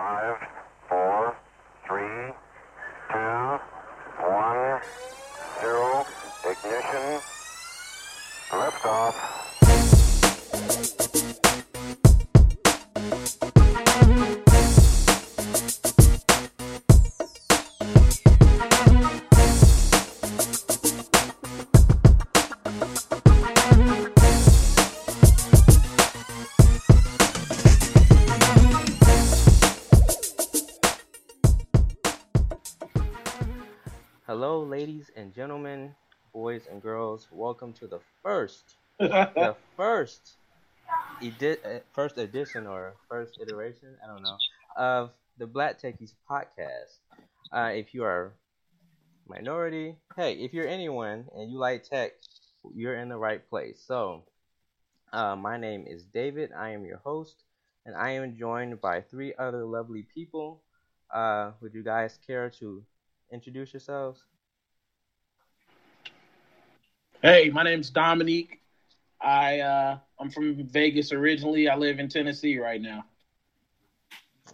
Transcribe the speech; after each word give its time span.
Five, 0.00 0.59
boys 36.60 36.72
and 36.72 36.82
girls. 36.82 37.28
Welcome 37.30 37.72
to 37.74 37.86
the 37.86 38.00
first, 38.22 38.76
the 39.36 39.56
first, 39.76 40.36
edi- 41.20 41.62
uh, 41.64 41.80
first 41.92 42.18
edition 42.18 42.66
or 42.66 42.96
first 43.08 43.38
iteration, 43.40 43.96
I 44.02 44.06
don't 44.08 44.22
know, 44.22 44.40
of 44.76 45.10
the 45.38 45.46
Black 45.46 45.80
Techies 45.80 46.14
podcast. 46.30 46.98
Uh, 47.52 47.72
if 47.74 47.94
you 47.94 48.04
are 48.04 48.34
minority, 49.28 49.96
hey, 50.16 50.34
if 50.34 50.52
you're 50.54 50.66
anyone 50.68 51.26
and 51.34 51.50
you 51.50 51.58
like 51.58 51.84
tech, 51.84 52.12
you're 52.74 52.96
in 52.96 53.08
the 53.08 53.18
right 53.18 53.48
place. 53.48 53.82
So, 53.86 54.24
uh, 55.12 55.36
my 55.36 55.56
name 55.58 55.86
is 55.86 56.04
David. 56.04 56.52
I 56.56 56.70
am 56.70 56.84
your 56.84 56.98
host, 56.98 57.44
and 57.86 57.94
I 57.96 58.10
am 58.12 58.36
joined 58.36 58.80
by 58.80 59.02
three 59.02 59.34
other 59.38 59.64
lovely 59.64 60.06
people. 60.14 60.62
Uh, 61.12 61.52
would 61.60 61.74
you 61.74 61.82
guys 61.82 62.18
care 62.26 62.50
to 62.60 62.84
introduce 63.32 63.72
yourselves? 63.72 64.24
Hey, 67.22 67.50
my 67.50 67.62
name's 67.62 67.90
Dominique. 67.90 68.62
I 69.20 69.60
uh, 69.60 69.98
I'm 70.18 70.30
from 70.30 70.64
Vegas 70.68 71.12
originally. 71.12 71.68
I 71.68 71.76
live 71.76 71.98
in 71.98 72.08
Tennessee 72.08 72.58
right 72.58 72.80
now. 72.80 73.04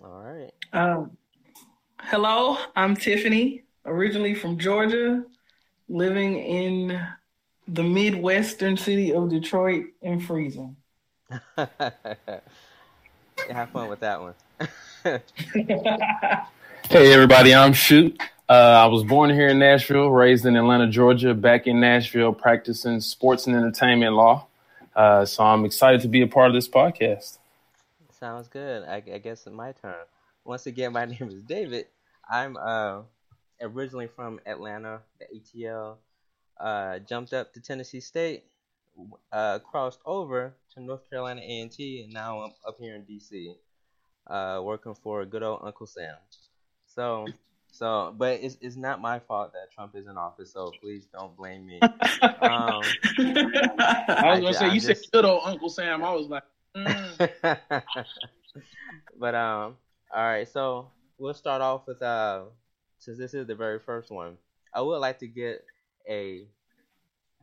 All 0.05 0.21
right. 0.21 0.51
Um, 0.73 1.17
hello, 2.01 2.59
I'm 2.75 2.97
Tiffany, 2.97 3.63
originally 3.85 4.35
from 4.35 4.59
Georgia, 4.59 5.25
living 5.89 6.39
in 6.41 7.01
the 7.69 7.85
Midwestern 7.85 8.77
city 8.77 9.13
of 9.13 9.31
Detroit 9.31 9.85
and 10.03 10.25
freezing. 10.25 10.75
Have 11.57 11.71
fun 13.73 13.89
with 13.89 14.01
that 14.01 14.21
one. 14.21 14.35
Hey 16.89 17.13
everybody, 17.13 17.53
I'm 17.53 17.73
Shoot. 17.73 18.21
Uh, 18.49 18.53
I 18.53 18.87
was 18.87 19.03
born 19.03 19.31
here 19.31 19.49
in 19.49 19.59
Nashville, 19.59 20.09
raised 20.09 20.47
in 20.47 20.55
Atlanta, 20.55 20.87
Georgia, 20.87 21.35
back 21.35 21.67
in 21.67 21.81
Nashville, 21.81 22.33
practicing 22.33 23.01
sports 23.01 23.49
and 23.49 23.57
entertainment 23.57 24.15
law. 24.15 24.47
Uh, 24.95 25.25
so 25.25 25.43
I'm 25.43 25.65
excited 25.65 26.01
to 26.03 26.09
be 26.09 26.23
a 26.23 26.29
part 26.29 26.47
of 26.49 26.55
this 26.55 26.69
podcast. 26.69 27.39
Sounds 28.13 28.47
good. 28.47 28.85
I, 28.85 29.03
I 29.13 29.19
guess 29.19 29.47
it's 29.47 29.55
my 29.55 29.73
turn. 29.73 29.97
Once 30.45 30.67
again, 30.67 30.93
my 30.93 31.05
name 31.07 31.29
is 31.29 31.43
David. 31.43 31.87
I'm 32.31 32.57
uh, 32.57 33.03
originally 33.61 34.07
from 34.07 34.39
Atlanta, 34.47 35.01
the 35.19 35.27
ATL. 35.41 35.97
Uh, 36.61 37.01
jumped 37.01 37.33
up 37.33 37.53
to 37.53 37.61
Tennessee 37.61 38.01
State, 38.01 38.45
uh, 39.33 39.59
crossed 39.59 40.01
over 40.07 40.55
to 40.73 40.81
North 40.81 41.11
Carolina 41.11 41.41
A&T, 41.43 42.03
and 42.05 42.13
now 42.13 42.43
I'm 42.43 42.53
up 42.67 42.77
here 42.79 42.95
in 42.95 43.03
DC, 43.03 43.57
uh, 44.29 44.63
working 44.63 44.95
for 44.95 45.25
good 45.27 45.43
old 45.43 45.63
Uncle 45.65 45.87
Sam. 45.87 46.15
So, 46.87 47.27
so, 47.79 48.15
but 48.17 48.41
it's 48.43 48.57
it's 48.61 48.77
not 48.77 49.01
my 49.01 49.19
fault 49.19 49.53
that 49.53 49.71
Trump 49.73 49.95
is 49.95 50.07
in 50.07 50.17
office. 50.17 50.53
So 50.53 50.73
please 50.81 51.07
don't 51.13 51.37
blame 51.37 51.67
me. 51.67 51.81
Um, 52.23 52.83
I 53.19 54.31
was 54.31 54.41
gonna 54.41 54.47
I- 54.49 54.53
say 54.53 54.67
I 54.67 54.73
you 54.73 54.81
said 54.81 54.97
just- 54.97 55.13
good 55.13 55.25
old 55.25 55.43
Uncle 55.45 55.69
Sam. 55.69 56.03
I 56.03 56.13
was 56.15 56.27
like, 56.29 56.43
mm. 56.77 57.59
but 59.19 59.35
um, 59.35 59.77
all 60.15 60.25
right. 60.25 60.49
So 60.49 60.89
we'll 61.19 61.35
start 61.35 61.61
off 61.63 61.87
with 61.87 62.01
uh, 62.03 62.43
since 62.99 63.19
this 63.19 63.35
is 63.35 63.47
the 63.47 63.55
very 63.55 63.79
first 63.79 64.11
one, 64.11 64.37
I 64.75 64.81
would 64.81 64.99
like 64.99 65.19
to 65.21 65.27
get 65.27 65.65
a 66.09 66.47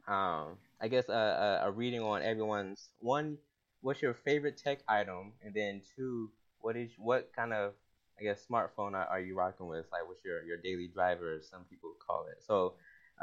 um, 0.07 0.57
I 0.81 0.87
guess 0.89 1.07
a, 1.09 1.61
a, 1.63 1.67
a 1.67 1.71
reading 1.71 2.01
on 2.01 2.21
everyone's 2.21 2.89
one. 2.99 3.37
What's 3.81 4.01
your 4.01 4.13
favorite 4.13 4.57
tech 4.57 4.79
item, 4.87 5.33
and 5.43 5.53
then 5.53 5.81
two, 5.95 6.29
what 6.61 6.75
is 6.77 6.91
what 6.97 7.29
kind 7.35 7.53
of 7.53 7.73
I 8.19 8.23
guess 8.23 8.45
smartphone 8.49 8.93
are, 8.93 9.05
are 9.07 9.19
you 9.19 9.35
rocking 9.35 9.67
with? 9.67 9.85
Like, 9.91 10.07
what's 10.07 10.23
your 10.23 10.43
your 10.43 10.57
daily 10.57 10.87
driver, 10.87 11.39
some 11.41 11.63
people 11.69 11.91
call 12.05 12.25
it. 12.31 12.43
So, 12.45 12.73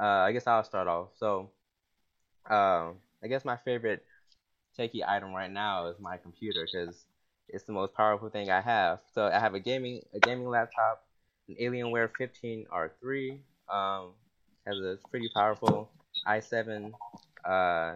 uh, 0.01 0.05
I 0.27 0.33
guess 0.33 0.47
I'll 0.47 0.65
start 0.65 0.89
off. 0.89 1.09
So, 1.19 1.51
um, 2.49 2.97
I 3.23 3.29
guess 3.29 3.45
my 3.45 3.57
favorite 3.57 4.05
techie 4.79 5.07
item 5.07 5.33
right 5.33 5.51
now 5.51 5.87
is 5.87 5.97
my 6.01 6.17
computer 6.17 6.67
because 6.71 7.05
it's 7.49 7.65
the 7.65 7.73
most 7.73 7.95
powerful 7.95 8.31
thing 8.31 8.51
I 8.51 8.61
have. 8.61 9.01
So 9.13 9.27
I 9.27 9.39
have 9.39 9.55
a 9.55 9.61
gaming 9.61 10.03
a 10.15 10.21
gaming 10.21 10.49
laptop, 10.49 11.03
an 11.49 11.57
Alienware 11.61 12.11
15R3. 12.17 13.41
Um, 13.69 14.13
has 14.67 14.79
a 14.79 14.99
pretty 15.11 15.29
powerful 15.35 15.89
i7 16.27 16.93
uh, 17.45 17.95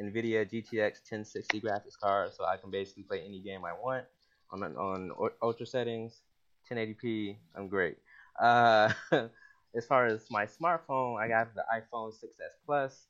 NVIDIA 0.00 0.48
GTX 0.50 1.00
1060 1.00 1.60
graphics 1.60 1.98
card, 2.00 2.32
so 2.32 2.44
I 2.44 2.56
can 2.56 2.70
basically 2.70 3.02
play 3.02 3.22
any 3.26 3.40
game 3.40 3.64
I 3.64 3.72
want 3.72 4.04
on 4.52 4.62
on 4.76 5.10
ultra 5.42 5.66
settings, 5.66 6.22
1080p. 6.70 7.36
I'm 7.56 7.68
great. 7.68 7.98
Uh, 8.40 8.92
as 9.74 9.86
far 9.86 10.06
as 10.06 10.26
my 10.30 10.46
smartphone, 10.46 11.20
I 11.20 11.28
got 11.28 11.54
the 11.54 11.64
iPhone 11.72 12.12
6s 12.12 12.56
Plus. 12.66 13.06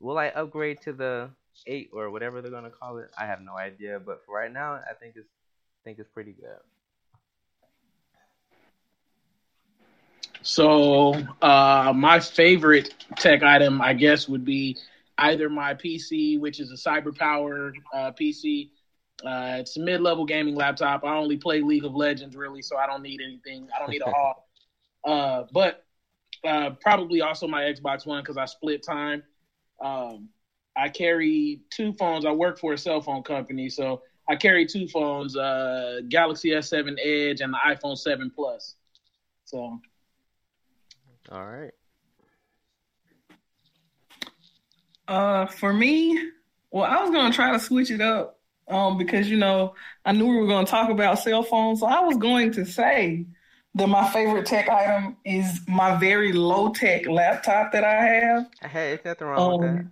Will 0.00 0.18
I 0.18 0.28
upgrade 0.28 0.80
to 0.82 0.92
the 0.92 1.30
eight 1.66 1.90
or 1.92 2.10
whatever 2.10 2.42
they're 2.42 2.50
gonna 2.50 2.70
call 2.70 2.98
it? 2.98 3.10
I 3.18 3.26
have 3.26 3.40
no 3.40 3.56
idea, 3.56 4.00
but 4.00 4.24
for 4.26 4.36
right 4.36 4.52
now, 4.52 4.74
I 4.74 4.94
think 4.98 5.14
it's 5.16 5.28
I 5.28 5.80
think 5.84 5.98
it's 5.98 6.08
pretty 6.08 6.32
good. 6.32 6.58
so 10.44 11.14
uh, 11.40 11.92
my 11.94 12.20
favorite 12.20 12.94
tech 13.16 13.42
item, 13.42 13.80
I 13.80 13.94
guess, 13.94 14.28
would 14.28 14.44
be 14.44 14.76
either 15.18 15.48
my 15.48 15.74
PC, 15.74 16.38
which 16.38 16.60
is 16.60 16.70
a 16.70 16.76
CyberPower 16.76 17.72
uh, 17.92 18.12
PC. 18.12 18.68
Uh, 19.22 19.56
it's 19.58 19.76
a 19.76 19.80
mid-level 19.80 20.24
gaming 20.24 20.54
laptop. 20.54 21.04
I 21.04 21.16
only 21.16 21.36
play 21.36 21.60
League 21.60 21.84
of 21.84 21.94
Legends 21.94 22.36
really, 22.36 22.62
so 22.62 22.76
I 22.76 22.86
don't 22.86 23.02
need 23.02 23.20
anything. 23.22 23.68
I 23.74 23.78
don't 23.78 23.90
need 23.90 24.02
a 24.02 24.10
haul. 24.10 24.48
Uh, 25.04 25.44
but 25.52 25.84
uh, 26.44 26.70
probably 26.80 27.20
also 27.20 27.46
my 27.46 27.62
Xbox 27.62 28.06
One 28.06 28.22
because 28.22 28.36
I 28.36 28.44
split 28.44 28.82
time. 28.82 29.22
Um, 29.80 30.28
I 30.76 30.88
carry 30.88 31.60
two 31.70 31.92
phones. 31.92 32.26
I 32.26 32.32
work 32.32 32.58
for 32.58 32.72
a 32.72 32.78
cell 32.78 33.00
phone 33.00 33.22
company, 33.22 33.68
so 33.68 34.02
I 34.28 34.36
carry 34.36 34.66
two 34.66 34.88
phones: 34.88 35.36
uh, 35.36 36.00
Galaxy 36.08 36.50
S7 36.50 36.96
Edge 37.02 37.40
and 37.40 37.52
the 37.52 37.58
iPhone 37.66 37.96
7 37.96 38.30
Plus. 38.34 38.74
So 39.44 39.80
All 41.30 41.46
right. 41.46 41.72
Uh, 45.06 45.46
for 45.46 45.72
me, 45.72 46.18
well, 46.70 46.84
I 46.84 47.02
was 47.02 47.10
gonna 47.10 47.32
try 47.32 47.52
to 47.52 47.60
switch 47.60 47.90
it 47.90 48.00
up, 48.00 48.40
um, 48.68 48.98
because 48.98 49.28
you 49.28 49.36
know 49.36 49.74
I 50.04 50.12
knew 50.12 50.26
we 50.26 50.36
were 50.36 50.46
gonna 50.46 50.66
talk 50.66 50.90
about 50.90 51.18
cell 51.18 51.42
phones, 51.42 51.80
so 51.80 51.86
I 51.86 52.00
was 52.00 52.16
going 52.16 52.52
to 52.52 52.64
say 52.64 53.26
that 53.74 53.88
my 53.88 54.08
favorite 54.10 54.46
tech 54.46 54.68
item 54.68 55.16
is 55.24 55.60
my 55.66 55.96
very 55.96 56.32
low 56.32 56.70
tech 56.70 57.06
laptop 57.08 57.72
that 57.72 57.84
I 57.84 58.04
have. 58.04 58.70
Hey, 58.70 58.92
it's 58.92 59.04
nothing 59.04 59.26
wrong 59.26 59.60
with 59.60 59.68
Um, 59.68 59.90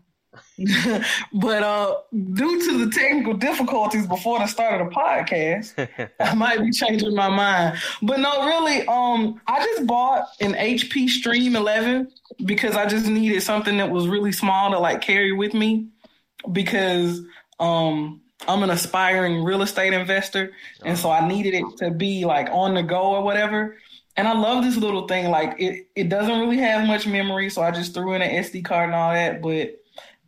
but 1.34 1.62
uh, 1.62 1.96
due 2.12 2.62
to 2.70 2.84
the 2.84 2.90
technical 2.90 3.34
difficulties 3.34 4.06
before 4.06 4.38
the 4.38 4.46
start 4.46 4.80
of 4.80 4.88
the 4.88 4.94
podcast, 4.94 6.10
I 6.20 6.34
might 6.34 6.60
be 6.60 6.70
changing 6.70 7.14
my 7.14 7.28
mind. 7.28 7.78
But 8.00 8.20
no, 8.20 8.46
really, 8.46 8.86
um, 8.86 9.40
I 9.46 9.64
just 9.64 9.86
bought 9.86 10.28
an 10.40 10.54
HP 10.54 11.08
Stream 11.08 11.54
11 11.56 12.10
because 12.46 12.76
I 12.76 12.86
just 12.86 13.06
needed 13.06 13.42
something 13.42 13.76
that 13.76 13.90
was 13.90 14.08
really 14.08 14.32
small 14.32 14.70
to 14.70 14.78
like 14.78 15.02
carry 15.02 15.32
with 15.32 15.52
me 15.52 15.88
because 16.50 17.20
um 17.60 18.20
I'm 18.48 18.62
an 18.62 18.70
aspiring 18.70 19.44
real 19.44 19.62
estate 19.62 19.92
investor 19.92 20.52
and 20.84 20.98
so 20.98 21.10
I 21.10 21.26
needed 21.26 21.54
it 21.54 21.64
to 21.78 21.90
be 21.90 22.24
like 22.24 22.48
on 22.50 22.74
the 22.74 22.82
go 22.82 23.02
or 23.02 23.22
whatever. 23.22 23.76
And 24.16 24.28
I 24.28 24.32
love 24.32 24.64
this 24.64 24.76
little 24.76 25.06
thing. 25.06 25.30
Like 25.30 25.58
it, 25.58 25.88
it 25.94 26.08
doesn't 26.08 26.40
really 26.40 26.58
have 26.58 26.86
much 26.86 27.06
memory, 27.06 27.48
so 27.48 27.62
I 27.62 27.70
just 27.70 27.94
threw 27.94 28.12
in 28.12 28.22
an 28.22 28.44
SD 28.44 28.64
card 28.64 28.90
and 28.90 28.94
all 28.94 29.12
that. 29.12 29.40
But 29.40 29.80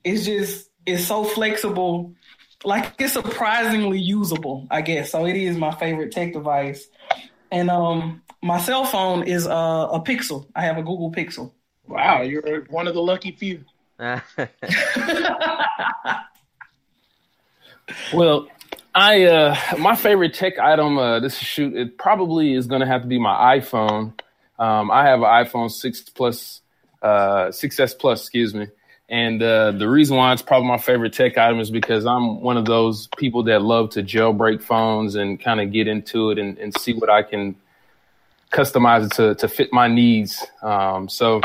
it's 0.02 0.24
just 0.24 0.70
it's 0.86 1.04
so 1.04 1.24
flexible. 1.24 2.14
Like 2.64 2.94
it's 2.98 3.12
surprisingly 3.12 3.98
usable, 3.98 4.66
I 4.70 4.80
guess. 4.80 5.12
So 5.12 5.26
it 5.26 5.36
is 5.36 5.58
my 5.58 5.74
favorite 5.74 6.12
tech 6.12 6.32
device. 6.32 6.86
And 7.50 7.68
um 7.68 8.22
my 8.42 8.60
cell 8.60 8.84
phone 8.84 9.22
is 9.22 9.46
uh, 9.46 9.88
a 9.90 10.00
Pixel. 10.00 10.46
I 10.54 10.62
have 10.62 10.76
a 10.76 10.82
Google 10.82 11.10
Pixel. 11.10 11.52
wow, 11.88 12.20
you're 12.20 12.64
one 12.68 12.86
of 12.86 12.94
the 12.94 13.00
lucky 13.00 13.32
few. 13.32 13.64
Well, 18.12 18.48
I 18.94 19.24
uh 19.24 19.56
my 19.78 19.96
favorite 19.96 20.34
tech 20.34 20.58
item 20.58 20.98
uh 20.98 21.20
this 21.20 21.36
shoot 21.36 21.74
it 21.74 21.98
probably 21.98 22.54
is 22.54 22.66
gonna 22.66 22.86
have 22.86 23.02
to 23.02 23.08
be 23.08 23.18
my 23.18 23.58
iPhone. 23.58 24.12
Um 24.58 24.90
I 24.90 25.04
have 25.06 25.20
an 25.20 25.26
iPhone 25.26 25.70
six 25.70 26.00
plus 26.00 26.60
uh 27.02 27.48
6S 27.48 27.98
plus, 27.98 28.20
excuse 28.20 28.54
me. 28.54 28.68
And 29.08 29.42
uh 29.42 29.72
the 29.72 29.88
reason 29.88 30.16
why 30.16 30.32
it's 30.32 30.42
probably 30.42 30.68
my 30.68 30.78
favorite 30.78 31.12
tech 31.12 31.36
item 31.36 31.60
is 31.60 31.70
because 31.70 32.06
I'm 32.06 32.40
one 32.40 32.56
of 32.56 32.64
those 32.64 33.08
people 33.18 33.42
that 33.44 33.62
love 33.62 33.90
to 33.90 34.02
jailbreak 34.02 34.62
phones 34.62 35.16
and 35.16 35.40
kind 35.42 35.60
of 35.60 35.72
get 35.72 35.88
into 35.88 36.30
it 36.30 36.38
and, 36.38 36.56
and 36.58 36.76
see 36.78 36.94
what 36.94 37.10
I 37.10 37.22
can 37.22 37.56
customize 38.52 39.06
it 39.06 39.12
to 39.14 39.34
to 39.34 39.48
fit 39.48 39.72
my 39.72 39.88
needs. 39.88 40.44
Um 40.62 41.08
so 41.08 41.40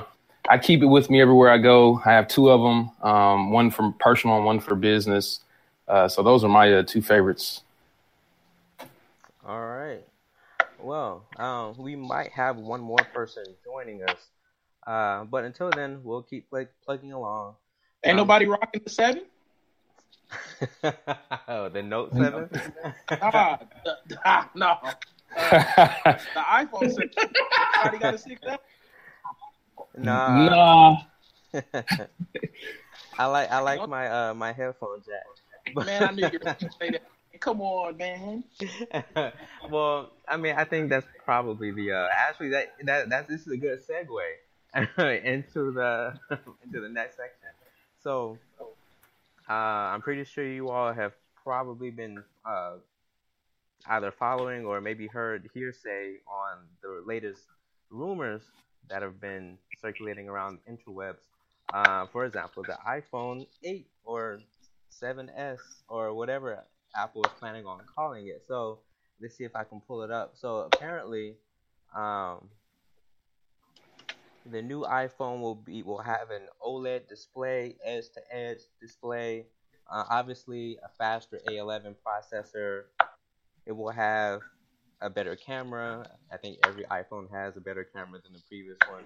I 0.50 0.58
keep 0.58 0.82
it 0.82 0.88
with 0.88 1.10
me 1.10 1.22
everywhere 1.22 1.52
I 1.52 1.58
go. 1.60 2.02
I 2.04 2.12
have 2.12 2.28
two 2.28 2.50
of 2.50 2.62
them, 2.62 2.92
um, 3.04 3.52
one 3.52 3.70
for 3.70 3.94
personal 4.00 4.38
and 4.38 4.46
one 4.46 4.60
for 4.60 4.74
business. 4.74 5.42
Uh, 5.90 6.08
so 6.08 6.22
those 6.22 6.44
are 6.44 6.50
my 6.50 6.72
uh, 6.72 6.84
two 6.84 7.02
favorites. 7.02 7.64
All 9.46 9.66
right. 9.66 10.04
Well, 10.80 11.26
um, 11.38 11.76
we 11.78 11.96
might 11.96 12.32
have 12.32 12.58
one 12.58 12.80
more 12.80 13.04
person 13.12 13.44
joining 13.66 14.04
us, 14.04 14.28
uh, 14.86 15.24
but 15.24 15.44
until 15.44 15.72
then, 15.72 16.02
we'll 16.04 16.22
keep 16.22 16.46
like 16.52 16.70
plugging 16.86 17.12
along. 17.12 17.56
Ain't 18.06 18.12
Um, 18.12 18.18
nobody 18.18 18.46
rocking 18.46 18.82
the 18.84 18.90
seven. 18.90 19.24
oh, 21.48 21.70
the 21.70 21.82
Note 21.82 22.14
Seven. 22.14 22.50
Nah, 23.20 23.58
the, 23.84 23.98
ah, 24.24 24.50
no. 24.54 24.78
Uh, 25.36 26.14
the 26.36 26.40
iPhone 26.40 26.94
six. 26.94 27.16
Everybody 27.18 27.98
got 27.98 28.14
a 28.14 28.18
six 28.18 28.42
S? 28.48 28.60
nah, 29.98 30.46
nah. 30.46 31.62
I 33.18 33.26
like 33.26 33.52
I 33.52 33.60
like 33.60 33.90
my 33.90 34.08
uh 34.08 34.34
my 34.36 34.52
headphone 34.54 35.02
jack. 35.04 35.26
Man, 35.76 36.04
I 36.04 36.12
knew 36.12 36.30
you 36.32 36.40
were 36.44 36.54
to 36.54 36.70
say 36.80 36.92
that. 36.92 37.04
Come 37.40 37.62
on, 37.62 37.96
man. 37.96 38.44
well, 39.70 40.12
I 40.28 40.36
mean, 40.36 40.56
I 40.58 40.66
think 40.66 40.90
that's 40.90 41.08
probably 41.24 41.72
the 41.72 41.94
uh, 41.94 42.08
actually 42.12 42.50
that 42.50 42.74
that 42.84 43.10
that 43.10 43.28
this 43.30 43.42
is 43.42 43.54
a 43.54 43.58
good 43.58 43.80
segue 43.80 45.24
into 45.24 45.72
the 45.72 46.20
into 46.64 46.82
the 46.82 46.90
next 46.90 47.16
section. 47.16 47.48
So, 48.04 48.38
uh, 49.50 49.54
I'm 49.54 50.02
pretty 50.02 50.26
sure 50.26 50.46
you 50.46 50.70
all 50.70 50.92
have 50.92 51.14
probably 51.42 51.92
been 51.92 52.24
uh, 52.46 52.74
either 53.88 54.12
following 54.12 54.66
or 54.66 54.82
maybe 54.82 55.08
heard 55.08 55.50
hearsay 55.54 56.16
on 56.28 56.58
the 56.82 57.04
latest 57.06 57.44
rumors 57.90 58.42
that 58.90 59.02
have 59.02 59.20
been 59.22 59.58
circulating 59.82 60.28
around 60.28 60.60
interwebs. 60.70 61.24
Uh, 61.74 62.06
for 62.08 62.26
example, 62.26 62.64
the 62.64 62.78
iPhone 62.88 63.46
8 63.64 63.88
or 64.04 64.40
7S 65.02 65.60
or 65.88 66.14
whatever 66.14 66.64
Apple 66.96 67.24
is 67.24 67.32
planning 67.40 67.66
on 67.66 67.80
calling 67.96 68.28
it. 68.28 68.44
So 68.48 68.80
let's 69.22 69.36
see 69.36 69.44
if 69.44 69.56
I 69.56 69.64
can 69.64 69.82
pull 69.82 70.04
it 70.04 70.12
up. 70.12 70.32
So 70.36 70.70
apparently, 70.74 71.36
um, 71.96 72.50
the 74.46 74.62
new 74.62 74.82
iPhone 74.82 75.42
will 75.42 75.56
be 75.56 75.84
will 75.84 76.02
have 76.02 76.32
an 76.32 76.48
OLED 76.66 77.08
display, 77.08 77.76
edge 77.84 78.06
to 78.16 78.22
edge 78.36 78.60
display. 78.82 79.46
Uh, 79.92 80.04
obviously, 80.10 80.78
a 80.84 80.90
faster 80.98 81.40
A11 81.48 81.96
processor. 82.06 82.84
It 83.66 83.72
will 83.72 83.92
have 83.92 84.42
a 85.02 85.10
better 85.10 85.36
camera. 85.36 86.10
I 86.32 86.38
think 86.38 86.58
every 86.66 86.84
iPhone 86.86 87.30
has 87.32 87.58
a 87.58 87.62
better 87.62 87.84
camera 87.84 88.20
than 88.24 88.34
the 88.34 88.42
previous 88.48 88.78
one. 88.90 89.04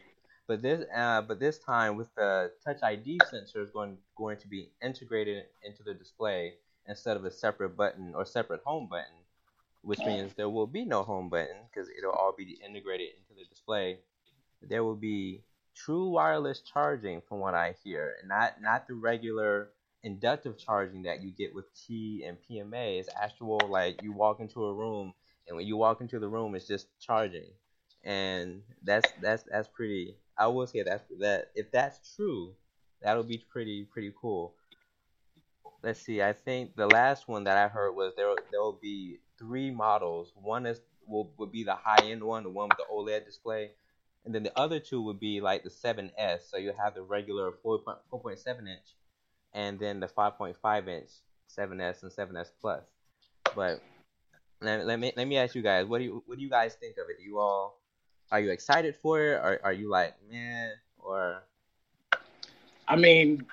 But 0.48 0.62
this, 0.62 0.86
uh, 0.94 1.22
but 1.22 1.40
this 1.40 1.58
time 1.58 1.96
with 1.96 2.14
the 2.16 2.52
Touch 2.64 2.84
ID 2.84 3.20
sensor 3.30 3.62
is 3.62 3.72
going 3.72 3.98
going 4.16 4.38
to 4.38 4.48
be 4.48 4.72
integrated 4.82 5.46
into 5.64 5.84
the 5.84 5.94
display 5.94 6.56
instead 6.88 7.16
of 7.16 7.26
a 7.26 7.32
separate 7.32 7.78
button 7.78 8.14
or 8.14 8.26
separate 8.26 8.62
home 8.66 8.88
button, 8.90 9.24
which 9.82 10.00
means 10.00 10.34
there 10.34 10.50
will 10.50 10.68
be 10.68 10.84
no 10.84 11.04
home 11.04 11.30
button 11.30 11.56
because 11.70 11.90
it'll 11.98 12.12
all 12.12 12.34
be 12.38 12.60
integrated 12.66 13.10
into 13.18 13.40
the 13.40 13.46
display. 13.50 14.00
There 14.62 14.84
will 14.84 14.96
be 14.96 15.44
true 15.76 16.10
wireless 16.10 16.62
charging, 16.62 17.22
from 17.22 17.40
what 17.40 17.54
I 17.54 17.76
hear, 17.84 18.16
and 18.20 18.30
not 18.30 18.62
not 18.62 18.88
the 18.88 18.96
regular 18.96 19.70
inductive 20.04 20.58
charging 20.58 21.04
that 21.04 21.24
you 21.24 21.32
get 21.32 21.56
with 21.56 21.66
T 21.74 22.26
and 22.28 22.38
PMA. 22.50 23.00
It's 23.00 23.10
actual 23.16 23.62
like 23.70 24.02
you 24.04 24.12
walk 24.12 24.40
into 24.42 24.66
a 24.66 24.74
room, 24.74 25.14
and 25.48 25.56
when 25.56 25.66
you 25.66 25.78
walk 25.78 26.02
into 26.02 26.20
the 26.20 26.28
room, 26.28 26.56
it's 26.56 26.68
just 26.68 26.88
charging, 27.00 27.48
and 28.04 28.62
that's 28.84 29.10
that's 29.22 29.44
that's 29.44 29.68
pretty. 29.70 30.18
I 30.38 30.48
will 30.48 30.68
say 30.68 30.84
that 30.84 31.06
that 31.20 31.52
if 31.56 31.72
that's 31.72 32.16
true, 32.16 32.54
that'll 33.02 33.24
be 33.24 33.44
pretty 33.52 33.86
pretty 33.86 34.14
cool. 34.20 34.54
Let's 35.84 36.00
see. 36.00 36.22
I 36.22 36.34
think 36.34 36.76
the 36.76 36.88
last 36.88 37.28
one 37.28 37.44
that 37.44 37.58
I 37.58 37.68
heard 37.68 37.94
was 37.94 38.14
there 38.16 38.34
there 38.52 38.62
will 38.62 38.80
be 38.82 39.20
three 39.38 39.70
models. 39.72 40.32
One 40.36 40.66
is 40.66 40.82
will 41.08 41.32
would 41.38 41.52
be 41.52 41.64
the 41.64 41.76
high 41.76 42.06
end 42.06 42.24
one, 42.24 42.44
the 42.44 42.50
one 42.50 42.70
with 42.70 42.78
the 42.78 42.86
OLED 42.92 43.26
display, 43.26 43.72
and 44.26 44.34
then 44.34 44.44
the 44.44 44.58
other 44.58 44.80
two 44.80 45.02
would 45.02 45.20
be 45.20 45.42
like 45.42 45.64
the 45.64 45.70
7S. 45.70 46.50
So 46.50 46.58
you 46.58 46.74
have 46.78 46.96
the 46.96 47.02
regular 47.02 47.52
4.7 47.64 48.38
inch, 48.60 48.96
and 49.54 49.80
then 49.80 50.00
the 50.00 50.08
5.5 50.08 50.88
inch 50.88 51.10
7S 51.50 52.04
and 52.04 52.12
7S 52.12 52.52
Plus. 52.62 52.84
But 53.56 53.82
let, 54.62 54.86
let 54.86 55.00
me 55.00 55.12
let 55.16 55.28
me 55.28 55.38
ask 55.38 55.56
you 55.56 55.62
guys, 55.62 55.86
what 55.86 56.00
do 56.00 56.06
you 56.06 56.24
what 56.26 56.38
do 56.38 56.44
you 56.44 56.50
guys 56.50 56.76
think 56.76 56.98
of 56.98 57.10
it? 57.10 57.18
Do 57.18 57.24
you 57.24 57.40
all 57.40 57.83
are 58.34 58.40
you 58.40 58.50
excited 58.50 58.96
for 58.96 59.22
it, 59.22 59.36
or 59.36 59.60
are 59.64 59.72
you 59.72 59.90
like 59.92 60.16
man, 60.30 60.72
or 60.98 61.44
I 62.88 62.96
mean, 62.96 63.46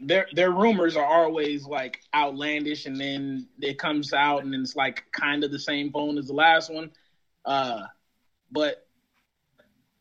their 0.00 0.26
their 0.32 0.50
rumors 0.50 0.96
are 0.96 1.04
always 1.04 1.66
like 1.66 2.00
outlandish, 2.12 2.86
and 2.86 3.00
then 3.00 3.46
it 3.60 3.78
comes 3.78 4.12
out 4.12 4.42
and 4.42 4.52
it's 4.52 4.74
like 4.74 5.04
kind 5.12 5.44
of 5.44 5.52
the 5.52 5.58
same 5.58 5.92
phone 5.92 6.18
as 6.18 6.26
the 6.26 6.32
last 6.32 6.68
one. 6.68 6.90
Uh, 7.44 7.82
but 8.50 8.88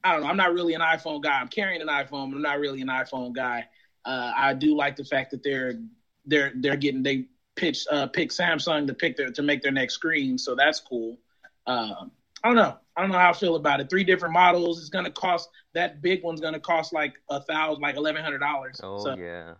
I 0.03 0.13
don't 0.13 0.23
know. 0.23 0.29
I'm 0.29 0.37
not 0.37 0.53
really 0.53 0.73
an 0.73 0.81
iPhone 0.81 1.21
guy. 1.21 1.39
I'm 1.39 1.47
carrying 1.47 1.81
an 1.81 1.87
iPhone, 1.87 2.31
but 2.31 2.37
I'm 2.37 2.41
not 2.41 2.59
really 2.59 2.81
an 2.81 2.87
iPhone 2.87 3.33
guy. 3.33 3.67
Uh, 4.03 4.31
I 4.35 4.55
do 4.55 4.75
like 4.75 4.95
the 4.95 5.05
fact 5.05 5.29
that 5.29 5.43
they're 5.43 5.79
they're 6.25 6.51
they're 6.55 6.75
getting 6.75 7.03
they 7.03 7.27
pitch 7.55 7.85
uh, 7.91 8.07
pick 8.07 8.31
Samsung 8.31 8.87
to 8.87 8.95
pick 8.95 9.15
their 9.15 9.29
to 9.29 9.43
make 9.43 9.61
their 9.61 9.71
next 9.71 9.93
screen, 9.93 10.39
so 10.39 10.55
that's 10.55 10.79
cool. 10.79 11.19
Um, 11.67 12.09
I 12.43 12.47
don't 12.47 12.55
know. 12.55 12.79
I 12.95 13.01
don't 13.01 13.11
know 13.11 13.17
how 13.17 13.31
I 13.31 13.33
feel 13.33 13.55
about 13.55 13.79
it. 13.79 13.89
Three 13.89 14.03
different 14.03 14.33
models. 14.33 14.79
It's 14.79 14.89
gonna 14.89 15.11
cost 15.11 15.49
that 15.73 16.01
big 16.01 16.23
one's 16.23 16.39
gonna 16.41 16.59
cost 16.59 16.93
like 16.93 17.13
a 17.29 17.41
thousand, 17.41 17.81
like 17.81 17.95
eleven 17.95 18.21
hundred 18.23 18.39
dollars. 18.39 18.79
oh 18.83 19.03
so 19.03 19.15
yeah, 19.15 19.53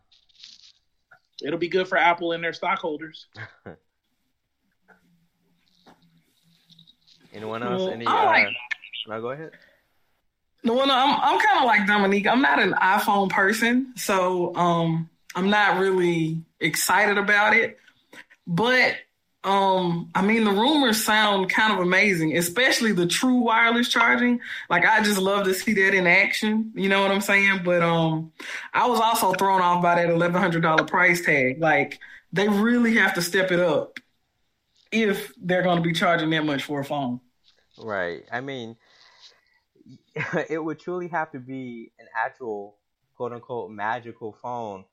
it'll 1.43 1.59
be 1.59 1.67
good 1.67 1.87
for 1.87 1.97
Apple 1.97 2.31
and 2.33 2.43
their 2.43 2.53
stockholders. 2.53 3.27
anyone 7.33 7.63
else? 7.63 7.81
Well, 7.81 7.89
Any? 7.91 8.05
I 8.05 8.25
like- 8.25 8.47
Uh, 8.47 8.51
no, 9.09 9.21
go 9.21 9.31
ahead. 9.31 9.51
No, 10.65 10.75
no, 10.85 10.93
I'm 10.95 11.19
I'm 11.19 11.39
kind 11.39 11.59
of 11.59 11.65
like 11.65 11.85
Dominique. 11.87 12.25
I'm 12.25 12.41
not 12.41 12.57
an 12.59 12.71
iPhone 12.73 13.29
person, 13.29 13.93
so 13.97 14.55
um, 14.55 15.09
I'm 15.35 15.49
not 15.49 15.77
really 15.77 16.41
excited 16.61 17.17
about 17.17 17.53
it. 17.53 17.77
But 18.47 18.95
um, 19.43 20.09
I 20.15 20.21
mean, 20.21 20.45
the 20.45 20.51
rumors 20.51 21.03
sound 21.03 21.49
kind 21.49 21.73
of 21.73 21.79
amazing, 21.79 22.37
especially 22.37 22.93
the 22.93 23.05
true 23.05 23.39
wireless 23.41 23.89
charging. 23.89 24.39
Like, 24.69 24.85
I 24.85 25.03
just 25.03 25.19
love 25.19 25.45
to 25.45 25.53
see 25.53 25.73
that 25.73 25.93
in 25.93 26.07
action. 26.07 26.71
You 26.75 26.87
know 26.87 27.01
what 27.01 27.11
I'm 27.11 27.21
saying? 27.21 27.61
But 27.65 27.81
um, 27.81 28.31
I 28.73 28.87
was 28.87 28.99
also 28.99 29.33
thrown 29.33 29.61
off 29.61 29.83
by 29.83 29.95
that 29.95 30.07
$1,100 30.07 30.87
price 30.87 31.25
tag. 31.25 31.59
Like, 31.59 31.99
they 32.31 32.47
really 32.47 32.95
have 32.95 33.15
to 33.15 33.21
step 33.21 33.51
it 33.51 33.59
up 33.59 33.99
if 34.93 35.33
they're 35.41 35.63
going 35.63 35.77
to 35.77 35.83
be 35.83 35.93
charging 35.93 36.29
that 36.29 36.45
much 36.45 36.63
for 36.63 36.79
a 36.79 36.85
phone. 36.85 37.19
Right. 37.77 38.23
I 38.31 38.39
mean, 38.39 38.77
it 40.49 40.63
would 40.63 40.79
truly 40.79 41.09
have 41.09 41.31
to 41.31 41.39
be 41.39 41.91
an 41.99 42.05
actual 42.15 42.77
quote 43.17 43.33
unquote 43.33 43.71
magical 43.71 44.37
phone. 44.41 44.85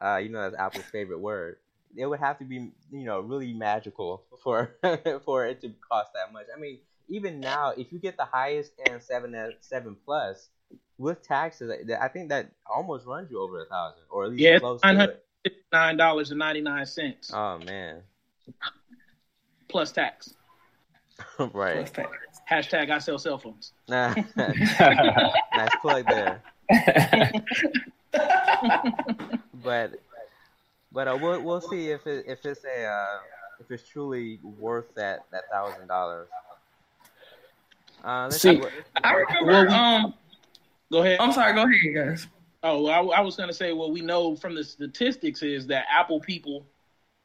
Uh, 0.00 0.16
you 0.16 0.30
know, 0.30 0.42
that's 0.42 0.56
Apple's 0.56 0.84
favorite 0.84 1.20
word. 1.20 1.56
It 1.96 2.06
would 2.06 2.20
have 2.20 2.38
to 2.38 2.44
be, 2.44 2.72
you 2.90 3.04
know, 3.04 3.20
really 3.20 3.52
magical 3.52 4.24
for 4.42 4.76
for 5.24 5.46
it 5.46 5.60
to 5.62 5.72
cost 5.88 6.10
that 6.14 6.32
much. 6.32 6.46
I 6.54 6.58
mean, 6.58 6.78
even 7.08 7.40
now, 7.40 7.70
if 7.76 7.92
you 7.92 7.98
get 7.98 8.16
the 8.16 8.24
highest 8.24 8.72
end 8.88 9.02
seven 9.02 9.34
uh, 9.34 9.50
seven 9.60 9.96
plus 10.04 10.48
with 10.98 11.22
taxes, 11.22 11.70
I 12.00 12.08
think 12.08 12.30
that 12.30 12.50
almost 12.66 13.06
runs 13.06 13.30
you 13.30 13.40
over 13.40 13.62
a 13.62 13.66
thousand, 13.66 14.02
or 14.10 14.24
at 14.24 14.30
least 14.30 14.42
Yeah, 14.42 14.58
close 14.58 14.80
to 14.80 15.20
it. 15.44 15.54
Nine 15.72 15.96
dollars 15.98 16.30
and 16.30 16.38
ninety 16.38 16.62
nine 16.62 16.86
cents 16.86 17.30
Oh 17.34 17.58
man, 17.58 18.00
plus 19.68 19.92
tax. 19.92 20.32
right. 21.38 21.76
Plus 21.76 21.90
tax. 21.90 22.10
Hashtag 22.50 22.90
I 22.90 22.98
sell 22.98 23.18
cell 23.18 23.38
phones. 23.38 23.72
Nah. 23.88 24.14
nice 24.36 25.76
plug 25.82 26.06
there. 26.06 26.42
but 29.62 29.92
but 30.94 31.08
uh, 31.08 31.18
we'll 31.20 31.42
we'll 31.42 31.60
see 31.60 31.90
if 31.90 32.06
it 32.06 32.24
if 32.26 32.46
it's 32.46 32.64
a 32.64 32.84
uh, 32.86 33.18
if 33.60 33.70
it's 33.70 33.86
truly 33.88 34.38
worth 34.42 34.94
that 34.94 35.24
that 35.32 35.42
thousand 35.52 35.88
dollars. 35.88 36.28
Uh, 38.04 38.24
let's 38.24 38.40
See- 38.40 38.54
see. 38.54 38.60
what- 38.60 38.72
I 39.02 39.12
remember. 39.14 39.46
Well, 39.52 39.66
we- 39.66 39.72
um, 39.74 40.14
Go 40.92 41.00
ahead. 41.02 41.18
I'm 41.20 41.32
sorry. 41.32 41.54
Go 41.54 41.62
ahead, 41.64 41.94
guys. 41.94 42.26
Oh, 42.62 42.86
I, 42.86 42.98
I 43.18 43.20
was 43.20 43.36
going 43.36 43.48
to 43.48 43.54
say 43.54 43.72
what 43.72 43.90
we 43.90 44.00
know 44.00 44.36
from 44.36 44.54
the 44.54 44.62
statistics 44.64 45.42
is 45.42 45.66
that 45.66 45.86
Apple 45.90 46.20
people 46.20 46.64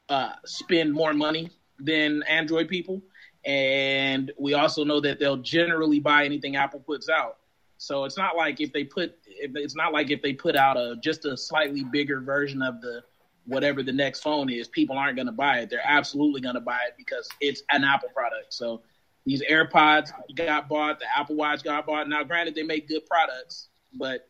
uh, 0.08 0.32
spend 0.44 0.92
more 0.92 1.14
money 1.14 1.50
than 1.78 2.22
Android 2.24 2.68
people, 2.68 3.00
and 3.44 4.32
we 4.38 4.54
also 4.54 4.84
know 4.84 5.00
that 5.00 5.18
they'll 5.18 5.36
generally 5.36 6.00
buy 6.00 6.24
anything 6.24 6.56
Apple 6.56 6.80
puts 6.80 7.08
out. 7.08 7.36
So 7.78 8.04
it's 8.04 8.18
not 8.18 8.36
like 8.36 8.60
if 8.60 8.72
they 8.72 8.84
put 8.84 9.16
it's 9.26 9.76
not 9.76 9.92
like 9.92 10.10
if 10.10 10.20
they 10.20 10.32
put 10.34 10.56
out 10.56 10.76
a 10.76 10.96
just 11.02 11.24
a 11.24 11.36
slightly 11.36 11.84
bigger 11.84 12.20
version 12.20 12.60
of 12.60 12.80
the 12.82 13.02
whatever 13.50 13.82
the 13.82 13.92
next 13.92 14.20
phone 14.20 14.48
is, 14.48 14.68
people 14.68 14.96
aren't 14.96 15.16
going 15.16 15.26
to 15.26 15.32
buy 15.32 15.58
it. 15.58 15.70
They're 15.70 15.82
absolutely 15.84 16.40
going 16.40 16.54
to 16.54 16.60
buy 16.60 16.78
it 16.86 16.94
because 16.96 17.28
it's 17.40 17.62
an 17.70 17.82
Apple 17.84 18.08
product. 18.14 18.54
So 18.54 18.80
these 19.26 19.42
AirPods 19.42 20.12
got 20.36 20.68
bought, 20.68 21.00
the 21.00 21.06
Apple 21.14 21.36
Watch 21.36 21.62
got 21.62 21.86
bought. 21.86 22.08
Now, 22.08 22.22
granted, 22.22 22.54
they 22.54 22.62
make 22.62 22.88
good 22.88 23.04
products, 23.06 23.68
but 23.94 24.28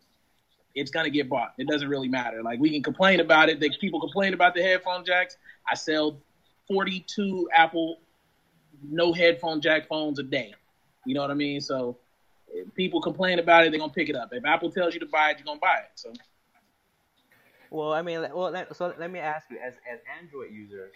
it's 0.74 0.90
gonna 0.90 1.10
get 1.10 1.28
bought. 1.28 1.52
It 1.58 1.68
doesn't 1.68 1.88
really 1.88 2.08
matter. 2.08 2.42
Like 2.42 2.60
we 2.60 2.70
can 2.70 2.82
complain 2.82 3.20
about 3.20 3.48
it. 3.48 3.60
They, 3.60 3.70
people 3.80 4.00
complain 4.00 4.34
about 4.34 4.54
the 4.54 4.62
headphone 4.62 5.04
jacks. 5.04 5.36
I 5.70 5.74
sell 5.74 6.16
42 6.68 7.48
Apple 7.52 7.98
no 8.88 9.12
headphone 9.12 9.60
jack 9.60 9.88
phones 9.88 10.18
a 10.18 10.22
day. 10.22 10.54
You 11.04 11.14
know 11.14 11.20
what 11.20 11.30
I 11.30 11.34
mean? 11.34 11.60
So 11.60 11.98
people 12.74 13.00
complain 13.00 13.38
about 13.38 13.64
it, 13.64 13.70
they're 13.70 13.80
gonna 13.80 13.92
pick 13.92 14.08
it 14.08 14.16
up. 14.16 14.30
If 14.32 14.44
Apple 14.44 14.70
tells 14.70 14.94
you 14.94 15.00
to 15.00 15.06
buy 15.06 15.30
it, 15.30 15.38
you're 15.38 15.46
gonna 15.46 15.60
buy 15.60 15.78
it. 15.78 15.90
So. 15.96 16.12
Well, 17.70 17.92
I 17.92 18.02
mean, 18.02 18.20
well, 18.20 18.50
let, 18.50 18.74
so 18.76 18.92
let 18.98 19.10
me 19.10 19.20
ask 19.20 19.48
you, 19.50 19.58
as 19.58 19.74
as 19.90 20.00
Android 20.20 20.52
users, 20.52 20.92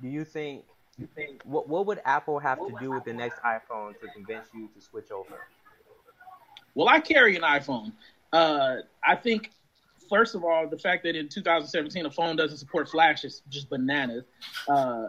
do 0.00 0.08
you 0.08 0.24
think 0.24 0.64
you 0.98 1.06
think 1.14 1.42
what 1.44 1.68
what 1.68 1.86
would 1.86 2.00
Apple 2.04 2.38
have 2.38 2.58
to 2.58 2.74
do 2.80 2.90
with 2.90 3.04
the 3.04 3.12
next 3.12 3.40
iPhone 3.42 3.98
to 4.00 4.06
convince 4.14 4.48
you 4.54 4.68
to 4.74 4.80
switch 4.80 5.10
over? 5.10 5.46
Well, 6.74 6.88
I 6.88 7.00
carry 7.00 7.36
an 7.36 7.42
iPhone. 7.42 7.92
Uh, 8.32 8.76
I 9.04 9.14
think 9.16 9.50
first 10.08 10.34
of 10.34 10.44
all, 10.44 10.66
the 10.66 10.78
fact 10.78 11.04
that 11.04 11.14
in 11.14 11.28
2017 11.28 12.06
a 12.06 12.10
phone 12.10 12.36
doesn't 12.36 12.58
support 12.58 12.88
Flash 12.88 13.24
is 13.24 13.42
just 13.48 13.68
bananas. 13.68 14.24
Uh, 14.68 15.06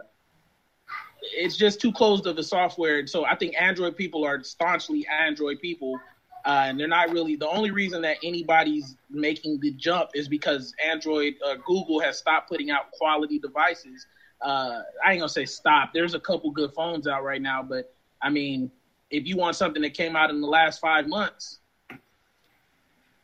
it's 1.34 1.56
just 1.56 1.80
too 1.80 1.92
closed 1.92 2.26
of 2.26 2.38
a 2.38 2.42
software. 2.42 3.06
So 3.06 3.24
I 3.24 3.36
think 3.36 3.54
Android 3.58 3.96
people 3.96 4.24
are 4.24 4.42
staunchly 4.42 5.06
Android 5.08 5.60
people, 5.60 5.98
uh, 6.46 6.66
and 6.66 6.78
they're 6.78 6.86
not 6.86 7.10
really 7.10 7.34
the 7.34 7.48
only 7.48 7.72
reason 7.72 8.00
that 8.02 8.18
anybody's 8.22 8.96
making 9.10 9.58
the 9.60 9.72
jump 9.72 10.10
is 10.14 10.28
because 10.28 10.72
Android, 10.84 11.34
uh, 11.44 11.56
Google 11.66 11.98
has 12.00 12.16
stopped 12.18 12.48
putting 12.48 12.70
out 12.70 12.92
quality 12.92 13.40
devices. 13.40 14.06
Uh, 14.40 14.82
I 15.04 15.12
ain't 15.12 15.20
gonna 15.20 15.28
say 15.28 15.44
stop. 15.44 15.90
There's 15.92 16.14
a 16.14 16.20
couple 16.20 16.50
good 16.52 16.72
phones 16.72 17.08
out 17.08 17.24
right 17.24 17.42
now, 17.42 17.64
but 17.64 17.92
I 18.22 18.30
mean, 18.30 18.70
if 19.10 19.26
you 19.26 19.36
want 19.36 19.56
something 19.56 19.82
that 19.82 19.94
came 19.94 20.14
out 20.14 20.30
in 20.30 20.40
the 20.40 20.46
last 20.46 20.80
five 20.80 21.08
months, 21.08 21.58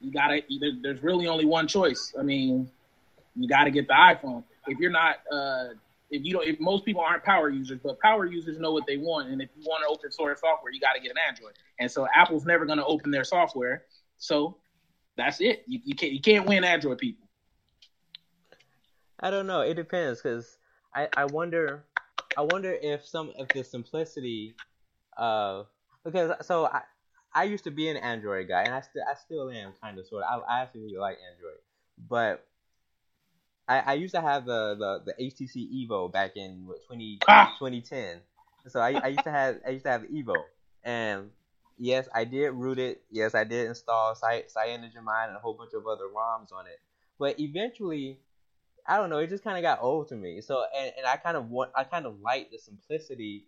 you 0.01 0.11
gotta. 0.13 0.43
There's 0.83 1.03
really 1.03 1.29
only 1.29 1.45
one 1.45 1.69
choice. 1.69 2.13
I 2.19 2.23
mean, 2.23 2.69
you 3.37 3.49
got 3.49 3.65
to 3.65 3.71
get 3.71 3.87
the 3.87 3.95
iPhone. 3.95 4.43
If 4.67 4.79
you're 4.79 4.91
not, 4.91 5.17
uh, 5.31 5.75
if 6.11 6.25
you 6.25 6.33
don't, 6.33 6.47
if 6.47 6.59
most 6.59 6.85
people 6.85 7.03
aren't 7.03 7.23
power 7.23 7.49
users, 7.49 7.79
but 7.83 8.01
power 8.01 8.27
users 8.27 8.59
know 8.59 8.73
what 8.73 8.87
they 8.87 8.97
want, 8.97 9.29
and 9.29 9.41
if 9.41 9.49
you 9.57 9.63
want 9.65 9.85
to 9.85 9.89
open 9.89 10.11
source 10.11 10.41
software, 10.41 10.73
you 10.73 10.81
got 10.81 10.95
to 10.95 11.01
get 11.01 11.13
an 11.13 11.19
Android. 11.29 11.53
And 11.83 11.91
so 11.91 12.07
Apple's 12.15 12.47
never 12.47 12.65
going 12.65 12.79
to 12.79 12.87
open 12.87 13.11
their 13.11 13.25
software. 13.25 13.83
So 14.17 14.57
that's 15.17 15.41
it. 15.41 15.65
You, 15.67 15.81
you 15.85 15.95
can't 15.97 16.13
you 16.13 16.21
can't 16.21 16.47
win 16.47 16.63
Android 16.63 16.99
people. 16.99 17.27
I 19.19 19.31
don't 19.31 19.49
know. 19.49 19.63
It 19.63 19.75
depends 19.75 20.23
because 20.23 20.59
I, 20.95 21.09
I 21.17 21.25
wonder 21.25 21.85
I 22.39 22.43
wonder 22.43 22.73
if 22.73 23.05
some 23.05 23.33
of 23.37 23.49
the 23.49 23.65
simplicity 23.65 24.55
of 25.17 25.67
because 26.05 26.47
so 26.47 26.67
I 26.67 26.83
I 27.35 27.45
used 27.45 27.65
to 27.65 27.73
be 27.73 27.89
an 27.89 27.97
Android 27.97 28.47
guy 28.47 28.63
and 28.63 28.75
I 28.75 28.81
still 28.81 29.03
I 29.11 29.15
still 29.15 29.51
am 29.51 29.73
kind 29.83 29.99
of 29.99 30.07
sort 30.07 30.23
of 30.23 30.43
I, 30.49 30.59
I 30.59 30.63
actually 30.63 30.83
really 30.83 30.99
like 30.99 31.19
Android 31.33 31.59
but 32.09 32.47
I, 33.69 33.79
I 33.81 33.93
used 33.95 34.15
to 34.15 34.21
have 34.21 34.45
the, 34.45 34.75
the, 34.79 35.13
the 35.13 35.25
HTC 35.25 35.87
Evo 35.87 36.11
back 36.11 36.37
in 36.37 36.67
what, 36.67 36.85
20, 36.87 37.21
ah! 37.29 37.55
2010 37.59 38.21
so 38.69 38.81
I, 38.81 38.93
I 38.93 39.09
used 39.09 39.25
to 39.25 39.31
have 39.31 39.57
I 39.67 39.71
used 39.71 39.85
to 39.85 39.91
have 39.91 40.03
Evo 40.03 40.37
and 40.85 41.31
yes 41.79 42.09
I 42.15 42.25
did 42.25 42.51
root 42.51 42.79
it 42.79 43.03
yes 43.11 43.35
I 43.35 43.45
did 43.45 43.69
install 43.69 44.15
Cy, 44.15 44.43
CyanogenMod 44.43 45.29
and 45.29 45.37
a 45.37 45.41
whole 45.41 45.55
bunch 45.55 45.73
of 45.75 45.87
other 45.87 46.05
ROMs 46.05 46.53
on 46.53 46.67
it 46.67 46.81
but 47.19 47.39
eventually 47.41 48.19
I 48.87 48.97
don't 48.97 49.11
know. 49.11 49.19
It 49.19 49.31
just 49.31 49.45
kind 49.45 49.57
of 49.57 49.63
got 49.63 49.83
old 49.83 50.09
to 50.09 50.17
me. 50.17 50.41
So, 50.41 50.65
and, 50.77 50.93
and 50.99 51.07
I 51.07 51.17
kind 51.17 51.37
of 51.37 51.51
want, 51.51 51.71
I 51.77 51.85
kind 51.85 52.07
of 52.07 52.21
like 52.21 52.51
the 52.51 52.59
simplicity 52.59 53.47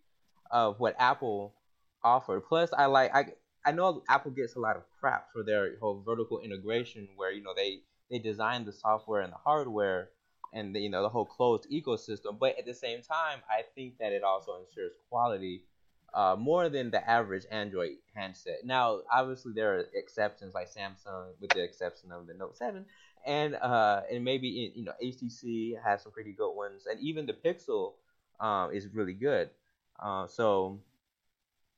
of 0.51 0.79
what 0.79 0.95
Apple 0.99 1.55
offered. 2.03 2.43
Plus, 2.47 2.71
I 2.77 2.87
like, 2.87 3.15
I, 3.15 3.33
I 3.67 3.73
know 3.73 4.03
Apple 4.09 4.31
gets 4.31 4.55
a 4.55 4.61
lot 4.61 4.77
of 4.77 4.83
crap 5.01 5.33
for 5.33 5.43
their 5.43 5.77
whole 5.81 6.03
vertical 6.05 6.41
integration, 6.41 7.09
where 7.17 7.33
you 7.33 7.43
know 7.43 7.55
they 7.57 7.81
they 8.11 8.19
design 8.19 8.65
the 8.65 8.73
software 8.73 9.23
and 9.23 9.33
the 9.33 9.39
hardware, 9.39 10.11
and 10.53 10.75
the, 10.75 10.81
you 10.81 10.91
know 10.91 11.03
the 11.03 11.09
whole 11.09 11.25
closed 11.25 11.67
ecosystem. 11.71 12.39
But 12.39 12.59
at 12.59 12.67
the 12.67 12.75
same 12.75 13.01
time, 13.01 13.41
I 13.49 13.63
think 13.75 13.99
that 13.99 14.13
it 14.13 14.23
also 14.23 14.61
ensures 14.61 14.93
quality 15.09 15.63
uh, 16.15 16.37
more 16.39 16.69
than 16.69 16.91
the 16.91 17.09
average 17.11 17.45
Android 17.51 17.97
handset. 18.15 18.65
Now, 18.65 19.01
obviously, 19.13 19.53
there 19.53 19.75
are 19.75 19.85
exceptions 19.95 20.55
like 20.55 20.69
Samsung, 20.73 21.27
with 21.41 21.51
the 21.51 21.63
exception 21.63 22.13
of 22.13 22.29
the 22.29 22.35
Note 22.35 22.57
7, 22.57 22.87
and 23.27 23.57
uh, 23.57 24.03
and 24.11 24.25
maybe 24.25 24.73
you 24.75 24.85
know 24.85 24.93
HTC 25.03 25.75
has 25.83 26.03
some 26.03 26.13
pretty 26.13 26.33
good 26.33 26.53
ones, 26.53 26.87
and 26.89 27.01
even 27.01 27.27
the 27.27 27.33
Pixel 27.33 27.95
um, 28.39 28.73
is 28.73 28.87
really 28.95 29.13
good. 29.13 29.51
Uh, 29.99 30.29
so 30.29 30.79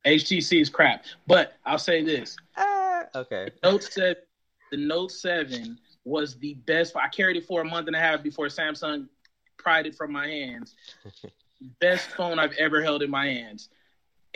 HTC 0.05 0.61
is 0.61 0.69
crap, 0.69 1.05
but 1.27 1.55
I'll 1.65 1.79
say 1.79 2.05
this. 2.05 2.37
Uh, 2.57 3.05
okay. 3.15 3.51
The 3.63 3.71
Note 3.71 3.85
seven, 3.85 4.23
the 4.71 4.77
Note 4.77 5.13
seven 5.13 5.79
was 6.05 6.37
the 6.39 6.55
best. 6.67 6.95
I 6.95 7.09
carried 7.09 7.39
it 7.39 7.47
for 7.47 7.63
a 7.63 7.65
month 7.65 7.87
and 7.87 7.97
a 7.97 8.01
half 8.01 8.23
before 8.23 8.47
Samsung 8.47 9.09
pried 9.57 9.87
it 9.87 9.95
from 9.95 10.13
my 10.13 10.27
hands. 10.27 10.75
best 11.81 12.11
phone 12.11 12.39
I've 12.39 12.53
ever 12.59 12.83
held 12.83 13.03
in 13.03 13.11
my 13.11 13.29
hands 13.29 13.71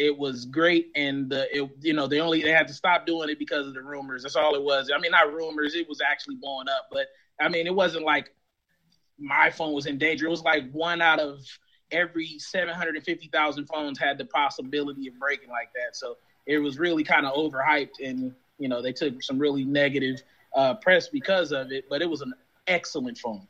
it 0.00 0.16
was 0.16 0.46
great 0.46 0.90
and 0.96 1.28
the 1.28 1.46
it, 1.56 1.70
you 1.80 1.92
know 1.92 2.06
they 2.06 2.20
only 2.20 2.42
they 2.42 2.50
had 2.50 2.66
to 2.66 2.74
stop 2.74 3.06
doing 3.06 3.28
it 3.28 3.38
because 3.38 3.66
of 3.66 3.74
the 3.74 3.82
rumors. 3.82 4.22
That's 4.22 4.36
all 4.36 4.54
it 4.54 4.62
was. 4.62 4.90
I 4.94 4.98
mean 4.98 5.12
not 5.12 5.32
rumors 5.32 5.74
it 5.74 5.88
was 5.88 6.00
actually 6.00 6.36
blowing 6.36 6.68
up 6.68 6.88
but 6.90 7.06
i 7.38 7.48
mean 7.48 7.66
it 7.66 7.74
wasn't 7.74 8.04
like 8.04 8.34
my 9.18 9.50
phone 9.50 9.74
was 9.74 9.84
in 9.84 9.98
danger. 9.98 10.26
It 10.26 10.30
was 10.30 10.42
like 10.42 10.70
one 10.72 11.02
out 11.02 11.20
of 11.20 11.40
every 11.90 12.38
750,000 12.38 13.66
phones 13.66 13.98
had 13.98 14.16
the 14.16 14.24
possibility 14.24 15.08
of 15.08 15.18
breaking 15.18 15.50
like 15.50 15.70
that. 15.74 15.94
So 15.94 16.16
it 16.46 16.58
was 16.58 16.78
really 16.78 17.04
kind 17.04 17.26
of 17.26 17.34
overhyped 17.34 18.00
and 18.02 18.34
you 18.58 18.68
know 18.68 18.82
they 18.82 18.92
took 18.92 19.22
some 19.22 19.38
really 19.38 19.64
negative 19.64 20.22
uh, 20.54 20.74
press 20.74 21.08
because 21.08 21.52
of 21.52 21.70
it 21.70 21.84
but 21.88 22.02
it 22.02 22.10
was 22.10 22.20
an 22.20 22.32
excellent 22.66 23.18
phone 23.18 23.46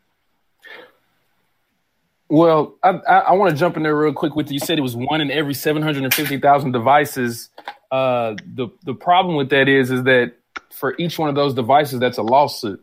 well, 2.31 2.77
I, 2.83 2.91
I, 2.91 3.19
I 3.19 3.33
want 3.33 3.51
to 3.51 3.57
jump 3.57 3.77
in 3.77 3.83
there 3.83 3.97
real 3.97 4.13
quick 4.13 4.37
with 4.37 4.49
you. 4.49 4.55
You 4.55 4.61
said 4.61 4.79
it 4.79 4.83
was 4.83 4.97
one 4.97 5.21
in 5.21 5.31
every 5.31 5.53
seven 5.53 5.83
hundred 5.83 6.05
and 6.05 6.15
fifty 6.15 6.39
thousand 6.39 6.73
devices. 6.73 7.51
Uh, 7.91 8.37
the 8.55 8.69
the 8.85 8.95
problem 8.95 9.35
with 9.35 9.51
that 9.51 9.69
is 9.69 9.91
is 9.91 10.05
that 10.05 10.35
for 10.71 10.95
each 10.99 11.19
one 11.19 11.29
of 11.29 11.35
those 11.35 11.55
devices, 11.55 11.99
that's 11.99 12.19
a 12.19 12.23
lawsuit, 12.23 12.81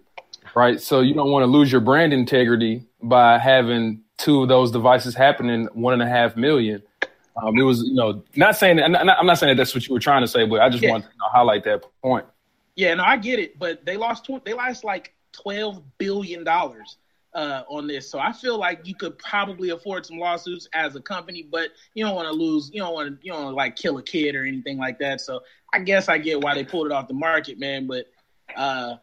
right? 0.54 0.82
So 0.82 1.00
you 1.00 1.14
don't 1.14 1.32
want 1.32 1.44
to 1.44 1.48
lose 1.48 1.72
your 1.72 1.82
brand 1.82 2.12
integrity 2.14 2.84
by 3.02 3.40
having 3.40 4.02
two 4.18 4.44
of 4.44 4.50
those 4.50 4.72
devices 4.72 5.16
happening 5.16 5.68
one 5.74 5.94
and 5.94 6.02
a 6.02 6.08
half 6.08 6.36
million. 6.36 6.84
Um, 7.42 7.58
it 7.58 7.64
was, 7.64 7.84
you 7.84 7.94
know, 7.94 8.24
not 8.36 8.58
saying 8.58 8.82
I'm 8.82 8.92
not, 8.92 9.18
I'm 9.18 9.26
not 9.26 9.38
saying 9.38 9.56
that 9.56 9.62
that's 9.62 9.74
what 9.74 9.88
you 9.88 9.94
were 9.94 10.00
trying 10.00 10.24
to 10.24 10.28
say, 10.28 10.46
but 10.46 10.60
I 10.60 10.70
just 10.70 10.84
yeah. 10.84 10.92
want 10.92 11.06
to 11.06 11.10
highlight 11.32 11.64
that 11.64 11.84
point. 12.02 12.26
Yeah, 12.76 12.96
no, 12.96 13.04
I 13.04 13.16
get 13.16 13.40
it, 13.40 13.58
but 13.58 13.86
they 13.86 13.96
lost 13.96 14.26
tw- 14.26 14.44
they 14.44 14.54
lost 14.54 14.84
like 14.84 15.14
twelve 15.32 15.82
billion 15.98 16.44
dollars 16.44 16.98
uh, 17.38 17.64
on 17.70 17.86
this. 17.86 18.10
So 18.10 18.18
I 18.18 18.34
feel 18.34 18.58
like 18.58 18.88
you 18.88 18.96
could 18.96 19.18
probably 19.20 19.70
afford 19.70 20.08
some 20.08 20.18
lawsuits 20.18 20.68
as 20.74 20.96
a 20.96 21.02
company, 21.02 21.44
but 21.44 21.70
you 21.94 22.04
don't 22.04 22.16
want 22.16 22.28
to 22.28 22.34
lose. 22.34 22.72
You 22.74 22.82
don't 22.82 22.96
want 22.96 23.22
to. 23.22 23.26
You 23.26 23.32
don't 23.32 23.54
like 23.54 23.76
kill 23.76 24.00
a 24.00 24.04
kid 24.04 24.36
or 24.36 24.44
anything 24.44 24.80
like 24.80 24.98
that. 25.00 25.22
So 25.22 25.42
I 25.72 25.80
guess 25.80 26.10
I 26.10 26.18
get 26.18 26.42
why 26.42 26.56
they 26.56 26.64
pulled 26.66 26.88
it 26.88 26.92
off 26.92 27.08
the 27.08 27.14
market, 27.14 27.60
man. 27.60 27.86
But 27.86 28.08
uh, 28.56 28.96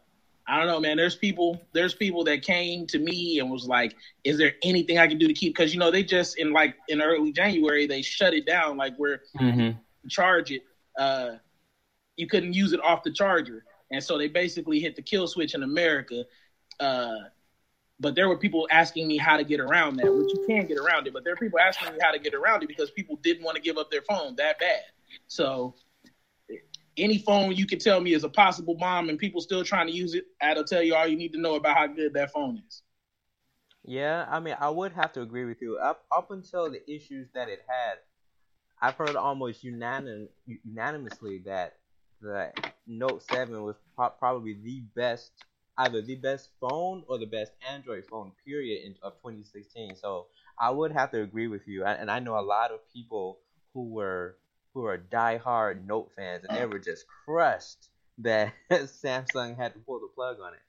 I 0.45 0.57
don't 0.57 0.67
know, 0.67 0.81
man. 0.81 0.97
There's 0.97 1.15
people. 1.15 1.61
There's 1.71 1.95
people 1.95 2.25
that 2.25 2.41
came 2.41 2.85
to 2.87 2.99
me 2.99 3.39
and 3.39 3.49
was 3.49 3.67
like, 3.67 3.95
"Is 4.25 4.37
there 4.37 4.55
anything 4.63 4.97
I 4.97 5.07
can 5.07 5.17
do 5.17 5.29
to 5.29 5.33
keep?" 5.33 5.55
Because 5.55 5.73
you 5.73 5.79
know 5.79 5.89
they 5.89 6.03
just 6.03 6.37
in 6.37 6.51
like 6.51 6.75
in 6.89 7.01
early 7.01 7.31
January 7.31 7.87
they 7.87 8.01
shut 8.01 8.33
it 8.33 8.45
down. 8.45 8.75
Like 8.75 8.97
where 8.97 9.21
mm-hmm. 9.39 9.77
charge 10.09 10.51
it. 10.51 10.63
Uh, 10.99 11.35
you 12.17 12.27
couldn't 12.27 12.51
use 12.51 12.73
it 12.73 12.81
off 12.83 13.01
the 13.01 13.11
charger, 13.11 13.63
and 13.91 14.03
so 14.03 14.17
they 14.17 14.27
basically 14.27 14.81
hit 14.81 14.97
the 14.97 15.01
kill 15.01 15.25
switch 15.25 15.55
in 15.55 15.63
America. 15.63 16.25
Uh, 16.81 17.15
but 17.99 18.15
there 18.15 18.27
were 18.27 18.37
people 18.37 18.67
asking 18.71 19.07
me 19.07 19.17
how 19.17 19.37
to 19.37 19.43
get 19.43 19.59
around 19.59 19.97
that, 19.97 20.13
which 20.13 20.33
you 20.33 20.43
can 20.47 20.67
get 20.67 20.77
around 20.77 21.07
it. 21.07 21.13
But 21.13 21.23
there 21.23 21.33
are 21.33 21.37
people 21.37 21.59
asking 21.59 21.93
me 21.93 21.99
how 22.01 22.11
to 22.11 22.19
get 22.19 22.33
around 22.33 22.63
it 22.63 22.67
because 22.67 22.91
people 22.91 23.17
didn't 23.23 23.43
want 23.43 23.55
to 23.55 23.61
give 23.61 23.77
up 23.77 23.89
their 23.89 24.01
phone 24.01 24.35
that 24.35 24.59
bad. 24.59 24.81
So 25.27 25.75
any 26.97 27.17
phone 27.19 27.53
you 27.53 27.65
can 27.65 27.79
tell 27.79 27.99
me 27.99 28.13
is 28.13 28.23
a 28.23 28.29
possible 28.29 28.75
bomb 28.75 29.09
and 29.09 29.17
people 29.17 29.41
still 29.41 29.63
trying 29.63 29.87
to 29.87 29.93
use 29.93 30.13
it, 30.13 30.25
that'll 30.41 30.63
tell 30.63 30.81
you 30.81 30.95
all 30.95 31.07
you 31.07 31.17
need 31.17 31.33
to 31.33 31.39
know 31.39 31.55
about 31.55 31.77
how 31.77 31.87
good 31.87 32.13
that 32.13 32.31
phone 32.31 32.61
is. 32.67 32.81
Yeah, 33.83 34.25
I 34.29 34.39
mean, 34.39 34.55
I 34.59 34.69
would 34.69 34.93
have 34.93 35.13
to 35.13 35.21
agree 35.21 35.45
with 35.45 35.61
you. 35.61 35.77
Up 35.77 36.05
up 36.11 36.31
until 36.31 36.71
the 36.71 36.81
issues 36.89 37.27
that 37.33 37.49
it 37.49 37.63
had, 37.67 37.97
I've 38.81 38.95
heard 38.95 39.15
almost 39.15 39.63
unanim- 39.63 40.29
unanimously 40.47 41.39
that 41.45 41.77
the 42.19 42.51
Note 42.87 43.23
7 43.29 43.61
was 43.61 43.75
pro- 43.95 44.09
probably 44.09 44.53
the 44.53 44.81
best 44.95 45.31
either 45.77 46.01
the 46.01 46.15
best 46.15 46.49
phone 46.59 47.03
or 47.07 47.17
the 47.17 47.25
best 47.25 47.51
Android 47.69 48.05
phone 48.09 48.31
period 48.45 48.85
in, 48.85 48.95
of 49.01 49.13
2016. 49.17 49.95
So 49.95 50.27
I 50.59 50.69
would 50.69 50.91
have 50.91 51.11
to 51.11 51.21
agree 51.21 51.47
with 51.47 51.67
you, 51.67 51.85
and 51.85 52.09
I 52.09 52.19
know 52.19 52.39
a 52.39 52.41
lot 52.41 52.71
of 52.71 52.79
people 52.93 53.39
who 53.73 53.89
were 53.89 54.37
who 54.73 54.85
are 54.85 54.97
diehard 54.97 55.85
Note 55.85 56.11
fans, 56.15 56.45
and 56.47 56.57
they 56.57 56.65
were 56.65 56.79
just 56.79 57.05
crushed 57.25 57.89
that 58.19 58.53
Samsung 58.71 59.55
had 59.57 59.73
to 59.73 59.79
pull 59.79 59.99
the 59.99 60.09
plug 60.13 60.37
on 60.41 60.53
it. 60.53 60.59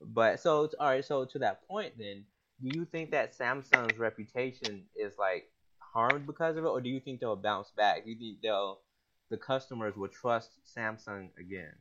But 0.00 0.40
so 0.40 0.70
all 0.78 0.88
right, 0.88 1.04
so 1.04 1.24
to 1.24 1.38
that 1.40 1.66
point, 1.66 1.94
then, 1.98 2.24
do 2.62 2.78
you 2.78 2.84
think 2.84 3.10
that 3.12 3.36
Samsung's 3.36 3.98
reputation 3.98 4.84
is 4.96 5.14
like 5.18 5.50
harmed 5.78 6.26
because 6.26 6.56
of 6.56 6.64
it, 6.64 6.68
or 6.68 6.80
do 6.80 6.88
you 6.88 7.00
think 7.00 7.20
they'll 7.20 7.36
bounce 7.36 7.70
back? 7.70 8.04
Do 8.04 8.10
you 8.10 8.18
think 8.18 8.42
they'll 8.42 8.80
the 9.30 9.36
customers 9.38 9.96
will 9.96 10.08
trust 10.08 10.50
Samsung 10.76 11.30
again? 11.38 11.72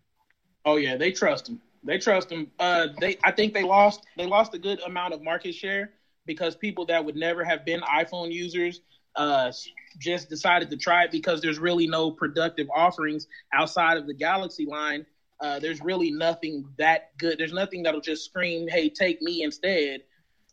Oh 0.65 0.77
yeah, 0.77 0.95
they 0.95 1.11
trust 1.11 1.47
them. 1.47 1.61
They 1.85 1.97
trust 1.97 2.29
them. 2.29 2.51
Uh, 2.59 2.87
they 2.99 3.17
I 3.23 3.31
think 3.31 3.53
they 3.53 3.63
lost 3.63 4.05
they 4.17 4.25
lost 4.25 4.53
a 4.53 4.59
good 4.59 4.79
amount 4.81 5.13
of 5.13 5.21
market 5.21 5.53
share 5.53 5.91
because 6.25 6.55
people 6.55 6.85
that 6.85 7.03
would 7.03 7.15
never 7.15 7.43
have 7.43 7.65
been 7.65 7.81
iPhone 7.81 8.31
users 8.31 8.81
uh, 9.15 9.51
just 9.99 10.29
decided 10.29 10.69
to 10.71 10.77
try 10.77 11.03
it 11.03 11.11
because 11.11 11.41
there's 11.41 11.59
really 11.59 11.87
no 11.87 12.09
productive 12.11 12.67
offerings 12.73 13.27
outside 13.53 13.97
of 13.97 14.07
the 14.07 14.13
Galaxy 14.13 14.65
line. 14.65 15.05
Uh, 15.39 15.59
there's 15.59 15.81
really 15.81 16.09
nothing 16.09 16.65
that 16.77 17.17
good. 17.17 17.37
There's 17.37 17.53
nothing 17.53 17.83
that'll 17.83 18.01
just 18.01 18.25
scream, 18.25 18.67
"Hey, 18.67 18.89
take 18.89 19.21
me 19.21 19.43
instead." 19.43 20.01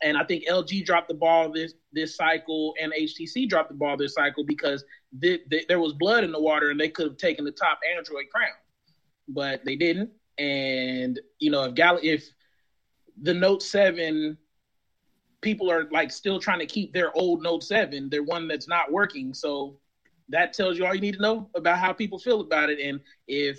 And 0.03 0.17
I 0.17 0.25
think 0.25 0.45
LG 0.49 0.85
dropped 0.85 1.09
the 1.09 1.15
ball 1.15 1.53
this 1.53 1.75
this 1.93 2.17
cycle, 2.17 2.75
and 2.81 2.93
HTC 2.93 3.49
dropped 3.49 3.69
the 3.69 3.77
ball 3.77 3.97
this 3.97 4.15
cycle 4.15 4.45
because 4.45 4.85
th- 5.21 5.43
th- 5.49 5.67
there 5.69 5.79
was 5.79 5.93
blood 5.93 6.25
in 6.25 6.33
the 6.33 6.41
water, 6.41 6.71
and 6.71 6.81
they 6.81 6.89
could 6.89 7.07
have 7.07 7.17
taken 7.19 7.45
the 7.45 7.53
top 7.53 7.79
Android 7.97 8.25
crown, 8.35 8.55
but 9.29 9.65
they 9.65 9.77
didn't. 9.77 10.11
And 10.40 11.20
you 11.38 11.50
know, 11.50 11.64
if 11.64 11.75
Gal- 11.75 12.00
if 12.02 12.28
the 13.23 13.35
Note 13.35 13.62
Seven 13.62 14.38
people 15.40 15.70
are 15.70 15.88
like 15.90 16.11
still 16.11 16.38
trying 16.38 16.59
to 16.59 16.66
keep 16.66 16.92
their 16.92 17.16
old 17.16 17.42
Note 17.42 17.62
7, 17.62 18.09
their 18.11 18.23
one 18.23 18.49
that's 18.49 18.68
not 18.68 18.92
working. 18.92 19.32
So 19.32 19.78
that 20.28 20.52
tells 20.52 20.78
you 20.78 20.87
all 20.87 20.94
you 20.94 21.00
need 21.00 21.14
to 21.14 21.23
know 21.23 21.49
about 21.54 21.78
how 21.78 21.92
people 21.92 22.18
feel 22.18 22.40
about 22.40 22.70
it. 22.70 22.78
And 22.80 23.00
if 23.26 23.59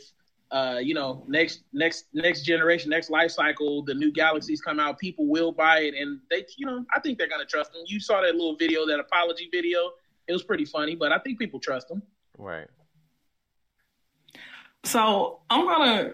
uh, 0.52 0.80
you 0.82 0.94
know, 0.94 1.24
next 1.30 1.64
next 1.72 2.08
next 2.14 2.42
generation, 2.42 2.90
next 2.90 3.10
life 3.10 3.32
cycle, 3.32 3.84
the 3.84 3.94
new 3.94 4.12
galaxies 4.12 4.60
come 4.60 4.82
out, 4.82 5.00
people 5.00 5.26
will 5.28 5.54
buy 5.54 5.80
it 5.80 5.94
and 5.96 6.20
they 6.30 6.46
you 6.58 6.66
know, 6.66 6.86
I 6.94 7.00
think 7.00 7.18
they're 7.18 7.30
gonna 7.30 7.46
trust 7.46 7.72
them. 7.72 7.84
You 7.86 8.00
saw 8.00 8.22
that 8.22 8.36
little 8.36 8.58
video, 8.58 8.86
that 8.88 9.00
apology 9.00 9.48
video. 9.52 9.92
It 10.28 10.34
was 10.34 10.44
pretty 10.44 10.66
funny, 10.66 10.96
but 10.96 11.12
I 11.12 11.20
think 11.20 11.40
people 11.40 11.60
trust 11.60 11.88
them. 11.88 12.02
Right. 12.38 12.68
So 14.84 15.40
I'm 15.50 15.66
gonna 15.66 16.14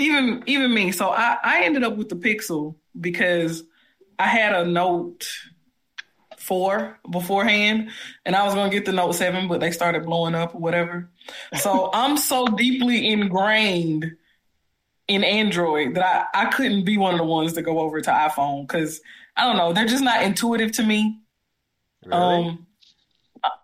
even 0.00 0.42
even 0.46 0.72
me. 0.72 0.92
So 0.92 1.10
I, 1.10 1.36
I 1.42 1.64
ended 1.64 1.84
up 1.84 1.96
with 1.96 2.08
the 2.08 2.16
Pixel 2.16 2.76
because 2.98 3.62
I 4.18 4.26
had 4.26 4.54
a 4.54 4.64
Note 4.64 5.26
four 6.38 6.98
beforehand, 7.08 7.90
and 8.24 8.34
I 8.34 8.44
was 8.44 8.54
gonna 8.54 8.70
get 8.70 8.84
the 8.84 8.92
Note 8.92 9.12
seven, 9.12 9.48
but 9.48 9.60
they 9.60 9.70
started 9.70 10.04
blowing 10.04 10.34
up 10.34 10.54
or 10.54 10.60
whatever. 10.60 11.10
So 11.58 11.90
I'm 11.94 12.16
so 12.16 12.46
deeply 12.46 13.10
ingrained 13.10 14.12
in 15.06 15.24
Android 15.24 15.94
that 15.94 16.28
I, 16.34 16.42
I 16.42 16.50
couldn't 16.50 16.84
be 16.84 16.96
one 16.96 17.14
of 17.14 17.18
the 17.18 17.24
ones 17.24 17.52
to 17.54 17.62
go 17.62 17.80
over 17.80 18.00
to 18.00 18.10
iPhone 18.10 18.62
because 18.62 19.00
I 19.36 19.44
don't 19.44 19.56
know, 19.56 19.72
they're 19.72 19.86
just 19.86 20.04
not 20.04 20.22
intuitive 20.22 20.72
to 20.72 20.82
me. 20.82 21.20
Really? 22.04 22.46
Um, 22.46 22.66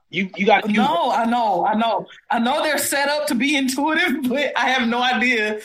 You 0.08 0.30
you 0.36 0.46
got 0.46 0.68
no, 0.68 1.10
I 1.10 1.24
know, 1.24 1.66
I 1.66 1.74
know, 1.74 2.06
I 2.30 2.38
know 2.38 2.62
they're 2.62 2.78
set 2.78 3.08
up 3.08 3.26
to 3.26 3.34
be 3.34 3.56
intuitive, 3.56 4.22
but 4.28 4.52
I 4.56 4.68
have 4.68 4.88
no 4.88 5.02
idea 5.02 5.60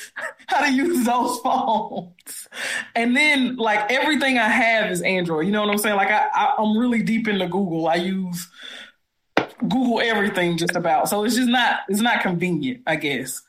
how 0.47 0.65
to 0.65 0.71
use 0.71 1.05
those 1.05 1.39
phones. 1.43 2.47
And 2.95 3.15
then, 3.15 3.57
like 3.57 3.91
everything 3.91 4.39
I 4.39 4.47
have 4.47 4.91
is 4.91 5.01
Android. 5.03 5.45
You 5.45 5.51
know 5.51 5.61
what 5.61 5.69
I'm 5.69 5.77
saying? 5.77 5.95
Like 5.95 6.09
I, 6.09 6.27
I 6.33 6.55
I'm 6.57 6.75
really 6.75 7.03
deep 7.03 7.27
into 7.27 7.47
Google. 7.47 7.87
I 7.87 7.95
use 7.95 8.47
Google 9.61 10.01
everything 10.01 10.57
just 10.57 10.75
about. 10.75 11.07
So 11.07 11.23
it's 11.23 11.35
just 11.35 11.49
not 11.49 11.81
it's 11.87 12.01
not 12.01 12.21
convenient, 12.21 12.81
I 12.87 12.95
guess. 12.95 13.43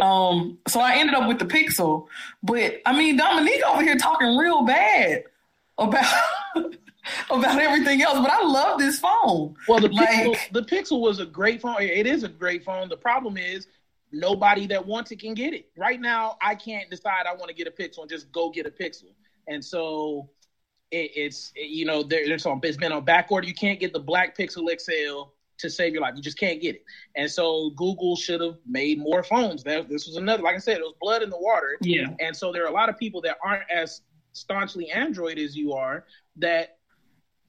Um, 0.00 0.58
so 0.66 0.80
I 0.80 0.96
ended 0.96 1.14
up 1.14 1.28
with 1.28 1.38
the 1.38 1.44
Pixel, 1.44 2.06
but 2.42 2.80
I 2.86 2.96
mean 2.96 3.16
Dominique 3.16 3.62
over 3.66 3.82
here 3.82 3.96
talking 3.96 4.36
real 4.36 4.64
bad 4.64 5.24
about 5.76 6.04
about 7.30 7.60
everything 7.60 8.02
else, 8.02 8.18
but 8.18 8.30
I 8.30 8.42
love 8.42 8.78
this 8.78 8.98
phone. 8.98 9.54
Well, 9.68 9.80
the 9.80 9.88
Like- 9.88 10.08
Pixel, 10.08 10.52
the 10.52 10.62
Pixel 10.62 11.00
was 11.00 11.20
a 11.20 11.26
great 11.26 11.60
phone. 11.60 11.80
It 11.80 12.06
is 12.06 12.22
a 12.22 12.28
great 12.28 12.64
phone. 12.64 12.88
The 12.88 12.96
problem 12.96 13.36
is 13.36 13.66
nobody 14.12 14.66
that 14.68 14.86
wants 14.86 15.10
it 15.10 15.20
can 15.20 15.34
get 15.34 15.54
it. 15.54 15.68
Right 15.76 16.00
now, 16.00 16.36
I 16.40 16.54
can't 16.54 16.88
decide 16.90 17.26
I 17.26 17.34
want 17.34 17.48
to 17.48 17.54
get 17.54 17.66
a 17.66 17.70
Pixel 17.70 18.00
and 18.00 18.10
just 18.10 18.30
go 18.32 18.50
get 18.50 18.66
a 18.66 18.70
Pixel. 18.70 19.12
And 19.48 19.64
so 19.64 20.30
it, 20.90 21.10
it's 21.14 21.52
you 21.56 21.84
know 21.84 22.02
there, 22.02 22.26
there's 22.26 22.46
on 22.46 22.60
it's 22.62 22.76
been 22.76 22.92
on 22.92 23.04
back 23.04 23.30
order. 23.30 23.46
You 23.46 23.54
can't 23.54 23.80
get 23.80 23.92
the 23.92 24.00
black 24.00 24.36
Pixel 24.36 24.68
XL 24.80 25.30
to 25.58 25.70
save 25.70 25.92
your 25.92 26.02
life. 26.02 26.14
You 26.16 26.22
just 26.22 26.38
can't 26.38 26.60
get 26.60 26.76
it. 26.76 26.84
And 27.16 27.30
so 27.30 27.70
Google 27.76 28.16
should 28.16 28.40
have 28.40 28.56
made 28.66 28.98
more 28.98 29.22
phones. 29.22 29.62
That 29.64 29.88
this 29.88 30.06
was 30.06 30.16
another 30.16 30.42
like 30.42 30.54
I 30.54 30.58
said, 30.58 30.78
it 30.78 30.82
was 30.82 30.94
blood 31.00 31.22
in 31.22 31.30
the 31.30 31.38
water. 31.38 31.76
Yeah. 31.80 32.08
And 32.20 32.36
so 32.36 32.52
there 32.52 32.64
are 32.64 32.68
a 32.68 32.72
lot 32.72 32.88
of 32.88 32.98
people 32.98 33.20
that 33.22 33.36
aren't 33.44 33.68
as 33.70 34.02
staunchly 34.32 34.90
Android 34.90 35.38
as 35.38 35.56
you 35.56 35.72
are 35.72 36.04
that 36.36 36.78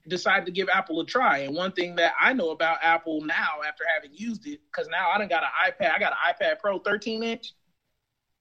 decide 0.07 0.45
to 0.45 0.51
give 0.51 0.67
Apple 0.69 0.99
a 1.01 1.05
try. 1.05 1.39
And 1.39 1.55
one 1.55 1.71
thing 1.71 1.95
that 1.95 2.13
I 2.19 2.33
know 2.33 2.51
about 2.51 2.77
Apple 2.81 3.21
now, 3.21 3.61
after 3.67 3.83
having 3.93 4.11
used 4.15 4.45
it, 4.47 4.59
because 4.71 4.87
now 4.89 5.09
I 5.09 5.17
don't 5.17 5.29
got 5.29 5.43
an 5.43 5.49
iPad, 5.71 5.91
I 5.93 5.99
got 5.99 6.13
an 6.13 6.33
iPad 6.33 6.59
Pro 6.59 6.79
13 6.79 7.23
inch. 7.23 7.53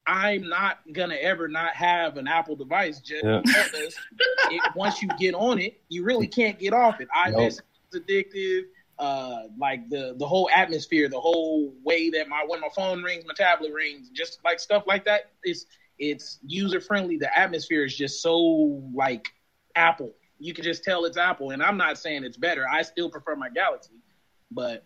I'm 0.06 0.48
not 0.48 0.80
gonna 0.92 1.14
ever 1.14 1.48
not 1.48 1.74
have 1.74 2.18
an 2.18 2.28
Apple 2.28 2.56
device 2.56 3.00
just 3.00 3.24
Yeah. 3.24 3.40
because 3.42 3.96
it, 4.50 4.62
once 4.74 5.00
you 5.00 5.08
get 5.18 5.34
on 5.34 5.58
it, 5.58 5.80
you 5.88 6.04
really 6.04 6.26
can't 6.26 6.58
get 6.58 6.74
off 6.74 7.00
it. 7.00 7.08
iMessage 7.16 7.62
is 7.92 8.00
addictive. 8.00 8.62
Uh, 8.98 9.44
like 9.58 9.88
the 9.88 10.14
the 10.18 10.26
whole 10.26 10.48
atmosphere, 10.54 11.08
the 11.08 11.18
whole 11.18 11.74
way 11.82 12.10
that 12.10 12.28
my 12.28 12.44
when 12.46 12.60
my 12.60 12.68
phone 12.76 13.02
rings, 13.02 13.24
my 13.26 13.34
tablet 13.34 13.72
rings, 13.72 14.08
just 14.10 14.38
like 14.44 14.60
stuff 14.60 14.84
like 14.86 15.04
that. 15.06 15.32
It's 15.42 15.66
it's 15.98 16.38
user 16.46 16.80
friendly. 16.80 17.16
The 17.16 17.36
atmosphere 17.36 17.84
is 17.84 17.96
just 17.96 18.22
so 18.22 18.36
like 18.94 19.26
Apple. 19.74 20.12
You 20.44 20.52
can 20.52 20.62
just 20.62 20.84
tell 20.84 21.06
it's 21.06 21.16
Apple, 21.16 21.52
and 21.52 21.62
I'm 21.62 21.78
not 21.78 21.96
saying 21.96 22.22
it's 22.22 22.36
better. 22.36 22.68
I 22.68 22.82
still 22.82 23.08
prefer 23.08 23.34
my 23.34 23.48
Galaxy, 23.48 23.94
but 24.50 24.84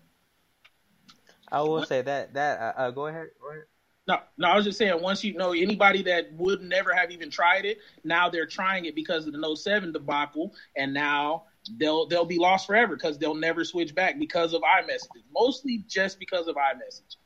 I 1.50 1.62
will 1.62 1.84
say 1.84 2.00
that 2.00 2.34
that 2.34 2.60
uh, 2.60 2.72
uh, 2.80 2.90
go 2.92 3.08
ahead. 3.08 3.30
Go 3.40 3.50
ahead. 3.50 3.64
no, 4.06 4.20
no. 4.36 4.48
I 4.48 4.54
was 4.54 4.64
just 4.64 4.78
saying 4.78 5.02
once 5.02 5.24
you 5.24 5.34
know 5.34 5.52
anybody 5.52 6.04
that 6.04 6.32
would 6.34 6.62
never 6.62 6.94
have 6.94 7.10
even 7.10 7.28
tried 7.28 7.64
it, 7.64 7.78
now 8.04 8.28
they're 8.28 8.46
trying 8.46 8.84
it 8.84 8.94
because 8.94 9.26
of 9.26 9.32
the 9.32 9.38
Note 9.40 9.56
Seven 9.56 9.92
debacle, 9.92 10.54
and 10.76 10.94
now 10.94 11.42
they'll 11.76 12.06
they'll 12.06 12.24
be 12.24 12.38
lost 12.38 12.68
forever 12.68 12.94
because 12.94 13.18
they'll 13.18 13.34
never 13.34 13.64
switch 13.64 13.96
back 13.96 14.16
because 14.16 14.54
of 14.54 14.62
iMessage. 14.62 15.24
Mostly 15.34 15.84
just 15.88 16.20
because 16.20 16.46
of 16.46 16.54
iMessage. 16.54 17.16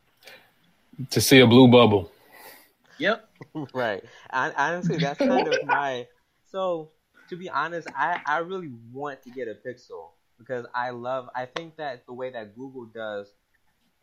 To 1.11 1.21
see 1.21 1.41
a 1.41 1.47
blue 1.47 1.69
bubble. 1.69 2.11
Yep. 2.97 3.29
right. 3.75 4.03
I, 4.31 4.53
honestly, 4.57 4.97
that's 4.97 5.19
kind 5.19 5.49
of 5.49 5.59
my. 5.67 6.07
So, 6.51 6.93
to 7.33 7.37
be 7.39 7.49
honest, 7.49 7.89
I, 7.97 8.21
I 8.27 8.39
really 8.39 8.71
want 8.93 9.23
to 9.23 9.31
get 9.31 9.49
a 9.49 9.55
Pixel 9.55 10.11
because 10.39 10.67
I 10.75 10.91
love. 10.91 11.31
I 11.35 11.47
think 11.47 11.79
that 11.79 12.05
the 12.05 12.13
way 12.13 12.29
that 12.29 12.55
Google 12.55 12.85
does 12.85 13.33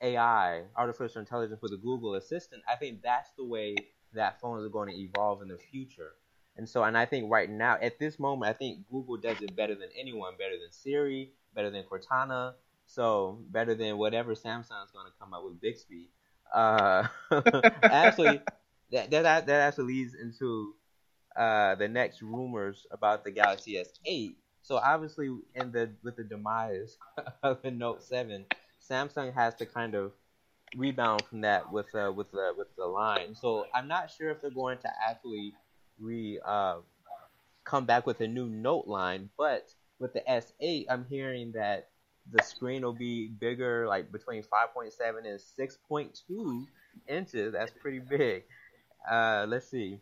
AI, 0.01 0.63
artificial 0.75 1.19
intelligence, 1.19 1.61
with 1.61 1.69
the 1.69 1.77
Google 1.77 2.15
Assistant, 2.15 2.63
I 2.67 2.75
think 2.75 3.03
that's 3.03 3.29
the 3.37 3.45
way 3.45 3.75
that 4.15 4.41
phones 4.41 4.65
are 4.65 4.69
going 4.69 4.89
to 4.89 4.99
evolve 4.99 5.43
in 5.43 5.47
the 5.47 5.59
future. 5.59 6.13
And 6.57 6.67
so, 6.67 6.83
and 6.83 6.97
I 6.97 7.05
think 7.05 7.29
right 7.29 7.47
now, 7.47 7.77
at 7.79 7.99
this 7.99 8.17
moment, 8.17 8.49
I 8.49 8.53
think 8.53 8.89
Google 8.89 9.17
does 9.17 9.39
it 9.43 9.55
better 9.55 9.75
than 9.75 9.89
anyone, 9.95 10.33
better 10.39 10.57
than 10.59 10.71
Siri, 10.71 11.29
better 11.53 11.69
than 11.69 11.83
Cortana, 11.83 12.53
so 12.87 13.43
better 13.51 13.75
than 13.75 13.99
whatever 13.99 14.33
Samsung's 14.33 14.89
going 14.91 15.05
to 15.05 15.13
come 15.19 15.35
up 15.35 15.45
with 15.45 15.61
Bixby. 15.61 16.09
Uh, 16.51 17.05
actually, 17.83 18.41
that, 18.91 19.11
that 19.11 19.45
that 19.45 19.49
actually 19.49 19.93
leads 19.93 20.15
into 20.15 20.73
uh, 21.35 21.75
the 21.75 21.87
next 21.87 22.21
rumors 22.21 22.85
about 22.91 23.23
the 23.23 23.31
Galaxy 23.31 23.75
S8. 23.75 24.35
So 24.61 24.77
obviously, 24.77 25.27
in 25.55 25.71
the 25.71 25.91
with 26.03 26.17
the 26.17 26.23
demise 26.23 26.97
of 27.43 27.61
the 27.61 27.71
Note 27.71 28.03
7, 28.03 28.45
Samsung 28.87 29.33
has 29.33 29.55
to 29.55 29.65
kind 29.65 29.95
of 29.95 30.11
rebound 30.75 31.23
from 31.23 31.41
that 31.41 31.71
with 31.71 31.93
uh, 31.95 32.11
with 32.15 32.31
the 32.31 32.53
with 32.57 32.67
the 32.75 32.85
line. 32.85 33.35
So 33.35 33.65
I'm 33.73 33.87
not 33.87 34.11
sure 34.11 34.29
if 34.29 34.41
they're 34.41 34.51
going 34.51 34.77
to 34.79 34.91
actually 35.07 35.53
re 35.99 36.39
uh, 36.45 36.77
come 37.63 37.85
back 37.85 38.05
with 38.05 38.21
a 38.21 38.27
new 38.27 38.47
Note 38.47 38.87
line, 38.87 39.29
but 39.37 39.73
with 39.99 40.13
the 40.13 40.21
S8, 40.21 40.85
I'm 40.89 41.05
hearing 41.09 41.51
that 41.53 41.89
the 42.31 42.43
screen 42.43 42.83
will 42.83 42.93
be 42.93 43.27
bigger, 43.27 43.87
like 43.87 44.11
between 44.11 44.43
5.7 44.43 44.91
and 45.25 45.39
6.2 45.39 46.65
inches. 47.07 47.53
That's 47.53 47.71
pretty 47.81 47.99
big. 47.99 48.43
Uh, 49.09 49.45
let's 49.47 49.69
see. 49.69 49.99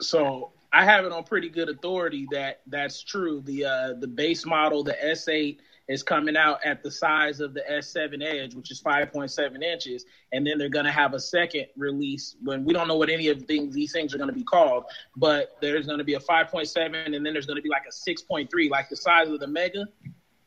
So 0.00 0.52
I 0.72 0.84
have 0.84 1.04
it 1.04 1.12
on 1.12 1.24
pretty 1.24 1.48
good 1.48 1.68
authority 1.68 2.26
that 2.32 2.60
that's 2.66 3.02
true. 3.02 3.40
The 3.40 3.64
uh, 3.64 3.92
the 3.98 4.06
base 4.06 4.44
model, 4.44 4.84
the 4.84 4.96
S8, 5.02 5.58
is 5.88 6.02
coming 6.02 6.36
out 6.36 6.58
at 6.64 6.82
the 6.82 6.90
size 6.90 7.40
of 7.40 7.54
the 7.54 7.62
S7 7.70 8.22
Edge, 8.22 8.54
which 8.54 8.70
is 8.70 8.82
5.7 8.82 9.62
inches, 9.62 10.04
and 10.32 10.46
then 10.46 10.58
they're 10.58 10.68
going 10.68 10.84
to 10.84 10.92
have 10.92 11.14
a 11.14 11.20
second 11.20 11.66
release 11.76 12.36
when 12.42 12.64
we 12.64 12.72
don't 12.72 12.88
know 12.88 12.96
what 12.96 13.08
any 13.08 13.28
of 13.28 13.42
things 13.44 13.74
these 13.74 13.92
things 13.92 14.14
are 14.14 14.18
going 14.18 14.28
to 14.28 14.34
be 14.34 14.44
called, 14.44 14.84
but 15.16 15.56
there's 15.62 15.86
going 15.86 15.98
to 15.98 16.04
be 16.04 16.14
a 16.14 16.20
5.7, 16.20 17.06
and 17.06 17.14
then 17.14 17.32
there's 17.32 17.46
going 17.46 17.56
to 17.56 17.62
be 17.62 17.70
like 17.70 17.84
a 17.88 18.10
6.3, 18.10 18.70
like 18.70 18.88
the 18.88 18.96
size 18.96 19.28
of 19.28 19.40
the 19.40 19.46
Mega. 19.46 19.86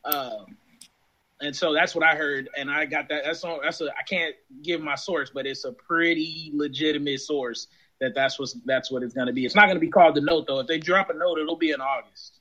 Um, 0.03 0.57
and 1.41 1.55
so 1.55 1.73
that's 1.73 1.95
what 1.95 2.03
I 2.03 2.15
heard, 2.15 2.49
and 2.57 2.69
I 2.69 2.85
got 2.85 3.07
that. 3.09 3.23
That's 3.23 3.43
on. 3.45 3.61
That's 3.63 3.79
a. 3.79 3.85
I 3.97 4.03
can't 4.07 4.35
give 4.61 4.81
my 4.81 4.95
source, 4.95 5.31
but 5.33 5.47
it's 5.47 5.63
a 5.63 5.71
pretty 5.71 6.51
legitimate 6.53 7.21
source 7.21 7.67
that 7.99 8.15
that's 8.15 8.39
what 8.39 8.49
that's 8.65 8.91
what 8.91 9.03
it's 9.03 9.13
going 9.13 9.27
to 9.27 9.33
be. 9.33 9.45
It's 9.45 9.55
not 9.55 9.65
going 9.65 9.75
to 9.75 9.81
be 9.81 9.89
called 9.89 10.15
the 10.15 10.21
Note 10.21 10.45
though. 10.47 10.59
If 10.59 10.67
they 10.67 10.79
drop 10.79 11.09
a 11.09 11.13
Note, 11.13 11.39
it'll 11.39 11.55
be 11.55 11.71
in 11.71 11.81
August. 11.81 12.39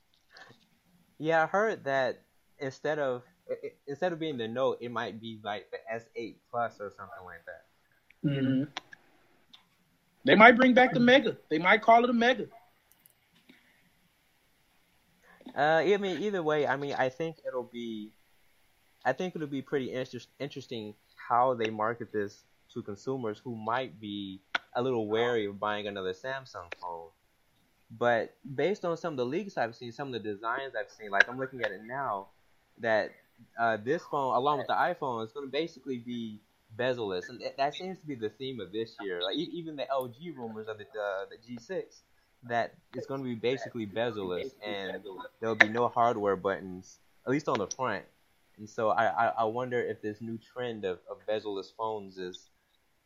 Yeah, 1.19 1.43
I 1.43 1.47
heard 1.47 1.85
that 1.85 2.23
instead 2.59 2.99
of 2.99 3.23
instead 3.87 4.13
of 4.13 4.19
being 4.19 4.37
the 4.37 4.49
Note, 4.49 4.79
it 4.81 4.91
might 4.91 5.21
be 5.21 5.41
like 5.43 5.71
the 5.71 5.79
S8 5.93 6.37
Plus 6.51 6.81
or 6.81 6.93
something 6.97 7.25
like 7.25 7.45
that. 7.47 8.29
Mm-hmm. 8.29 8.65
They 10.25 10.35
might 10.35 10.57
bring 10.57 10.75
back 10.75 10.93
the 10.93 11.01
Mega. 11.01 11.37
They 11.49 11.59
might 11.59 11.83
call 11.83 12.05
it 12.05 12.11
a 12.11 12.13
Mega. 12.13 12.47
Uh, 15.57 15.83
I 15.83 15.97
mean, 15.97 16.23
either 16.23 16.43
way, 16.43 16.67
I 16.67 16.77
mean, 16.77 16.95
I 16.97 17.09
think 17.09 17.37
it'll 17.47 17.65
be, 17.65 18.13
I 19.05 19.13
think 19.13 19.35
it'll 19.35 19.49
be 19.49 19.63
pretty 19.63 19.93
inter- 19.93 20.19
interesting 20.39 20.95
how 21.17 21.55
they 21.55 21.71
market 21.71 22.13
this 22.13 22.45
to 22.75 22.83
consumers 22.83 23.41
who 23.43 23.57
might 23.57 23.99
be 23.99 24.41
a 24.79 24.83
little 24.83 25.07
wary 25.09 25.47
of 25.47 25.59
buying 25.59 25.87
another 25.89 26.13
Samsung 26.13 26.73
phone. 26.81 27.11
But 27.91 28.37
based 28.55 28.85
on 28.85 28.97
some 28.97 29.15
of 29.15 29.17
the 29.17 29.27
leaks 29.27 29.57
I've 29.57 29.75
seen, 29.75 29.93
some 29.93 30.09
of 30.09 30.13
the 30.15 30.21
designs 30.21 30.75
I've 30.75 30.91
seen, 30.91 31.11
like 31.11 31.29
I'm 31.29 31.39
looking 31.39 31.63
at 31.63 31.73
it 31.73 31.83
now, 31.85 32.29
that 32.79 33.11
uh, 33.59 33.77
this 33.79 34.03
phone, 34.05 34.35
along 34.35 34.59
with 34.59 34.67
the 34.69 34.75
iPhone, 34.75 35.25
is 35.25 35.33
going 35.33 35.47
to 35.47 35.51
basically 35.51 35.99
be 35.99 36.41
bezel-less, 36.77 37.29
and 37.29 37.41
that- 37.41 37.57
that 37.57 37.75
seems 37.75 37.99
to 38.01 38.07
be 38.07 38.15
the 38.15 38.29
theme 38.31 38.61
of 38.61 38.73
this 38.73 38.97
year. 39.01 39.23
Like 39.23 39.37
e- 39.37 39.51
even 39.55 39.77
the 39.77 39.87
LG 39.91 40.37
rumors 40.37 40.69
of 40.69 40.79
the 40.79 40.85
uh, 40.85 41.27
the 41.27 41.39
G6, 41.39 42.03
that 42.45 42.75
it's 42.95 43.07
going 43.07 43.21
to 43.21 43.25
be 43.25 43.35
basically 43.35 43.87
bezel-less, 43.87 44.55
and 44.63 45.03
there'll 45.41 45.55
be 45.57 45.69
no 45.69 45.89
hardware 45.89 46.37
buttons, 46.37 46.99
at 47.27 47.33
least 47.33 47.49
on 47.49 47.59
the 47.59 47.67
front. 47.67 48.05
And 48.59 48.69
so 48.69 48.91
I, 48.91 49.07
I, 49.07 49.27
I 49.29 49.45
wonder 49.45 49.81
if 49.81 50.03
this 50.03 50.21
new 50.21 50.37
trend 50.39 50.85
of, 50.85 50.99
of 51.11 51.25
bezel-less 51.27 51.71
phones 51.71 52.19
is 52.19 52.51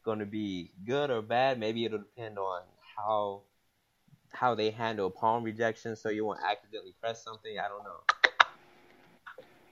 going 0.05 0.19
to 0.19 0.27
be 0.27 0.71
good 0.85 1.11
or 1.11 1.23
bad. 1.23 1.59
Maybe 1.59 1.85
it'll 1.85 1.99
depend 1.99 2.39
on 2.39 2.63
how 2.97 3.43
how 4.31 4.55
they 4.55 4.71
handle 4.71 5.11
palm 5.11 5.45
rejection, 5.45 5.95
so 5.95 6.09
you 6.09 6.25
won't 6.25 6.41
accidentally 6.45 6.95
press 7.01 7.23
something. 7.23 7.59
I 7.59 7.69
don't 7.69 7.85
know. 7.85 8.01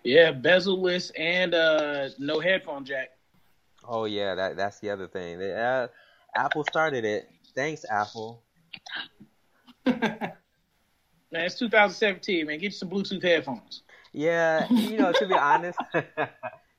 Yeah, 0.04 0.32
bezel-less 0.32 1.10
and 1.10 1.54
uh, 1.54 2.08
no 2.18 2.40
headphone 2.40 2.84
jack. 2.84 3.10
Oh 3.86 4.04
yeah, 4.04 4.34
that 4.34 4.56
that's 4.56 4.80
the 4.80 4.90
other 4.90 5.06
thing. 5.06 5.38
They, 5.38 5.54
uh, 5.54 5.88
Apple 6.34 6.64
started 6.64 7.04
it. 7.04 7.28
Thanks, 7.54 7.84
Apple. 7.90 8.42
Man, 11.32 11.44
it's 11.44 11.54
2017, 11.60 12.46
man. 12.46 12.58
Get 12.58 12.64
you 12.64 12.70
some 12.72 12.90
Bluetooth 12.90 13.22
headphones. 13.22 13.82
Yeah, 14.12 14.66
you 14.68 14.98
know, 14.98 15.12
to 15.12 15.26
be 15.28 15.34
honest, 15.34 15.78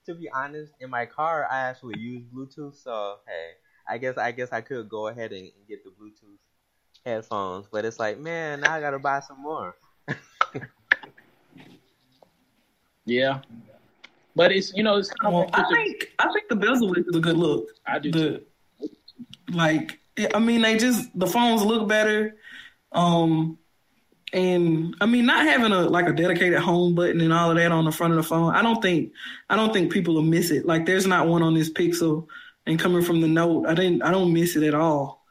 to 0.06 0.16
be 0.16 0.30
honest, 0.30 0.74
in 0.80 0.90
my 0.90 1.06
car 1.06 1.48
I 1.50 1.62
actually 1.70 2.00
use 2.00 2.24
Bluetooth, 2.34 2.76
so 2.82 3.18
hey, 3.28 3.52
I 3.88 3.98
guess 3.98 4.18
I 4.18 4.32
guess 4.32 4.52
I 4.52 4.62
could 4.62 4.90
go 4.90 5.08
ahead 5.08 5.32
and, 5.32 5.44
and 5.44 5.68
get 5.68 5.84
the 5.84 5.92
Bluetooth 5.92 6.38
headphones, 7.06 7.68
but 7.72 7.86
it's 7.86 8.00
like, 8.00 8.20
man, 8.20 8.62
now 8.62 8.74
I 8.74 8.82
gotta 8.82 9.00
buy 9.00 9.20
some 9.22 9.42
more. 9.42 9.76
Yeah. 13.06 13.42
But 14.36 14.52
it's 14.52 14.74
you 14.74 14.84
know 14.84 14.96
it's 14.98 15.10
kind 15.10 15.34
Well, 15.34 15.44
of 15.44 15.50
I 15.54 15.68
think 15.70 16.14
I 16.20 16.32
think 16.32 16.48
the 16.50 16.56
bezel 16.56 16.94
is 16.94 17.06
a 17.14 17.20
good 17.20 17.38
look. 17.38 17.70
I 17.86 18.00
do 18.00 18.12
too. 18.12 18.42
The 18.80 18.90
like, 19.52 20.00
I 20.34 20.40
mean, 20.40 20.62
they 20.62 20.78
just 20.78 21.10
the 21.18 21.28
phones 21.28 21.64
look 21.64 21.88
better. 21.88 22.38
Um, 22.94 23.58
and 24.34 24.96
I 25.02 25.06
mean, 25.06 25.26
not 25.26 25.46
having 25.46 25.72
a 25.72 25.82
like 25.82 26.08
a 26.08 26.14
dedicated 26.14 26.60
home 26.60 26.96
button 26.96 27.20
and 27.22 27.34
all 27.34 27.52
of 27.52 27.58
that 27.58 27.72
on 27.72 27.86
the 27.86 27.92
front 27.92 28.14
of 28.14 28.18
the 28.18 28.24
phone, 28.24 28.56
I 28.56 28.62
don't 28.62 28.82
think 28.82 29.12
I 29.50 29.56
don't 29.56 29.74
think 29.74 29.92
people 29.92 30.16
will 30.16 30.22
miss 30.22 30.52
it. 30.52 30.66
Like, 30.66 30.86
there's 30.86 31.08
not 31.08 31.28
one 31.28 31.44
on 31.44 31.54
this 31.54 31.70
Pixel, 31.70 32.28
and 32.66 32.80
coming 32.80 33.02
from 33.02 33.22
the 33.22 33.28
Note, 33.28 33.66
I 33.68 33.74
didn't 33.74 34.02
I 34.04 34.12
don't 34.12 34.34
miss 34.34 34.56
it 34.56 34.64
at 34.64 34.74
all. 34.74 35.26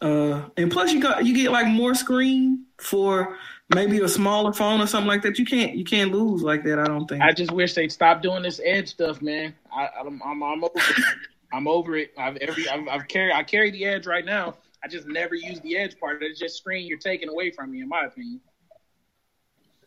Uh, 0.00 0.48
and 0.56 0.70
plus 0.72 0.92
you 0.92 1.00
got 1.00 1.24
you 1.24 1.34
get 1.34 1.52
like 1.52 1.68
more 1.68 1.94
screen 1.94 2.64
for 2.78 3.38
maybe 3.72 4.00
a 4.00 4.08
smaller 4.08 4.52
phone 4.52 4.80
or 4.80 4.86
something 4.88 5.06
like 5.06 5.22
that. 5.22 5.38
You 5.38 5.44
can't 5.44 5.76
you 5.76 5.84
can't 5.84 6.10
lose 6.10 6.42
like 6.42 6.64
that. 6.64 6.80
I 6.80 6.84
don't 6.84 7.06
think. 7.06 7.22
I 7.22 7.32
just 7.32 7.52
wish 7.52 7.74
they'd 7.74 7.92
stop 7.92 8.22
doing 8.22 8.42
this 8.42 8.60
edge 8.64 8.88
stuff, 8.88 9.22
man. 9.22 9.54
I, 9.72 9.88
I'm, 10.00 10.20
I'm, 10.24 10.42
I'm 10.42 10.64
over 10.64 10.72
it. 10.76 11.04
I'm 11.52 11.68
over 11.68 11.96
it. 11.96 12.12
I've 12.18 12.36
every 12.38 12.68
I've, 12.68 12.88
I've 12.88 13.08
carry 13.08 13.32
I 13.32 13.44
carry 13.44 13.70
the 13.70 13.84
edge 13.84 14.06
right 14.06 14.24
now. 14.24 14.56
I 14.84 14.88
just 14.88 15.06
never 15.06 15.34
use 15.34 15.60
the 15.60 15.76
edge 15.76 15.98
part. 15.98 16.22
It's 16.22 16.38
just 16.38 16.56
screen 16.56 16.86
you're 16.86 16.98
taking 16.98 17.28
away 17.28 17.50
from 17.50 17.70
me, 17.70 17.82
in 17.82 17.88
my 17.88 18.04
opinion. 18.04 18.40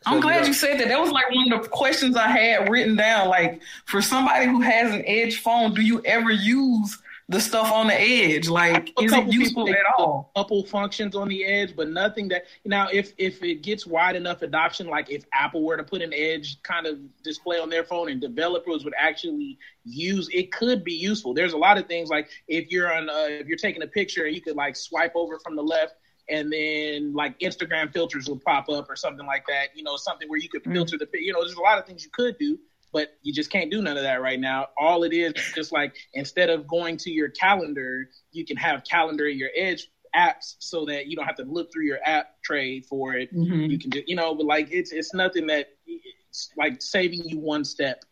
I'm 0.05 0.19
glad 0.19 0.41
you 0.41 0.47
you 0.47 0.53
said 0.53 0.79
that. 0.79 0.88
That 0.88 0.99
was 0.99 1.12
like 1.12 1.34
one 1.34 1.51
of 1.51 1.63
the 1.63 1.69
questions 1.69 2.15
I 2.15 2.27
had 2.27 2.69
written 2.69 2.95
down. 2.95 3.27
Like, 3.27 3.62
for 3.86 4.01
somebody 4.01 4.45
who 4.45 4.62
has 4.62 4.93
an 4.93 5.03
Edge 5.05 5.39
phone, 5.39 5.73
do 5.73 5.81
you 5.81 6.01
ever 6.05 6.31
use 6.31 6.97
the 7.28 7.40
stuff 7.40 7.72
on 7.72 7.88
the 7.88 8.00
Edge? 8.00 8.48
Like, 8.48 8.92
A 9.00 9.04
is 9.04 9.12
it 9.14 9.28
useful 9.34 9.68
at 9.70 9.78
all? 9.98 10.32
couple 10.36 10.64
functions 10.66 11.16
on 11.16 11.28
the 11.28 11.44
edge, 11.44 11.76
but 11.76 11.90
nothing 11.90 12.28
that 12.28 12.44
now 12.66 12.88
if 12.92 13.14
if 13.18 13.42
it 13.44 13.64
gets 13.64 13.88
wide 13.88 14.16
enough 14.16 14.42
adoption, 14.44 14.88
like 14.88 15.10
if 15.10 15.26
Apple 15.34 15.64
were 15.64 15.78
to 15.78 15.84
put 15.84 16.02
an 16.02 16.14
edge 16.14 16.62
kind 16.62 16.86
of 16.86 17.00
display 17.24 17.58
on 17.60 17.70
their 17.70 17.84
phone 17.84 18.12
and 18.12 18.22
developers 18.22 18.84
would 18.84 18.94
actually 19.00 19.58
use 19.86 20.30
it 20.34 20.52
could 20.52 20.84
be 20.84 20.94
useful. 20.94 21.34
There's 21.34 21.54
a 21.54 21.58
lot 21.58 21.78
of 21.78 21.88
things 21.88 22.10
like 22.10 22.30
if 22.48 22.70
you're 22.70 22.94
on 22.94 23.10
uh, 23.10 23.26
if 23.30 23.48
you're 23.48 23.58
taking 23.58 23.82
a 23.82 23.88
picture 23.88 24.26
and 24.26 24.36
you 24.36 24.42
could 24.42 24.56
like 24.56 24.76
swipe 24.76 25.14
over 25.16 25.40
from 25.40 25.56
the 25.56 25.64
left 25.64 25.96
and 26.30 26.52
then 26.52 27.14
like 27.14 27.38
Instagram 27.40 27.92
filters 27.94 28.28
will 28.28 28.40
pop 28.40 28.68
up 28.70 28.90
or 28.90 28.96
something 28.96 29.26
like 29.26 29.46
that. 29.48 29.70
You 29.76 29.84
know, 29.84 29.96
something 29.98 30.28
where 30.30 30.40
you 30.40 30.50
could 30.50 30.64
Mm. 30.64 30.74
filter 30.74 30.98
the 30.98 31.08
you 31.14 31.34
know, 31.34 31.42
there's 31.44 31.56
a 31.58 31.62
lot 31.62 31.80
of 31.80 31.86
things 31.86 32.04
you 32.04 32.10
could 32.12 32.38
do. 32.38 32.60
But 32.95 33.10
you 33.23 33.34
just 33.34 33.49
can't 33.51 33.69
do 33.69 33.81
none 33.81 33.97
of 33.97 34.03
that 34.03 34.21
right 34.21 34.39
now. 34.39 34.67
All 34.79 35.03
it 35.03 35.12
is 35.12 35.34
is 35.34 35.51
just 35.53 35.73
like 35.73 35.93
instead 36.13 36.49
of 36.49 36.65
going 36.65 36.95
to 36.99 37.12
your 37.12 37.27
calendar, 37.27 38.10
you 38.31 38.45
can 38.45 38.55
have 38.55 38.86
calendar 38.89 39.27
in 39.27 39.38
your 39.38 39.49
Edge 39.53 39.89
apps 40.15 40.55
so 40.60 40.86
that 40.86 41.08
you 41.08 41.17
don't 41.17 41.25
have 41.25 41.36
to 41.36 41.43
look 41.43 41.73
through 41.73 41.84
your 41.88 41.99
app 42.05 42.41
tray 42.41 42.79
for 42.79 43.13
it. 43.15 43.34
Mhm. 43.36 43.69
You 43.69 43.77
can 43.77 43.89
do, 43.89 44.01
you 44.08 44.15
know, 44.15 44.34
but 44.34 44.45
like 44.45 44.69
it's 44.71 44.93
it's 44.93 45.13
nothing 45.13 45.45
that 45.47 45.67
it's 45.86 46.51
like 46.55 46.81
saving 46.81 47.25
you 47.25 47.38
one 47.38 47.65
step, 47.65 48.05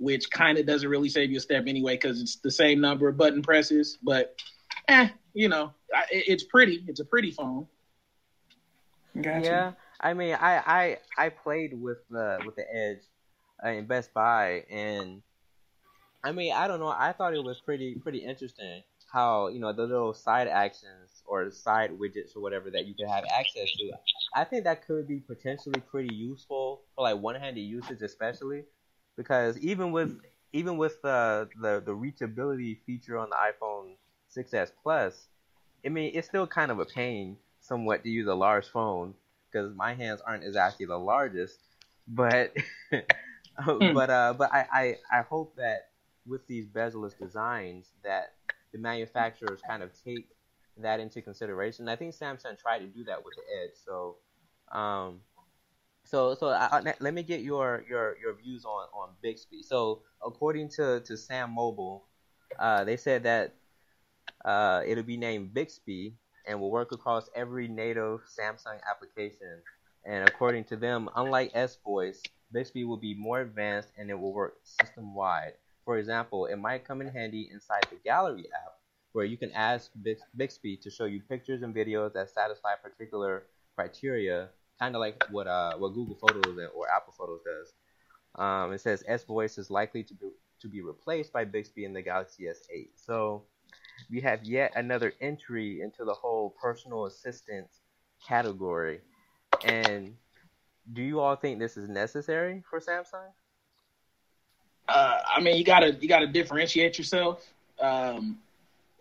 which 0.00 0.30
kind 0.30 0.58
of 0.58 0.66
doesn't 0.66 0.90
really 0.90 1.08
save 1.08 1.30
you 1.30 1.38
a 1.38 1.40
step 1.40 1.64
anyway 1.66 1.94
because 1.94 2.20
it's 2.20 2.36
the 2.36 2.50
same 2.50 2.78
number 2.78 3.08
of 3.08 3.16
button 3.16 3.40
presses. 3.40 3.96
But, 4.02 4.36
eh, 4.88 5.08
you 5.32 5.48
know, 5.48 5.72
I, 5.94 6.02
it- 6.12 6.24
it's 6.28 6.44
pretty. 6.44 6.84
It's 6.88 7.00
a 7.00 7.06
pretty 7.06 7.30
phone. 7.30 7.66
Gotcha. 9.18 9.46
Yeah, 9.46 9.72
I 9.98 10.12
mean, 10.12 10.34
I 10.34 10.58
I 10.58 10.98
I 11.16 11.28
played 11.30 11.72
with 11.80 12.06
the 12.10 12.38
with 12.44 12.56
the 12.56 12.66
Edge 12.70 13.00
in 13.64 13.86
Best 13.86 14.12
Buy, 14.12 14.64
and 14.70 15.22
I 16.24 16.32
mean, 16.32 16.52
I 16.52 16.66
don't 16.66 16.80
know. 16.80 16.88
I 16.88 17.12
thought 17.12 17.34
it 17.34 17.44
was 17.44 17.60
pretty 17.60 17.94
pretty 17.96 18.18
interesting 18.18 18.82
how 19.12 19.48
you 19.48 19.60
know 19.60 19.72
the 19.72 19.82
little 19.82 20.12
side 20.12 20.48
actions 20.48 21.22
or 21.24 21.50
side 21.50 21.90
widgets 21.98 22.36
or 22.36 22.40
whatever 22.40 22.70
that 22.70 22.86
you 22.86 22.94
can 22.94 23.08
have 23.08 23.24
access 23.32 23.70
to. 23.72 23.92
I 24.34 24.44
think 24.44 24.64
that 24.64 24.86
could 24.86 25.06
be 25.06 25.20
potentially 25.20 25.80
pretty 25.80 26.14
useful 26.14 26.82
for 26.94 27.02
like 27.02 27.20
one-handed 27.20 27.60
usage, 27.60 28.02
especially 28.02 28.64
because 29.16 29.58
even 29.58 29.92
with 29.92 30.18
even 30.52 30.76
with 30.76 31.00
the 31.02 31.48
the, 31.60 31.82
the 31.84 31.92
reachability 31.92 32.78
feature 32.84 33.18
on 33.18 33.30
the 33.30 33.36
iPhone 33.36 33.96
6s 34.36 34.72
Plus, 34.82 35.28
I 35.84 35.88
mean, 35.88 36.12
it's 36.14 36.28
still 36.28 36.46
kind 36.46 36.70
of 36.70 36.78
a 36.78 36.84
pain 36.84 37.36
somewhat 37.60 38.02
to 38.02 38.08
use 38.08 38.26
a 38.26 38.34
large 38.34 38.66
phone 38.66 39.14
because 39.50 39.74
my 39.74 39.94
hands 39.94 40.20
aren't 40.26 40.44
exactly 40.44 40.86
the 40.86 40.98
largest. 40.98 41.60
But 42.08 42.54
but 43.66 44.10
uh, 44.10 44.34
but 44.36 44.52
I, 44.52 44.66
I 44.72 45.18
I 45.18 45.22
hope 45.22 45.56
that 45.56 45.88
with 46.26 46.46
these 46.46 46.66
bezel-less 46.66 47.14
designs 47.14 47.92
that 48.04 48.34
the 48.72 48.78
manufacturers 48.78 49.60
kind 49.66 49.82
of 49.82 49.90
take 50.04 50.28
that 50.78 51.00
into 51.00 51.22
consideration. 51.22 51.88
I 51.88 51.96
think 51.96 52.14
Samsung 52.14 52.58
tried 52.60 52.80
to 52.80 52.86
do 52.86 53.04
that 53.04 53.24
with 53.24 53.34
the 53.34 53.42
Edge. 53.62 53.76
So 53.84 54.16
um, 54.72 55.20
so 56.04 56.34
so 56.34 56.48
I, 56.48 56.68
I- 56.78 56.94
let 57.00 57.14
me 57.14 57.22
get 57.22 57.40
your 57.40 57.84
your 57.88 58.16
your 58.18 58.34
views 58.34 58.64
on 58.64 58.88
on 58.92 59.10
Bixby. 59.22 59.62
So 59.62 60.02
according 60.24 60.70
to 60.70 61.00
to 61.00 61.12
SamMobile, 61.14 62.02
uh, 62.58 62.84
they 62.84 62.96
said 62.96 63.22
that 63.24 63.54
uh, 64.44 64.82
it'll 64.86 65.04
be 65.04 65.16
named 65.16 65.54
Bixby 65.54 66.14
and 66.46 66.60
will 66.60 66.70
work 66.70 66.92
across 66.92 67.28
every 67.34 67.68
native 67.68 68.20
Samsung 68.38 68.78
application. 68.88 69.62
And 70.04 70.28
according 70.28 70.64
to 70.66 70.76
them, 70.76 71.08
unlike 71.16 71.50
S 71.54 71.78
Voice, 71.84 72.22
Bixby 72.52 72.84
will 72.84 72.96
be 72.96 73.14
more 73.14 73.40
advanced 73.40 73.90
and 73.98 74.10
it 74.10 74.18
will 74.18 74.32
work 74.32 74.58
system 74.62 75.14
wide. 75.14 75.54
For 75.84 75.98
example, 75.98 76.46
it 76.46 76.56
might 76.56 76.84
come 76.84 77.00
in 77.00 77.08
handy 77.08 77.48
inside 77.52 77.84
the 77.90 77.96
Gallery 78.04 78.46
app, 78.54 78.74
where 79.12 79.24
you 79.24 79.36
can 79.36 79.52
ask 79.52 79.90
Bix- 80.02 80.26
Bixby 80.36 80.76
to 80.78 80.90
show 80.90 81.04
you 81.04 81.20
pictures 81.20 81.62
and 81.62 81.74
videos 81.74 82.12
that 82.14 82.30
satisfy 82.30 82.74
particular 82.74 83.44
criteria, 83.76 84.48
kind 84.78 84.94
of 84.94 85.00
like 85.00 85.22
what 85.30 85.46
uh, 85.46 85.76
what 85.76 85.94
Google 85.94 86.16
Photos 86.16 86.58
or 86.74 86.90
Apple 86.90 87.14
Photos 87.16 87.40
does. 87.44 87.72
Um, 88.34 88.72
it 88.72 88.80
says 88.80 89.04
S 89.06 89.24
Voice 89.24 89.58
is 89.58 89.70
likely 89.70 90.02
to 90.04 90.14
be 90.14 90.26
to 90.60 90.68
be 90.68 90.82
replaced 90.82 91.32
by 91.32 91.44
Bixby 91.44 91.84
in 91.84 91.92
the 91.92 92.02
Galaxy 92.02 92.44
S8. 92.44 92.88
So 92.96 93.44
we 94.10 94.20
have 94.20 94.44
yet 94.44 94.72
another 94.76 95.12
entry 95.20 95.80
into 95.80 96.04
the 96.04 96.14
whole 96.14 96.54
personal 96.60 97.06
assistant 97.06 97.68
category. 98.26 99.00
And 99.64 100.16
do 100.92 101.02
you 101.02 101.20
all 101.20 101.36
think 101.36 101.58
this 101.58 101.76
is 101.76 101.88
necessary 101.88 102.62
for 102.68 102.80
Samsung? 102.80 103.28
Uh, 104.88 105.18
I 105.36 105.40
mean, 105.40 105.56
you 105.56 105.64
gotta 105.64 105.92
you 106.00 106.08
gotta 106.08 106.26
differentiate 106.28 106.96
yourself, 106.98 107.44
um, 107.80 108.38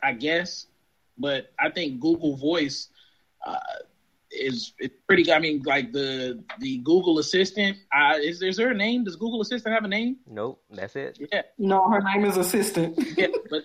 I 0.01 0.13
guess. 0.13 0.65
But 1.17 1.51
I 1.59 1.69
think 1.69 1.99
Google 1.99 2.35
Voice 2.35 2.89
uh, 3.45 3.59
is 4.31 4.73
it's 4.79 4.95
pretty. 5.07 5.31
I 5.31 5.39
mean, 5.39 5.61
like 5.65 5.91
the 5.91 6.43
the 6.59 6.79
Google 6.79 7.19
Assistant. 7.19 7.77
Uh, 7.95 8.15
is, 8.17 8.41
is 8.41 8.57
there 8.57 8.71
a 8.71 8.75
name? 8.75 9.03
Does 9.03 9.15
Google 9.15 9.41
Assistant 9.41 9.73
have 9.73 9.83
a 9.83 9.87
name? 9.87 10.17
Nope, 10.27 10.61
that's 10.71 10.95
it. 10.95 11.19
Yeah, 11.31 11.43
No, 11.57 11.87
her 11.89 12.01
name 12.01 12.25
is 12.25 12.35
Assistant. 12.35 12.97
yeah, 13.17 13.27
but 13.49 13.63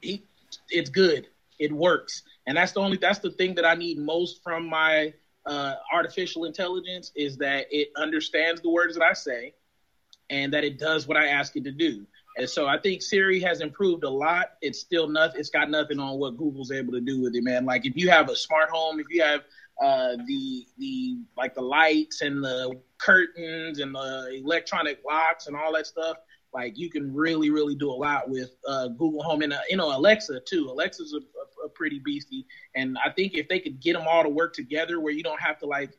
he, 0.00 0.24
it's 0.70 0.90
good. 0.90 1.28
It 1.58 1.70
works, 1.72 2.22
and 2.46 2.56
that's 2.56 2.72
the 2.72 2.80
only 2.80 2.96
that's 2.96 3.18
the 3.18 3.30
thing 3.30 3.54
that 3.56 3.66
I 3.66 3.74
need 3.74 3.98
most 3.98 4.42
from 4.42 4.66
my 4.66 5.12
uh, 5.46 5.74
artificial 5.92 6.44
intelligence 6.44 7.12
is 7.14 7.36
that 7.38 7.66
it 7.70 7.88
understands 7.96 8.60
the 8.60 8.70
words 8.70 8.94
that 8.94 9.04
I 9.04 9.12
say, 9.12 9.54
and 10.28 10.52
that 10.52 10.64
it 10.64 10.78
does 10.78 11.08
what 11.08 11.16
I 11.16 11.28
ask 11.28 11.56
it 11.56 11.64
to 11.64 11.72
do. 11.72 12.06
And 12.36 12.48
so 12.48 12.66
I 12.66 12.78
think 12.78 13.02
Siri 13.02 13.40
has 13.40 13.60
improved 13.60 14.04
a 14.04 14.10
lot. 14.10 14.52
It's 14.62 14.78
still 14.78 15.08
nothing. 15.08 15.40
It's 15.40 15.50
got 15.50 15.68
nothing 15.68 15.98
on 15.98 16.18
what 16.18 16.36
Google's 16.36 16.70
able 16.70 16.92
to 16.92 17.00
do 17.00 17.20
with 17.20 17.34
it, 17.34 17.42
man. 17.42 17.64
Like 17.64 17.86
if 17.86 17.96
you 17.96 18.08
have 18.10 18.28
a 18.28 18.36
smart 18.36 18.70
home, 18.70 19.00
if 19.00 19.06
you 19.10 19.22
have 19.22 19.40
uh, 19.82 20.16
the 20.26 20.66
the 20.78 21.18
like 21.36 21.54
the 21.54 21.62
lights 21.62 22.20
and 22.20 22.44
the 22.44 22.78
curtains 22.98 23.80
and 23.80 23.94
the 23.94 24.40
electronic 24.44 25.00
locks 25.04 25.48
and 25.48 25.56
all 25.56 25.72
that 25.72 25.86
stuff, 25.86 26.18
like 26.52 26.76
you 26.76 26.90
can 26.90 27.14
really 27.14 27.50
really 27.50 27.74
do 27.74 27.90
a 27.90 27.92
lot 27.92 28.28
with 28.28 28.50
uh, 28.66 28.88
Google 28.88 29.22
Home 29.22 29.42
and 29.42 29.52
uh, 29.52 29.58
you 29.68 29.76
know 29.76 29.96
Alexa 29.96 30.40
too. 30.46 30.68
Alexa's 30.70 31.14
a, 31.14 31.18
a, 31.18 31.66
a 31.66 31.68
pretty 31.68 32.00
beastie, 32.04 32.46
and 32.74 32.96
I 33.04 33.10
think 33.10 33.34
if 33.34 33.48
they 33.48 33.60
could 33.60 33.80
get 33.80 33.92
them 33.94 34.06
all 34.08 34.22
to 34.22 34.28
work 34.28 34.54
together, 34.54 35.00
where 35.00 35.12
you 35.12 35.22
don't 35.22 35.40
have 35.40 35.58
to 35.60 35.66
like 35.66 35.98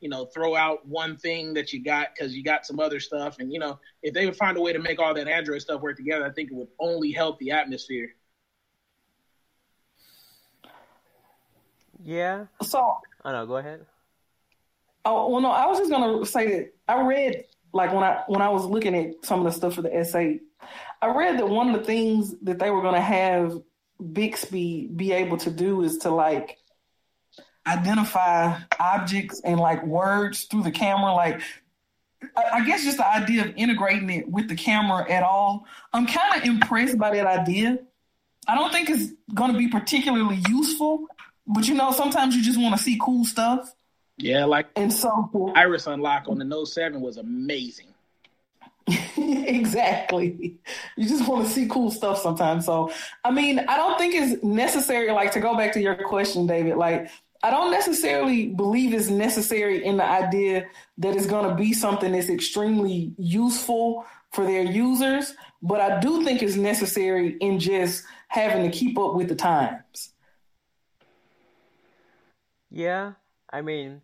you 0.00 0.08
know 0.08 0.24
throw 0.26 0.56
out 0.56 0.86
one 0.86 1.16
thing 1.16 1.52
that 1.54 1.72
you 1.72 1.82
got 1.84 2.08
because 2.14 2.34
you 2.34 2.42
got 2.42 2.64
some 2.66 2.80
other 2.80 3.00
stuff, 3.00 3.38
and 3.38 3.52
you 3.52 3.58
know 3.58 3.78
if 4.02 4.14
they 4.14 4.24
would 4.26 4.36
find 4.36 4.56
a 4.56 4.60
way 4.60 4.72
to 4.72 4.78
make 4.78 4.98
all 4.98 5.12
that 5.14 5.28
Android 5.28 5.60
stuff 5.60 5.80
work 5.82 5.96
together, 5.96 6.24
I 6.26 6.30
think 6.30 6.50
it 6.50 6.54
would 6.54 6.68
only 6.78 7.12
help 7.12 7.38
the 7.38 7.50
atmosphere. 7.50 8.14
Yeah. 12.02 12.46
So, 12.62 12.96
Oh 13.24 13.32
no, 13.32 13.46
go 13.46 13.58
ahead. 13.58 13.84
oh 15.04 15.28
well, 15.28 15.40
no, 15.42 15.50
I 15.50 15.66
was 15.66 15.78
just 15.78 15.90
gonna 15.90 16.24
say 16.24 16.48
that 16.48 16.72
I 16.88 17.02
read 17.02 17.44
like 17.72 17.92
when 17.92 18.04
I 18.04 18.22
when 18.26 18.42
I 18.42 18.48
was 18.48 18.64
looking 18.64 18.94
at 18.94 19.24
some 19.24 19.40
of 19.40 19.44
the 19.44 19.52
stuff 19.52 19.74
for 19.74 19.82
the 19.82 19.88
S8, 19.88 20.40
I 21.02 21.14
read 21.14 21.38
that 21.38 21.48
one 21.48 21.70
of 21.70 21.80
the 21.80 21.86
things 21.86 22.34
that 22.42 22.58
they 22.58 22.70
were 22.70 22.82
gonna 22.82 23.00
have 23.00 23.58
Bixby 24.12 24.88
be 24.94 25.12
able 25.12 25.36
to 25.38 25.50
do 25.50 25.82
is 25.82 25.98
to 25.98 26.10
like 26.10 26.58
identify 27.66 28.58
objects 28.78 29.40
and 29.44 29.60
like 29.60 29.84
words 29.84 30.44
through 30.44 30.62
the 30.62 30.70
camera, 30.70 31.12
like. 31.14 31.40
I 32.36 32.42
I 32.52 32.66
guess 32.66 32.84
just 32.84 32.98
the 32.98 33.08
idea 33.08 33.46
of 33.46 33.54
integrating 33.56 34.10
it 34.10 34.28
with 34.28 34.46
the 34.46 34.54
camera 34.54 35.10
at 35.10 35.22
all. 35.22 35.64
I'm 35.94 36.06
kind 36.06 36.36
of 36.36 36.46
impressed 36.46 36.98
by 36.98 37.12
that 37.16 37.26
idea. 37.26 37.78
I 38.46 38.56
don't 38.56 38.70
think 38.70 38.90
it's 38.90 39.10
going 39.32 39.52
to 39.52 39.58
be 39.58 39.68
particularly 39.68 40.42
useful, 40.48 41.06
but 41.46 41.66
you 41.66 41.74
know, 41.74 41.92
sometimes 41.92 42.36
you 42.36 42.42
just 42.42 42.60
want 42.60 42.76
to 42.76 42.82
see 42.82 42.98
cool 43.00 43.24
stuff. 43.24 43.72
Yeah, 44.20 44.44
like 44.44 44.68
And 44.76 44.92
so, 44.92 45.52
Iris 45.56 45.86
Unlock 45.86 46.28
on 46.28 46.38
the 46.38 46.44
Note 46.44 46.66
Seven 46.66 47.00
was 47.00 47.16
amazing. 47.16 47.86
exactly. 49.16 50.56
You 50.96 51.08
just 51.08 51.26
want 51.28 51.46
to 51.46 51.52
see 51.52 51.66
cool 51.68 51.90
stuff 51.90 52.20
sometimes. 52.20 52.66
So, 52.66 52.92
I 53.24 53.30
mean, 53.30 53.60
I 53.60 53.76
don't 53.76 53.98
think 53.98 54.14
it's 54.14 54.42
necessary, 54.42 55.10
like, 55.12 55.32
to 55.32 55.40
go 55.40 55.56
back 55.56 55.72
to 55.74 55.80
your 55.80 55.94
question, 55.94 56.46
David, 56.46 56.76
like, 56.76 57.10
I 57.42 57.50
don't 57.50 57.70
necessarily 57.70 58.48
believe 58.48 58.92
it's 58.92 59.08
necessary 59.08 59.84
in 59.84 59.96
the 59.96 60.04
idea 60.04 60.66
that 60.98 61.16
it's 61.16 61.26
going 61.26 61.48
to 61.48 61.54
be 61.54 61.72
something 61.72 62.12
that's 62.12 62.28
extremely 62.28 63.14
useful 63.16 64.04
for 64.32 64.44
their 64.44 64.62
users, 64.62 65.34
but 65.62 65.80
I 65.80 66.00
do 66.00 66.22
think 66.22 66.42
it's 66.42 66.56
necessary 66.56 67.36
in 67.40 67.58
just 67.58 68.04
having 68.28 68.70
to 68.70 68.76
keep 68.76 68.98
up 68.98 69.14
with 69.14 69.28
the 69.28 69.34
times. 69.34 70.10
Yeah. 72.70 73.12
I 73.52 73.62
mean, 73.62 74.02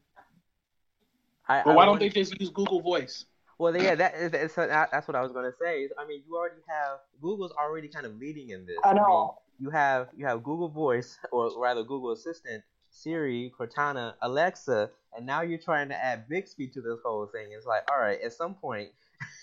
I. 1.48 1.62
But 1.64 1.72
I 1.72 1.74
why 1.74 1.84
don't 1.86 1.98
they 1.98 2.08
just 2.08 2.38
use 2.40 2.50
Google 2.50 2.80
Voice? 2.80 3.24
Well, 3.58 3.74
yeah, 3.74 3.94
that 3.94 4.14
is 4.14 4.30
that's, 4.32 4.54
that's 4.54 5.08
what 5.08 5.14
I 5.14 5.22
was 5.22 5.32
gonna 5.32 5.52
say. 5.58 5.88
I 5.98 6.06
mean, 6.06 6.22
you 6.26 6.36
already 6.36 6.60
have 6.68 6.98
Google's 7.22 7.52
already 7.52 7.88
kind 7.88 8.04
of 8.04 8.16
leading 8.16 8.50
in 8.50 8.66
this. 8.66 8.76
I 8.84 8.92
mean, 8.92 9.02
know. 9.02 9.38
you 9.58 9.70
have 9.70 10.08
you 10.16 10.26
have 10.26 10.42
Google 10.42 10.68
Voice, 10.68 11.18
or 11.32 11.50
rather 11.58 11.82
Google 11.82 12.12
Assistant, 12.12 12.62
Siri, 12.90 13.52
Cortana, 13.58 14.14
Alexa, 14.22 14.90
and 15.16 15.26
now 15.26 15.42
you're 15.42 15.58
trying 15.58 15.88
to 15.88 16.04
add 16.04 16.28
Bixby 16.28 16.68
to 16.68 16.80
this 16.80 16.98
whole 17.04 17.26
thing. 17.26 17.48
It's 17.56 17.66
like, 17.66 17.82
all 17.90 17.98
right, 17.98 18.20
at 18.20 18.32
some 18.32 18.54
point, 18.54 18.90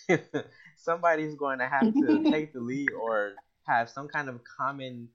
somebody's 0.76 1.36
going 1.36 1.60
to 1.60 1.68
have 1.68 1.94
to 1.94 2.24
take 2.32 2.54
the 2.54 2.60
lead 2.60 2.90
or 2.92 3.34
have 3.66 3.90
some 3.90 4.08
kind 4.08 4.30
of 4.30 4.42
common 4.44 5.10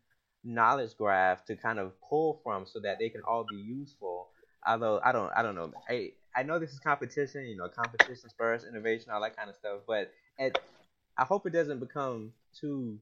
knowledge 0.44 0.96
graph 0.96 1.44
to 1.46 1.57
kind 1.57 1.79
of 1.79 1.92
pull 2.01 2.40
from 2.42 2.64
so 2.66 2.81
that 2.81 2.98
they 2.98 3.09
can 3.09 3.22
all 3.27 3.44
be 3.48 3.57
useful. 3.57 4.29
Although 4.66 5.01
I 5.05 5.12
don't, 5.12 5.31
I 5.37 5.42
don't 5.42 5.55
know. 5.55 5.72
I 5.88 6.12
I 6.38 6.44
know 6.44 6.61
this 6.61 6.72
is 6.72 6.79
competition. 6.79 7.46
You 7.46 7.57
know, 7.57 7.68
competition 7.68 8.31
spurs 8.31 8.64
innovation, 8.64 9.11
all 9.11 9.20
that 9.22 9.37
kind 9.37 9.51
of 9.51 9.57
stuff. 9.57 9.81
But 9.88 10.12
it, 10.38 10.57
I 11.16 11.24
hope 11.24 11.46
it 11.46 11.53
doesn't 11.53 11.81
become 11.81 12.33
too 12.59 13.01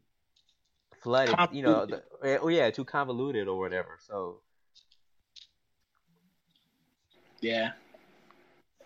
flooded. 1.03 1.35
You 1.53 1.63
know, 1.63 1.85
the, 1.85 2.03
oh 2.41 2.49
yeah, 2.49 2.71
too 2.71 2.87
convoluted 2.87 3.47
or 3.47 3.59
whatever. 3.59 3.99
So 4.01 4.41
Yeah, 7.43 7.73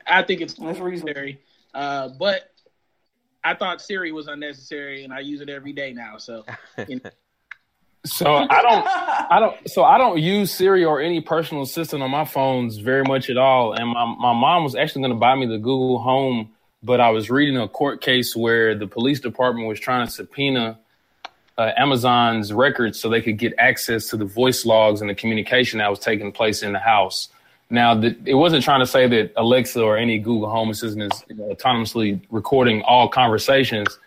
I 0.04 0.24
think 0.24 0.40
it's 0.40 0.54
That's 0.54 0.80
necessary. 0.80 1.40
Uh, 1.72 2.08
but 2.08 2.52
I 3.44 3.54
thought 3.54 3.80
Siri 3.80 4.10
was 4.10 4.26
unnecessary, 4.26 5.04
and 5.04 5.12
I 5.12 5.20
use 5.20 5.40
it 5.40 5.48
every 5.48 5.72
day 5.72 5.92
now. 5.92 6.18
So 6.18 6.44
So 8.04 8.34
I 8.34 8.62
don't, 8.62 8.86
I 8.86 9.40
don't, 9.40 9.68
so 9.68 9.84
I 9.84 9.98
don't 9.98 10.18
use 10.18 10.50
Siri 10.50 10.84
or 10.84 11.02
any 11.02 11.20
personal 11.20 11.62
assistant 11.62 12.02
on 12.02 12.10
my 12.10 12.24
phones 12.24 12.78
very 12.78 13.02
much 13.04 13.28
at 13.28 13.36
all. 13.36 13.74
And 13.74 13.88
my 13.90 14.06
my 14.06 14.32
mom 14.32 14.64
was 14.64 14.74
actually 14.74 15.02
going 15.02 15.12
to 15.12 15.18
buy 15.18 15.34
me 15.34 15.46
the 15.46 15.58
Google 15.58 15.98
Home, 15.98 16.50
but 16.82 16.98
I 17.00 17.10
was 17.10 17.28
reading 17.28 17.58
a 17.58 17.68
court 17.68 18.00
case 18.00 18.34
where 18.34 18.74
the 18.74 18.86
police 18.86 19.20
department 19.20 19.68
was 19.68 19.78
trying 19.78 20.06
to 20.06 20.12
subpoena 20.12 20.78
uh, 21.58 21.72
Amazon's 21.76 22.54
records 22.54 22.98
so 22.98 23.10
they 23.10 23.20
could 23.20 23.36
get 23.36 23.52
access 23.58 24.08
to 24.08 24.16
the 24.16 24.24
voice 24.24 24.64
logs 24.64 25.02
and 25.02 25.10
the 25.10 25.14
communication 25.14 25.78
that 25.78 25.90
was 25.90 25.98
taking 25.98 26.32
place 26.32 26.62
in 26.62 26.72
the 26.72 26.78
house. 26.78 27.28
Now, 27.68 27.94
the, 27.94 28.16
it 28.24 28.34
wasn't 28.34 28.64
trying 28.64 28.80
to 28.80 28.86
say 28.86 29.06
that 29.08 29.32
Alexa 29.36 29.80
or 29.80 29.98
any 29.98 30.18
Google 30.18 30.48
Home 30.48 30.70
assistant 30.70 31.12
is 31.12 31.24
you 31.28 31.36
know, 31.36 31.54
autonomously 31.54 32.18
recording 32.30 32.80
all 32.82 33.08
conversations, 33.08 33.98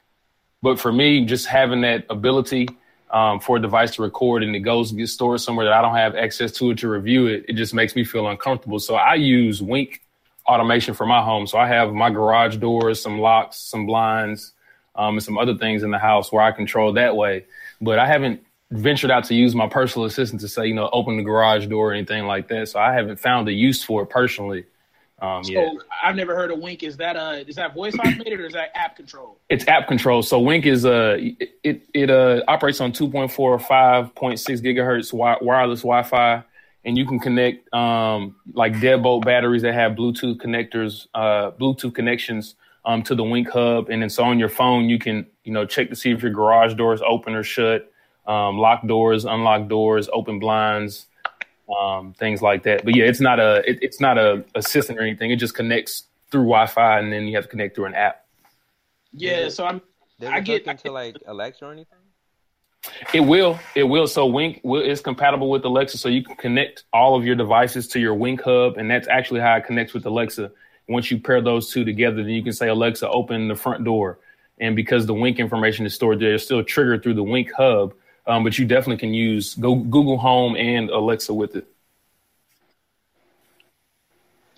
but 0.63 0.79
for 0.79 0.91
me, 0.91 1.25
just 1.25 1.45
having 1.45 1.81
that 1.81 2.07
ability 2.09 2.69
um, 3.13 3.39
for 3.39 3.57
a 3.57 3.61
device 3.61 3.91
to 3.95 4.01
record 4.01 4.43
and 4.43 4.55
it 4.55 4.61
goes 4.61 4.89
and 4.89 4.99
gets 4.99 5.13
stored 5.13 5.39
somewhere 5.39 5.65
that 5.65 5.73
I 5.73 5.81
don't 5.81 5.95
have 5.95 6.15
access 6.15 6.51
to 6.53 6.71
it 6.71 6.79
to 6.79 6.89
review 6.89 7.27
it, 7.27 7.45
it 7.47 7.53
just 7.53 7.73
makes 7.73 7.95
me 7.95 8.03
feel 8.03 8.27
uncomfortable. 8.27 8.79
So 8.79 8.95
I 8.95 9.13
use 9.13 9.61
Wink 9.61 10.01
automation 10.47 10.95
for 10.95 11.05
my 11.05 11.23
home. 11.23 11.45
So 11.45 11.59
I 11.59 11.67
have 11.67 11.93
my 11.93 12.09
garage 12.09 12.57
doors, 12.57 13.01
some 13.01 13.19
locks, 13.19 13.57
some 13.57 13.85
blinds, 13.85 14.53
um, 14.95 15.15
and 15.15 15.23
some 15.23 15.37
other 15.37 15.55
things 15.55 15.83
in 15.83 15.91
the 15.91 15.99
house 15.99 16.31
where 16.31 16.43
I 16.43 16.51
control 16.51 16.91
that 16.93 17.15
way. 17.15 17.45
But 17.79 17.99
I 17.99 18.07
haven't 18.07 18.41
ventured 18.71 19.11
out 19.11 19.25
to 19.25 19.35
use 19.35 19.53
my 19.53 19.67
personal 19.67 20.07
assistant 20.07 20.41
to 20.41 20.47
say, 20.47 20.65
you 20.65 20.73
know, 20.73 20.89
open 20.91 21.15
the 21.15 21.23
garage 21.23 21.67
door 21.67 21.91
or 21.91 21.93
anything 21.93 22.25
like 22.25 22.47
that. 22.47 22.69
So 22.69 22.79
I 22.79 22.93
haven't 22.93 23.19
found 23.19 23.47
a 23.47 23.53
use 23.53 23.83
for 23.83 24.01
it 24.01 24.07
personally. 24.07 24.65
Um, 25.23 25.41
so. 25.45 25.79
I've 26.03 26.17
never 26.17 26.35
heard 26.35 26.51
of 26.51 26.59
Wink. 26.59 26.83
Is 26.83 26.97
that 26.97 27.15
uh 27.15 27.43
is 27.47 27.55
that 27.55 27.73
voice 27.73 27.93
automated 27.97 28.41
or 28.41 28.45
is 28.45 28.53
that 28.53 28.75
app 28.75 28.97
controlled? 28.97 29.37
It's 29.47 29.65
app 29.69 29.87
control. 29.87 30.21
So 30.21 30.37
Wink 30.37 30.65
is 30.65 30.85
uh 30.85 31.15
it 31.63 31.87
it, 31.93 32.09
uh 32.09 32.41
operates 32.49 32.81
on 32.81 32.91
2.4 32.91 33.31
5.6 33.31 34.61
gigahertz 34.61 35.11
wi- 35.11 35.37
wireless 35.41 35.79
Wi-Fi, 35.79 36.43
and 36.83 36.97
you 36.97 37.07
can 37.07 37.19
connect 37.19 37.73
um 37.73 38.35
like 38.53 38.73
deadbolt 38.73 39.23
batteries 39.23 39.61
that 39.61 39.73
have 39.73 39.93
Bluetooth 39.93 40.41
connectors, 40.41 41.07
uh 41.13 41.51
Bluetooth 41.51 41.95
connections 41.95 42.55
um 42.83 43.01
to 43.03 43.15
the 43.15 43.23
Wink 43.23 43.49
hub, 43.49 43.87
and 43.87 44.01
then 44.01 44.09
so 44.09 44.25
on 44.25 44.37
your 44.39 44.49
phone 44.49 44.89
you 44.89 44.99
can 44.99 45.25
you 45.45 45.53
know 45.53 45.65
check 45.65 45.87
to 45.87 45.95
see 45.95 46.11
if 46.11 46.21
your 46.21 46.33
garage 46.33 46.73
door 46.73 46.93
is 46.93 47.01
open 47.01 47.33
or 47.33 47.43
shut, 47.43 47.89
um, 48.27 48.57
lock 48.57 48.85
doors, 48.85 49.23
unlock 49.23 49.69
doors, 49.69 50.09
open 50.11 50.39
blinds. 50.39 51.05
Um, 51.69 52.13
things 52.13 52.41
like 52.41 52.63
that, 52.63 52.83
but 52.83 52.93
yeah, 52.93 53.05
it's 53.05 53.21
not 53.21 53.39
a 53.39 53.63
it, 53.69 53.79
it's 53.81 54.01
not 54.01 54.17
a 54.17 54.43
assistant 54.53 54.99
or 54.99 55.01
anything. 55.01 55.31
It 55.31 55.37
just 55.37 55.55
connects 55.55 56.03
through 56.29 56.41
Wi-Fi, 56.41 56.99
and 56.99 57.11
then 57.11 57.25
you 57.25 57.35
have 57.35 57.45
to 57.45 57.49
connect 57.49 57.75
through 57.75 57.85
an 57.85 57.93
app. 57.95 58.25
Yeah, 59.13 59.47
so 59.47 59.65
I'm 59.65 59.81
does 60.19 60.29
I 60.29 60.39
it 60.39 60.43
get- 60.43 60.65
hook 60.65 60.71
into 60.75 60.91
like 60.91 61.15
Alexa 61.25 61.65
or 61.65 61.71
anything? 61.71 61.99
It 63.13 63.21
will. 63.21 63.57
It 63.75 63.83
will. 63.83 64.07
So 64.07 64.25
Wink 64.25 64.59
will, 64.63 64.81
is 64.81 64.99
compatible 64.99 65.49
with 65.49 65.63
Alexa, 65.63 65.97
so 65.97 66.09
you 66.09 66.21
can 66.21 66.35
connect 66.35 66.83
all 66.91 67.15
of 67.15 67.25
your 67.25 67.35
devices 67.35 67.87
to 67.89 67.99
your 67.99 68.13
Wink 68.13 68.41
hub, 68.41 68.77
and 68.77 68.91
that's 68.91 69.07
actually 69.07 69.39
how 69.39 69.55
it 69.55 69.65
connects 69.65 69.93
with 69.93 70.05
Alexa. 70.05 70.51
Once 70.89 71.09
you 71.09 71.17
pair 71.17 71.41
those 71.41 71.71
two 71.71 71.85
together, 71.85 72.17
then 72.17 72.31
you 72.33 72.43
can 72.43 72.51
say 72.51 72.67
Alexa, 72.67 73.09
open 73.09 73.47
the 73.47 73.55
front 73.55 73.85
door, 73.85 74.19
and 74.59 74.75
because 74.75 75.05
the 75.05 75.13
Wink 75.13 75.39
information 75.39 75.85
is 75.85 75.93
stored 75.93 76.19
there, 76.19 76.33
it's 76.33 76.43
still 76.43 76.61
triggered 76.61 77.03
through 77.03 77.13
the 77.13 77.23
Wink 77.23 77.53
hub. 77.55 77.93
Um, 78.25 78.43
but 78.43 78.57
you 78.57 78.65
definitely 78.65 78.97
can 78.97 79.13
use 79.13 79.53
go 79.55 79.75
Google 79.75 80.17
Home 80.17 80.55
and 80.55 80.89
Alexa 80.89 81.33
with 81.33 81.55
it. 81.55 81.67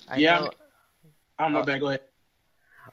I 0.07 0.17
Yeah. 0.17 0.39
know- 0.41 0.51
I'm 1.39 1.51
not 1.53 1.65
bad. 1.65 1.79
Go 1.81 1.87
ahead. 1.89 2.01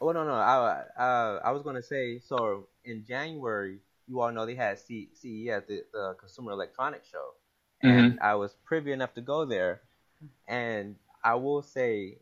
Oh 0.00 0.10
no 0.10 0.24
no 0.24 0.32
I 0.34 0.84
uh 0.96 1.40
I 1.44 1.50
was 1.52 1.62
gonna 1.62 1.82
say 1.82 2.18
so 2.18 2.66
in 2.84 3.04
January, 3.04 3.78
you 4.08 4.20
all 4.20 4.32
know 4.32 4.44
they 4.46 4.56
had 4.56 4.78
C- 4.78 5.10
CES, 5.14 5.62
the, 5.68 5.84
the 5.92 6.16
Consumer 6.18 6.52
Electronics 6.52 7.08
Show, 7.08 7.34
Mm-hmm. 7.84 7.98
and 7.98 8.20
I 8.20 8.34
was 8.34 8.54
privy 8.64 8.90
enough 8.92 9.14
to 9.14 9.20
go 9.20 9.44
there, 9.44 9.82
and 10.48 10.96
I 11.22 11.34
will 11.34 11.62
say, 11.62 12.18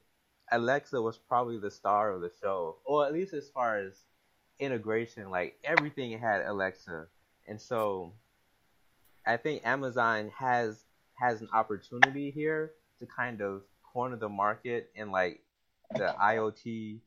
Alexa 0.53 1.01
was 1.01 1.17
probably 1.17 1.59
the 1.59 1.71
star 1.71 2.11
of 2.13 2.21
the 2.21 2.31
show, 2.43 2.77
or 2.85 3.07
at 3.07 3.13
least 3.15 3.33
as 3.33 3.49
far 3.49 3.79
as 3.79 3.95
integration. 4.59 5.31
Like 5.31 5.59
everything 5.65 6.19
had 6.19 6.43
Alexa, 6.45 7.07
and 7.49 7.59
so 7.61 8.13
I 9.27 9.37
think 9.37 9.67
Amazon 9.67 10.31
has 10.39 10.85
has 11.15 11.41
an 11.43 11.49
opportunity 11.53 12.31
here 12.31 12.73
to 12.99 13.07
kind 13.07 13.41
of 13.41 13.63
corner 13.93 14.17
the 14.17 14.29
market 14.29 14.91
in 14.95 15.11
like 15.11 15.43
the 15.95 16.15
IoT 16.21 17.01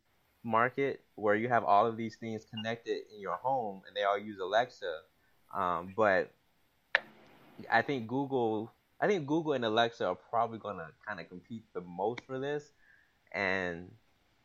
market 0.43 1.03
where 1.15 1.35
you 1.35 1.49
have 1.49 1.63
all 1.63 1.87
of 1.87 1.97
these 1.97 2.15
things 2.17 2.45
connected 2.45 2.97
in 3.13 3.21
your 3.21 3.37
home 3.37 3.81
and 3.87 3.95
they 3.95 4.03
all 4.03 4.17
use 4.17 4.39
Alexa. 4.39 4.99
Um, 5.55 5.93
but 5.95 6.31
I 7.71 7.81
think 7.81 8.07
Google, 8.07 8.71
I 8.99 9.07
think 9.07 9.25
Google 9.27 9.53
and 9.53 9.63
Alexa 9.63 10.05
are 10.05 10.15
probably 10.15 10.59
going 10.59 10.77
to 10.77 10.87
kind 11.07 11.19
of 11.19 11.29
compete 11.29 11.63
the 11.73 11.81
most 11.81 12.21
for 12.25 12.39
this, 12.39 12.71
and 13.31 13.91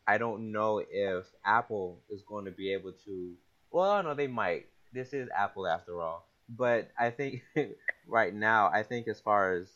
I 0.07 0.19
don't 0.19 0.53
know 0.53 0.83
if 0.91 1.25
Apple 1.45 2.01
is 2.11 2.23
going 2.23 2.45
to 2.45 2.51
be 2.51 2.73
able 2.73 2.93
to. 3.07 3.35
Well, 3.71 4.03
know 4.03 4.15
they 4.15 4.27
might. 4.27 4.67
This 4.93 5.13
is 5.13 5.29
Apple 5.37 5.67
after 5.67 6.01
all, 6.01 6.28
but 6.49 6.91
I 6.99 7.11
think 7.11 7.43
right 8.07 8.35
now, 8.35 8.71
I 8.73 8.83
think 8.83 9.09
as 9.09 9.21
far 9.21 9.55
as 9.55 9.69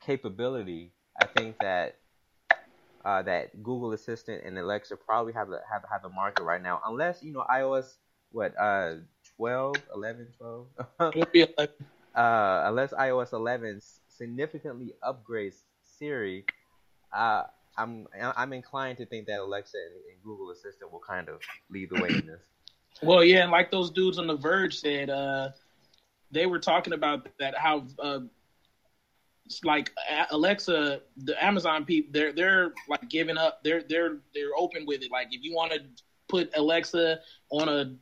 capability, 0.00 0.92
I 1.20 1.26
think 1.26 1.58
that 1.60 1.96
uh, 3.04 3.22
that 3.22 3.62
Google 3.62 3.92
Assistant 3.92 4.42
and 4.44 4.58
Alexa 4.58 4.96
probably 4.96 5.32
have 5.32 5.48
the 5.48 5.60
have, 5.70 5.84
have 5.90 6.02
the 6.02 6.08
market 6.08 6.42
right 6.42 6.62
now, 6.62 6.80
unless 6.86 7.22
you 7.22 7.32
know 7.32 7.44
iOS 7.50 7.96
what 8.32 8.54
uh 8.58 8.94
12, 9.36 9.74
11, 9.94 10.28
12. 10.38 10.66
It'll 11.16 11.26
be 11.32 11.46
like- 11.58 11.70
uh, 12.14 12.64
unless 12.66 12.92
iOS 12.92 13.32
11 13.32 13.80
significantly 14.08 14.92
upgrades 15.02 15.62
Siri, 15.82 16.44
uh, 17.12 17.44
I'm 17.76 18.06
I'm 18.14 18.52
inclined 18.52 18.98
to 18.98 19.06
think 19.06 19.26
that 19.26 19.38
Alexa 19.38 19.76
and, 19.76 19.94
and 20.12 20.22
Google 20.22 20.50
Assistant 20.50 20.92
will 20.92 21.00
kind 21.00 21.28
of 21.28 21.40
lead 21.70 21.90
the 21.90 22.02
way 22.02 22.08
in 22.08 22.26
this. 22.26 22.42
Well, 23.02 23.24
yeah, 23.24 23.42
and 23.42 23.52
like 23.52 23.70
those 23.70 23.90
dudes 23.90 24.18
on 24.18 24.26
The 24.26 24.36
Verge 24.36 24.78
said, 24.78 25.08
uh, 25.08 25.50
they 26.30 26.46
were 26.46 26.58
talking 26.58 26.92
about 26.92 27.28
that 27.38 27.56
how 27.56 27.86
uh, 27.98 28.20
like 29.64 29.90
Alexa, 30.30 31.00
the 31.16 31.44
Amazon 31.44 31.84
people, 31.84 32.10
they're 32.12 32.32
they're 32.32 32.72
like 32.88 33.08
giving 33.08 33.36
up. 33.36 33.62
They're 33.64 33.82
they're 33.88 34.18
they're 34.34 34.54
open 34.56 34.86
with 34.86 35.02
it. 35.02 35.10
Like 35.10 35.28
if 35.30 35.42
you 35.42 35.54
want 35.54 35.72
to 35.72 35.80
put 36.28 36.50
Alexa 36.56 37.20
on 37.50 37.68
a 37.68 37.96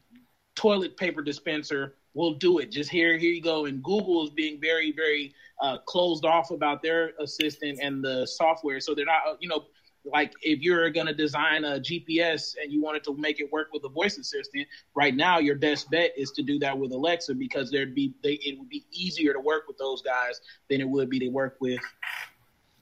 toilet 0.54 0.96
paper 0.96 1.22
dispenser, 1.22 1.96
we'll 2.14 2.34
do 2.34 2.58
it. 2.58 2.70
Just 2.70 2.90
here, 2.90 3.16
here 3.16 3.32
you 3.32 3.42
go. 3.42 3.64
And 3.66 3.82
Google 3.82 4.24
is 4.24 4.30
being 4.30 4.60
very 4.60 4.92
very 4.92 5.34
uh, 5.60 5.78
closed 5.86 6.24
off 6.24 6.50
about 6.50 6.82
their 6.82 7.12
assistant 7.20 7.78
and 7.82 8.04
the 8.04 8.26
software, 8.26 8.80
so 8.80 8.94
they're 8.94 9.06
not, 9.06 9.22
uh, 9.28 9.34
you 9.40 9.48
know. 9.48 9.64
Like 10.04 10.32
if 10.42 10.60
you're 10.60 10.90
gonna 10.90 11.12
design 11.12 11.64
a 11.64 11.80
GPS 11.80 12.54
and 12.62 12.72
you 12.72 12.82
wanted 12.82 13.04
to 13.04 13.16
make 13.16 13.40
it 13.40 13.52
work 13.52 13.68
with 13.72 13.84
a 13.84 13.88
voice 13.88 14.18
assistant, 14.18 14.66
right 14.94 15.14
now 15.14 15.38
your 15.38 15.56
best 15.56 15.90
bet 15.90 16.12
is 16.16 16.30
to 16.32 16.42
do 16.42 16.58
that 16.60 16.76
with 16.76 16.92
Alexa 16.92 17.34
because 17.34 17.70
there'd 17.70 17.94
be 17.94 18.14
they, 18.22 18.34
it 18.34 18.58
would 18.58 18.68
be 18.68 18.84
easier 18.90 19.32
to 19.32 19.40
work 19.40 19.68
with 19.68 19.78
those 19.78 20.02
guys 20.02 20.40
than 20.70 20.80
it 20.80 20.88
would 20.88 21.10
be 21.10 21.18
to 21.18 21.28
work 21.28 21.56
with, 21.60 21.80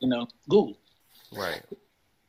you 0.00 0.08
know, 0.08 0.26
Google. 0.48 0.78
Right. 1.32 1.62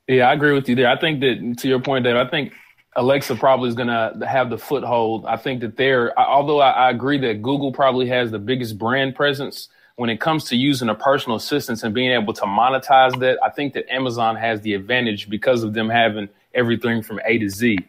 Yeah, 0.08 0.30
I 0.30 0.34
agree 0.34 0.54
with 0.54 0.70
you 0.70 0.76
there. 0.76 0.88
I 0.88 0.98
think 0.98 1.20
that 1.20 1.58
to 1.60 1.68
your 1.68 1.82
point, 1.82 2.06
Dave, 2.06 2.16
I 2.16 2.28
think 2.28 2.54
Alexa 2.96 3.36
probably 3.36 3.70
is 3.70 3.76
going 3.76 3.90
to 3.90 4.26
have 4.26 4.50
the 4.50 4.58
foothold. 4.58 5.26
I 5.26 5.38
think 5.38 5.62
that 5.62 5.76
they're, 5.76 6.18
although 6.18 6.60
I, 6.60 6.72
I 6.72 6.90
agree 6.90 7.18
that 7.20 7.42
Google 7.42 7.72
probably 7.72 8.08
has 8.08 8.32
the 8.32 8.40
biggest 8.40 8.78
brand 8.78 9.16
presence 9.16 9.68
when 9.98 10.12
it 10.12 10.22
comes 10.22 10.46
to 10.46 10.56
using 10.56 10.90
a 10.90 10.96
personal 10.96 11.36
assistant 11.36 11.84
and 11.84 11.94
being 11.94 12.12
able 12.12 12.32
to 12.32 12.44
monetize 12.44 13.20
that. 13.20 13.40
I 13.44 13.50
think 13.50 13.74
that 13.74 13.92
Amazon 13.92 14.36
has 14.36 14.62
the 14.62 14.76
advantage 14.76 15.28
because 15.28 15.64
of 15.64 15.74
them 15.74 15.90
having 15.90 16.30
everything 16.54 17.02
from 17.02 17.20
A 17.26 17.40
to 17.40 17.50
Z. 17.50 17.80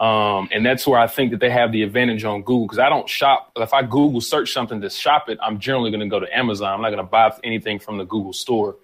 Um, 0.00 0.48
and 0.50 0.64
that's 0.64 0.86
where 0.86 0.98
I 0.98 1.06
think 1.06 1.30
that 1.32 1.40
they 1.40 1.50
have 1.50 1.70
the 1.72 1.82
advantage 1.82 2.24
on 2.24 2.40
Google 2.40 2.66
because 2.66 2.78
I 2.78 2.88
don't 2.88 3.08
shop. 3.08 3.52
If 3.56 3.74
I 3.74 3.82
Google 3.82 4.20
search 4.22 4.52
something 4.52 4.80
to 4.80 4.88
shop 4.88 5.28
it, 5.28 5.38
I'm 5.42 5.58
generally 5.58 5.90
going 5.90 6.00
to 6.00 6.06
go 6.06 6.18
to 6.18 6.36
Amazon. 6.36 6.72
I'm 6.72 6.80
not 6.80 6.88
going 6.88 7.04
to 7.04 7.10
buy 7.10 7.36
anything 7.44 7.78
from 7.78 7.98
the 7.98 8.04
Google 8.04 8.32
store. 8.32 8.76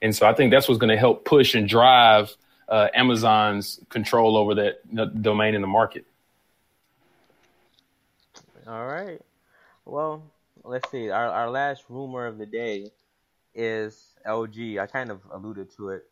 And 0.00 0.14
so 0.14 0.26
I 0.26 0.34
think 0.34 0.50
that's 0.50 0.68
what's 0.68 0.80
going 0.80 0.90
to 0.90 0.96
help 0.96 1.24
push 1.24 1.54
and 1.54 1.68
drive 1.68 2.34
uh, 2.68 2.88
Amazon's 2.92 3.78
control 3.88 4.36
over 4.36 4.56
that 4.56 5.22
domain 5.22 5.54
in 5.54 5.60
the 5.60 5.68
market. 5.68 6.06
All 8.66 8.86
right. 8.86 9.20
Well, 9.84 10.24
let's 10.64 10.90
see. 10.90 11.10
Our 11.10 11.26
our 11.26 11.50
last 11.50 11.84
rumor 11.88 12.26
of 12.26 12.38
the 12.38 12.46
day 12.46 12.92
is 13.54 14.14
LG. 14.26 14.78
I 14.78 14.86
kind 14.86 15.10
of 15.10 15.20
alluded 15.30 15.74
to 15.76 15.90
it. 15.90 16.04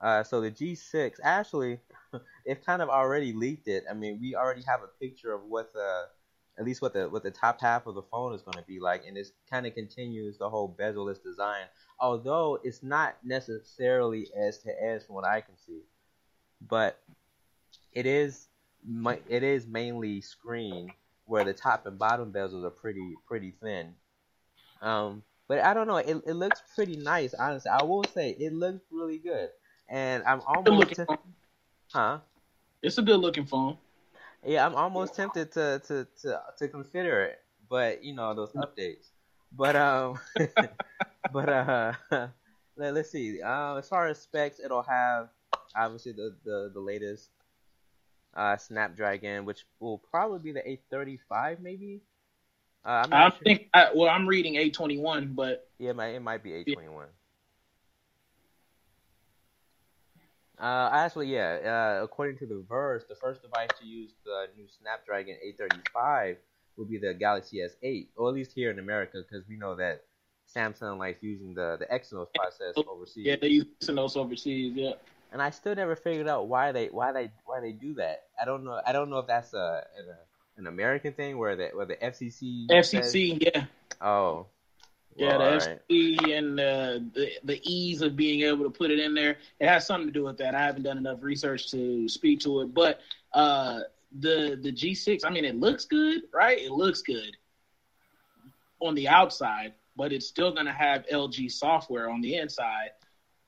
Uh, 0.00 0.22
so 0.22 0.40
the 0.40 0.50
G6 0.50 1.14
actually, 1.22 1.80
they've 2.46 2.62
kind 2.64 2.82
of 2.82 2.90
already 2.90 3.32
leaked 3.32 3.66
it. 3.66 3.84
I 3.90 3.94
mean, 3.94 4.18
we 4.20 4.34
already 4.34 4.62
have 4.66 4.80
a 4.82 4.88
picture 5.00 5.32
of 5.32 5.44
what 5.44 5.72
the, 5.72 6.04
at 6.58 6.64
least 6.64 6.82
what 6.82 6.92
the 6.92 7.08
what 7.08 7.22
the 7.22 7.30
top 7.30 7.60
half 7.60 7.86
of 7.86 7.94
the 7.94 8.02
phone 8.02 8.34
is 8.34 8.42
going 8.42 8.58
to 8.58 8.64
be 8.64 8.78
like, 8.78 9.04
and 9.06 9.16
it 9.16 9.28
kind 9.50 9.66
of 9.66 9.74
continues 9.74 10.38
the 10.38 10.50
whole 10.50 10.68
bezel-less 10.68 11.18
design. 11.18 11.64
Although 11.98 12.58
it's 12.62 12.82
not 12.82 13.16
necessarily 13.24 14.28
edge 14.36 14.58
to 14.64 14.82
edge 14.82 15.04
from 15.06 15.14
what 15.14 15.24
I 15.24 15.40
can 15.40 15.56
see, 15.66 15.80
but 16.66 16.98
it 17.92 18.06
is 18.06 18.48
it 19.28 19.42
is 19.42 19.66
mainly 19.66 20.20
screen 20.20 20.92
where 21.26 21.44
the 21.44 21.52
top 21.52 21.86
and 21.86 21.98
bottom 21.98 22.32
bezels 22.32 22.64
are 22.64 22.70
pretty 22.70 23.14
pretty 23.26 23.52
thin. 23.62 23.94
Um, 24.80 25.22
but 25.48 25.60
I 25.60 25.74
don't 25.74 25.86
know. 25.86 25.96
It, 25.96 26.22
it 26.26 26.34
looks 26.34 26.62
pretty 26.74 26.96
nice, 26.96 27.34
honestly. 27.34 27.70
I 27.70 27.82
will 27.84 28.04
say 28.04 28.30
it 28.30 28.52
looks 28.52 28.84
really 28.90 29.18
good, 29.18 29.50
and 29.88 30.22
I'm 30.24 30.40
almost 30.46 30.98
looking 30.98 31.18
huh. 31.92 32.18
It's 32.82 32.98
a 32.98 33.02
good 33.02 33.18
looking 33.18 33.46
phone. 33.46 33.78
Yeah, 34.44 34.64
I'm 34.64 34.74
almost 34.74 35.14
tempted 35.14 35.50
to, 35.52 35.82
to, 35.86 36.06
to, 36.22 36.40
to 36.58 36.68
consider 36.68 37.22
it, 37.24 37.40
but 37.68 38.04
you 38.04 38.14
know 38.14 38.34
those 38.34 38.52
updates. 38.52 39.10
But 39.50 39.76
um, 39.76 40.18
but 41.32 41.48
uh, 41.48 41.92
let, 42.76 42.94
let's 42.94 43.10
see. 43.10 43.40
Uh, 43.42 43.76
as 43.76 43.88
far 43.88 44.06
as 44.06 44.20
specs, 44.20 44.60
it'll 44.60 44.82
have 44.82 45.30
obviously 45.74 46.12
the 46.12 46.36
the, 46.44 46.70
the 46.74 46.80
latest 46.80 47.30
uh, 48.36 48.56
Snapdragon, 48.56 49.44
which 49.44 49.64
will 49.80 49.98
probably 49.98 50.38
be 50.38 50.52
the 50.52 50.60
835, 50.60 51.60
maybe. 51.60 52.02
Uh, 52.84 53.02
I'm 53.04 53.12
I 53.12 53.30
sure. 53.30 53.38
think. 53.42 53.68
I, 53.74 53.88
well, 53.94 54.08
I'm 54.08 54.26
reading 54.28 54.54
A21, 54.54 55.34
but 55.34 55.68
Yeah, 55.78 55.90
it 55.90 55.96
might, 55.96 56.08
it 56.08 56.22
might 56.22 56.42
be 56.42 56.52
821. 56.52 57.06
Uh, 60.58 60.90
actually, 60.92 61.32
yeah. 61.32 61.98
Uh, 61.98 62.04
according 62.04 62.38
to 62.38 62.46
the 62.46 62.64
Verge, 62.68 63.02
the 63.08 63.16
first 63.16 63.42
device 63.42 63.68
to 63.80 63.86
use 63.86 64.12
the 64.24 64.46
new 64.56 64.66
Snapdragon 64.80 65.36
835 65.42 66.36
will 66.76 66.84
be 66.84 66.98
the 66.98 67.14
Galaxy 67.14 67.58
S8, 67.58 68.08
or 68.16 68.28
at 68.28 68.34
least 68.34 68.52
here 68.54 68.70
in 68.70 68.78
America, 68.78 69.18
because 69.18 69.46
we 69.48 69.56
know 69.56 69.74
that 69.76 70.04
Samsung 70.54 70.98
likes 70.98 71.22
using 71.22 71.54
the 71.54 71.76
the 71.78 71.86
Exynos 71.86 72.28
process 72.34 72.74
overseas. 72.88 73.26
yeah, 73.26 73.36
they 73.40 73.48
use 73.48 73.66
Exynos 73.80 74.16
overseas. 74.16 74.72
Yeah, 74.74 74.92
and 75.32 75.42
I 75.42 75.50
still 75.50 75.74
never 75.74 75.96
figured 75.96 76.28
out 76.28 76.48
why 76.48 76.72
they 76.72 76.86
why 76.86 77.12
they 77.12 77.30
why 77.44 77.60
they 77.60 77.72
do 77.72 77.94
that. 77.94 78.24
I 78.40 78.44
don't 78.44 78.64
know. 78.64 78.80
I 78.86 78.92
don't 78.92 79.10
know 79.10 79.18
if 79.18 79.26
that's 79.26 79.52
a 79.54 79.84
an, 79.98 80.14
an 80.58 80.66
American 80.66 81.12
thing 81.12 81.38
where 81.38 81.56
the 81.56 81.68
where 81.74 81.86
the 81.86 81.96
FCC 81.96 82.66
says- 82.68 82.92
FCC. 82.92 83.38
Yeah, 83.40 83.64
oh. 84.00 84.46
yeah, 85.16 85.36
Well, 85.36 85.58
the. 85.58 85.80
FCC 85.90 86.38
and 86.38 86.60
uh, 86.60 86.98
the 87.14 87.30
the 87.44 87.60
ease 87.62 88.02
of 88.02 88.16
being 88.16 88.42
able 88.42 88.64
to 88.64 88.70
put 88.70 88.90
it 88.90 88.98
in 88.98 89.14
there. 89.14 89.38
It 89.60 89.68
has 89.68 89.86
something 89.86 90.06
to 90.08 90.12
do 90.12 90.24
with 90.24 90.38
that. 90.38 90.54
I 90.54 90.62
haven't 90.62 90.82
done 90.84 90.98
enough 90.98 91.18
research 91.22 91.70
to 91.72 92.08
speak 92.08 92.40
to 92.40 92.62
it, 92.62 92.74
but 92.74 93.00
uh, 93.32 93.80
the 94.20 94.58
the 94.62 94.72
G6. 94.72 95.20
I 95.24 95.30
mean, 95.30 95.44
it 95.44 95.56
looks 95.56 95.84
good, 95.84 96.22
right? 96.32 96.58
It 96.58 96.70
looks 96.72 97.02
good 97.02 97.36
on 98.80 98.94
the 98.94 99.08
outside, 99.08 99.72
but 99.96 100.12
it's 100.12 100.26
still 100.26 100.52
going 100.52 100.66
to 100.66 100.72
have 100.72 101.06
LG 101.12 101.50
software 101.50 102.10
on 102.10 102.20
the 102.20 102.36
inside, 102.36 102.90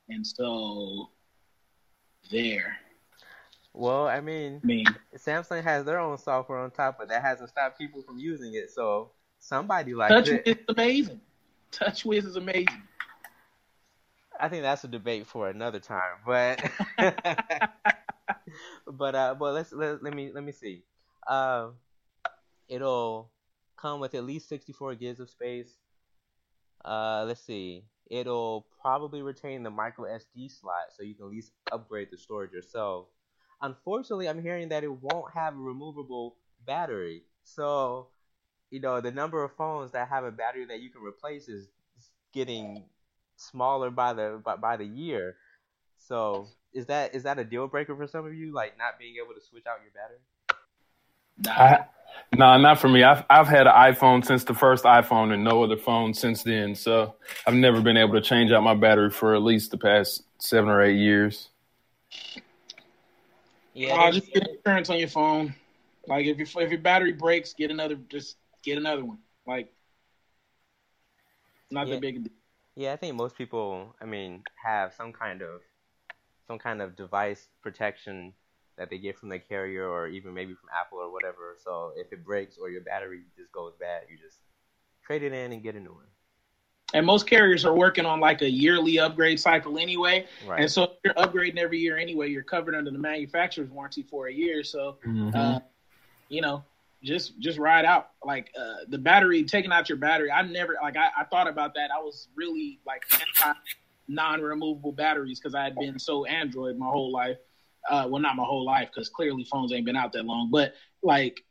and 0.09 0.27
so 0.27 1.11
there. 2.31 2.77
Well, 3.73 4.07
I 4.07 4.21
mean, 4.21 4.61
I 4.65 4.67
mean, 4.67 4.87
Samsung 5.17 5.63
has 5.63 5.85
their 5.85 6.01
own 6.01 6.19
software 6.19 6.59
on 6.59 6.71
top, 6.71 6.99
but 6.99 7.09
that 7.09 7.23
hasn't 7.23 7.51
stopped 7.51 7.79
people 7.79 8.03
from 8.03 8.19
using 8.19 8.55
it. 8.55 8.71
So 8.71 9.11
somebody 9.39 9.95
like 9.95 10.11
TouchWiz 10.11 10.43
it. 10.45 10.59
is 10.59 10.65
amazing. 10.69 11.21
TouchWiz 11.73 12.25
is 12.25 12.37
amazing. 12.37 12.83
I 14.41 14.49
think 14.49 14.63
that's 14.63 14.85
a 14.85 14.89
debate 14.89 15.27
for 15.27 15.49
another 15.49 15.81
time. 15.81 16.17
But 16.27 16.63
but 18.87 19.15
uh, 19.15 19.35
but 19.39 19.55
let's 19.55 19.73
let, 19.73 20.03
let 20.03 20.15
me 20.15 20.31
let 20.33 20.45
me 20.45 20.53
see. 20.53 20.83
Um, 21.29 21.75
it'll 22.69 23.31
come 23.77 24.01
with 24.01 24.15
at 24.15 24.25
least 24.25 24.49
64 24.49 24.95
gigs 24.97 25.21
of 25.21 25.31
space. 25.31 25.77
Uh, 26.85 27.25
let's 27.27 27.41
see. 27.41 27.85
It'll 28.11 28.67
probably 28.81 29.23
retain 29.23 29.63
the 29.63 29.71
micro 29.71 30.07
SD 30.07 30.51
slot, 30.51 30.93
so 30.97 31.03
you 31.03 31.15
can 31.15 31.27
at 31.27 31.31
least 31.31 31.53
upgrade 31.71 32.09
the 32.11 32.17
storage 32.17 32.53
yourself. 32.53 33.07
Unfortunately, 33.61 34.29
I'm 34.29 34.43
hearing 34.43 34.69
that 34.71 34.85
it 34.85 34.93
won't 34.93 35.33
have 35.35 35.55
a 35.55 35.59
removable 35.59 36.37
battery. 36.67 37.25
So, 37.45 38.09
you 38.71 38.81
know, 38.81 39.01
the 39.01 39.11
number 39.11 39.43
of 39.43 39.53
phones 39.57 39.93
that 39.93 40.09
have 40.09 40.25
a 40.25 40.31
battery 40.31 40.65
that 40.67 40.81
you 40.81 40.91
can 40.91 41.03
replace 41.03 41.49
is 41.49 41.69
getting 42.33 42.85
smaller 43.37 43.91
by 43.91 44.13
the 44.13 44.41
by, 44.45 44.57
by 44.57 44.77
the 44.77 44.87
year. 44.87 45.37
So, 45.99 46.49
is 46.73 46.87
that 46.87 47.15
is 47.15 47.25
that 47.25 47.39
a 47.39 47.45
deal 47.45 47.67
breaker 47.67 47.97
for 47.97 48.07
some 48.07 48.27
of 48.27 48.35
you, 48.35 48.55
like 48.55 48.79
not 48.79 48.99
being 48.99 49.17
able 49.23 49.35
to 49.35 49.41
switch 49.41 49.65
out 49.67 49.79
your 49.83 49.93
battery? 49.93 50.21
I, 51.47 51.85
no, 52.37 52.57
not 52.59 52.79
for 52.79 52.89
me. 52.89 53.03
I've 53.03 53.25
I've 53.31 53.49
had 53.49 53.67
an 53.67 53.73
iPhone 53.73 54.25
since 54.25 54.45
the 54.45 54.55
first 54.55 54.85
iPhone 54.85 55.33
and 55.33 55.43
no 55.43 55.63
other 55.63 55.77
phone 55.77 56.13
since 56.13 56.43
then. 56.43 56.75
So 56.75 57.15
I've 57.47 57.55
never 57.55 57.81
been 57.81 57.97
able 57.97 58.15
to 58.15 58.21
change 58.21 58.53
out 58.53 58.63
my 58.63 58.75
battery 58.75 59.11
for 59.11 59.35
at 59.35 59.43
least 59.43 59.71
the 59.71 59.79
past 59.79 60.23
seven 60.39 60.69
or 60.69 60.83
eight 60.83 60.99
years. 60.99 61.49
Yeah, 63.73 63.95
uh, 63.95 64.13
just 64.13 64.33
get 64.33 64.47
insurance 64.47 64.91
on 64.91 64.99
your 64.99 65.09
phone. 65.09 65.55
Like 66.07 66.27
if 66.27 66.37
your 66.37 66.63
if 66.63 66.71
your 66.71 66.81
battery 66.81 67.13
breaks, 67.13 67.55
get 67.55 67.71
another. 67.71 67.97
Just 68.09 68.37
get 68.63 68.77
another 68.77 69.05
one. 69.05 69.19
Like 69.47 69.73
not 71.71 71.87
yeah. 71.87 71.95
that 71.95 72.01
big 72.01 72.17
a 72.17 72.19
deal. 72.21 72.33
Yeah, 72.77 72.93
I 72.93 72.97
think 72.97 73.17
most 73.17 73.37
people, 73.37 73.95
I 74.01 74.05
mean, 74.05 74.43
have 74.63 74.95
some 74.95 75.13
kind 75.13 75.43
of 75.43 75.63
some 76.47 76.59
kind 76.59 76.81
of 76.81 76.97
device 76.97 77.49
protection 77.63 78.33
that 78.79 78.91
they 78.91 78.99
get 78.99 79.19
from 79.19 79.29
the 79.29 79.39
carrier 79.39 79.89
or 79.89 80.07
even 80.09 80.33
maybe 80.33 80.55
from 80.55 80.71
Apple 80.79 80.99
or 80.99 81.13
whatever. 81.13 81.57
So 81.63 81.93
if 81.97 82.13
it 82.13 82.25
breaks 82.25 82.57
or 82.57 82.71
your 82.71 82.81
battery 82.81 83.23
just 83.37 83.53
goes 83.53 83.73
bad, 83.79 84.03
you 84.09 84.17
just 84.17 84.39
trade 85.05 85.23
it 85.23 85.33
in 85.33 85.53
and 85.53 85.63
get 85.63 85.75
a 85.75 85.81
new 85.81 85.93
one. 85.93 86.05
And 86.95 87.05
most 87.05 87.27
carriers 87.27 87.67
are 87.67 87.75
working 87.75 88.07
on 88.07 88.19
like 88.19 88.41
a 88.41 88.49
yearly 88.49 88.99
upgrade 88.99 89.39
cycle 89.39 89.79
anyway. 89.79 90.27
Right. 90.47 90.63
And 90.63 90.71
so 90.71 90.85
if 90.85 90.91
you're 91.05 91.15
upgrading 91.15 91.59
every 91.59 91.79
year 91.79 91.99
anyway, 91.99 92.31
you're 92.31 92.43
covered 92.43 92.75
under 92.75 92.91
the 92.91 92.99
manufacturer's 92.99 93.69
warranty 93.69 94.05
for 94.05 94.29
a 94.29 94.33
year. 94.33 94.65
So, 94.65 94.97
mm-hmm. 95.07 95.35
uh, 95.35 95.59
you 96.31 96.41
know, 96.41 96.65
just 97.03 97.39
just 97.41 97.59
ride 97.59 97.85
out. 97.85 98.11
Like 98.25 98.51
uh, 98.59 98.85
the 98.89 98.97
battery, 98.97 99.45
taking 99.45 99.71
out 99.71 99.89
your 99.91 99.99
battery. 99.99 100.31
I 100.31 100.43
never 100.43 100.77
like 100.81 100.97
I, 100.97 101.09
I 101.19 101.25
thought 101.25 101.47
about 101.47 101.75
that. 101.75 101.91
I 101.95 101.99
was 101.99 102.29
really 102.35 102.81
like 102.87 103.05
non-removable 104.09 104.93
batteries 104.93 105.39
because 105.39 105.55
I 105.55 105.65
had 105.65 105.75
been 105.75 105.99
so 105.99 106.25
Android 106.25 106.79
my 106.79 106.87
whole 106.87 107.13
life 107.13 107.37
uh, 107.89 108.07
well, 108.09 108.21
not 108.21 108.37
my 108.37 108.45
whole 108.45 108.65
life 108.65 108.89
because 108.93 109.09
clearly 109.09 109.45
phones 109.45 109.73
ain't 109.73 109.87
been 109.87 109.97
out 109.97 110.13
that 110.13 110.25
long, 110.25 110.51
but 110.51 110.75
like 111.03 111.43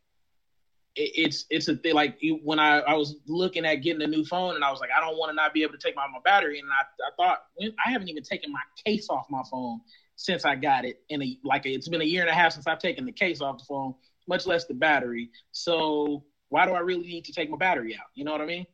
it, 0.96 1.12
it's 1.16 1.46
it's 1.50 1.68
a 1.68 1.76
thing. 1.76 1.94
Like 1.94 2.20
when 2.44 2.60
I, 2.60 2.80
I 2.80 2.94
was 2.94 3.16
looking 3.28 3.66
at 3.66 3.76
getting 3.76 4.02
a 4.02 4.08
new 4.08 4.26
phone 4.26 4.56
and 4.56 4.64
I 4.64 4.72
was 4.72 4.80
like, 4.80 4.90
I 4.96 5.00
don't 5.00 5.18
want 5.18 5.30
to 5.32 5.36
not 5.36 5.54
be 5.54 5.64
able 5.64 5.74
to 5.74 5.80
take 5.80 5.96
my, 5.96 6.08
my 6.08 6.20
battery. 6.24 6.60
And 6.60 6.68
I, 6.70 6.84
I 7.08 7.12
thought 7.16 7.40
I 7.86 7.92
haven't 7.92 8.10
even 8.10 8.24
taken 8.24 8.52
my 8.52 8.62
case 8.86 9.08
off 9.10 9.26
my 9.30 9.44
phone 9.50 9.82
since 10.16 10.46
I 10.46 10.56
got 10.56 10.86
it. 10.86 11.02
In 11.10 11.22
a 11.22 11.38
like 11.44 11.66
it's 11.66 11.88
been 11.88 12.02
a 12.02 12.06
year 12.06 12.22
and 12.22 12.30
a 12.30 12.34
half 12.34 12.54
since 12.54 12.68
I've 12.68 12.80
taken 12.80 13.06
the 13.06 13.12
case 13.12 13.42
off 13.42 13.60
the 13.60 13.66
phone, 13.66 13.94
much 14.28 14.46
less 14.46 14.66
the 14.66 14.74
battery. 14.74 15.30
So 15.52 16.24
why 16.50 16.66
do 16.66 16.74
I 16.74 16.80
really 16.80 17.08
need 17.08 17.26
to 17.26 17.34
take 17.34 17.50
my 17.50 17.58
battery 17.58 17.96
out? 17.96 18.08
You 18.16 18.26
know 18.26 18.32
what 18.32 18.42
I 18.42 18.46
mean? 18.46 18.66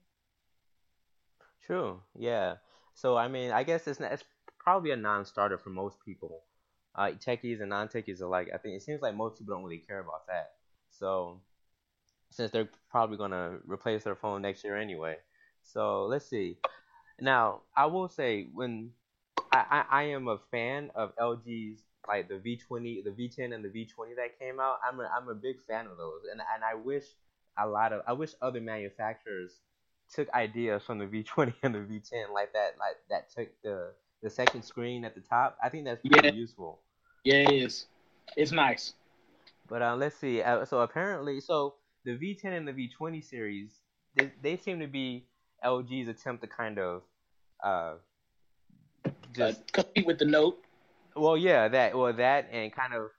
True. 1.65 2.01
Yeah. 2.17 2.55
So 2.95 3.17
I 3.17 3.27
mean, 3.27 3.51
I 3.51 3.63
guess 3.63 3.87
it's 3.87 3.99
it's 3.99 4.23
probably 4.59 4.91
a 4.91 4.95
non-starter 4.95 5.57
for 5.57 5.69
most 5.69 5.97
people 6.05 6.43
uh, 6.95 7.11
techies 7.19 7.61
and 7.61 7.69
non-techies 7.69 8.21
alike. 8.21 8.49
I 8.53 8.57
think 8.57 8.75
it 8.75 8.83
seems 8.83 9.01
like 9.01 9.15
most 9.15 9.39
people 9.39 9.55
don't 9.55 9.63
really 9.63 9.83
care 9.87 9.99
about 9.99 10.27
that. 10.27 10.51
So 10.91 11.41
since 12.29 12.51
they're 12.51 12.69
probably 12.89 13.17
gonna 13.17 13.57
replace 13.65 14.03
their 14.03 14.15
phone 14.15 14.41
next 14.41 14.63
year 14.63 14.77
anyway. 14.77 15.17
So 15.63 16.05
let's 16.05 16.29
see. 16.29 16.57
Now 17.19 17.61
I 17.75 17.85
will 17.85 18.09
say 18.09 18.47
when 18.53 18.91
I, 19.51 19.65
I, 19.69 20.01
I 20.01 20.03
am 20.03 20.27
a 20.27 20.39
fan 20.51 20.91
of 20.95 21.15
LG's 21.17 21.83
like 22.07 22.27
the 22.27 22.35
V20, 22.35 23.03
the 23.03 23.11
V10, 23.11 23.53
and 23.53 23.63
the 23.63 23.69
V20 23.69 24.15
that 24.17 24.37
came 24.39 24.59
out. 24.59 24.77
I'm 24.87 24.99
a, 24.99 25.09
I'm 25.15 25.29
a 25.29 25.35
big 25.35 25.57
fan 25.67 25.85
of 25.85 25.97
those, 25.97 26.21
and 26.29 26.41
and 26.53 26.63
I 26.63 26.75
wish 26.75 27.05
a 27.57 27.67
lot 27.67 27.93
of 27.93 28.01
I 28.07 28.13
wish 28.13 28.31
other 28.41 28.61
manufacturers 28.61 29.61
took 30.13 30.29
ideas 30.31 30.83
from 30.83 30.99
the 30.99 31.05
V20 31.05 31.53
and 31.63 31.75
the 31.75 31.79
V10 31.79 32.33
like 32.33 32.53
that 32.53 32.75
like 32.79 32.97
that 33.09 33.31
took 33.31 33.49
the 33.63 33.93
the 34.23 34.29
second 34.29 34.63
screen 34.63 35.05
at 35.05 35.13
the 35.13 35.21
top. 35.21 35.57
I 35.61 35.69
think 35.69 35.85
that's 35.85 36.01
pretty 36.01 36.29
yeah. 36.29 36.33
useful. 36.33 36.79
Yeah, 37.23 37.35
it 37.35 37.51
is. 37.51 37.85
It's 38.35 38.51
nice. 38.51 38.93
But 39.69 39.81
uh, 39.81 39.95
let's 39.95 40.17
see. 40.17 40.41
Uh, 40.41 40.65
so 40.65 40.79
apparently, 40.79 41.39
so 41.41 41.75
the 42.05 42.11
V10 42.11 42.45
and 42.57 42.67
the 42.67 42.73
V20 42.73 43.23
series, 43.23 43.79
they, 44.15 44.31
they 44.41 44.57
seem 44.57 44.79
to 44.79 44.87
be 44.87 45.25
LG's 45.63 46.07
attempt 46.07 46.41
to 46.41 46.47
kind 46.47 46.79
of 46.79 47.03
uh, 47.63 47.95
just 49.33 49.59
uh, 49.59 49.83
compete 49.83 50.05
with 50.05 50.19
the 50.19 50.25
Note. 50.25 50.57
Well, 51.15 51.37
yeah, 51.37 51.67
that 51.67 51.95
well 51.95 52.11
that 52.13 52.49
and 52.51 52.73
kind 52.73 52.93
of 52.93 53.09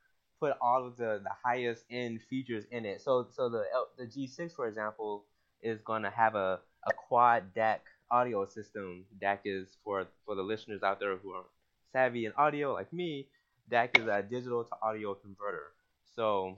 put 0.41 0.55
all 0.61 0.87
of 0.87 0.97
the, 0.97 1.21
the 1.23 1.31
highest 1.45 1.85
end 1.91 2.21
features 2.29 2.65
in 2.71 2.85
it. 2.85 3.01
So 3.01 3.29
so 3.31 3.49
the 3.49 3.65
the 3.97 4.05
G6 4.05 4.55
for 4.55 4.67
example 4.67 5.25
is 5.63 5.81
going 5.83 6.03
to 6.03 6.11
have 6.11 6.35
a, 6.35 6.59
a 6.87 6.93
quad 6.93 7.55
DAC 7.55 7.79
audio 8.11 8.47
system. 8.47 9.05
DAC 9.23 9.39
is 9.45 9.77
for 9.85 10.07
for 10.25 10.35
the 10.35 10.43
listeners 10.43 10.83
out 10.83 11.01
there 11.01 11.17
who 11.17 11.33
are 11.33 11.45
savvy 11.93 12.27
in 12.27 12.33
audio 12.37 12.73
like 12.73 12.93
me. 12.93 13.29
DAC 13.71 13.99
is 13.99 14.07
a 14.07 14.23
digital 14.23 14.65
to 14.65 14.71
audio 14.83 15.15
converter. 15.15 15.73
So 16.15 16.55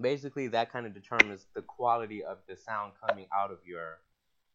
basically, 0.00 0.48
that 0.48 0.72
kind 0.72 0.86
of 0.86 0.94
determines 0.94 1.46
the 1.54 1.62
quality 1.62 2.24
of 2.24 2.38
the 2.48 2.56
sound 2.56 2.92
coming 3.06 3.26
out 3.34 3.50
of 3.50 3.58
your 3.66 3.98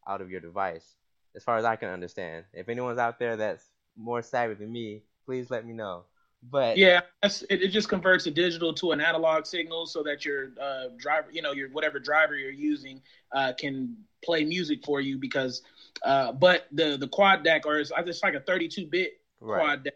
out 0.06 0.20
of 0.20 0.30
your 0.30 0.40
device. 0.40 0.96
As 1.36 1.42
far 1.42 1.56
as 1.56 1.64
I 1.64 1.76
can 1.76 1.88
understand, 1.88 2.44
if 2.52 2.68
anyone's 2.68 2.98
out 2.98 3.18
there 3.18 3.36
that's 3.36 3.64
more 3.96 4.22
savvy 4.22 4.54
than 4.54 4.70
me, 4.70 5.02
please 5.24 5.50
let 5.50 5.66
me 5.66 5.72
know. 5.72 6.04
But 6.50 6.76
yeah, 6.76 7.00
it, 7.22 7.44
it 7.48 7.68
just 7.68 7.88
converts 7.88 8.26
a 8.26 8.30
digital 8.30 8.74
to 8.74 8.92
an 8.92 9.00
analog 9.00 9.46
signal 9.46 9.86
so 9.86 10.02
that 10.02 10.24
your 10.24 10.50
uh, 10.60 10.88
driver, 10.98 11.28
you 11.32 11.40
know, 11.40 11.52
your 11.52 11.70
whatever 11.70 11.98
driver 11.98 12.36
you're 12.36 12.50
using, 12.50 13.00
uh, 13.32 13.52
can 13.58 13.96
play 14.22 14.44
music 14.44 14.84
for 14.84 15.00
you. 15.00 15.16
Because, 15.16 15.62
uh, 16.02 16.32
but 16.32 16.66
the 16.72 16.96
the 16.96 17.08
quad 17.08 17.44
DAC 17.44 17.64
or 17.64 17.78
it's, 17.78 17.92
it's 17.96 18.22
like 18.22 18.34
a 18.34 18.40
32 18.40 18.86
bit 18.86 19.12
right. 19.40 19.60
quad 19.60 19.84
DAC 19.84 19.92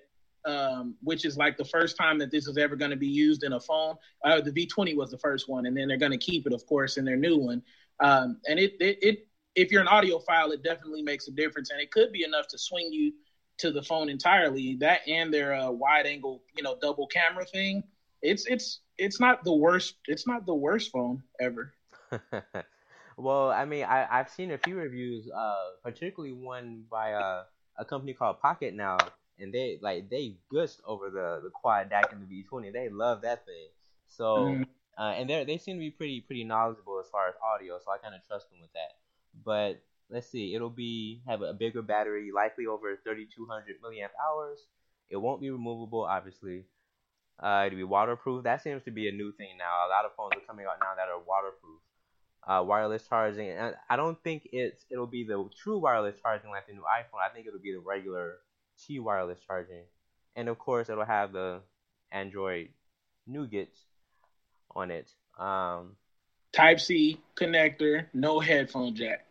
um, 0.49 0.95
which 1.03 1.25
is 1.25 1.37
like 1.37 1.57
the 1.57 1.65
first 1.65 1.97
time 1.97 2.19
that 2.19 2.31
this 2.31 2.47
is 2.47 2.57
ever 2.57 2.75
going 2.75 2.91
to 2.91 2.97
be 2.97 3.07
used 3.07 3.45
in 3.45 3.53
a 3.53 3.61
phone. 3.61 3.97
Uh, 4.25 4.41
the 4.41 4.51
V20 4.51 4.97
was 4.97 5.11
the 5.11 5.19
first 5.19 5.49
one, 5.49 5.67
and 5.67 5.77
then 5.77 5.89
they're 5.89 5.99
going 5.99 6.13
to 6.13 6.19
keep 6.19 6.47
it, 6.47 6.53
of 6.53 6.65
course, 6.67 6.97
in 6.97 7.05
their 7.05 7.17
new 7.17 7.37
one. 7.37 7.63
Um, 8.01 8.41
and 8.49 8.59
it, 8.59 8.75
it, 8.81 8.99
it, 9.03 9.29
if 9.55 9.71
you're 9.71 9.83
an 9.83 9.89
audiophile, 9.89 10.53
it 10.53 10.63
definitely 10.63 11.03
makes 11.03 11.29
a 11.29 11.33
difference, 11.33 11.71
and 11.71 11.81
it 11.81 11.91
could 11.91 12.13
be 12.13 12.25
enough 12.25 12.49
to 12.49 12.59
swing 12.59 12.91
you 12.91 13.13
to 13.59 13.71
the 13.71 13.83
phone 13.83 14.09
entirely. 14.09 14.77
That 14.81 15.01
and 15.07 15.35
their 15.35 15.55
uh, 15.55 15.71
wide 15.71 16.07
angle, 16.07 16.43
you 16.57 16.63
know, 16.63 16.77
double 16.81 17.07
camera 17.09 17.45
thing. 17.45 17.83
It's 18.23 18.47
it's 18.47 18.81
it's 18.97 19.21
not 19.21 19.45
the 19.45 19.53
worst. 19.53 19.97
It's 20.07 20.27
not 20.27 20.47
the 20.47 20.55
worst 20.55 20.93
phone 20.93 21.23
ever. 21.41 21.75
well, 23.19 23.51
I 23.51 23.65
mean, 23.65 23.85
I 23.85 24.07
I've 24.11 24.31
seen 24.31 24.53
a 24.53 24.59
few 24.59 24.77
reviews, 24.77 25.29
uh, 25.29 25.55
particularly 25.83 26.33
one 26.33 26.85
by 26.89 27.13
uh, 27.13 27.45
a 27.77 27.85
company 27.85 28.15
called 28.15 28.37
Pocketnow, 28.41 28.99
and 29.39 29.53
they 29.53 29.79
like 29.83 30.09
they 30.09 30.37
gushed 30.51 30.81
over 30.87 31.11
the 31.11 31.41
the 31.43 31.51
quad 31.51 31.91
DAC 31.91 32.13
and 32.13 32.23
the 32.23 32.45
V20. 32.45 32.73
They 32.73 32.89
love 32.89 33.23
that 33.23 33.45
thing. 33.45 33.69
So 34.07 34.25
mm-hmm. 34.25 34.63
uh, 34.97 35.13
and 35.13 35.29
they 35.29 35.45
they 35.45 35.59
seem 35.59 35.77
to 35.77 35.81
be 35.81 35.91
pretty 35.91 36.21
pretty 36.21 36.45
knowledgeable 36.45 37.01
as 37.01 37.11
far 37.11 37.29
as 37.29 37.35
audio. 37.43 37.79
So 37.85 37.91
I 37.91 37.99
kind 37.99 38.15
of 38.15 38.25
trust 38.27 38.51
them 38.51 38.61
with 38.61 38.73
that. 38.73 38.97
But 39.45 39.83
let's 40.11 40.29
see, 40.29 40.55
it'll 40.55 40.71
be 40.71 41.21
have 41.27 41.43
a 41.43 41.53
bigger 41.53 41.83
battery, 41.83 42.31
likely 42.35 42.67
over 42.67 42.97
3,200 43.03 43.83
milliamp 43.83 44.15
hours. 44.23 44.61
It 45.11 45.17
won't 45.17 45.41
be 45.41 45.51
removable, 45.51 46.05
obviously. 46.05 46.65
Uh, 47.41 47.65
it'll 47.67 47.77
be 47.77 47.85
waterproof. 47.85 48.45
That 48.45 48.63
seems 48.63 48.83
to 48.85 48.91
be 48.91 49.09
a 49.09 49.13
new 49.13 49.33
thing 49.33 49.57
now. 49.59 49.87
A 49.87 49.91
lot 49.91 50.05
of 50.05 50.13
phones 50.17 50.33
are 50.37 50.47
coming 50.47 50.67
out 50.67 50.79
now 50.81 50.95
that 50.97 51.09
are 51.09 51.19
waterproof. 51.19 51.81
Uh, 52.49 52.63
wireless 52.63 53.07
charging. 53.07 53.51
And 53.51 53.75
I 53.91 53.97
don't 53.97 54.19
think 54.25 54.49
it's 54.53 54.87
it'll 54.91 55.07
be 55.07 55.23
the 55.23 55.51
true 55.63 55.77
wireless 55.77 56.17
charging 56.23 56.49
like 56.49 56.67
the 56.67 56.73
new 56.73 56.81
iPhone. 56.81 57.21
I 57.23 57.29
think 57.29 57.47
it'll 57.47 57.61
be 57.61 57.73
the 57.73 57.81
regular 57.81 58.39
Qi 58.79 59.01
wireless 59.01 59.39
charging, 59.47 59.83
and 60.35 60.49
of 60.49 60.59
course 60.59 60.89
it'll 60.89 61.05
have 61.05 61.33
the 61.33 61.61
Android 62.11 62.71
Nougat 63.27 63.69
on 64.75 64.91
it. 64.91 65.13
Um, 65.39 65.97
Type 66.53 66.81
C 66.81 67.21
connector, 67.37 68.07
no 68.15 68.41
headphone 68.41 68.95
jack. 68.95 69.27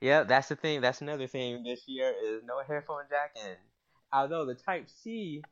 Yeah, 0.00 0.22
that's 0.22 0.48
the 0.48 0.56
thing. 0.56 0.80
That's 0.80 1.00
another 1.00 1.26
thing 1.26 1.64
this 1.64 1.82
year 1.88 2.14
is 2.24 2.42
no 2.46 2.62
headphone 2.66 3.02
jack. 3.10 3.36
And 3.44 3.56
although 4.12 4.46
the 4.46 4.54
Type 4.54 4.88
C, 4.88 5.42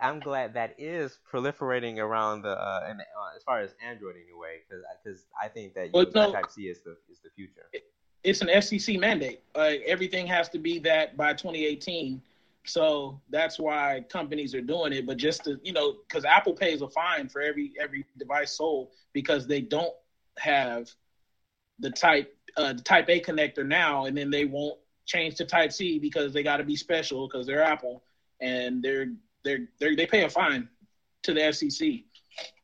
I'm 0.00 0.20
glad 0.20 0.54
that 0.54 0.74
is 0.78 1.18
proliferating 1.30 1.98
around 1.98 2.42
the 2.42 2.50
uh, 2.50 2.86
and 2.88 3.00
uh, 3.00 3.36
as 3.36 3.42
far 3.42 3.60
as 3.60 3.74
Android 3.86 4.16
anyway, 4.16 4.60
because 4.68 4.84
because 5.02 5.26
I 5.40 5.48
think 5.48 5.74
that 5.74 5.90
well, 5.92 6.06
no, 6.14 6.32
Type 6.32 6.50
C 6.50 6.68
is 6.68 6.82
the 6.82 6.96
is 7.10 7.20
the 7.22 7.30
future. 7.30 7.66
It, 7.72 7.84
it's 8.24 8.40
an 8.40 8.48
FCC 8.48 8.98
mandate. 8.98 9.40
Like 9.54 9.82
everything 9.86 10.26
has 10.26 10.48
to 10.50 10.58
be 10.58 10.78
that 10.80 11.16
by 11.16 11.32
2018. 11.32 12.20
So 12.64 13.20
that's 13.30 13.60
why 13.60 14.04
companies 14.08 14.54
are 14.54 14.60
doing 14.60 14.92
it. 14.92 15.06
But 15.06 15.16
just 15.16 15.44
to 15.44 15.60
you 15.62 15.72
know, 15.72 15.96
because 16.08 16.24
Apple 16.24 16.52
pays 16.52 16.82
a 16.82 16.88
fine 16.88 17.28
for 17.28 17.40
every 17.40 17.72
every 17.80 18.04
device 18.18 18.52
sold 18.52 18.88
because 19.12 19.46
they 19.46 19.60
don't 19.60 19.94
have 20.38 20.90
the 21.78 21.90
type 21.90 22.34
uh, 22.56 22.72
the 22.72 22.82
Type 22.82 23.08
A 23.08 23.20
connector 23.20 23.66
now, 23.66 24.06
and 24.06 24.16
then 24.16 24.30
they 24.30 24.44
won't 24.44 24.78
change 25.04 25.36
to 25.36 25.44
Type 25.44 25.72
C 25.72 25.98
because 25.98 26.32
they 26.32 26.42
got 26.42 26.56
to 26.56 26.64
be 26.64 26.76
special 26.76 27.28
because 27.28 27.46
they're 27.46 27.62
Apple 27.62 28.02
and 28.40 28.82
they're 28.82 29.12
they're, 29.46 29.68
they're 29.80 29.96
they 29.96 30.06
pay 30.06 30.24
a 30.24 30.30
fine 30.30 30.68
to 31.22 31.34
the 31.34 31.40
FCC. 31.40 32.04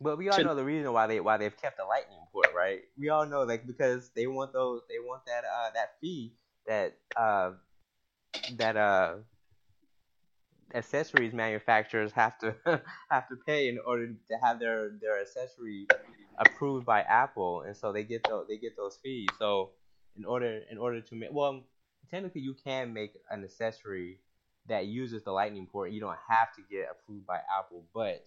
But 0.01 0.19
we 0.19 0.29
all 0.29 0.37
To- 0.39 0.45
know 0.45 0.55
the 0.55 0.65
reason 0.65 0.93
why 0.93 1.07
they 1.07 1.21
why 1.21 1.39
they've 1.39 1.57
kept 1.57 1.79
the 1.79 1.85
lightning 1.85 2.19
port, 2.33 2.49
right? 2.55 2.81
We 2.99 3.09
all 3.09 3.27
know 3.27 3.45
like 3.45 3.67
because 3.67 4.11
they 4.15 4.27
want 4.27 4.53
those 4.53 4.83
they 4.89 4.99
want 4.99 5.25
that 5.27 5.45
uh 5.45 5.71
that 5.75 5.99
fee 6.01 6.35
that 6.67 6.97
uh 7.17 7.53
that 8.59 8.77
uh 8.77 9.15
accessories 10.75 11.33
manufacturers 11.33 12.13
have 12.13 12.39
to 12.39 12.55
have 13.11 13.29
to 13.29 13.37
pay 13.47 13.69
in 13.69 13.79
order 13.87 14.09
to 14.09 14.37
have 14.43 14.59
their 14.59 14.91
their 15.01 15.21
accessory 15.21 15.87
approved 16.39 16.87
by 16.87 17.01
Apple, 17.03 17.63
and 17.63 17.77
so 17.77 17.93
they 17.93 18.05
get 18.05 18.23
those 18.29 18.47
they 18.49 18.59
get 18.59 18.77
those 18.77 18.99
fees. 19.03 19.29
So 19.39 19.71
in 20.17 20.25
order 20.25 20.61
in 20.71 20.79
order 20.79 21.01
to 21.01 21.15
make 21.15 21.31
well 21.33 21.63
technically 22.11 22.43
you 22.43 22.55
can 22.65 22.93
make 22.93 23.13
an 23.31 23.45
accessory 23.45 24.21
that 24.69 24.87
uses 24.87 25.23
the 25.25 25.33
lightning 25.33 25.67
port. 25.67 25.93
You 25.93 26.01
don't 26.01 26.19
have 26.29 26.55
to 26.57 26.63
get 26.71 26.89
approved 26.91 27.27
by 27.27 27.41
Apple, 27.59 27.85
but 27.95 28.25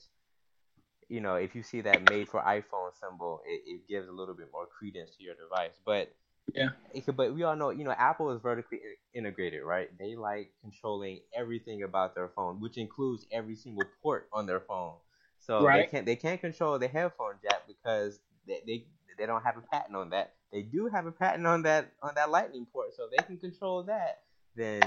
you 1.07 1.21
know, 1.21 1.35
if 1.35 1.55
you 1.55 1.63
see 1.63 1.81
that 1.81 2.09
made 2.09 2.27
for 2.27 2.41
iPhone 2.41 2.91
symbol, 2.99 3.41
it, 3.45 3.61
it 3.65 3.87
gives 3.87 4.07
a 4.07 4.11
little 4.11 4.33
bit 4.33 4.49
more 4.51 4.65
credence 4.65 5.15
to 5.17 5.23
your 5.23 5.35
device. 5.35 5.79
But 5.85 6.11
Yeah. 6.53 6.69
could, 7.05 7.15
but 7.15 7.33
we 7.33 7.43
all 7.43 7.55
know, 7.55 7.69
you 7.69 7.83
know, 7.83 7.91
Apple 7.91 8.31
is 8.31 8.41
vertically 8.41 8.79
integrated, 9.13 9.63
right? 9.63 9.89
They 9.99 10.15
like 10.15 10.51
controlling 10.61 11.21
everything 11.33 11.83
about 11.83 12.15
their 12.15 12.29
phone, 12.29 12.59
which 12.59 12.77
includes 12.77 13.25
every 13.31 13.55
single 13.55 13.85
port 14.01 14.27
on 14.33 14.45
their 14.45 14.61
phone. 14.61 14.95
So 15.39 15.67
they 15.67 15.83
can't 15.83 16.05
they 16.05 16.15
can't 16.15 16.41
control 16.41 16.79
the 16.79 16.87
headphone 16.87 17.35
jack 17.43 17.67
because 17.67 18.19
they, 18.47 18.61
they 18.65 18.85
they 19.17 19.25
don't 19.25 19.43
have 19.43 19.57
a 19.57 19.61
patent 19.61 19.95
on 19.95 20.09
that. 20.09 20.33
They 20.51 20.63
do 20.63 20.87
have 20.87 21.05
a 21.05 21.11
patent 21.11 21.45
on 21.45 21.63
that 21.63 21.91
on 22.01 22.15
that 22.15 22.31
lightning 22.31 22.65
port, 22.71 22.95
so 22.95 23.07
they 23.11 23.23
can 23.23 23.37
control 23.37 23.83
that. 23.83 24.21
Then 24.55 24.81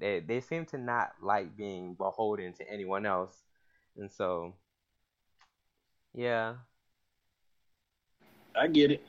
they 0.00 0.20
they 0.20 0.40
seem 0.40 0.64
to 0.66 0.78
not 0.78 1.12
like 1.22 1.56
being 1.56 1.94
beholden 1.94 2.52
to 2.54 2.68
anyone 2.68 3.06
else, 3.06 3.36
and 3.96 4.10
so 4.10 4.54
yeah, 6.14 6.54
I 8.58 8.66
get 8.66 8.90
it. 8.90 9.06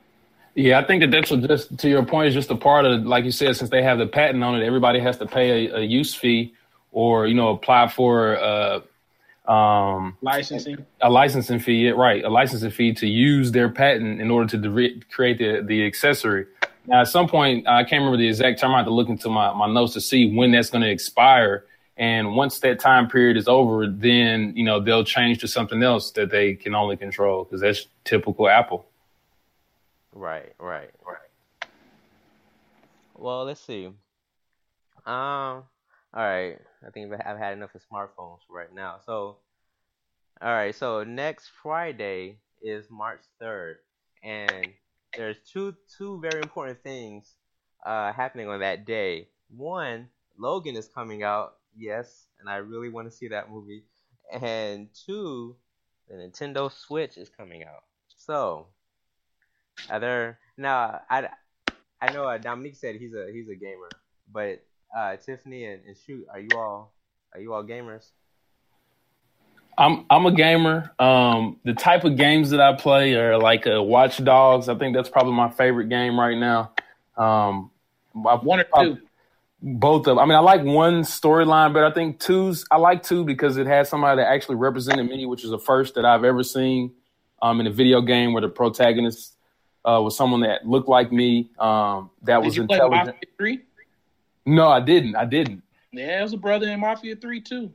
Yeah, 0.53 0.79
I 0.79 0.83
think 0.83 1.01
that 1.01 1.11
that's 1.11 1.29
just 1.29 1.77
to 1.79 1.89
your 1.89 2.03
point 2.03 2.27
is 2.27 2.33
just 2.33 2.51
a 2.51 2.55
part 2.55 2.85
of 2.85 3.05
like 3.05 3.23
you 3.23 3.31
said, 3.31 3.55
since 3.55 3.69
they 3.69 3.81
have 3.83 3.97
the 3.97 4.07
patent 4.07 4.43
on 4.43 4.61
it, 4.61 4.65
everybody 4.65 4.99
has 4.99 5.17
to 5.19 5.25
pay 5.25 5.67
a, 5.67 5.77
a 5.77 5.81
use 5.81 6.13
fee 6.13 6.53
or 6.91 7.25
you 7.25 7.33
know 7.33 7.49
apply 7.49 7.87
for 7.87 8.37
uh, 8.37 9.51
um, 9.51 10.17
Licensing. 10.21 10.85
a 11.01 11.09
licensing 11.09 11.59
fee. 11.59 11.89
Right, 11.91 12.23
a 12.23 12.29
licensing 12.29 12.69
fee 12.71 12.93
to 12.95 13.07
use 13.07 13.51
their 13.51 13.69
patent 13.69 14.19
in 14.21 14.29
order 14.29 14.47
to 14.49 14.57
de- 14.57 14.99
create 15.11 15.37
the 15.37 15.63
the 15.65 15.85
accessory. 15.85 16.47
Now, 16.87 17.01
at 17.01 17.07
some 17.07 17.27
point, 17.27 17.67
I 17.67 17.83
can't 17.83 18.01
remember 18.01 18.17
the 18.17 18.27
exact 18.27 18.59
time. 18.59 18.71
I 18.73 18.77
have 18.77 18.87
to 18.87 18.93
look 18.93 19.09
into 19.09 19.29
my, 19.29 19.53
my 19.53 19.71
notes 19.71 19.93
to 19.93 20.01
see 20.01 20.35
when 20.35 20.51
that's 20.51 20.69
going 20.69 20.81
to 20.81 20.89
expire. 20.89 21.65
And 21.97 22.35
once 22.35 22.59
that 22.61 22.79
time 22.79 23.07
period 23.07 23.37
is 23.37 23.47
over, 23.47 23.87
then 23.87 24.53
you 24.55 24.63
know 24.63 24.79
they'll 24.79 25.03
change 25.03 25.39
to 25.39 25.47
something 25.47 25.83
else 25.83 26.11
that 26.11 26.31
they 26.31 26.55
can 26.55 26.73
only 26.73 26.97
control 26.97 27.43
because 27.43 27.61
that's 27.61 27.87
typical 28.03 28.49
Apple. 28.49 28.87
right, 30.13 30.53
right, 30.57 30.89
right. 31.05 31.69
Well, 33.15 33.45
let's 33.45 33.61
see. 33.61 33.85
Um, 33.85 33.93
all 35.05 35.63
right. 36.15 36.57
I 36.85 36.89
think 36.91 37.13
I've 37.13 37.37
had 37.37 37.53
enough 37.53 37.75
of 37.75 37.81
smartphones 37.91 38.39
right 38.49 38.73
now. 38.73 38.97
So, 39.05 39.37
all 40.41 40.53
right. 40.53 40.73
So 40.73 41.03
next 41.03 41.51
Friday 41.61 42.37
is 42.63 42.89
March 42.89 43.21
third, 43.39 43.77
and 44.23 44.73
there's 45.15 45.37
two 45.51 45.75
two 45.97 46.19
very 46.21 46.41
important 46.41 46.81
things 46.83 47.35
uh, 47.85 48.13
happening 48.13 48.47
on 48.47 48.59
that 48.59 48.85
day. 48.85 49.27
One, 49.49 50.07
Logan 50.37 50.75
is 50.75 50.87
coming 50.87 51.23
out. 51.23 51.55
Yes, 51.75 52.27
and 52.39 52.49
I 52.49 52.57
really 52.57 52.89
want 52.89 53.09
to 53.09 53.15
see 53.15 53.27
that 53.29 53.49
movie. 53.49 53.83
And 54.31 54.89
two, 55.05 55.55
the 56.07 56.15
Nintendo 56.15 56.71
Switch 56.71 57.17
is 57.17 57.29
coming 57.29 57.63
out. 57.63 57.83
So, 58.15 58.67
are 59.89 59.99
there 59.99 60.39
now? 60.57 61.01
I 61.09 61.29
I 62.01 62.11
know 62.13 62.25
uh, 62.25 62.37
Dominique 62.37 62.75
said 62.75 62.95
he's 62.95 63.13
a 63.13 63.31
he's 63.31 63.49
a 63.49 63.55
gamer, 63.55 63.89
but 64.31 64.63
uh, 64.95 65.17
Tiffany 65.17 65.65
and, 65.65 65.83
and 65.85 65.97
Shoot, 65.97 66.25
are 66.31 66.39
you 66.39 66.49
all 66.55 66.93
are 67.33 67.39
you 67.39 67.53
all 67.53 67.63
gamers? 67.63 68.09
I'm 69.77 70.05
I'm 70.09 70.25
a 70.25 70.31
gamer. 70.31 70.91
Um, 70.99 71.57
the 71.63 71.73
type 71.73 72.03
of 72.03 72.15
games 72.17 72.49
that 72.51 72.61
I 72.61 72.73
play 72.75 73.15
are 73.15 73.37
like 73.37 73.65
uh, 73.67 73.81
Watch 73.81 74.23
Dogs. 74.23 74.69
I 74.69 74.75
think 74.75 74.95
that's 74.95 75.09
probably 75.09 75.33
my 75.33 75.49
favorite 75.49 75.89
game 75.89 76.19
right 76.19 76.37
now. 76.37 76.71
Um, 77.17 77.71
I've- 78.27 78.45
One 78.45 78.59
or 78.59 78.65
two. 78.83 78.97
both 79.61 80.07
of. 80.07 80.17
I 80.17 80.25
mean, 80.25 80.35
I 80.35 80.39
like 80.39 80.63
one 80.63 81.01
storyline, 81.01 81.73
but 81.73 81.83
I 81.83 81.91
think 81.91 82.19
two's. 82.19 82.65
I 82.71 82.77
like 82.77 83.03
two 83.03 83.23
because 83.23 83.57
it 83.57 83.67
has 83.67 83.89
somebody 83.89 84.21
that 84.21 84.27
actually 84.29 84.55
represented 84.55 85.07
me, 85.09 85.25
which 85.25 85.43
is 85.43 85.49
the 85.51 85.59
first 85.59 85.95
that 85.95 86.05
I've 86.05 86.23
ever 86.23 86.43
seen 86.43 86.91
um, 87.41 87.59
in 87.59 87.67
a 87.67 87.71
video 87.71 88.01
game 88.01 88.33
where 88.33 88.41
the 88.41 88.49
protagonist 88.49 89.35
uh, 89.85 89.99
was 90.01 90.15
someone 90.17 90.41
that 90.41 90.67
looked 90.67 90.89
like 90.89 91.11
me. 91.11 91.49
Um, 91.59 92.09
that 92.23 92.37
Did 92.39 92.45
was 92.45 92.57
you 92.57 92.67
play 92.67 92.75
intelligent. 92.77 93.07
Mafia 93.15 93.29
3? 93.37 93.59
No, 94.47 94.67
I 94.69 94.79
didn't. 94.79 95.15
I 95.15 95.25
didn't. 95.25 95.63
Yeah, 95.91 96.19
it 96.19 96.23
was 96.23 96.33
a 96.33 96.37
brother 96.37 96.69
in 96.69 96.79
Mafia 96.79 97.15
3 97.15 97.41
too. 97.41 97.71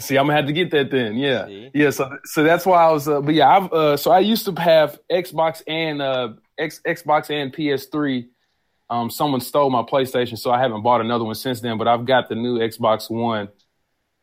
See, 0.00 0.16
I'm 0.16 0.26
gonna 0.26 0.36
have 0.36 0.46
to 0.46 0.52
get 0.52 0.70
that 0.70 0.90
then. 0.90 1.16
Yeah, 1.16 1.46
See? 1.46 1.70
yeah. 1.74 1.90
So, 1.90 2.18
so 2.24 2.42
that's 2.42 2.64
why 2.64 2.84
I 2.84 2.90
was. 2.90 3.06
Uh, 3.06 3.20
but 3.20 3.34
yeah, 3.34 3.56
I've. 3.56 3.72
Uh, 3.72 3.96
so 3.96 4.10
I 4.10 4.20
used 4.20 4.46
to 4.46 4.60
have 4.60 4.98
Xbox 5.10 5.62
and 5.66 6.00
uh, 6.00 6.30
X, 6.58 6.80
Xbox 6.86 7.30
and 7.30 7.52
PS3. 7.54 8.26
Um, 8.88 9.10
someone 9.10 9.40
stole 9.40 9.70
my 9.70 9.82
PlayStation, 9.82 10.38
so 10.38 10.50
I 10.50 10.58
haven't 10.58 10.82
bought 10.82 11.00
another 11.00 11.24
one 11.24 11.34
since 11.34 11.60
then. 11.60 11.76
But 11.76 11.86
I've 11.86 12.06
got 12.06 12.28
the 12.28 12.34
new 12.34 12.58
Xbox 12.58 13.10
One. 13.10 13.48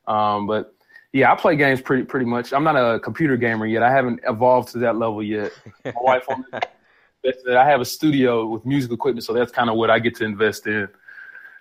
Um, 0.07 0.47
but 0.47 0.73
yeah, 1.13 1.32
I 1.32 1.36
play 1.36 1.55
games 1.55 1.80
pretty 1.80 2.03
pretty 2.03 2.25
much. 2.25 2.53
I'm 2.53 2.63
not 2.63 2.75
a 2.75 2.99
computer 2.99 3.38
gamer 3.38 3.67
yet. 3.67 3.84
I 3.84 3.91
haven't 3.91 4.21
evolved 4.28 4.69
to 4.69 4.80
that 4.80 4.95
level 4.95 5.21
yet. 5.21 5.51
My 5.86 5.93
wife, 6.01 6.28
I 6.28 7.65
have 7.65 7.82
a 7.82 7.86
studio 7.86 8.47
with 8.47 8.65
music 8.65 8.91
equipment, 8.91 9.25
so 9.25 9.34
that's 9.34 9.51
kind 9.51 9.69
of 9.69 9.75
what 9.75 9.91
I 9.91 9.99
get 9.99 10.15
to 10.15 10.25
invest 10.25 10.65
in. 10.65 10.89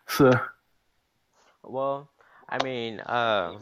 So. 0.08 0.32
Well, 1.62 2.08
I 2.48 2.62
mean, 2.62 3.00
uh, 3.00 3.58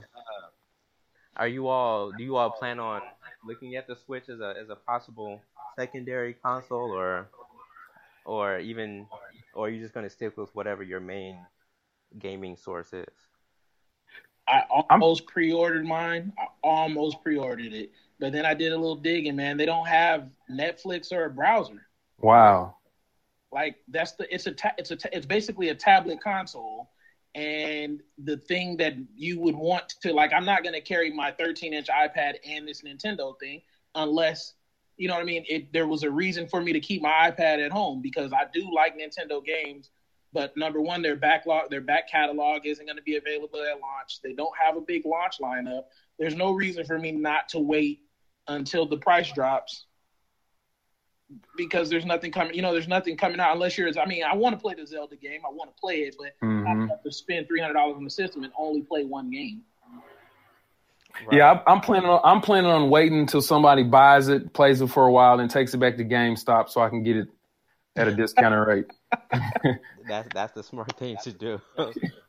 are 1.37 1.49
you 1.49 1.69
all? 1.69 2.13
Do 2.13 2.23
you 2.23 2.37
all 2.37 2.51
plan 2.51 2.79
on 2.79 3.03
looking 3.45 3.77
at 3.77 3.87
the 3.87 3.97
Switch 3.97 4.29
as 4.29 4.41
a 4.41 4.55
as 4.61 4.71
a 4.71 4.77
possible 4.77 5.41
secondary 5.77 6.35
console, 6.35 6.91
or 6.91 7.29
or 8.25 8.59
even, 8.59 9.07
or 9.55 9.67
are 9.67 9.71
you 9.71 9.81
just 9.81 9.95
gonna 9.95 10.11
stick 10.11 10.37
with 10.37 10.55
whatever 10.55 10.83
your 10.83 11.01
main 11.01 11.39
gaming 12.19 12.57
source 12.57 12.93
is? 12.93 13.07
I 14.47 14.63
almost 14.91 15.27
pre-ordered 15.27 15.87
mine. 15.87 16.33
I 16.39 16.47
almost 16.63 17.23
pre-ordered 17.23 17.73
it, 17.73 17.93
but 18.19 18.33
then 18.33 18.45
I 18.45 18.53
did 18.55 18.73
a 18.73 18.77
little 18.77 18.97
digging. 18.97 19.37
Man, 19.37 19.57
they 19.57 19.67
don't 19.67 19.87
have 19.87 20.29
Netflix 20.51 21.13
or 21.13 21.25
a 21.25 21.31
browser. 21.31 21.87
Wow. 22.19 22.77
Like 23.51 23.77
that's 23.89 24.13
the 24.13 24.33
it's 24.33 24.47
a 24.47 24.53
ta- 24.53 24.75
it's 24.77 24.91
a 24.91 24.97
ta- 24.97 25.09
it's 25.13 25.27
basically 25.27 25.71
a 25.71 25.75
tablet 25.75 26.21
console, 26.21 26.91
and 27.35 28.01
the 28.19 28.37
thing 28.37 28.77
that 28.77 28.95
you 29.15 29.41
would 29.41 29.57
want 29.57 29.95
to 30.03 30.13
like, 30.13 30.33
I'm 30.33 30.45
not 30.45 30.65
gonna 30.65 30.81
carry 30.81 31.13
my 31.13 31.33
13 31.33 31.75
inch 31.75 31.89
iPad 31.89 32.35
and 32.47 32.67
this 32.67 32.83
Nintendo 32.83 33.39
thing 33.39 33.63
unless 33.95 34.55
you 34.97 35.09
know 35.09 35.15
what 35.15 35.23
I 35.23 35.25
mean. 35.25 35.45
It 35.49 35.73
there 35.73 35.89
was 35.89 36.03
a 36.03 36.11
reason 36.11 36.49
for 36.49 36.61
me 36.61 36.73
to 36.73 36.81
keep 36.81 37.03
my 37.03 37.31
iPad 37.31 37.65
at 37.65 37.73
home 37.73 38.01
because 38.01 38.33
I 38.33 38.45
do 38.53 38.73
like 38.73 38.97
Nintendo 38.99 39.45
games. 39.45 39.91
But 40.33 40.57
number 40.57 40.81
one, 40.81 41.01
their 41.01 41.17
backlog, 41.17 41.71
their 41.71 41.81
back 41.81 42.11
catalog 42.11 42.67
isn't 42.67 42.85
going 42.85 42.97
to 42.97 43.03
be 43.03 43.17
available 43.17 43.61
at 43.61 43.81
launch. 43.81 44.21
They 44.23 44.33
don't 44.33 44.55
have 44.61 44.77
a 44.77 44.81
big 44.81 45.07
launch 45.07 45.39
lineup. 45.41 45.85
There's 46.19 46.35
no 46.35 46.53
reason 46.53 46.85
for 46.85 46.99
me 46.99 47.13
not 47.13 47.49
to 47.51 47.61
wait 47.61 48.01
until 48.49 48.85
the 48.85 48.97
price 48.97 49.31
drops 49.33 49.87
because 51.57 51.91
there's 51.91 52.05
nothing 52.05 52.33
coming. 52.33 52.55
You 52.55 52.63
know, 52.63 52.73
there's 52.73 52.89
nothing 52.89 53.17
coming 53.17 53.41
out 53.41 53.53
unless 53.55 53.77
you're. 53.79 53.91
I 53.99 54.07
mean, 54.07 54.23
I 54.25 54.35
want 54.35 54.55
to 54.57 54.61
play 54.61 54.75
the 54.75 54.87
Zelda 54.87 55.17
game. 55.17 55.41
I 55.47 55.53
want 55.53 55.75
to 55.75 55.81
play 55.81 56.01
it, 56.01 56.17
but 56.19 56.29
I 56.43 56.45
Mhm. 56.45 56.65
don't 56.65 56.89
have 56.89 57.03
to 57.03 57.13
spend 57.13 57.47
three 57.47 57.61
hundred 57.61 57.75
dollars 57.75 57.97
on 57.97 58.05
the 58.05 58.11
system 58.11 58.45
and 58.45 58.53
only 58.59 58.83
play 58.83 59.05
one 59.05 59.31
game. 59.31 59.63
Yeah, 61.31 61.53
I- 61.53 61.73
I'm 61.73 61.81
planning 61.81 62.09
on 62.09 62.21
I'm 62.25 62.41
planning 62.41 62.71
on 62.71 62.91
waiting 62.91 63.19
until 63.19 63.41
somebody 63.41 63.83
buys 63.85 64.29
it, 64.29 64.53
plays 64.53 64.81
it 64.81 64.89
for 64.89 65.07
a 65.07 65.13
while, 65.13 65.39
and 65.41 65.51
takes 65.51 65.73
it 65.73 65.79
back 65.79 65.97
to 65.99 66.05
GameStop 66.05 66.69
so 66.69 66.81
I 66.81 66.89
can 66.89 67.03
get 67.03 67.17
it 67.17 67.29
at 67.97 68.09
a 68.09 68.13
discounted 68.17 68.67
rate. 68.67 68.87
That's 70.07 70.29
that's 70.35 70.53
the 70.53 70.63
smart 70.63 70.97
thing 70.99 71.17
to 71.23 71.33
do. 71.33 71.61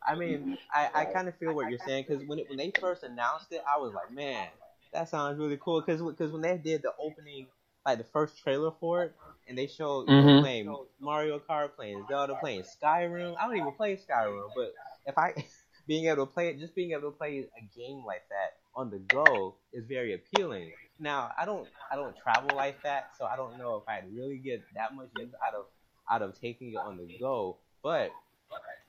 I 0.08 0.16
mean, 0.16 0.58
I, 0.74 0.90
I 0.94 1.06
kind 1.06 1.28
of 1.28 1.36
feel 1.36 1.54
what 1.54 1.70
you're 1.70 1.80
saying 1.80 2.06
because 2.08 2.24
when 2.26 2.40
it, 2.40 2.48
when 2.48 2.58
they 2.58 2.72
first 2.80 3.04
announced 3.04 3.52
it, 3.52 3.62
I 3.68 3.78
was 3.80 3.94
like, 3.94 4.12
man, 4.14 4.48
that 4.94 5.10
sounds 5.10 5.38
really 5.38 5.58
cool. 5.60 5.82
Because 5.82 6.02
because 6.02 6.32
when 6.32 6.42
they 6.42 6.58
did 6.58 6.84
the 6.84 6.94
opening, 6.98 7.48
like 7.86 7.98
the 7.98 8.04
first 8.04 8.42
trailer 8.42 8.72
for 8.80 9.04
it, 9.04 9.16
and 9.48 9.58
they 9.58 9.68
showed 9.68 10.08
Mhm. 10.08 10.40
playing 10.40 10.88
Mario 11.00 11.40
Kart, 11.40 11.76
playing 11.76 12.06
Zelda, 12.08 12.36
playing 12.36 12.64
Skyrim. 12.64 13.36
I 13.38 13.46
don't 13.48 13.58
even 13.58 13.74
play 13.74 13.96
Skyrim, 13.96 14.52
but 14.56 14.74
if 15.06 15.18
I 15.18 15.34
being 15.88 16.06
able 16.08 16.26
to 16.26 16.32
play 16.32 16.50
it, 16.50 16.60
just 16.60 16.76
being 16.76 16.92
able 16.92 17.12
to 17.12 17.18
play 17.18 17.40
a 17.58 17.62
game 17.78 18.04
like 18.06 18.28
that 18.30 18.58
on 18.76 18.90
the 18.90 19.00
go 19.00 19.56
is 19.74 19.86
very 19.86 20.14
appealing. 20.14 20.74
Now, 21.00 21.32
I 21.38 21.46
don't 21.46 21.68
I 21.92 21.96
don't 21.96 22.16
travel 22.18 22.56
like 22.56 22.82
that, 22.84 23.16
so 23.18 23.26
I 23.26 23.36
don't 23.36 23.58
know 23.58 23.78
if 23.78 23.88
I'd 23.88 24.14
really 24.14 24.38
get 24.38 24.64
that 24.76 24.96
much 24.96 25.10
use 25.16 25.34
out 25.46 25.54
of 25.54 25.66
out 26.10 26.22
of 26.22 26.40
taking 26.40 26.74
it 26.74 26.78
on 26.78 26.98
the 26.98 27.08
go. 27.20 27.58
But 27.84 28.14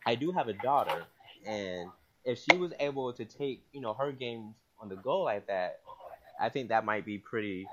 I 0.06 0.14
do 0.14 0.32
have 0.32 0.48
a 0.48 0.52
daughter, 0.52 1.06
and 1.46 1.90
if 2.24 2.38
she 2.38 2.56
was 2.56 2.72
able 2.80 3.12
to 3.12 3.24
take 3.24 3.66
you 3.72 3.80
know 3.80 3.94
her 3.94 4.12
games 4.12 4.54
on 4.80 4.88
the 4.88 4.96
go 4.96 5.22
like 5.22 5.46
that, 5.48 5.80
I 6.40 6.48
think 6.48 6.68
that 6.68 6.84
might 6.84 7.04
be 7.04 7.18
pretty, 7.18 7.66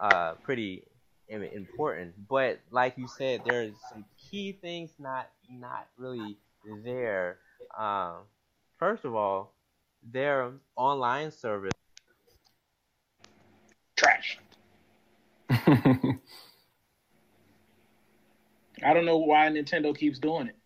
uh, 0.00 0.34
pretty 0.42 0.84
important. 1.28 2.14
But 2.28 2.60
like 2.70 2.96
you 2.96 3.08
said, 3.08 3.42
there's 3.44 3.74
some 3.90 4.04
key 4.30 4.52
things 4.52 4.90
not 4.98 5.28
not 5.50 5.86
really 5.96 6.36
there. 6.84 7.38
Um, 7.76 8.22
first 8.78 9.04
of 9.04 9.14
all, 9.14 9.52
their 10.02 10.52
online 10.76 11.30
service. 11.30 11.72
Trash. 13.96 14.38
I 18.84 18.92
don't 18.92 19.06
know 19.06 19.18
why 19.18 19.48
Nintendo 19.48 19.96
keeps 19.96 20.18
doing 20.18 20.48
it. 20.48 20.56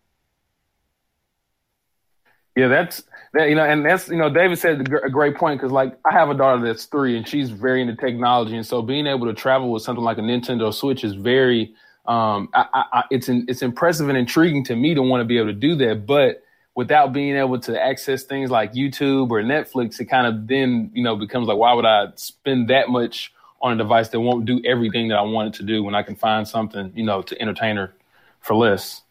Yeah, 2.55 2.67
that's 2.67 3.03
that. 3.33 3.49
You 3.49 3.55
know, 3.55 3.63
and 3.63 3.85
that's 3.85 4.09
you 4.09 4.17
know, 4.17 4.29
David 4.29 4.59
said 4.59 4.81
a 4.81 5.09
great 5.09 5.35
point 5.35 5.59
because 5.59 5.71
like 5.71 5.97
I 6.05 6.11
have 6.13 6.29
a 6.29 6.33
daughter 6.33 6.61
that's 6.65 6.85
three 6.85 7.17
and 7.17 7.27
she's 7.27 7.49
very 7.49 7.81
into 7.81 7.95
technology, 7.95 8.55
and 8.55 8.65
so 8.65 8.81
being 8.81 9.07
able 9.07 9.27
to 9.27 9.33
travel 9.33 9.71
with 9.71 9.83
something 9.83 10.03
like 10.03 10.17
a 10.17 10.21
Nintendo 10.21 10.73
Switch 10.73 11.03
is 11.03 11.13
very, 11.13 11.73
um, 12.05 12.49
I, 12.53 12.65
I, 12.91 13.03
it's 13.09 13.29
in, 13.29 13.45
it's 13.47 13.61
impressive 13.61 14.09
and 14.09 14.17
intriguing 14.17 14.65
to 14.65 14.75
me 14.75 14.93
to 14.95 15.01
want 15.01 15.21
to 15.21 15.25
be 15.25 15.37
able 15.37 15.47
to 15.47 15.53
do 15.53 15.75
that, 15.75 16.05
but 16.05 16.43
without 16.75 17.13
being 17.13 17.35
able 17.35 17.59
to 17.59 17.81
access 17.81 18.23
things 18.23 18.49
like 18.49 18.73
YouTube 18.73 19.29
or 19.29 19.41
Netflix, 19.41 19.99
it 19.99 20.05
kind 20.05 20.27
of 20.27 20.47
then 20.47 20.91
you 20.93 21.03
know 21.03 21.15
becomes 21.15 21.47
like, 21.47 21.57
why 21.57 21.73
would 21.73 21.85
I 21.85 22.07
spend 22.15 22.69
that 22.69 22.89
much 22.89 23.33
on 23.61 23.71
a 23.71 23.77
device 23.77 24.09
that 24.09 24.19
won't 24.19 24.45
do 24.45 24.59
everything 24.65 25.07
that 25.07 25.17
I 25.17 25.21
want 25.21 25.55
it 25.55 25.57
to 25.59 25.63
do 25.63 25.83
when 25.83 25.95
I 25.95 26.03
can 26.03 26.15
find 26.17 26.45
something 26.45 26.91
you 26.95 27.05
know 27.05 27.21
to 27.21 27.41
entertain 27.41 27.77
her 27.77 27.93
for 28.41 28.55
less? 28.55 29.03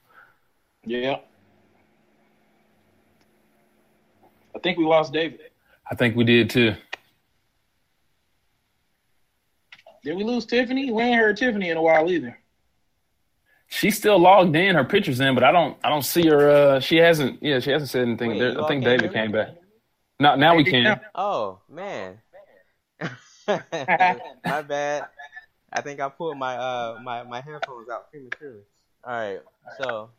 Yeah. 0.84 1.20
I 4.60 4.62
think 4.62 4.76
we 4.76 4.84
lost 4.84 5.14
David. 5.14 5.40
I 5.90 5.94
think 5.94 6.16
we 6.16 6.22
did 6.22 6.50
too. 6.50 6.74
Did 10.04 10.16
we 10.18 10.22
lose 10.22 10.44
Tiffany? 10.44 10.92
We 10.92 11.02
ain't 11.02 11.18
heard 11.18 11.38
Tiffany 11.38 11.70
in 11.70 11.78
a 11.78 11.82
while 11.82 12.10
either. 12.10 12.38
She's 13.68 13.96
still 13.96 14.18
logged 14.18 14.54
in, 14.54 14.74
her 14.74 14.84
picture's 14.84 15.18
in, 15.20 15.34
but 15.34 15.44
I 15.44 15.50
don't 15.50 15.78
I 15.82 15.88
don't 15.88 16.04
see 16.04 16.28
her 16.28 16.50
uh 16.50 16.80
she 16.80 16.96
hasn't 16.96 17.42
yeah, 17.42 17.58
she 17.60 17.70
hasn't 17.70 17.90
said 17.90 18.02
anything. 18.02 18.32
Wait, 18.32 18.38
there, 18.38 18.62
I 18.62 18.68
think 18.68 18.84
David 18.84 19.04
hear 19.04 19.12
came 19.12 19.32
me? 19.32 19.38
back. 19.38 19.48
Now 20.18 20.34
now 20.34 20.54
we 20.54 20.64
can. 20.64 21.00
Oh 21.14 21.60
man, 21.66 22.18
my 23.48 24.60
bad. 24.60 25.06
I 25.72 25.80
think 25.80 26.00
I 26.00 26.10
pulled 26.10 26.36
my 26.36 26.54
uh 26.56 26.98
my 27.02 27.22
my 27.22 27.40
headphones 27.40 27.88
out 27.88 28.10
prematurely. 28.10 28.60
All 29.04 29.12
right, 29.14 29.40
so, 29.80 30.10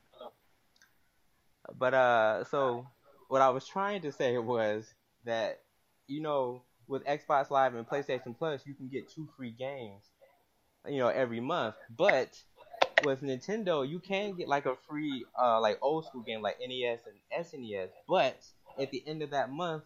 but 1.78 1.94
uh, 1.94 2.44
so 2.46 2.88
what 3.32 3.42
I 3.42 3.50
was 3.50 3.66
trying 3.66 4.02
to 4.02 4.12
say 4.12 4.38
was 4.38 4.94
that 5.24 5.64
you 6.08 6.22
know 6.22 6.66
with 6.90 7.06
Xbox 7.06 7.50
Live 7.50 7.76
and 7.76 7.88
PlayStation 7.88 8.38
Plus, 8.38 8.66
you 8.68 8.76
can 8.76 8.90
get 8.90 9.10
two 9.10 9.30
free 9.38 9.52
games, 9.52 10.04
you 10.86 10.98
know, 11.00 11.08
every 11.08 11.40
month. 11.40 11.76
But 11.90 12.44
with 13.00 13.22
Nintendo, 13.22 13.88
you 13.88 14.00
can 14.00 14.36
get 14.36 14.50
like 14.50 14.66
a 14.66 14.76
free 14.76 15.26
uh 15.40 15.62
like 15.62 15.80
old 15.82 16.06
school 16.06 16.24
game 16.24 16.42
like 16.42 16.60
NES 16.62 17.08
and 17.08 17.20
SNES. 17.32 17.92
But 18.08 18.46
at 18.78 18.92
the 18.92 19.04
end 19.08 19.24
of 19.24 19.32
that 19.32 19.50
month, 19.50 19.86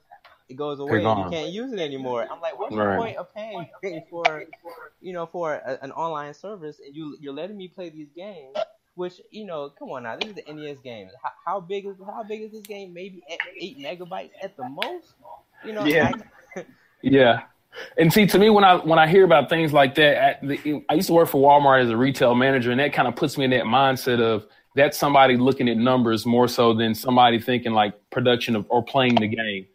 it 0.49 0.55
goes 0.55 0.79
away 0.79 1.07
and 1.09 1.17
you 1.17 1.25
can't 1.25 1.49
use 1.49 1.71
it 1.73 1.79
anymore. 1.79 2.27
I'm 2.31 2.41
like, 2.41 2.59
what's 2.59 2.77
Right. 2.77 2.79
the 2.79 2.87
point 2.87 3.17
of 3.17 3.31
paying 3.81 4.03
for 4.09 4.45
you 5.01 5.13
know 5.13 5.27
for 5.27 5.53
a, 5.55 5.79
an 5.83 5.91
online 5.91 6.33
service 6.33 6.79
and 6.79 6.95
you 6.95 7.17
you're 7.21 7.33
letting 7.33 7.57
me 7.57 7.67
play 7.67 7.89
these 7.89 8.11
games? 8.11 8.74
Which 8.95 9.19
you 9.29 9.45
know, 9.45 9.69
come 9.77 9.89
on 9.89 10.03
now, 10.03 10.15
this 10.17 10.29
is 10.29 10.35
the 10.35 10.53
NES 10.53 10.77
game. 10.83 11.09
How, 11.21 11.31
how 11.45 11.59
big 11.59 11.85
is 11.85 11.95
how 12.05 12.23
big 12.23 12.41
is 12.41 12.51
this 12.51 12.61
game? 12.61 12.93
Maybe 12.93 13.21
eight, 13.29 13.39
eight 13.59 13.77
megabytes 13.79 14.31
at 14.41 14.55
the 14.57 14.67
most. 14.67 15.13
You 15.65 15.73
know, 15.73 15.85
Yeah. 15.85 16.11
I- 16.55 16.65
Yeah. 17.01 17.41
And 17.97 18.11
see, 18.11 18.25
to 18.27 18.39
me, 18.39 18.49
when 18.49 18.63
I 18.63 18.75
when 18.77 18.97
I 18.97 19.05
hear 19.07 19.25
about 19.25 19.49
things 19.49 19.73
like 19.73 19.95
that, 19.95 20.15
at 20.15 20.47
the, 20.47 20.83
I 20.89 20.93
used 20.93 21.07
to 21.07 21.13
work 21.13 21.27
for 21.27 21.41
Walmart 21.41 21.83
as 21.83 21.89
a 21.89 21.97
retail 21.97 22.33
manager, 22.33 22.71
and 22.71 22.79
that 22.79 22.93
kind 22.93 23.05
of 23.07 23.15
puts 23.17 23.37
me 23.37 23.43
in 23.43 23.51
that 23.51 23.65
mindset 23.65 24.21
of 24.21 24.47
that's 24.75 24.97
somebody 24.97 25.35
looking 25.37 25.67
at 25.69 25.75
numbers 25.77 26.25
more 26.25 26.47
so 26.47 26.73
than 26.73 26.95
somebody 26.95 27.37
thinking 27.39 27.73
like 27.73 27.93
production 28.11 28.55
of 28.55 28.65
or 28.69 28.81
playing 28.81 29.15
the 29.15 29.27
game. 29.27 29.65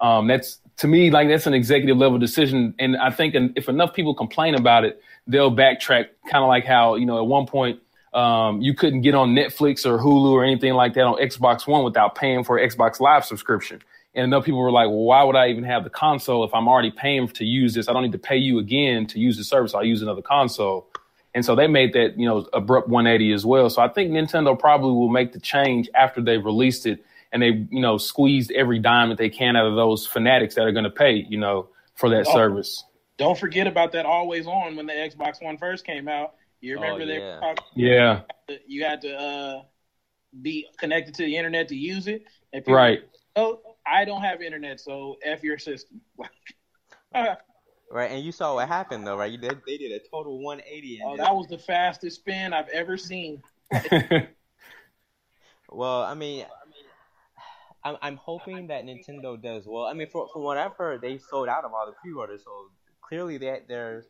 Um, 0.00 0.26
that's 0.26 0.60
to 0.78 0.86
me 0.86 1.10
like 1.10 1.28
that's 1.28 1.46
an 1.46 1.54
executive 1.54 1.96
level 1.96 2.18
decision, 2.18 2.74
and 2.78 2.96
I 2.98 3.10
think 3.10 3.34
if 3.56 3.68
enough 3.70 3.94
people 3.94 4.14
complain 4.14 4.54
about 4.54 4.84
it, 4.84 5.00
they'll 5.26 5.50
backtrack. 5.50 6.08
Kind 6.30 6.44
of 6.44 6.48
like 6.48 6.66
how 6.66 6.96
you 6.96 7.06
know 7.06 7.16
at 7.18 7.26
one 7.26 7.46
point 7.46 7.80
um, 8.16 8.60
you 8.62 8.74
couldn't 8.74 9.02
get 9.02 9.14
on 9.14 9.34
Netflix 9.34 9.84
or 9.84 9.98
Hulu 9.98 10.30
or 10.32 10.42
anything 10.44 10.72
like 10.74 10.94
that 10.94 11.02
on 11.02 11.16
Xbox 11.18 11.66
One 11.66 11.84
without 11.84 12.14
paying 12.14 12.44
for 12.44 12.56
an 12.56 12.68
Xbox 12.68 12.98
Live 12.98 13.24
subscription. 13.24 13.82
And 14.14 14.24
enough 14.24 14.46
people 14.46 14.60
were 14.60 14.70
like, 14.72 14.86
well, 14.86 15.04
why 15.04 15.22
would 15.22 15.36
I 15.36 15.48
even 15.48 15.64
have 15.64 15.84
the 15.84 15.90
console 15.90 16.42
if 16.44 16.54
I'm 16.54 16.66
already 16.68 16.90
paying 16.90 17.28
to 17.28 17.44
use 17.44 17.74
this? 17.74 17.88
I 17.88 17.92
don't 17.92 18.02
need 18.02 18.12
to 18.12 18.18
pay 18.18 18.38
you 18.38 18.58
again 18.58 19.06
to 19.08 19.18
use 19.20 19.36
the 19.36 19.44
service. 19.44 19.74
I'll 19.74 19.84
use 19.84 20.00
another 20.00 20.22
console. 20.22 20.88
And 21.34 21.44
so 21.44 21.54
they 21.54 21.66
made 21.66 21.92
that, 21.92 22.18
you 22.18 22.26
know, 22.26 22.48
abrupt 22.54 22.88
180 22.88 23.32
as 23.34 23.44
well. 23.44 23.68
So 23.68 23.82
I 23.82 23.88
think 23.88 24.10
Nintendo 24.12 24.58
probably 24.58 24.92
will 24.92 25.10
make 25.10 25.34
the 25.34 25.40
change 25.40 25.90
after 25.94 26.22
they've 26.22 26.42
released 26.42 26.86
it 26.86 27.04
and 27.30 27.42
they, 27.42 27.66
you 27.70 27.80
know, 27.82 27.98
squeezed 27.98 28.50
every 28.52 28.78
dime 28.78 29.10
that 29.10 29.18
they 29.18 29.28
can 29.28 29.54
out 29.54 29.66
of 29.66 29.76
those 29.76 30.06
fanatics 30.06 30.54
that 30.54 30.62
are 30.62 30.72
going 30.72 30.84
to 30.84 30.90
pay, 30.90 31.26
you 31.28 31.36
know, 31.38 31.68
for 31.94 32.08
that 32.08 32.26
Oh. 32.26 32.32
service. 32.32 32.82
Don't 33.18 33.38
forget 33.38 33.66
about 33.66 33.92
that 33.92 34.06
always 34.06 34.46
on 34.46 34.76
when 34.76 34.86
the 34.86 34.92
Xbox 34.94 35.42
One 35.42 35.58
first 35.58 35.84
came 35.84 36.08
out. 36.08 36.32
You 36.60 36.74
remember 36.74 37.02
Oh, 37.02 37.06
they 37.06 37.18
yeah. 37.18 37.40
talked- 37.40 37.62
Yeah. 37.74 38.22
you 38.66 38.84
had 38.84 39.00
to 39.02 39.14
uh, 39.16 39.62
be 40.42 40.66
connected 40.78 41.14
to 41.14 41.24
the 41.24 41.36
internet 41.36 41.68
to 41.68 41.76
use 41.76 42.06
it. 42.08 42.24
And 42.52 42.64
people- 42.64 42.74
Right. 42.74 43.00
Oh, 43.36 43.60
I 43.86 44.04
don't 44.04 44.22
have 44.22 44.40
internet, 44.42 44.80
so 44.80 45.16
f 45.22 45.42
your 45.44 45.58
system. 45.58 46.00
oh, 47.14 47.34
right, 47.90 48.10
and 48.10 48.24
you 48.24 48.32
saw 48.32 48.54
what 48.54 48.66
happened 48.66 49.06
though, 49.06 49.16
right? 49.16 49.30
You 49.30 49.38
did, 49.38 49.60
they 49.66 49.76
did 49.76 49.92
a 49.92 50.00
total 50.10 50.38
180. 50.42 51.00
Oh, 51.04 51.16
that 51.18 51.34
was 51.34 51.46
the 51.48 51.58
fastest 51.58 52.16
spin 52.16 52.52
I've 52.54 52.68
ever 52.70 52.96
seen. 52.96 53.42
Well, 55.68 56.02
I 56.02 56.14
mean, 56.14 56.46
I'm 57.84 57.96
I'm 58.00 58.16
hoping 58.16 58.68
that 58.68 58.84
Nintendo 58.84 59.40
does 59.40 59.64
well. 59.66 59.84
I 59.84 59.92
mean, 59.94 60.08
for, 60.08 60.28
from 60.32 60.42
what 60.42 60.56
I've 60.56 60.74
heard, 60.76 61.00
they 61.00 61.18
sold 61.18 61.48
out 61.48 61.64
of 61.64 61.72
all 61.74 61.86
the 61.86 61.92
pre-orders, 62.00 62.42
so 62.44 62.70
clearly 63.00 63.36
that 63.38 63.66
there's 63.68 64.04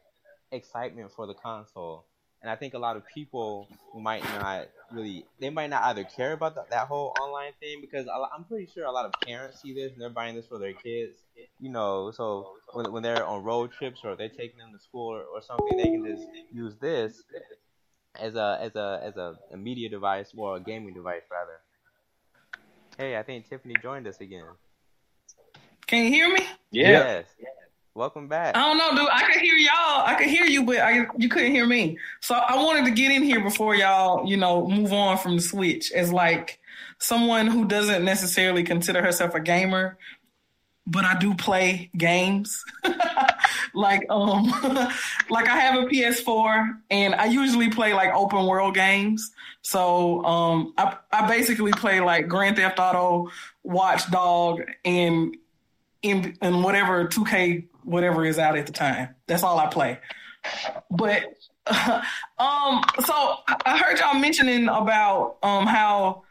excitement 0.52 1.10
for 1.12 1.26
the 1.26 1.34
console. 1.34 2.06
And 2.42 2.50
I 2.50 2.56
think 2.56 2.74
a 2.74 2.78
lot 2.78 2.96
of 2.96 3.02
people 3.12 3.68
might 3.94 4.22
not 4.22 4.68
really, 4.92 5.24
they 5.40 5.50
might 5.50 5.70
not 5.70 5.82
either 5.84 6.04
care 6.04 6.32
about 6.32 6.54
the, 6.54 6.64
that 6.70 6.86
whole 6.86 7.12
online 7.20 7.52
thing 7.60 7.80
because 7.80 8.06
I'm 8.08 8.44
pretty 8.44 8.66
sure 8.72 8.84
a 8.84 8.92
lot 8.92 9.06
of 9.06 9.12
parents 9.26 9.62
see 9.62 9.74
this 9.74 9.92
and 9.92 10.00
they're 10.00 10.10
buying 10.10 10.36
this 10.36 10.46
for 10.46 10.58
their 10.58 10.74
kids. 10.74 11.16
You 11.58 11.70
know, 11.70 12.12
so 12.12 12.52
when, 12.72 12.92
when 12.92 13.02
they're 13.02 13.24
on 13.24 13.42
road 13.42 13.72
trips 13.72 14.00
or 14.04 14.14
they're 14.14 14.28
taking 14.28 14.58
them 14.58 14.72
to 14.72 14.78
school 14.78 15.14
or, 15.14 15.22
or 15.22 15.42
something, 15.42 15.76
they 15.76 15.84
can 15.84 16.04
just 16.04 16.26
use 16.52 16.76
this 16.76 17.22
as 18.20 18.34
a 18.34 18.58
as 18.60 18.76
a 18.76 19.00
as 19.02 19.16
a, 19.16 19.36
a 19.52 19.56
media 19.56 19.88
device 19.88 20.32
or 20.36 20.56
a 20.56 20.60
gaming 20.60 20.94
device 20.94 21.22
rather. 21.30 21.60
Hey, 22.96 23.16
I 23.16 23.22
think 23.22 23.48
Tiffany 23.48 23.74
joined 23.82 24.06
us 24.06 24.20
again. 24.20 24.46
Can 25.86 26.04
you 26.04 26.10
hear 26.10 26.28
me? 26.28 26.46
Yeah. 26.70 26.90
Yes. 26.90 27.26
Welcome 27.96 28.28
back. 28.28 28.54
I 28.54 28.60
don't 28.60 28.76
know, 28.76 28.90
dude. 28.90 29.08
I 29.10 29.22
could 29.22 29.40
hear 29.40 29.54
y'all. 29.54 30.04
I 30.04 30.16
could 30.18 30.26
hear 30.26 30.44
you, 30.44 30.64
but 30.64 30.80
I, 30.80 31.06
you 31.16 31.30
couldn't 31.30 31.50
hear 31.50 31.66
me. 31.66 31.96
So 32.20 32.34
I 32.34 32.62
wanted 32.62 32.84
to 32.84 32.90
get 32.90 33.10
in 33.10 33.22
here 33.22 33.42
before 33.42 33.74
y'all, 33.74 34.28
you 34.28 34.36
know, 34.36 34.68
move 34.68 34.92
on 34.92 35.16
from 35.16 35.36
the 35.36 35.42
Switch 35.42 35.90
as 35.92 36.12
like 36.12 36.60
someone 36.98 37.46
who 37.46 37.64
doesn't 37.64 38.04
necessarily 38.04 38.64
consider 38.64 39.00
herself 39.00 39.34
a 39.34 39.40
gamer, 39.40 39.96
but 40.86 41.06
I 41.06 41.16
do 41.18 41.32
play 41.32 41.88
games. 41.96 42.62
like 43.74 44.04
um 44.10 44.44
like 45.30 45.48
I 45.48 45.56
have 45.56 45.82
a 45.82 45.86
PS4 45.86 46.78
and 46.90 47.14
I 47.14 47.24
usually 47.24 47.70
play 47.70 47.94
like 47.94 48.12
open 48.12 48.44
world 48.44 48.74
games. 48.74 49.32
So 49.62 50.22
um 50.26 50.74
I 50.76 50.98
I 51.10 51.26
basically 51.28 51.72
play 51.72 52.00
like 52.00 52.28
Grand 52.28 52.56
Theft 52.56 52.78
Auto, 52.78 53.30
Watch 53.62 54.10
Dog 54.10 54.60
and 54.84 55.34
in 56.02 56.36
in 56.42 56.62
whatever 56.62 57.06
2K 57.06 57.64
whatever 57.86 58.24
is 58.24 58.38
out 58.38 58.56
at 58.56 58.66
the 58.66 58.72
time. 58.72 59.14
That's 59.26 59.42
all 59.42 59.58
I 59.58 59.66
play. 59.66 59.98
But 60.90 61.24
um 62.38 62.84
so 63.04 63.38
I 63.64 63.78
heard 63.78 63.98
y'all 63.98 64.20
mentioning 64.20 64.68
about 64.68 65.38
um 65.42 65.66
how 65.66 66.22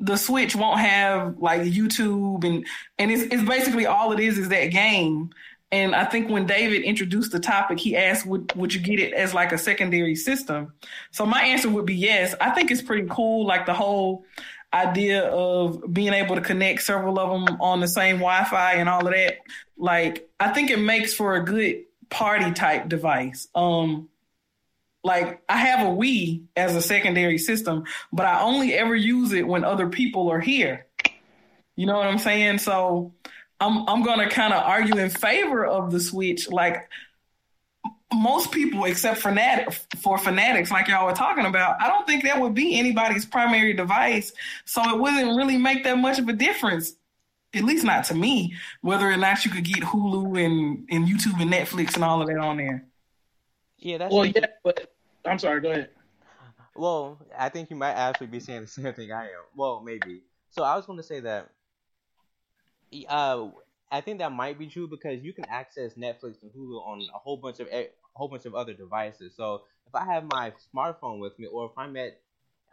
the 0.00 0.16
Switch 0.16 0.56
won't 0.56 0.80
have 0.80 1.38
like 1.38 1.62
YouTube 1.62 2.44
and 2.44 2.66
and 2.98 3.10
it's 3.10 3.22
it's 3.22 3.42
basically 3.42 3.86
all 3.86 4.12
it 4.12 4.20
is 4.20 4.38
is 4.38 4.48
that 4.50 4.66
game. 4.66 5.30
And 5.72 5.94
I 5.94 6.04
think 6.04 6.30
when 6.30 6.46
David 6.46 6.82
introduced 6.82 7.32
the 7.32 7.40
topic, 7.40 7.80
he 7.80 7.96
asked, 7.96 8.26
"Would 8.26 8.52
would 8.54 8.72
you 8.72 8.80
get 8.80 9.00
it 9.00 9.12
as 9.12 9.34
like 9.34 9.50
a 9.50 9.58
secondary 9.58 10.14
system?" 10.14 10.72
So 11.10 11.26
my 11.26 11.42
answer 11.42 11.68
would 11.68 11.86
be 11.86 11.96
yes. 11.96 12.34
I 12.40 12.50
think 12.50 12.70
it's 12.70 12.82
pretty 12.82 13.08
cool, 13.10 13.44
like 13.44 13.66
the 13.66 13.74
whole 13.74 14.24
idea 14.72 15.24
of 15.28 15.82
being 15.92 16.12
able 16.12 16.34
to 16.34 16.40
connect 16.40 16.82
several 16.82 17.18
of 17.18 17.30
them 17.30 17.60
on 17.60 17.80
the 17.80 17.88
same 17.88 18.16
Wi-Fi 18.16 18.74
and 18.74 18.88
all 18.88 19.06
of 19.06 19.12
that. 19.12 19.38
Like 19.76 20.28
I 20.38 20.50
think 20.52 20.70
it 20.70 20.78
makes 20.78 21.14
for 21.14 21.36
a 21.36 21.44
good 21.44 21.84
party 22.10 22.52
type 22.52 22.88
device. 22.88 23.48
Um, 23.54 24.08
like 25.02 25.42
I 25.48 25.58
have 25.58 25.86
a 25.86 25.90
Wii 25.90 26.44
as 26.56 26.74
a 26.74 26.82
secondary 26.82 27.38
system, 27.38 27.84
but 28.12 28.26
I 28.26 28.40
only 28.40 28.74
ever 28.74 28.94
use 28.94 29.32
it 29.32 29.46
when 29.46 29.64
other 29.64 29.88
people 29.88 30.30
are 30.30 30.40
here. 30.40 30.86
You 31.76 31.86
know 31.86 31.96
what 31.96 32.06
I'm 32.06 32.18
saying? 32.18 32.58
So 32.58 33.12
I'm 33.60 33.88
I'm 33.88 34.02
gonna 34.02 34.30
kind 34.30 34.54
of 34.54 34.62
argue 34.62 34.96
in 34.96 35.10
favor 35.10 35.64
of 35.64 35.90
the 35.90 36.00
Switch. 36.00 36.48
Like 36.48 36.88
most 38.12 38.52
people, 38.52 38.84
except 38.84 39.18
for 39.18 39.30
fanatic, 39.30 39.72
for 40.00 40.18
fanatics, 40.18 40.70
like 40.70 40.88
y'all 40.88 41.06
were 41.06 41.12
talking 41.12 41.46
about, 41.46 41.80
I 41.80 41.88
don't 41.88 42.06
think 42.06 42.24
that 42.24 42.40
would 42.40 42.54
be 42.54 42.78
anybody's 42.78 43.26
primary 43.26 43.72
device. 43.72 44.32
So 44.64 44.82
it 44.94 45.00
wouldn't 45.00 45.36
really 45.36 45.58
make 45.58 45.84
that 45.84 45.98
much 45.98 46.18
of 46.18 46.28
a 46.28 46.32
difference. 46.32 46.94
At 47.54 47.64
least 47.64 47.84
not 47.84 48.04
to 48.04 48.14
me, 48.14 48.54
whether 48.80 49.10
or 49.10 49.16
not 49.16 49.44
you 49.44 49.50
could 49.50 49.64
get 49.64 49.82
Hulu 49.82 50.44
and, 50.44 50.86
and 50.90 51.06
YouTube 51.06 51.40
and 51.40 51.52
Netflix 51.52 51.94
and 51.94 52.04
all 52.04 52.20
of 52.20 52.28
that 52.28 52.38
on 52.38 52.56
there. 52.56 52.86
Yeah, 53.78 53.98
that's 53.98 54.14
Well, 54.14 54.26
yeah, 54.26 54.46
but 54.62 54.92
I'm 55.24 55.38
sorry. 55.38 55.60
Go 55.60 55.70
ahead. 55.70 55.90
Well, 56.74 57.18
I 57.38 57.48
think 57.48 57.70
you 57.70 57.76
might 57.76 57.92
actually 57.92 58.26
be 58.28 58.40
saying 58.40 58.62
the 58.62 58.66
same 58.66 58.92
thing 58.94 59.12
I 59.12 59.24
am. 59.24 59.44
Well, 59.56 59.80
maybe. 59.80 60.22
So 60.50 60.62
I 60.62 60.76
was 60.76 60.86
going 60.86 60.98
to 60.98 61.04
say 61.04 61.20
that. 61.20 61.50
Uh, 63.08 63.48
I 63.90 64.00
think 64.00 64.18
that 64.18 64.32
might 64.32 64.58
be 64.58 64.66
true 64.66 64.88
because 64.88 65.22
you 65.22 65.32
can 65.32 65.44
access 65.46 65.94
Netflix 65.94 66.42
and 66.42 66.50
Hulu 66.52 66.84
on 66.84 67.00
a 67.14 67.18
whole 67.18 67.36
bunch 67.36 67.60
of 67.60 67.68
a 67.68 67.90
whole 68.14 68.28
bunch 68.28 68.44
of 68.44 68.54
other 68.54 68.72
devices. 68.72 69.34
So 69.36 69.62
if 69.86 69.94
I 69.94 70.04
have 70.04 70.24
my 70.32 70.52
smartphone 70.74 71.20
with 71.20 71.38
me, 71.38 71.46
or 71.46 71.66
if 71.66 71.72
I'm 71.76 71.96
at 71.96 72.20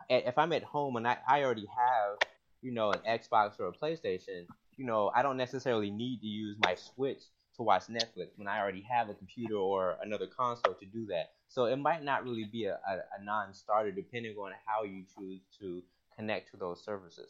if 0.10 0.38
I'm 0.38 0.54
at 0.54 0.64
home 0.64 0.96
and 0.96 1.08
I, 1.08 1.18
I 1.28 1.44
already 1.44 1.68
have 1.68 2.18
you 2.62 2.72
know 2.72 2.92
an 2.92 3.00
Xbox 3.08 3.60
or 3.60 3.68
a 3.68 3.72
PlayStation, 3.72 4.46
you 4.82 4.88
know 4.88 5.12
I 5.14 5.22
don't 5.22 5.38
necessarily 5.38 5.92
need 5.92 6.22
to 6.22 6.28
use 6.28 6.58
my 6.66 6.74
Switch 6.74 7.22
to 7.56 7.62
watch 7.62 7.84
Netflix 7.84 8.30
when 8.36 8.48
I 8.48 8.60
already 8.60 8.82
have 8.90 9.10
a 9.10 9.14
computer 9.14 9.56
or 9.56 9.98
another 10.02 10.26
console 10.26 10.74
to 10.74 10.86
do 10.88 11.06
that. 11.08 11.34
So 11.50 11.66
it 11.66 11.76
might 11.76 12.04
not 12.04 12.24
really 12.24 12.46
be 12.46 12.66
a, 12.66 12.80
a, 12.88 12.94
a 13.20 13.24
non-starter 13.24 13.92
depending 13.92 14.36
on 14.38 14.54
how 14.66 14.84
you 14.84 15.04
choose 15.16 15.42
to 15.60 15.84
connect 16.18 16.50
to 16.52 16.58
those 16.58 16.84
services. 16.84 17.30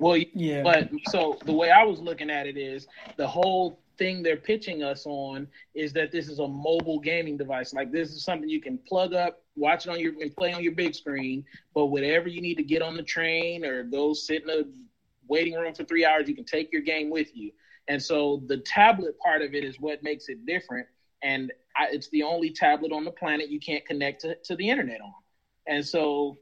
Well, 0.00 0.16
Yeah. 0.34 0.62
but 0.64 0.88
so 1.10 1.38
the 1.44 1.52
way 1.52 1.70
I 1.70 1.84
was 1.84 2.00
looking 2.00 2.30
at 2.30 2.46
it 2.46 2.56
is 2.56 2.88
the 3.16 3.28
whole 3.28 3.78
thing 3.98 4.22
they're 4.22 4.36
pitching 4.36 4.82
us 4.82 5.06
on 5.06 5.46
is 5.74 5.92
that 5.92 6.10
this 6.10 6.28
is 6.28 6.40
a 6.40 6.48
mobile 6.48 6.98
gaming 6.98 7.36
device. 7.36 7.72
Like 7.72 7.92
this 7.92 8.10
is 8.10 8.24
something 8.24 8.48
you 8.48 8.60
can 8.60 8.78
plug 8.88 9.14
up, 9.14 9.42
watch 9.54 9.86
it 9.86 9.90
on 9.90 10.00
your 10.00 10.14
and 10.20 10.34
play 10.34 10.52
on 10.52 10.62
your 10.64 10.74
big 10.74 10.94
screen. 10.94 11.44
But 11.74 11.86
whatever 11.86 12.28
you 12.28 12.40
need 12.40 12.56
to 12.56 12.64
get 12.64 12.82
on 12.82 12.96
the 12.96 13.02
train 13.04 13.64
or 13.64 13.84
go 13.84 14.12
sit 14.14 14.42
in 14.42 14.50
a 14.50 14.62
waiting 15.28 15.54
room 15.54 15.74
for 15.74 15.84
three 15.84 16.04
hours, 16.04 16.28
you 16.28 16.34
can 16.34 16.44
take 16.44 16.72
your 16.72 16.82
game 16.82 17.10
with 17.10 17.34
you. 17.34 17.50
And 17.88 18.02
so 18.02 18.42
the 18.46 18.58
tablet 18.58 19.18
part 19.18 19.42
of 19.42 19.54
it 19.54 19.64
is 19.64 19.78
what 19.78 20.02
makes 20.02 20.28
it 20.28 20.46
different. 20.46 20.86
And 21.22 21.52
I, 21.76 21.88
it's 21.90 22.08
the 22.10 22.22
only 22.22 22.50
tablet 22.50 22.92
on 22.92 23.04
the 23.04 23.10
planet 23.10 23.48
you 23.48 23.60
can't 23.60 23.84
connect 23.84 24.22
to, 24.22 24.36
to 24.44 24.56
the 24.56 24.68
internet 24.68 25.00
on. 25.00 25.12
And 25.66 25.84
so 25.84 26.38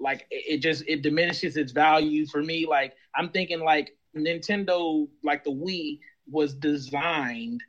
like 0.00 0.26
it 0.30 0.56
it 0.56 0.58
just 0.58 0.84
it 0.86 1.02
diminishes 1.02 1.56
its 1.56 1.72
value 1.72 2.26
for 2.26 2.42
me. 2.42 2.66
Like 2.66 2.94
I'm 3.14 3.30
thinking 3.30 3.60
like 3.60 3.96
Nintendo, 4.16 5.08
like 5.22 5.44
the 5.44 5.50
Wii 5.50 6.00
was 6.30 6.54
designed 6.54 7.62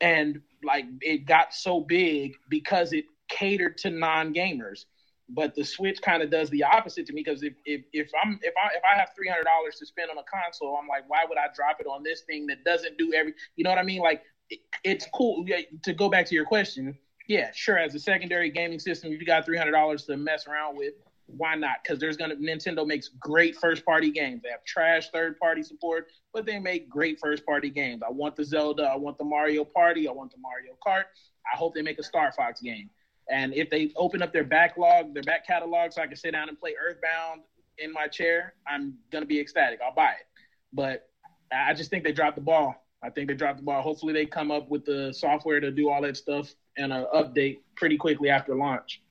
and 0.00 0.40
like 0.62 0.86
it 1.00 1.26
got 1.26 1.54
so 1.54 1.80
big 1.80 2.34
because 2.48 2.92
it 2.92 3.04
catered 3.28 3.78
to 3.78 3.90
non-gamers. 3.90 4.84
But 5.32 5.54
the 5.54 5.64
Switch 5.64 6.00
kind 6.02 6.22
of 6.22 6.30
does 6.30 6.50
the 6.50 6.64
opposite 6.64 7.06
to 7.06 7.12
me 7.12 7.22
because 7.24 7.42
if, 7.42 7.54
if 7.64 7.82
if 7.92 8.10
I'm 8.22 8.38
if 8.42 8.54
I 8.56 8.76
if 8.76 8.82
I 8.84 8.98
have 8.98 9.10
three 9.16 9.28
hundred 9.28 9.44
dollars 9.44 9.76
to 9.78 9.86
spend 9.86 10.10
on 10.10 10.18
a 10.18 10.24
console, 10.24 10.76
I'm 10.80 10.88
like, 10.88 11.08
why 11.08 11.24
would 11.28 11.38
I 11.38 11.46
drop 11.54 11.76
it 11.80 11.86
on 11.86 12.02
this 12.02 12.22
thing 12.22 12.46
that 12.48 12.64
doesn't 12.64 12.98
do 12.98 13.12
every? 13.14 13.34
You 13.56 13.64
know 13.64 13.70
what 13.70 13.78
I 13.78 13.84
mean? 13.84 14.00
Like 14.02 14.22
it, 14.50 14.60
it's 14.84 15.06
cool. 15.14 15.44
Yeah, 15.46 15.58
To 15.84 15.92
go 15.92 16.08
back 16.08 16.26
to 16.26 16.34
your 16.34 16.44
question, 16.44 16.96
yeah, 17.28 17.50
sure. 17.54 17.78
As 17.78 17.94
a 17.94 18.00
secondary 18.00 18.50
gaming 18.50 18.80
system, 18.80 19.12
if 19.12 19.20
you 19.20 19.26
got 19.26 19.44
three 19.44 19.56
hundred 19.56 19.72
dollars 19.72 20.04
to 20.06 20.16
mess 20.16 20.48
around 20.48 20.76
with, 20.76 20.94
why 21.26 21.54
not? 21.54 21.76
Because 21.82 22.00
there's 22.00 22.16
gonna 22.16 22.34
Nintendo 22.34 22.84
makes 22.84 23.08
great 23.20 23.56
first 23.56 23.84
party 23.84 24.10
games. 24.10 24.42
They 24.42 24.50
have 24.50 24.64
trash 24.64 25.10
third 25.10 25.38
party 25.38 25.62
support, 25.62 26.08
but 26.32 26.44
they 26.44 26.58
make 26.58 26.88
great 26.88 27.20
first 27.20 27.46
party 27.46 27.70
games. 27.70 28.02
I 28.04 28.10
want 28.10 28.34
the 28.34 28.44
Zelda, 28.44 28.82
I 28.82 28.96
want 28.96 29.16
the 29.16 29.24
Mario 29.24 29.64
Party, 29.64 30.08
I 30.08 30.12
want 30.12 30.32
the 30.32 30.38
Mario 30.38 30.76
Kart. 30.84 31.04
I 31.52 31.56
hope 31.56 31.74
they 31.74 31.82
make 31.82 31.98
a 31.98 32.02
Star 32.02 32.32
Fox 32.32 32.60
game. 32.60 32.90
And 33.30 33.54
if 33.54 33.70
they 33.70 33.92
open 33.96 34.22
up 34.22 34.32
their 34.32 34.44
backlog, 34.44 35.14
their 35.14 35.22
back 35.22 35.46
catalog, 35.46 35.92
so 35.92 36.02
I 36.02 36.06
can 36.06 36.16
sit 36.16 36.32
down 36.32 36.48
and 36.48 36.58
play 36.58 36.74
Earthbound 36.80 37.42
in 37.78 37.92
my 37.92 38.06
chair, 38.08 38.54
I'm 38.66 38.94
gonna 39.10 39.26
be 39.26 39.40
ecstatic. 39.40 39.80
I'll 39.84 39.94
buy 39.94 40.10
it. 40.10 40.26
But 40.72 41.08
I 41.52 41.74
just 41.74 41.90
think 41.90 42.04
they 42.04 42.12
dropped 42.12 42.36
the 42.36 42.42
ball. 42.42 42.74
I 43.02 43.10
think 43.10 43.28
they 43.28 43.34
dropped 43.34 43.58
the 43.58 43.64
ball. 43.64 43.82
Hopefully, 43.82 44.12
they 44.12 44.26
come 44.26 44.50
up 44.50 44.68
with 44.68 44.84
the 44.84 45.12
software 45.12 45.60
to 45.60 45.70
do 45.70 45.88
all 45.88 46.02
that 46.02 46.16
stuff 46.16 46.52
and 46.76 46.92
an 46.92 47.06
update 47.14 47.58
pretty 47.76 47.96
quickly 47.96 48.28
after 48.28 48.54
launch. 48.54 49.02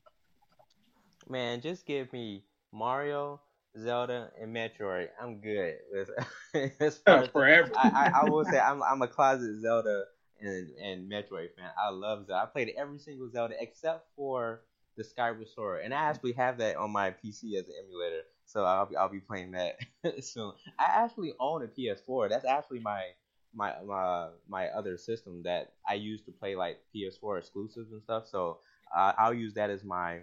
Man, 1.28 1.60
just 1.60 1.86
give 1.86 2.12
me 2.12 2.44
Mario, 2.72 3.40
Zelda, 3.78 4.30
and 4.40 4.54
Metroid. 4.54 5.08
I'm 5.20 5.40
good. 5.40 5.76
Far 7.06 7.26
Forever. 7.32 7.72
I, 7.74 8.10
I, 8.14 8.20
I 8.22 8.28
will 8.28 8.44
say 8.44 8.58
I'm 8.58 8.82
I'm 8.82 9.02
a 9.02 9.08
closet 9.08 9.60
Zelda 9.60 10.04
and 10.40 10.70
and 10.82 11.10
Metroid 11.10 11.54
fan. 11.56 11.70
I 11.78 11.90
love 11.90 12.26
Zelda. 12.26 12.42
I 12.42 12.46
played 12.46 12.72
every 12.76 12.98
single 12.98 13.30
Zelda 13.30 13.54
except 13.60 14.08
for 14.16 14.62
the 14.96 15.04
Skyward 15.04 15.48
Sword, 15.48 15.82
and 15.84 15.94
I 15.94 15.98
actually 16.02 16.32
have 16.32 16.58
that 16.58 16.76
on 16.76 16.90
my 16.90 17.10
PC 17.10 17.56
as 17.56 17.68
an 17.68 17.74
emulator. 17.84 18.22
So 18.46 18.64
I'll 18.64 18.86
be 18.86 18.96
I'll 18.96 19.08
be 19.08 19.20
playing 19.20 19.52
that 19.52 19.76
soon. 20.24 20.52
I 20.78 20.84
actually 20.84 21.34
own 21.38 21.62
a 21.62 21.68
PS4. 21.68 22.28
That's 22.28 22.44
actually 22.44 22.80
my 22.80 23.02
my 23.54 23.74
my 23.84 24.28
my 24.48 24.68
other 24.68 24.96
system 24.96 25.42
that 25.44 25.72
I 25.88 25.94
use 25.94 26.22
to 26.22 26.32
play 26.32 26.56
like 26.56 26.80
PS4 26.92 27.38
exclusives 27.38 27.92
and 27.92 28.02
stuff. 28.02 28.26
So 28.26 28.58
uh, 28.94 29.12
I'll 29.18 29.34
use 29.34 29.54
that 29.54 29.70
as 29.70 29.84
my 29.84 30.20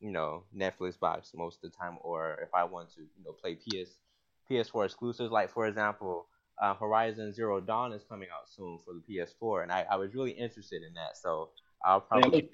you 0.00 0.10
know 0.10 0.44
Netflix 0.56 0.98
box 0.98 1.32
most 1.34 1.62
of 1.62 1.70
the 1.70 1.76
time, 1.76 1.98
or 2.00 2.38
if 2.42 2.52
I 2.54 2.64
want 2.64 2.90
to 2.94 3.00
you 3.02 3.24
know 3.24 3.32
play 3.32 3.54
PS 3.54 3.90
PS4 4.48 4.84
exclusives, 4.84 5.30
like 5.30 5.50
for 5.50 5.66
example, 5.66 6.26
uh, 6.60 6.74
Horizon 6.74 7.32
Zero 7.32 7.60
Dawn 7.60 7.92
is 7.92 8.02
coming 8.08 8.28
out 8.32 8.48
soon 8.48 8.78
for 8.84 8.94
the 8.94 9.00
PS4, 9.00 9.64
and 9.64 9.72
I, 9.72 9.86
I 9.90 9.96
was 9.96 10.14
really 10.14 10.32
interested 10.32 10.82
in 10.82 10.94
that, 10.94 11.16
so 11.16 11.50
I'll 11.84 12.00
probably. 12.00 12.48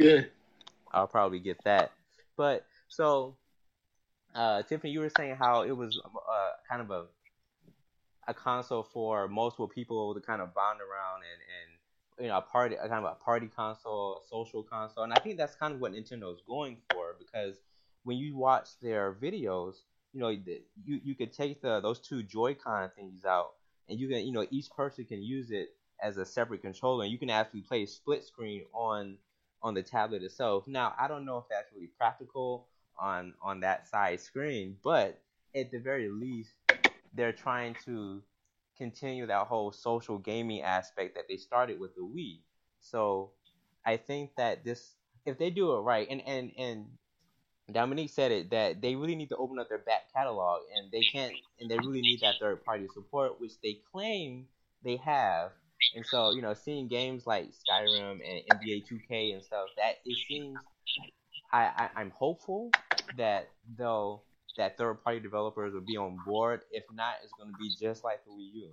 I'll 0.92 1.06
probably 1.06 1.38
get 1.38 1.62
that. 1.64 1.92
But 2.36 2.66
so, 2.88 3.36
uh, 4.34 4.62
Tiffany, 4.62 4.92
you 4.92 5.00
were 5.00 5.10
saying 5.16 5.36
how 5.36 5.62
it 5.62 5.76
was 5.76 6.00
uh, 6.04 6.50
kind 6.68 6.82
of 6.82 6.90
a 6.90 7.04
a 8.26 8.34
console 8.34 8.82
for 8.82 9.26
multiple 9.26 9.66
people 9.66 10.14
to 10.14 10.20
kind 10.20 10.42
of 10.42 10.52
bond 10.52 10.80
around 10.80 11.22
and 11.22 11.40
and 11.56 12.24
you 12.24 12.28
know 12.28 12.36
a 12.36 12.42
party 12.42 12.74
a 12.74 12.88
kind 12.88 13.04
of 13.04 13.12
a 13.12 13.24
party 13.24 13.48
console, 13.54 14.22
a 14.22 14.28
social 14.28 14.62
console, 14.62 15.04
and 15.04 15.12
I 15.12 15.18
think 15.18 15.38
that's 15.38 15.56
kind 15.56 15.74
of 15.74 15.80
what 15.80 15.92
Nintendo's 15.92 16.42
going 16.46 16.78
for 16.92 17.16
because 17.18 17.56
when 18.04 18.18
you 18.18 18.36
watch 18.36 18.78
their 18.80 19.14
videos, 19.14 19.76
you 20.12 20.20
know 20.20 20.34
the, 20.34 20.62
you 20.84 21.00
you 21.02 21.14
could 21.14 21.32
take 21.32 21.62
the 21.62 21.80
those 21.80 22.00
two 22.00 22.22
Joy-Con 22.22 22.90
things 22.96 23.24
out 23.24 23.52
and 23.88 23.98
you 23.98 24.08
can 24.08 24.26
you 24.26 24.32
know 24.32 24.46
each 24.50 24.70
person 24.70 25.04
can 25.04 25.22
use 25.22 25.50
it 25.50 25.74
as 26.02 26.16
a 26.16 26.24
separate 26.24 26.62
controller 26.62 27.04
and 27.04 27.12
you 27.12 27.18
can 27.18 27.30
actually 27.30 27.62
play 27.62 27.84
split 27.86 28.24
screen 28.24 28.64
on 28.72 29.16
on 29.62 29.74
the 29.74 29.82
tablet 29.82 30.22
itself. 30.22 30.66
Now, 30.68 30.94
I 30.98 31.08
don't 31.08 31.24
know 31.24 31.38
if 31.38 31.44
that's 31.50 31.72
really 31.74 31.90
practical 31.98 32.68
on 32.98 33.34
on 33.42 33.60
that 33.60 33.88
side 33.88 34.20
screen, 34.20 34.76
but 34.82 35.20
at 35.54 35.70
the 35.70 35.78
very 35.78 36.08
least, 36.08 36.50
they're 37.14 37.32
trying 37.32 37.74
to 37.84 38.22
continue 38.76 39.26
that 39.26 39.46
whole 39.46 39.72
social 39.72 40.18
gaming 40.18 40.62
aspect 40.62 41.16
that 41.16 41.24
they 41.28 41.36
started 41.36 41.80
with 41.80 41.94
the 41.96 42.02
Wii. 42.02 42.38
So, 42.80 43.32
I 43.84 43.96
think 43.96 44.36
that 44.36 44.64
this 44.64 44.94
if 45.26 45.38
they 45.38 45.50
do 45.50 45.74
it 45.76 45.80
right 45.80 46.06
and 46.08 46.22
and 46.26 46.52
and 46.56 46.86
Dominique 47.70 48.10
said 48.10 48.32
it 48.32 48.50
that 48.50 48.80
they 48.80 48.94
really 48.94 49.14
need 49.14 49.28
to 49.28 49.36
open 49.36 49.58
up 49.58 49.68
their 49.68 49.78
back 49.78 50.12
catalog 50.14 50.62
and 50.76 50.90
they 50.90 51.02
can't 51.12 51.34
and 51.60 51.70
they 51.70 51.76
really 51.78 52.00
need 52.00 52.20
that 52.20 52.34
third 52.40 52.64
party 52.64 52.86
support 52.94 53.40
which 53.40 53.52
they 53.62 53.78
claim 53.92 54.46
they 54.84 54.96
have 54.96 55.50
and 55.94 56.04
so, 56.04 56.30
you 56.30 56.42
know, 56.42 56.54
seeing 56.54 56.88
games 56.88 57.26
like 57.26 57.46
Skyrim 57.46 58.18
and 58.24 58.60
NBA 58.60 58.84
2K 58.88 59.34
and 59.34 59.42
stuff, 59.42 59.66
that 59.76 59.98
it 60.04 60.18
seems 60.28 60.58
I, 61.52 61.70
I 61.76 61.88
I'm 61.96 62.10
hopeful 62.10 62.70
that 63.16 63.48
though 63.76 64.22
that 64.56 64.76
third 64.76 65.02
party 65.04 65.20
developers 65.20 65.72
will 65.72 65.80
be 65.80 65.96
on 65.96 66.18
board. 66.26 66.62
If 66.72 66.84
not, 66.92 67.14
it's 67.22 67.32
going 67.32 67.52
to 67.52 67.58
be 67.58 67.70
just 67.80 68.04
like 68.04 68.24
the 68.24 68.30
Wii 68.32 68.54
U. 68.54 68.68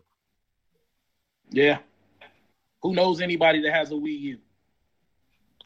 Yeah. 1.52 1.78
Who 2.82 2.94
knows 2.94 3.22
anybody 3.22 3.62
that 3.62 3.72
has 3.72 3.92
a 3.92 3.96
Wii 3.96 4.20
U? 4.20 4.38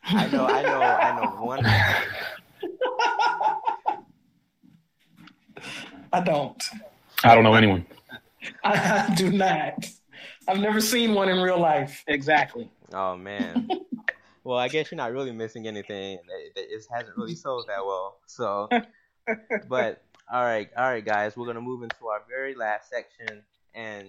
I 0.03 0.27
know, 0.27 0.45
I 0.45 0.61
know, 0.61 0.81
I 0.81 1.21
know 1.21 1.45
one. 1.45 1.65
I 6.13 6.21
don't. 6.21 6.63
I 7.23 7.35
don't 7.35 7.43
know 7.43 7.55
anyone. 7.55 7.85
I 8.63 9.13
do 9.15 9.31
not. 9.31 9.89
I've 10.47 10.59
never 10.59 10.81
seen 10.81 11.13
one 11.13 11.29
in 11.29 11.39
real 11.41 11.59
life. 11.59 12.03
Exactly. 12.07 12.69
Oh 12.93 13.15
man. 13.17 13.69
Well, 14.43 14.57
I 14.57 14.67
guess 14.67 14.89
you're 14.89 14.97
not 14.97 15.11
really 15.11 15.31
missing 15.31 15.67
anything. 15.67 16.17
It, 16.17 16.53
it 16.55 16.67
it 16.71 16.85
hasn't 16.91 17.15
really 17.17 17.35
sold 17.35 17.65
that 17.67 17.85
well. 17.85 18.17
So, 18.25 18.69
but 19.67 20.01
all 20.31 20.43
right, 20.43 20.69
all 20.77 20.89
right, 20.89 21.05
guys, 21.05 21.35
we're 21.35 21.45
gonna 21.45 21.61
move 21.61 21.83
into 21.83 22.07
our 22.07 22.21
very 22.27 22.55
last 22.55 22.89
section, 22.89 23.43
and 23.75 24.07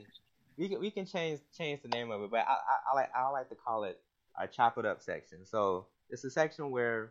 we 0.56 0.68
can 0.68 0.80
we 0.80 0.90
can 0.90 1.04
change 1.04 1.40
change 1.56 1.82
the 1.82 1.88
name 1.88 2.10
of 2.10 2.22
it, 2.22 2.30
but 2.30 2.40
I 2.40 2.52
I, 2.52 2.92
I 2.92 2.94
like 2.94 3.10
I 3.14 3.28
like 3.28 3.48
to 3.50 3.54
call 3.54 3.84
it 3.84 4.00
our 4.38 4.46
chop 4.46 4.78
it 4.78 4.86
up 4.86 5.02
section. 5.02 5.44
So 5.44 5.86
it's 6.08 6.24
a 6.24 6.30
section 6.30 6.70
where 6.70 7.10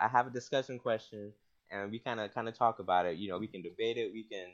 I 0.00 0.08
have 0.08 0.26
a 0.26 0.30
discussion 0.30 0.78
question, 0.78 1.32
and 1.70 1.90
we 1.90 1.98
kind 1.98 2.20
of 2.20 2.32
kind 2.34 2.48
of 2.48 2.56
talk 2.56 2.78
about 2.78 3.06
it. 3.06 3.16
You 3.16 3.28
know, 3.28 3.38
we 3.38 3.46
can 3.46 3.62
debate 3.62 3.96
it, 3.96 4.12
we 4.12 4.24
can 4.24 4.46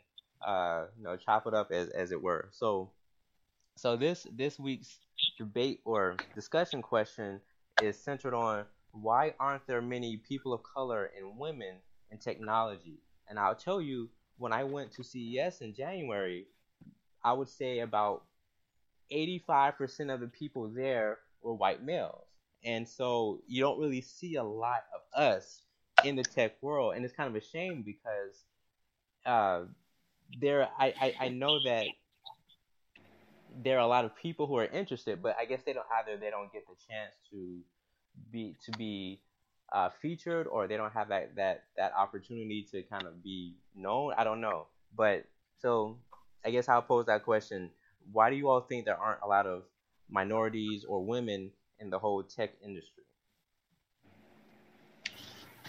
uh, 0.47 0.87
you 0.97 1.05
know, 1.05 1.17
chop 1.17 1.47
it 1.47 1.55
up 1.55 1.71
as 1.71 1.89
as 1.89 2.13
it 2.13 2.23
were. 2.23 2.49
So, 2.53 2.91
so 3.77 3.97
this 3.97 4.27
this 4.33 4.59
week's 4.59 4.99
debate 5.39 5.81
or 5.85 6.17
discussion 6.35 6.83
question 6.83 7.41
is 7.83 7.99
centered 7.99 8.35
on 8.35 8.65
why 8.93 9.35
aren't 9.39 9.67
there 9.67 9.83
many 9.83 10.17
people 10.17 10.53
of 10.53 10.63
color 10.63 11.11
and 11.17 11.39
women 11.39 11.77
in 12.11 12.19
technology? 12.19 13.01
And 13.29 13.39
I'll 13.39 13.55
tell 13.55 13.81
you, 13.81 14.11
when 14.39 14.53
I 14.53 14.65
went 14.65 14.93
to 14.93 15.05
CES 15.05 15.61
in 15.61 15.75
January, 15.75 16.47
I 17.23 17.33
would 17.33 17.49
say 17.49 17.81
about 17.81 18.25
85% 19.13 20.13
of 20.13 20.21
the 20.21 20.29
people 20.29 20.69
there 20.69 21.19
were 21.43 21.55
white 21.55 21.83
males. 21.83 22.27
And 22.65 22.89
so 22.89 23.41
you 23.47 23.63
don't 23.63 23.79
really 23.79 24.01
see 24.01 24.37
a 24.37 24.43
lot 24.43 24.83
of 24.95 25.21
us 25.21 25.63
in 26.05 26.17
the 26.17 26.25
tech 26.25 26.63
world. 26.63 26.95
And 26.95 27.05
it's 27.05 27.15
kind 27.15 27.29
of 27.29 27.37
a 27.37 27.45
shame 27.45 27.83
because 27.83 28.45
uh, 29.27 29.63
there, 30.41 30.69
I, 30.79 30.95
I, 31.01 31.15
I 31.21 31.29
know 31.29 31.63
that 31.65 31.87
there 33.63 33.79
are 33.79 33.83
a 33.83 33.87
lot 33.87 34.05
of 34.05 34.15
people 34.17 34.47
who 34.47 34.57
are 34.57 34.67
interested, 34.67 35.23
but 35.23 35.37
I 35.39 35.45
guess 35.45 35.63
they 35.65 35.73
don't 35.73 35.87
either 35.99 36.17
they 36.19 36.31
don't 36.31 36.53
get 36.53 36.67
the 36.67 36.75
chance 36.89 37.13
to 37.31 37.61
be 38.33 38.57
to 38.65 38.73
be 38.73 39.21
uh, 39.73 39.91
featured 40.01 40.47
or 40.47 40.67
they 40.67 40.77
don't 40.77 40.93
have 40.93 41.09
that, 41.09 41.37
that 41.37 41.65
that 41.77 41.93
opportunity 41.97 42.67
to 42.73 42.83
kind 42.85 43.07
of 43.07 43.23
be 43.23 43.57
known. 43.75 44.13
I 44.17 44.25
don't 44.25 44.41
know, 44.41 44.67
but 44.97 45.25
so 45.59 45.99
I 46.45 46.51
guess 46.51 46.69
I'll 46.69 46.83
pose 46.83 47.07
that 47.07 47.25
question: 47.25 47.71
Why 48.13 48.31
do 48.31 48.37
you 48.37 48.49
all 48.49 48.61
think 48.61 48.85
there 48.85 48.97
aren't 48.97 49.23
a 49.23 49.27
lot 49.27 49.47
of 49.47 49.65
minorities 50.09 50.85
or 50.89 51.05
women 51.05 51.53
in 51.79 51.91
the 51.91 51.99
whole 51.99 52.23
tech 52.23 52.51
industry? 52.65 53.05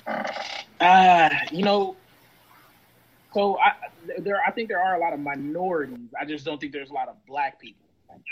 Uh, 0.08 1.30
you 1.52 1.64
know, 1.64 1.96
so 3.34 3.58
I 3.60 3.74
there 4.20 4.42
I 4.46 4.52
think 4.52 4.68
there 4.68 4.82
are 4.82 4.96
a 4.96 5.00
lot 5.00 5.14
of 5.14 5.20
minorities. 5.20 6.10
I 6.20 6.26
just 6.26 6.46
don't 6.46 6.60
think 6.60 6.74
there's 6.74 6.90
a 6.90 6.94
lot 6.94 7.08
of 7.08 7.16
black 7.26 7.60
people. 7.60 7.86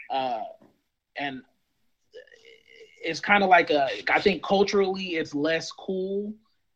Uh, 0.10 0.42
and 1.16 1.42
it's 3.02 3.20
kind 3.20 3.44
of 3.44 3.50
like 3.50 3.70
a 3.70 3.88
I 4.12 4.20
think 4.20 4.44
culturally 4.44 5.16
it's 5.16 5.34
less 5.34 5.72
cool 5.72 6.34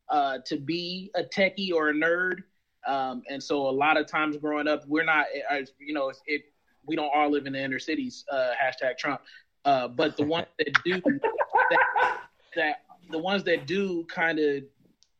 uh, 0.09 0.37
to 0.45 0.57
be 0.57 1.11
a 1.15 1.23
techie 1.23 1.73
or 1.73 1.89
a 1.89 1.93
nerd. 1.93 2.43
Um, 2.85 3.23
and 3.29 3.41
so 3.41 3.67
a 3.67 3.71
lot 3.71 3.97
of 3.97 4.07
times 4.07 4.37
growing 4.37 4.67
up, 4.67 4.85
we're 4.87 5.05
not, 5.05 5.25
you 5.79 5.93
know, 5.93 6.11
it, 6.27 6.43
we 6.85 6.95
don't 6.95 7.11
all 7.15 7.31
live 7.31 7.45
in 7.45 7.53
the 7.53 7.63
inner 7.63 7.79
cities. 7.79 8.25
Uh, 8.29 8.51
hashtag 8.61 8.97
Trump. 8.97 9.21
Uh, 9.65 9.87
but 9.87 10.17
the 10.17 10.25
ones 10.25 10.47
that 10.59 10.67
do, 10.83 11.01
that, 11.01 12.19
that 12.55 12.81
the 13.09 13.17
ones 13.17 13.43
that 13.45 13.65
do, 13.65 14.03
kind 14.05 14.37
of, 14.37 14.63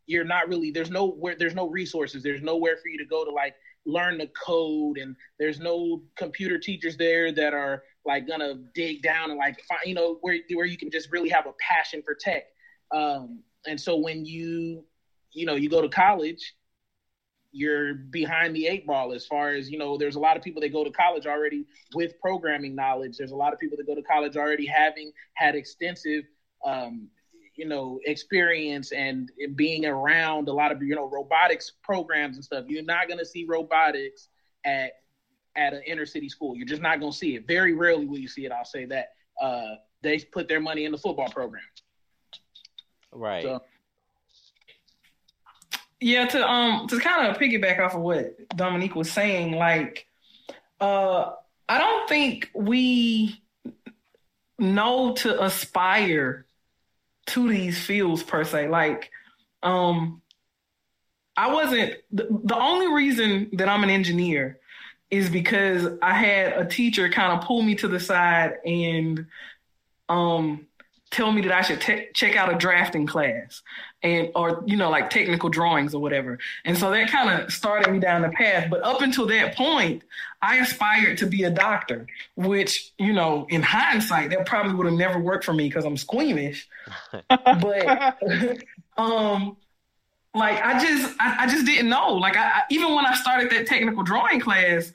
you're 0.06 0.24
not 0.24 0.48
really. 0.48 0.72
There's 0.72 0.92
no 0.92 1.08
where. 1.08 1.36
There's 1.38 1.56
no 1.56 1.70
resources. 1.70 2.24
There's 2.24 2.42
nowhere 2.42 2.78
for 2.82 2.90
you 2.90 2.98
to 2.98 3.06
go 3.06 3.24
to 3.26 3.32
like 3.32 3.56
learn 3.86 4.18
the 4.18 4.30
code, 4.46 4.98
and 4.98 5.16
there's 5.40 5.60
no 5.60 6.02
computer 6.16 6.58
teachers 6.58 6.98
there 6.98 7.32
that 7.32 7.54
are 7.54 7.84
like 8.06 8.28
gonna 8.28 8.56
dig 8.74 9.02
down 9.02 9.30
and 9.30 9.40
like 9.40 9.60
find, 9.68 9.82
you 9.86 9.96
know, 9.96 10.18
where 10.22 10.38
where 10.54 10.66
you 10.66 10.78
can 10.78 10.92
just 10.92 11.12
really 11.12 11.30
have 11.30 11.46
a 11.46 11.54
passion 11.60 12.02
for 12.04 12.16
tech. 12.16 12.44
Um, 12.92 13.40
and 13.66 13.80
so 13.80 13.98
when 13.98 14.26
you, 14.26 14.84
you 15.32 15.46
know, 15.46 15.56
you 15.56 15.70
go 15.70 15.82
to 15.82 15.90
college 15.90 16.54
you're 17.56 17.94
behind 17.94 18.56
the 18.56 18.66
eight 18.66 18.86
ball 18.86 19.14
as 19.14 19.28
far 19.28 19.52
as 19.52 19.70
you 19.70 19.78
know 19.78 19.96
there's 19.96 20.16
a 20.16 20.20
lot 20.20 20.36
of 20.36 20.42
people 20.42 20.60
that 20.60 20.74
go 20.74 20.84
to 20.84 20.90
college 20.90 21.28
already 21.28 21.66
with 21.94 22.20
programming 22.20 22.76
knowledge 22.76 23.16
there's 23.16 23.32
a 23.32 23.36
lot 23.36 23.54
of 23.54 23.60
people 23.60 23.78
that 23.78 23.86
go 23.86 23.94
to 23.94 24.02
college 24.02 24.36
already 24.36 24.66
having 24.66 25.12
had 25.36 25.54
extensive 25.54 26.24
um, 26.66 27.08
you 27.56 27.68
know 27.68 28.00
experience 28.06 28.92
and 28.92 29.32
being 29.56 29.86
around 29.86 30.48
a 30.48 30.54
lot 30.54 30.72
of 30.72 30.82
you 30.82 30.96
know 30.96 31.10
robotics 31.10 31.74
programs 31.84 32.36
and 32.36 32.44
stuff 32.44 32.66
you're 32.68 32.84
not 32.84 33.08
going 33.08 33.20
to 33.20 33.26
see 33.26 33.46
robotics 33.48 34.30
at 34.66 34.94
at 35.56 35.72
an 35.74 35.84
inner 35.86 36.06
city 36.06 36.28
school. 36.28 36.56
You're 36.56 36.66
just 36.66 36.82
not 36.82 37.00
going 37.00 37.12
to 37.12 37.18
see 37.18 37.36
it. 37.36 37.46
Very 37.48 37.74
rarely 37.74 38.08
will 38.08 38.18
you 38.18 38.28
see 38.28 38.46
it 38.46 38.52
i'll 38.52 38.66
say 38.66 38.86
that 38.86 39.10
uh, 39.42 39.76
they 40.02 40.20
put 40.20 40.48
their 40.48 40.60
money 40.60 40.86
in 40.86 40.92
the 40.92 40.98
football 40.98 41.30
program. 41.30 41.64
Right. 43.12 43.44
So, 43.44 43.64
yeah, 46.00 46.26
to 46.28 46.50
um 46.50 46.88
to 46.88 47.00
kind 47.00 47.28
of 47.28 47.38
piggyback 47.38 47.80
off 47.80 47.96
of 47.96 48.02
what 48.02 48.36
Dominique 48.50 48.96
was 48.96 49.12
saying, 49.12 49.54
like 49.54 50.06
uh 50.82 51.32
I 51.70 51.78
don't 51.78 52.10
think 52.10 52.50
we 52.54 53.42
know 54.60 55.14
to 55.14 55.44
aspire 55.44 56.46
to 57.28 57.50
these 57.50 57.80
fields 57.80 58.24
per 58.24 58.44
se. 58.44 58.70
Like 58.70 59.12
um 59.62 60.22
I 61.36 61.52
wasn't 61.54 61.96
the, 62.12 62.28
the 62.44 62.56
only 62.56 62.94
reason 62.94 63.50
that 63.54 63.68
I'm 63.68 63.84
an 63.84 63.90
engineer 63.90 64.60
is 65.10 65.30
because 65.30 65.88
I 66.02 66.14
had 66.14 66.54
a 66.54 66.66
teacher 66.66 67.10
kind 67.10 67.34
of 67.34 67.46
pull 67.46 67.62
me 67.62 67.76
to 67.76 67.88
the 67.88 68.00
side 68.00 68.58
and 68.66 69.28
um 70.10 70.68
tell 71.14 71.32
me 71.32 71.42
that 71.42 71.52
I 71.52 71.62
should 71.62 71.80
te- 71.80 72.08
check 72.16 72.36
out 72.36 72.52
a 72.52 72.58
drafting 72.58 73.06
class 73.06 73.62
and 74.02 74.32
or 74.36 74.64
you 74.66 74.76
know 74.76 74.90
like 74.90 75.12
technical 75.12 75.50
drawings 75.50 75.94
or 75.94 76.02
whatever. 76.02 76.40
And 76.66 76.78
so 76.78 76.90
that 76.92 77.10
kind 77.10 77.30
of 77.30 77.54
started 77.54 77.92
me 77.92 78.00
down 78.00 78.24
the 78.24 78.30
path. 78.30 78.68
But 78.70 78.84
up 78.84 79.02
until 79.02 79.28
that 79.28 79.56
point, 79.56 80.04
I 80.44 80.58
aspired 80.58 81.20
to 81.20 81.26
be 81.26 81.44
a 81.44 81.50
doctor, 81.50 82.06
which 82.36 82.92
you 83.00 83.14
know 83.14 83.48
in 83.50 83.62
hindsight 83.62 84.30
that 84.32 84.46
probably 84.46 84.74
would 84.74 84.86
have 84.86 84.96
never 84.96 85.18
worked 85.18 85.46
for 85.46 85.54
me 85.54 85.70
because 85.70 85.86
I'm 85.86 85.96
squeamish. 85.96 86.68
but 87.30 88.18
um 88.98 89.56
like 90.36 90.62
I 90.62 90.84
just 90.84 91.16
I, 91.20 91.44
I 91.44 91.48
just 91.48 91.66
didn't 91.66 91.90
know. 91.90 92.16
Like 92.16 92.36
I, 92.36 92.44
I 92.44 92.62
even 92.70 92.94
when 92.94 93.06
I 93.06 93.16
started 93.16 93.52
that 93.52 93.68
technical 93.68 94.04
drawing 94.04 94.42
class, 94.42 94.92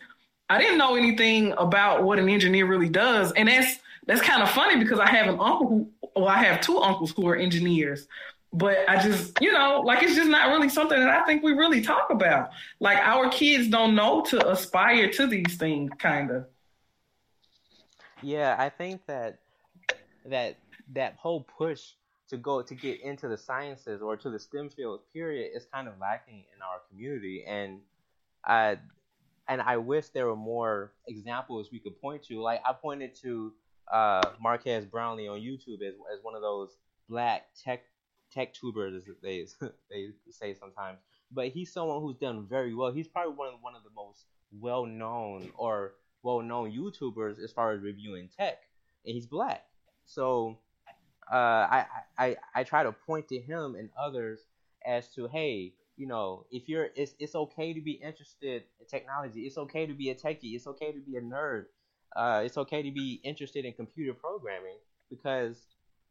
I 0.50 0.60
didn't 0.60 0.76
know 0.76 0.96
anything 0.96 1.54
about 1.56 2.04
what 2.04 2.18
an 2.18 2.28
engineer 2.28 2.66
really 2.66 2.90
does. 2.90 3.32
And 3.32 3.48
that's 3.48 3.78
that's 4.06 4.20
kind 4.20 4.42
of 4.42 4.50
funny 4.50 4.76
because 4.76 4.98
I 4.98 5.08
have 5.08 5.28
an 5.28 5.40
uncle 5.40 5.66
who 5.66 5.88
well, 6.14 6.28
I 6.28 6.42
have 6.44 6.60
two 6.60 6.78
uncles 6.78 7.12
who 7.12 7.26
are 7.26 7.36
engineers, 7.36 8.06
but 8.52 8.88
I 8.88 9.00
just, 9.02 9.40
you 9.40 9.52
know, 9.52 9.82
like 9.84 10.02
it's 10.02 10.14
just 10.14 10.28
not 10.28 10.48
really 10.48 10.68
something 10.68 10.98
that 10.98 11.08
I 11.08 11.24
think 11.26 11.42
we 11.42 11.52
really 11.52 11.82
talk 11.82 12.10
about. 12.10 12.50
Like 12.80 12.98
our 12.98 13.28
kids 13.28 13.68
don't 13.68 13.94
know 13.94 14.22
to 14.22 14.48
aspire 14.48 15.10
to 15.12 15.26
these 15.26 15.56
things, 15.56 15.90
kind 15.98 16.30
of. 16.30 16.46
Yeah, 18.22 18.56
I 18.58 18.68
think 18.68 19.02
that 19.06 19.40
that 20.24 20.56
that 20.94 21.16
whole 21.18 21.42
push 21.42 21.92
to 22.28 22.36
go 22.36 22.62
to 22.62 22.74
get 22.74 23.00
into 23.00 23.28
the 23.28 23.36
sciences 23.36 24.02
or 24.02 24.16
to 24.16 24.30
the 24.30 24.38
STEM 24.38 24.70
field 24.70 25.00
period 25.12 25.50
is 25.54 25.66
kind 25.72 25.88
of 25.88 25.94
lacking 26.00 26.44
in 26.54 26.62
our 26.62 26.80
community, 26.90 27.44
and 27.46 27.80
I 28.44 28.78
and 29.48 29.60
I 29.60 29.76
wish 29.76 30.08
there 30.08 30.26
were 30.26 30.36
more 30.36 30.92
examples 31.06 31.68
we 31.70 31.78
could 31.80 32.00
point 32.00 32.22
to. 32.24 32.40
Like 32.40 32.62
I 32.68 32.72
pointed 32.72 33.14
to 33.22 33.52
uh, 33.92 34.22
Marques 34.40 34.84
Brownlee 34.86 35.28
on 35.28 35.40
YouTube 35.40 35.82
as, 35.86 35.94
as 36.12 36.22
one 36.22 36.34
of 36.34 36.42
those 36.42 36.76
black 37.08 37.46
tech 37.62 37.84
tech 38.32 38.54
tubers, 38.54 38.94
as 38.94 39.04
they 39.22 39.46
they 39.90 40.08
say 40.30 40.54
sometimes. 40.54 40.98
But 41.30 41.48
he's 41.48 41.72
someone 41.72 42.00
who's 42.00 42.16
done 42.16 42.46
very 42.48 42.74
well. 42.74 42.90
He's 42.90 43.08
probably 43.08 43.34
one 43.34 43.48
of 43.48 43.54
one 43.60 43.74
of 43.74 43.82
the 43.82 43.90
most 43.94 44.24
well 44.52 44.86
known 44.86 45.50
or 45.56 45.94
well 46.22 46.40
known 46.40 46.72
YouTubers 46.72 47.42
as 47.42 47.52
far 47.52 47.72
as 47.72 47.82
reviewing 47.82 48.28
tech, 48.36 48.58
and 49.04 49.14
he's 49.14 49.26
black. 49.26 49.64
So 50.06 50.58
uh, 51.30 51.36
I, 51.36 51.86
I 52.18 52.36
I 52.54 52.64
try 52.64 52.82
to 52.82 52.92
point 52.92 53.28
to 53.28 53.40
him 53.40 53.74
and 53.74 53.90
others 54.00 54.40
as 54.86 55.08
to 55.14 55.28
hey, 55.28 55.74
you 55.96 56.06
know, 56.06 56.46
if 56.50 56.68
you're 56.68 56.88
it's 56.96 57.14
it's 57.18 57.34
okay 57.34 57.72
to 57.72 57.80
be 57.80 57.92
interested 57.92 58.64
in 58.80 58.86
technology. 58.86 59.42
It's 59.42 59.58
okay 59.58 59.86
to 59.86 59.94
be 59.94 60.10
a 60.10 60.14
techie. 60.14 60.54
It's 60.54 60.66
okay 60.66 60.92
to 60.92 61.00
be 61.00 61.16
a 61.16 61.20
nerd 61.20 61.66
uh, 62.16 62.42
it's 62.44 62.56
okay 62.56 62.82
to 62.82 62.90
be 62.90 63.20
interested 63.22 63.64
in 63.64 63.72
computer 63.72 64.14
programming 64.14 64.78
because 65.10 65.66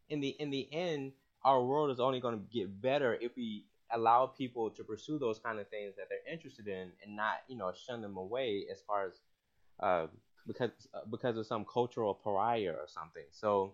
in 0.08 0.20
the 0.20 0.28
in 0.38 0.50
the 0.50 0.68
end, 0.72 1.12
our 1.44 1.62
world 1.62 1.90
is 1.90 2.00
only 2.00 2.20
going 2.20 2.34
to 2.34 2.44
get 2.52 2.80
better 2.80 3.16
if 3.20 3.36
we 3.36 3.64
allow 3.92 4.26
people 4.26 4.68
to 4.70 4.84
pursue 4.84 5.18
those 5.18 5.38
kind 5.38 5.58
of 5.58 5.68
things 5.68 5.94
that 5.96 6.08
they're 6.08 6.32
interested 6.32 6.68
in 6.68 6.90
and 7.02 7.16
not 7.16 7.36
you 7.48 7.56
know 7.56 7.72
shun 7.72 8.02
them 8.02 8.16
away 8.16 8.66
as 8.70 8.82
far 8.86 9.06
as 9.06 9.12
uh, 9.80 10.06
because 10.46 10.70
uh, 10.94 11.00
because 11.10 11.36
of 11.36 11.46
some 11.46 11.64
cultural 11.64 12.14
pariah 12.14 12.72
or 12.72 12.86
something. 12.86 13.24
So, 13.30 13.72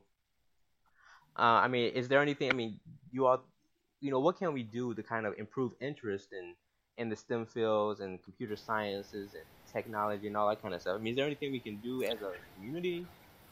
uh, 1.39 1.61
I 1.65 1.69
mean, 1.69 1.93
is 1.93 2.09
there 2.09 2.21
anything? 2.21 2.51
I 2.51 2.55
mean, 2.55 2.79
you 3.11 3.27
all, 3.27 3.43
you 4.01 4.11
know, 4.11 4.21
what 4.21 4.39
can 4.39 4.53
we 4.53 4.63
do 4.63 4.95
to 4.95 5.03
kind 5.03 5.27
of 5.27 5.35
improve 5.39 5.73
interest 5.81 6.33
in 6.33 6.55
in 6.97 7.09
the 7.09 7.17
STEM 7.17 7.47
fields 7.47 8.01
and 8.01 8.23
computer 8.23 8.57
sciences 8.57 9.35
and 9.35 9.43
technology 9.73 10.29
and 10.29 10.37
all 10.37 10.49
that 10.49 10.63
kind 10.63 10.75
of 10.75 10.81
stuff. 10.81 10.97
I 10.97 11.03
mean, 11.03 11.13
is 11.13 11.17
there 11.17 11.27
anything 11.27 11.51
we 11.51 11.59
can 11.59 11.77
do 11.77 12.05
as 12.05 12.23
a 12.23 12.33
community? 12.57 13.05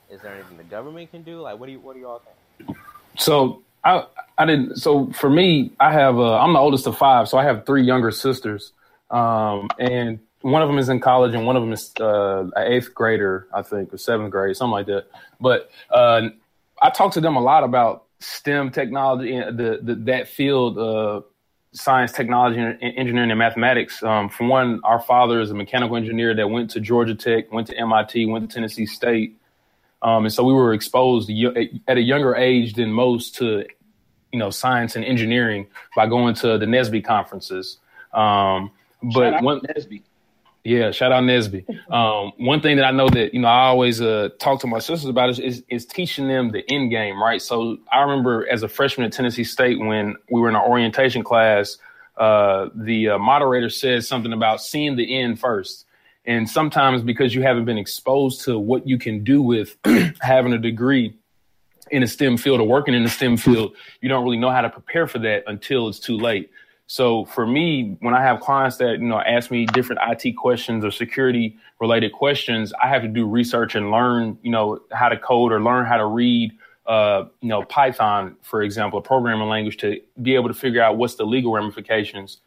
Is 0.08 0.20
there 0.20 0.32
anything 0.32 0.56
the 0.56 0.64
government 0.64 1.10
can 1.10 1.22
do? 1.22 1.40
Like, 1.40 1.58
what 1.58 1.66
do 1.66 1.72
you 1.72 1.80
what 1.80 1.94
do 1.94 2.00
you 2.00 2.08
all 2.08 2.20
think? 2.20 2.76
So 3.18 3.62
I 3.84 4.06
I 4.38 4.46
didn't. 4.46 4.76
So 4.76 5.10
for 5.12 5.30
me, 5.30 5.72
I 5.80 5.92
have 5.92 6.18
uh, 6.18 6.38
I'm 6.38 6.52
the 6.52 6.58
oldest 6.58 6.86
of 6.86 6.96
five, 6.96 7.28
so 7.28 7.38
I 7.38 7.44
have 7.44 7.66
three 7.66 7.82
younger 7.82 8.10
sisters, 8.10 8.72
um, 9.10 9.68
and 9.78 10.18
one 10.40 10.62
of 10.62 10.68
them 10.68 10.78
is 10.78 10.88
in 10.88 11.00
college, 11.00 11.34
and 11.34 11.46
one 11.46 11.56
of 11.56 11.62
them 11.62 11.72
is 11.72 11.92
uh, 12.00 12.44
an 12.56 12.72
eighth 12.72 12.94
grader, 12.94 13.48
I 13.54 13.62
think, 13.62 13.92
or 13.92 13.98
seventh 13.98 14.30
grade, 14.30 14.56
something 14.56 14.72
like 14.72 14.86
that. 14.86 15.06
But 15.40 15.70
uh, 15.90 16.28
I 16.80 16.90
talk 16.90 17.12
to 17.12 17.20
them 17.20 17.36
a 17.36 17.40
lot 17.40 17.64
about 17.64 18.06
STEM 18.20 18.70
technology 18.70 19.36
the, 19.36 19.80
the 19.82 19.94
that 20.06 20.28
field 20.28 20.78
uh, 20.78 21.22
science, 21.72 22.12
technology, 22.12 22.58
engineering 22.82 23.30
and 23.30 23.38
mathematics. 23.38 24.02
Um, 24.02 24.28
for 24.28 24.46
one, 24.46 24.80
our 24.84 25.00
father 25.00 25.40
is 25.40 25.50
a 25.50 25.54
mechanical 25.54 25.96
engineer 25.96 26.34
that 26.34 26.48
went 26.48 26.70
to 26.70 26.80
Georgia 26.80 27.14
Tech, 27.14 27.50
went 27.52 27.66
to 27.68 27.76
MIT, 27.76 28.26
went 28.26 28.48
to 28.48 28.54
Tennessee 28.54 28.86
State. 28.86 29.38
Um, 30.02 30.24
and 30.24 30.32
so 30.32 30.44
we 30.44 30.52
were 30.52 30.74
exposed 30.74 31.30
at 31.30 31.96
a 31.96 32.00
younger 32.00 32.34
age 32.34 32.74
than 32.74 32.92
most 32.92 33.36
to, 33.36 33.64
you 34.32 34.38
know, 34.38 34.50
science 34.50 34.96
and 34.96 35.04
engineering 35.04 35.68
by 35.94 36.06
going 36.06 36.34
to 36.36 36.58
the 36.58 36.66
NSBE 36.66 37.04
conferences. 37.04 37.78
Um, 38.12 38.72
but 39.02 39.42
one, 39.42 39.60
NSBE. 39.60 40.02
Yeah, 40.64 40.92
shout 40.92 41.10
out 41.10 41.24
NSBE. 41.24 41.90
Um, 41.90 42.32
one 42.36 42.60
thing 42.60 42.76
that 42.76 42.84
I 42.84 42.92
know 42.92 43.08
that 43.08 43.34
you 43.34 43.40
know 43.40 43.48
I 43.48 43.66
always 43.66 44.00
uh, 44.00 44.28
talk 44.38 44.60
to 44.60 44.68
my 44.68 44.78
sisters 44.78 45.06
about 45.06 45.30
is, 45.30 45.40
is, 45.40 45.64
is 45.68 45.86
teaching 45.86 46.28
them 46.28 46.52
the 46.52 46.64
end 46.70 46.90
game, 46.90 47.20
right? 47.20 47.42
So 47.42 47.78
I 47.90 48.02
remember 48.02 48.46
as 48.48 48.62
a 48.62 48.68
freshman 48.68 49.06
at 49.06 49.12
Tennessee 49.12 49.44
State 49.44 49.80
when 49.80 50.14
we 50.30 50.40
were 50.40 50.48
in 50.48 50.54
our 50.54 50.68
orientation 50.68 51.24
class, 51.24 51.78
uh, 52.16 52.68
the 52.76 53.10
uh, 53.10 53.18
moderator 53.18 53.70
said 53.70 54.04
something 54.04 54.32
about 54.32 54.62
seeing 54.62 54.94
the 54.94 55.20
end 55.20 55.40
first. 55.40 55.84
And 56.24 56.48
sometimes 56.48 57.02
because 57.02 57.34
you 57.34 57.42
haven't 57.42 57.64
been 57.64 57.78
exposed 57.78 58.44
to 58.44 58.58
what 58.58 58.86
you 58.86 58.98
can 58.98 59.24
do 59.24 59.42
with 59.42 59.76
having 60.20 60.52
a 60.52 60.58
degree 60.58 61.14
in 61.90 62.02
a 62.02 62.06
STEM 62.06 62.36
field 62.36 62.60
or 62.60 62.66
working 62.66 62.94
in 62.94 63.04
a 63.04 63.08
STEM 63.08 63.36
field, 63.36 63.74
you 64.00 64.08
don't 64.08 64.24
really 64.24 64.38
know 64.38 64.50
how 64.50 64.60
to 64.60 64.70
prepare 64.70 65.06
for 65.06 65.18
that 65.18 65.44
until 65.46 65.88
it's 65.88 65.98
too 65.98 66.16
late. 66.16 66.50
So 66.86 67.24
for 67.24 67.46
me, 67.46 67.96
when 68.00 68.14
I 68.14 68.22
have 68.22 68.40
clients 68.40 68.76
that 68.76 68.98
you 68.98 69.06
know 69.06 69.20
ask 69.20 69.50
me 69.50 69.66
different 69.66 70.00
IT 70.06 70.32
questions 70.36 70.84
or 70.84 70.90
security 70.90 71.56
related 71.80 72.12
questions, 72.12 72.72
I 72.82 72.88
have 72.88 73.02
to 73.02 73.08
do 73.08 73.26
research 73.26 73.74
and 73.74 73.90
learn 73.90 74.38
you 74.42 74.50
know 74.50 74.80
how 74.90 75.08
to 75.08 75.16
code 75.16 75.52
or 75.52 75.62
learn 75.62 75.86
how 75.86 75.96
to 75.96 76.06
read 76.06 76.52
uh, 76.86 77.24
you 77.40 77.48
know 77.48 77.62
Python, 77.62 78.36
for 78.42 78.62
example, 78.62 78.98
a 78.98 79.02
programming 79.02 79.48
language 79.48 79.78
to 79.78 80.00
be 80.20 80.34
able 80.34 80.48
to 80.48 80.54
figure 80.54 80.82
out 80.82 80.98
what's 80.98 81.14
the 81.14 81.24
legal 81.24 81.52
ramifications. 81.52 82.38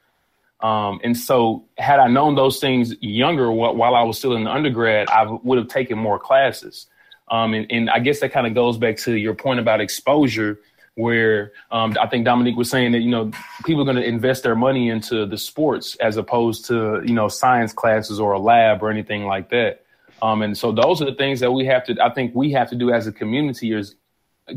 Um, 0.62 1.00
and 1.04 1.18
so, 1.18 1.66
had 1.78 2.00
I 2.00 2.08
known 2.08 2.36
those 2.36 2.60
things 2.60 2.96
younger 3.02 3.52
while 3.52 3.96
I 3.96 4.04
was 4.04 4.18
still 4.18 4.36
in 4.36 4.48
undergrad, 4.48 5.10
I 5.10 5.26
would 5.44 5.58
have 5.58 5.68
taken 5.68 5.98
more 5.98 6.18
classes. 6.18 6.88
Um, 7.30 7.54
and, 7.54 7.66
and 7.70 7.90
I 7.90 8.00
guess 8.00 8.20
that 8.20 8.32
kind 8.32 8.48
of 8.48 8.54
goes 8.54 8.78
back 8.78 8.98
to 8.98 9.14
your 9.16 9.34
point 9.34 9.60
about 9.60 9.82
exposure 9.82 10.60
where 10.96 11.52
um, 11.72 11.96
I 12.00 12.08
think 12.08 12.24
Dominique 12.24 12.56
was 12.56 12.70
saying 12.70 12.94
that 12.94 13.00
you 13.00 13.10
know 13.10 13.32
people 13.66 13.82
are 13.82 13.86
going 13.86 13.98
to 13.98 14.08
invest 14.08 14.44
their 14.44 14.56
money 14.56 14.90
into 14.90 15.26
the 15.26 15.38
sports 15.38 15.96
as 15.98 16.18
opposed 16.18 16.66
to 16.66 17.02
you 17.06 17.14
know 17.14 17.28
science 17.28 17.74
classes 17.74 18.20
or 18.20 18.34
a 18.34 18.40
lab 18.40 18.82
or 18.82 18.90
anything 18.90 19.26
like 19.26 19.50
that. 19.50 19.86
Um, 20.22 20.42
and 20.42 20.58
so 20.58 20.72
those 20.72 21.02
are 21.02 21.06
the 21.06 21.16
things 21.16 21.42
that 21.42 21.52
we 21.52 21.66
have 21.66 21.86
to. 21.86 21.98
I 22.02 22.14
think 22.14 22.34
we 22.34 22.52
have 22.54 22.70
to 22.70 22.76
do 22.76 22.92
as 22.92 23.06
a 23.06 23.12
community 23.12 23.74
is 23.74 23.96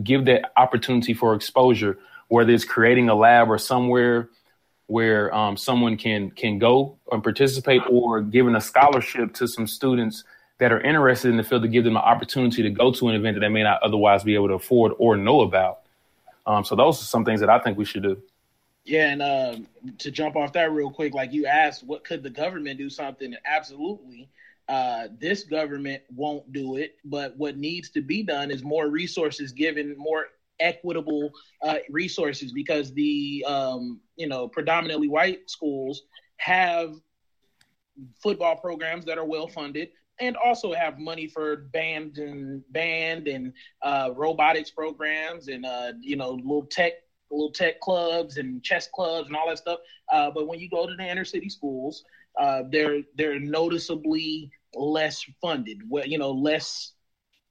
give 0.03 0.27
that 0.27 0.53
opportunity 0.57 1.15
for 1.15 1.35
exposure, 1.35 1.99
whether 2.29 2.53
it's 2.53 2.65
creating 2.65 3.09
a 3.09 3.15
lab 3.15 3.51
or 3.51 3.59
somewhere 3.59 4.29
where 4.89 5.33
um, 5.35 5.57
someone 5.57 5.97
can 5.97 6.31
can 6.31 6.59
go 6.59 6.99
and 7.13 7.23
participate, 7.23 7.83
or 7.89 8.21
giving 8.21 8.57
a 8.57 8.61
scholarship 8.61 9.33
to 9.35 9.47
some 9.47 9.67
students 9.67 10.25
that 10.59 10.73
are 10.73 10.81
interested 10.81 11.31
in 11.31 11.37
the 11.37 11.45
field 11.45 11.63
to 11.63 11.69
give 11.69 11.85
them 11.85 11.97
an 11.97 12.03
opportunity 12.03 12.63
to 12.63 12.71
go 12.71 12.91
to 12.91 13.09
an 13.09 13.15
event 13.15 13.37
that 13.37 13.41
they 13.41 13.49
may 13.49 13.63
not 13.63 13.81
otherwise 13.83 14.25
be 14.25 14.35
able 14.35 14.49
to 14.49 14.55
afford 14.55 14.93
or 14.99 15.17
know 15.17 15.43
about. 15.43 15.81
Um, 16.47 16.65
so 16.65 16.75
those 16.75 17.01
are 17.01 17.05
some 17.05 17.25
things 17.25 17.41
that 17.41 17.51
I 17.51 17.61
think 17.61 17.79
we 17.79 17.85
should 17.85 18.03
do. 18.03 18.21
Yeah, 18.85 19.11
and 19.11 19.23
uh, 19.23 19.57
to 19.99 20.11
jump 20.11 20.35
off 20.35 20.55
that 20.55 20.73
real 20.73 20.91
quick, 20.91 21.13
like 21.13 21.33
you 21.33 21.45
asked, 21.45 21.85
what 21.85 22.05
could 22.05 22.23
the 22.23 22.31
government 22.31 22.79
do 22.79 22.89
something? 22.89 23.35
Absolutely. 23.45 24.31
Uh, 24.67 25.09
this 25.19 25.45
government 25.45 26.03
won't 26.15 26.51
do 26.53 26.77
it, 26.77 26.97
but 27.05 27.37
what 27.37 27.59
needs 27.59 27.91
to 27.91 28.01
be 28.01 28.23
done 28.23 28.51
is 28.51 28.63
more 28.63 28.89
resources 28.89 29.53
given, 29.53 29.95
more 29.99 30.29
equitable 30.61 31.31
uh, 31.63 31.79
resources, 31.91 32.53
because 32.53 32.93
the 32.95 33.45
um, 33.47 34.01
you 34.17 34.29
know 34.29 34.49
predominantly 34.49 35.09
white 35.09 35.49
schools 35.49 36.03
have 36.39 36.95
football 38.23 38.57
programs 38.57 39.05
that 39.05 39.19
are 39.19 39.25
well 39.25 39.49
funded 39.49 39.89
and 40.21 40.37
also 40.37 40.73
have 40.73 40.99
money 40.99 41.27
for 41.29 41.57
band 41.73 42.19
and 42.19 42.63
band 42.73 43.29
and 43.29 43.53
uh, 43.83 44.11
robotics 44.17 44.71
programs 44.71 45.49
and 45.49 45.65
uh, 45.65 45.93
you 46.01 46.17
know 46.17 46.31
little 46.31 46.67
tech 46.71 46.93
little 47.31 47.53
tech 47.53 47.81
clubs 47.81 48.39
and 48.39 48.63
chess 48.63 48.89
clubs 48.95 49.29
and 49.29 49.37
all 49.37 49.49
that 49.49 49.59
stuff. 49.59 49.79
Uh, 50.13 50.31
but 50.31 50.49
when 50.49 50.59
you 50.59 50.69
go 50.71 50.87
to 50.87 50.95
the 50.97 51.05
inner 51.05 51.25
city 51.25 51.49
schools, 51.49 52.05
uh, 52.41 52.63
they're 52.71 53.03
they're 53.17 53.41
noticeably 53.41 54.51
less 54.75 55.25
funded. 55.41 55.79
Well, 55.89 56.07
you 56.07 56.19
know, 56.19 56.31
less. 56.31 56.93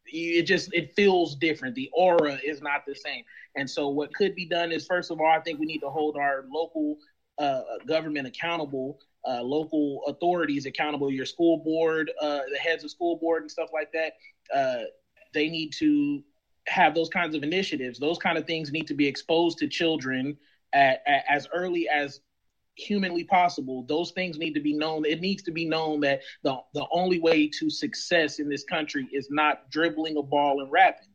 It 0.07 0.43
just 0.43 0.73
it 0.73 0.93
feels 0.95 1.35
different. 1.35 1.75
The 1.75 1.89
aura 1.93 2.39
is 2.43 2.61
not 2.61 2.85
the 2.87 2.95
same. 2.95 3.23
And 3.55 3.69
so, 3.69 3.89
what 3.89 4.13
could 4.13 4.35
be 4.35 4.45
done 4.45 4.71
is, 4.71 4.85
first 4.85 5.11
of 5.11 5.19
all, 5.19 5.27
I 5.27 5.39
think 5.39 5.59
we 5.59 5.65
need 5.65 5.79
to 5.79 5.89
hold 5.89 6.17
our 6.17 6.45
local 6.51 6.97
uh, 7.39 7.61
government 7.87 8.27
accountable 8.27 8.99
uh, 9.27 9.41
local 9.41 10.01
authorities 10.07 10.65
accountable, 10.65 11.11
your 11.11 11.25
school 11.25 11.57
board, 11.57 12.11
uh, 12.21 12.39
the 12.51 12.57
heads 12.57 12.83
of 12.83 12.89
school 12.91 13.17
board 13.17 13.41
and 13.41 13.51
stuff 13.51 13.69
like 13.73 13.91
that. 13.91 14.13
Uh, 14.55 14.83
they 15.33 15.49
need 15.49 15.71
to 15.79 16.23
have 16.67 16.95
those 16.95 17.09
kinds 17.09 17.35
of 17.35 17.43
initiatives. 17.43 17.99
Those 17.99 18.17
kind 18.17 18.37
of 18.37 18.45
things 18.45 18.71
need 18.71 18.87
to 18.87 18.93
be 18.93 19.05
exposed 19.05 19.57
to 19.59 19.67
children 19.67 20.37
at, 20.73 21.01
at, 21.05 21.23
as 21.29 21.47
early 21.53 21.89
as 21.89 22.21
humanly 22.77 23.23
possible. 23.23 23.83
Those 23.83 24.11
things 24.11 24.37
need 24.37 24.53
to 24.53 24.61
be 24.61 24.73
known. 24.73 25.05
It 25.05 25.19
needs 25.19 25.43
to 25.43 25.51
be 25.51 25.65
known 25.65 25.99
that 26.01 26.21
the 26.43 26.57
the 26.73 26.85
only 26.91 27.19
way 27.19 27.47
to 27.59 27.69
success 27.69 28.39
in 28.39 28.47
this 28.49 28.63
country 28.63 29.07
is 29.11 29.27
not 29.29 29.69
dribbling 29.69 30.17
a 30.17 30.23
ball 30.23 30.61
and 30.61 30.71
rapping 30.71 31.07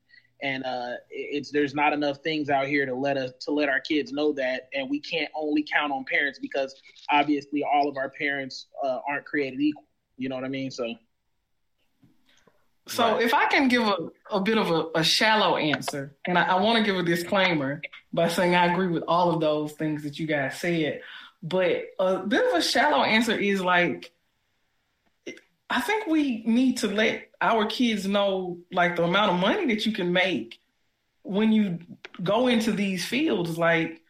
and 0.43 0.65
uh, 0.65 0.95
it's 1.11 1.51
there's 1.51 1.75
not 1.75 1.93
enough 1.93 2.19
things 2.19 2.51
out 2.51 2.67
here 2.67 2.85
to 2.85 2.95
let 2.95 3.17
us 3.17 3.33
to 3.41 3.53
let 3.53 3.69
our 3.69 3.81
kids 3.81 4.13
know 4.13 4.33
that, 4.33 4.69
and 4.75 4.91
we 4.91 5.01
can't 5.01 5.31
only 5.35 5.65
count 5.73 5.93
on 5.93 6.05
parents 6.05 6.39
because 6.39 6.75
obviously 7.11 7.65
all 7.65 7.89
of 7.89 7.97
our 7.97 8.11
parents 8.11 8.67
uh, 8.85 8.99
aren't 9.09 9.25
created 9.25 9.61
equal. 9.61 9.85
You 10.19 10.29
know 10.29 10.35
what 10.35 10.45
I 10.45 10.49
mean? 10.49 10.71
So. 10.71 10.95
So 12.89 13.13
right. 13.13 13.23
if 13.23 13.33
I 13.33 13.47
can 13.47 13.69
give 13.69 13.87
a, 13.87 13.97
a 14.33 14.41
bit 14.41 14.59
of 14.59 14.73
a, 14.73 14.87
a 14.97 15.05
shallow 15.05 15.57
answer, 15.57 16.17
and 16.27 16.37
I, 16.37 16.57
I 16.57 16.61
want 16.61 16.79
to 16.79 16.85
give 16.85 16.99
a 16.99 17.05
disclaimer 17.05 17.81
by 18.13 18.27
saying 18.27 18.57
I 18.57 18.73
agree 18.73 18.89
with 18.89 19.05
all 19.07 19.33
of 19.33 19.41
those 19.41 19.73
things 19.75 20.03
that 20.03 20.19
you 20.19 20.27
guys 20.27 20.59
said, 20.59 21.01
but 21.43 21.87
a 21.99 22.19
bit 22.19 22.47
of 22.47 22.55
a 22.55 22.63
shallow 22.63 23.03
answer 23.03 23.37
is 23.37 23.61
like 23.61 24.13
I 25.73 25.81
think 25.81 26.07
we 26.07 26.43
need 26.45 26.79
to 26.79 26.89
let 26.89 27.31
our 27.41 27.65
kids 27.65 28.07
know 28.07 28.59
like 28.71 28.97
the 28.97 29.05
amount 29.05 29.33
of 29.33 29.41
money 29.41 29.67
that 29.75 29.87
you 29.87 29.93
can 29.93 30.13
make 30.13 30.61
when 31.23 31.51
you 31.51 31.79
go 32.23 32.49
into 32.49 32.73
these 32.73 33.07
fields. 33.07 33.57
Like 33.57 34.03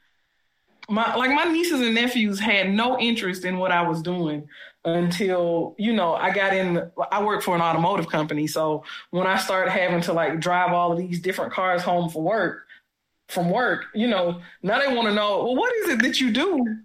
my 0.88 1.14
like 1.14 1.30
my 1.30 1.44
nieces 1.44 1.80
and 1.80 1.94
nephews 1.94 2.40
had 2.40 2.70
no 2.70 2.98
interest 2.98 3.44
in 3.44 3.58
what 3.58 3.70
I 3.70 3.86
was 3.86 4.02
doing 4.02 4.48
until 4.84 5.76
you 5.78 5.92
know 5.92 6.14
I 6.14 6.34
got 6.34 6.52
in. 6.52 6.90
I 7.12 7.22
work 7.22 7.42
for 7.42 7.54
an 7.54 7.62
automotive 7.62 8.08
company, 8.08 8.48
so 8.48 8.82
when 9.10 9.28
I 9.28 9.38
started 9.38 9.70
having 9.70 10.00
to 10.02 10.12
like 10.12 10.40
drive 10.40 10.72
all 10.72 10.90
of 10.90 10.98
these 10.98 11.20
different 11.20 11.52
cars 11.52 11.82
home 11.82 12.10
for 12.10 12.22
work 12.22 12.66
from 13.28 13.50
work, 13.50 13.86
you 13.94 14.08
know, 14.08 14.42
now 14.62 14.78
they 14.78 14.94
want 14.94 15.08
to 15.08 15.14
know, 15.14 15.44
well, 15.44 15.56
what 15.56 15.72
is 15.76 15.88
it 15.90 16.02
that 16.02 16.20
you 16.20 16.32
do 16.32 16.82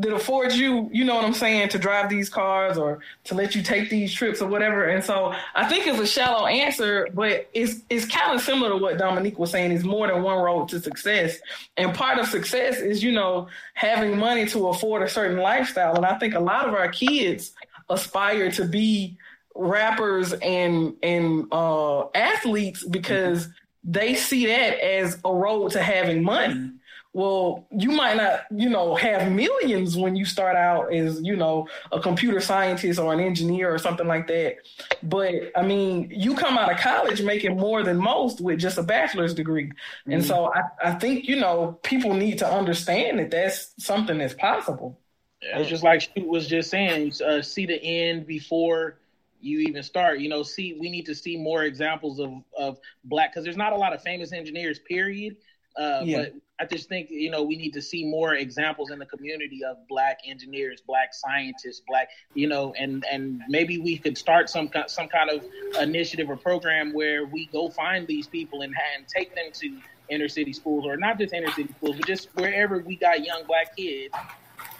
that 0.00 0.12
affords 0.12 0.56
you, 0.56 0.88
you 0.92 1.04
know 1.04 1.16
what 1.16 1.24
I'm 1.24 1.34
saying, 1.34 1.70
to 1.70 1.78
drive 1.78 2.08
these 2.08 2.28
cars 2.28 2.78
or 2.78 3.00
to 3.24 3.34
let 3.34 3.54
you 3.54 3.62
take 3.62 3.90
these 3.90 4.12
trips 4.12 4.40
or 4.40 4.48
whatever. 4.48 4.84
And 4.84 5.02
so 5.02 5.34
I 5.54 5.68
think 5.68 5.86
it's 5.86 5.98
a 5.98 6.06
shallow 6.06 6.46
answer, 6.46 7.08
but 7.14 7.48
it's 7.52 7.80
it's 7.90 8.06
kind 8.06 8.34
of 8.34 8.40
similar 8.40 8.70
to 8.70 8.76
what 8.76 8.98
Dominique 8.98 9.38
was 9.38 9.50
saying. 9.50 9.72
Is 9.72 9.84
more 9.84 10.06
than 10.06 10.22
one 10.22 10.38
road 10.38 10.68
to 10.68 10.80
success, 10.80 11.38
and 11.76 11.94
part 11.94 12.18
of 12.18 12.26
success 12.26 12.78
is 12.78 13.02
you 13.02 13.12
know 13.12 13.48
having 13.74 14.16
money 14.16 14.46
to 14.46 14.68
afford 14.68 15.02
a 15.02 15.08
certain 15.08 15.38
lifestyle. 15.38 15.96
And 15.96 16.06
I 16.06 16.18
think 16.18 16.34
a 16.34 16.40
lot 16.40 16.68
of 16.68 16.74
our 16.74 16.88
kids 16.88 17.52
aspire 17.90 18.50
to 18.52 18.64
be 18.64 19.16
rappers 19.54 20.32
and 20.32 20.94
and 21.02 21.46
uh, 21.50 22.08
athletes 22.14 22.84
because 22.84 23.46
mm-hmm. 23.46 23.92
they 23.92 24.14
see 24.14 24.46
that 24.46 24.78
as 24.78 25.18
a 25.24 25.34
road 25.34 25.72
to 25.72 25.82
having 25.82 26.22
money 26.22 26.72
well, 27.18 27.66
you 27.76 27.90
might 27.90 28.16
not, 28.16 28.42
you 28.48 28.68
know, 28.68 28.94
have 28.94 29.32
millions 29.32 29.96
when 29.96 30.14
you 30.14 30.24
start 30.24 30.54
out 30.54 30.94
as, 30.94 31.20
you 31.20 31.34
know, 31.34 31.66
a 31.90 31.98
computer 31.98 32.38
scientist 32.38 33.00
or 33.00 33.12
an 33.12 33.18
engineer 33.18 33.74
or 33.74 33.76
something 33.76 34.06
like 34.06 34.28
that. 34.28 34.58
But 35.02 35.50
I 35.56 35.62
mean, 35.62 36.12
you 36.14 36.36
come 36.36 36.56
out 36.56 36.70
of 36.70 36.78
college 36.78 37.20
making 37.20 37.56
more 37.56 37.82
than 37.82 37.96
most 37.96 38.40
with 38.40 38.60
just 38.60 38.78
a 38.78 38.84
bachelor's 38.84 39.34
degree. 39.34 39.64
Mm-hmm. 39.64 40.12
And 40.12 40.24
so 40.24 40.52
I, 40.54 40.62
I 40.80 40.94
think, 40.94 41.26
you 41.26 41.40
know, 41.40 41.80
people 41.82 42.14
need 42.14 42.38
to 42.38 42.46
understand 42.46 43.18
that 43.18 43.32
that's 43.32 43.74
something 43.84 44.18
that's 44.18 44.34
possible. 44.34 44.96
Yeah, 45.42 45.58
it's 45.58 45.68
just 45.68 45.82
like 45.82 46.02
Shute 46.02 46.24
was 46.24 46.46
just 46.46 46.70
saying, 46.70 47.14
uh, 47.26 47.42
see 47.42 47.66
the 47.66 47.82
end 47.82 48.28
before 48.28 48.98
you 49.40 49.58
even 49.58 49.82
start. 49.82 50.20
You 50.20 50.28
know, 50.28 50.44
see, 50.44 50.76
we 50.78 50.88
need 50.88 51.06
to 51.06 51.16
see 51.16 51.36
more 51.36 51.64
examples 51.64 52.20
of, 52.20 52.30
of 52.56 52.78
black, 53.02 53.32
because 53.32 53.42
there's 53.42 53.56
not 53.56 53.72
a 53.72 53.76
lot 53.76 53.92
of 53.92 54.02
famous 54.02 54.32
engineers, 54.32 54.78
period. 54.78 55.36
Uh, 55.76 56.02
yeah. 56.04 56.18
But 56.18 56.34
I 56.60 56.64
just 56.64 56.88
think 56.88 57.10
you 57.10 57.30
know 57.30 57.42
we 57.42 57.56
need 57.56 57.72
to 57.74 57.82
see 57.82 58.04
more 58.04 58.34
examples 58.34 58.90
in 58.90 58.98
the 58.98 59.06
community 59.06 59.64
of 59.64 59.76
black 59.88 60.20
engineers, 60.26 60.80
black 60.86 61.14
scientists, 61.14 61.82
black 61.86 62.08
you 62.34 62.48
know, 62.48 62.74
and 62.78 63.04
and 63.10 63.42
maybe 63.48 63.78
we 63.78 63.96
could 63.96 64.18
start 64.18 64.50
some 64.50 64.70
some 64.86 65.08
kind 65.08 65.30
of 65.30 65.44
initiative 65.80 66.28
or 66.28 66.36
program 66.36 66.92
where 66.92 67.26
we 67.26 67.46
go 67.46 67.68
find 67.68 68.06
these 68.06 68.26
people 68.26 68.62
and, 68.62 68.74
and 68.96 69.06
take 69.06 69.34
them 69.34 69.46
to 69.52 69.78
inner 70.08 70.28
city 70.28 70.52
schools 70.52 70.84
or 70.86 70.96
not 70.96 71.18
just 71.18 71.32
inner 71.32 71.50
city 71.52 71.72
schools, 71.76 71.96
but 71.96 72.06
just 72.06 72.28
wherever 72.34 72.78
we 72.78 72.96
got 72.96 73.24
young 73.24 73.44
black 73.46 73.76
kids 73.76 74.14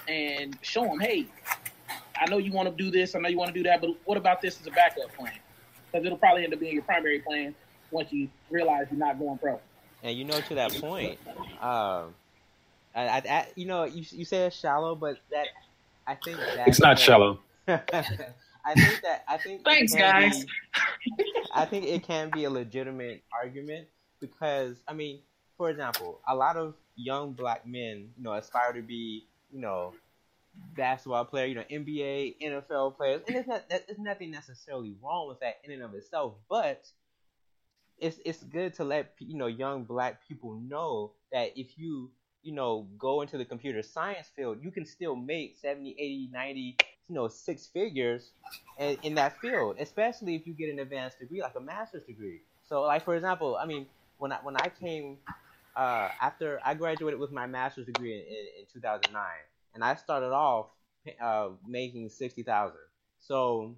and 0.09 0.59
show 0.63 0.85
them, 0.85 0.99
hey, 0.99 1.27
I 2.17 2.29
know 2.29 2.39
you 2.39 2.53
want 2.53 2.69
to 2.69 2.75
do 2.83 2.91
this, 2.91 3.15
I 3.15 3.21
know 3.21 3.29
you 3.29 3.39
want 3.39 3.53
to 3.53 3.59
do 3.59 3.63
that, 3.69 3.81
but 3.81 3.91
what 4.05 4.17
about 4.17 4.41
this 4.41 4.61
as 4.61 4.67
a 4.67 4.71
backup 4.71 5.15
plan? 5.17 5.33
Because 5.91 6.05
it'll 6.05 6.19
probably 6.19 6.45
end 6.45 6.53
up 6.53 6.61
being 6.61 6.75
your 6.75 6.83
primary 6.83 7.21
plan 7.21 7.55
once 7.91 8.13
you 8.13 8.29
realize 8.51 8.87
you're 8.91 8.99
not 8.99 9.19
going 9.19 9.39
pro. 9.39 9.61
And 10.03 10.17
you 10.17 10.25
know, 10.25 10.41
to 10.41 10.55
that 10.57 10.73
point, 10.81 11.19
um, 11.61 12.15
I, 12.95 13.09
I, 13.09 13.17
I 13.29 13.47
you 13.57 13.67
know, 13.67 13.85
you 13.85 14.05
you 14.11 14.25
say 14.25 14.47
it's 14.47 14.57
shallow, 14.57 14.95
but 14.95 15.19
that 15.31 15.49
I 16.07 16.15
think 16.15 16.39
that 16.39 16.69
It's 16.69 16.81
not 16.81 16.99
shallow. 16.99 17.41
I 17.69 17.81
think 18.75 19.01
that 19.03 19.25
I 19.29 19.37
think 19.39 19.65
Thanks, 19.65 19.95
guys. 19.95 20.45
be- 20.45 21.25
I 21.55 21.65
think 21.65 21.87
it 21.87 22.03
can 22.05 22.31
be 22.31 22.45
a 22.45 22.51
legitimate 22.51 23.23
argument 23.33 23.89
because 24.21 24.77
I 24.87 24.93
mean, 24.93 25.21
for 25.57 25.71
example, 25.71 26.21
a 26.29 26.35
lot 26.35 26.57
of 26.57 26.75
young 26.97 27.33
black 27.33 27.67
men, 27.67 28.11
you 28.17 28.23
know, 28.25 28.33
aspire 28.35 28.73
to 28.73 28.83
be, 28.83 29.27
you 29.53 29.61
know, 29.61 29.95
basketball 30.77 31.25
player, 31.25 31.47
you 31.47 31.55
know, 31.55 31.65
NBA, 31.71 32.37
NFL 32.43 32.97
players, 32.97 33.23
and 33.29 33.37
it's 33.37 33.49
not 33.49 33.69
that- 33.69 33.87
there's 33.87 33.99
nothing 33.99 34.31
necessarily 34.31 34.95
wrong 35.03 35.29
with 35.29 35.41
that 35.41 35.59
in 35.65 35.73
and 35.73 35.83
of 35.83 35.95
itself, 35.95 36.35
but 36.49 36.89
it's 38.01 38.19
it's 38.25 38.43
good 38.45 38.75
to 38.75 38.85
let 38.85 39.15
you 39.19 39.37
know 39.37 39.47
young 39.47 39.85
black 39.85 40.27
people 40.27 40.61
know 40.61 41.15
that 41.33 41.53
if 41.57 41.79
you 41.79 42.13
you 42.43 42.53
know 42.55 42.89
go 42.99 43.23
into 43.23 43.39
the 43.39 43.45
computer 43.45 43.83
science 43.83 44.29
field, 44.35 44.63
you 44.63 44.71
can 44.73 44.87
still 44.87 45.17
make 45.17 45.59
70, 45.59 45.93
80, 45.99 46.31
90, 46.33 46.81
you 47.09 47.15
know, 47.15 47.29
six 47.29 47.67
figures 47.67 48.33
in, 48.79 48.97
in 49.03 49.15
that 49.17 49.41
field, 49.41 49.77
especially 49.81 50.35
if 50.37 50.47
you 50.47 50.55
get 50.55 50.71
an 50.71 50.79
advanced 50.79 51.19
degree 51.19 51.43
like 51.43 51.55
a 51.57 51.61
master's 51.61 52.05
degree. 52.05 52.43
So, 52.63 52.83
like 52.83 53.05
for 53.05 53.15
example, 53.17 53.57
I 53.57 53.67
mean, 53.67 53.89
when 54.19 54.33
I 54.33 54.39
when 54.43 54.57
I 54.57 54.69
came 54.71 55.19
uh, 55.77 56.11
after 56.21 56.61
I 56.65 56.75
graduated 56.75 57.21
with 57.21 57.31
my 57.33 57.47
master's 57.47 57.87
degree 57.87 58.15
in, 58.15 58.21
in, 58.21 58.47
in 58.61 58.67
2009, 58.73 59.25
and 59.75 59.85
I 59.85 59.95
started 59.95 60.33
off 60.33 60.71
uh, 61.21 61.51
making 61.67 62.09
sixty 62.11 62.43
thousand. 62.43 62.81
So 63.19 63.77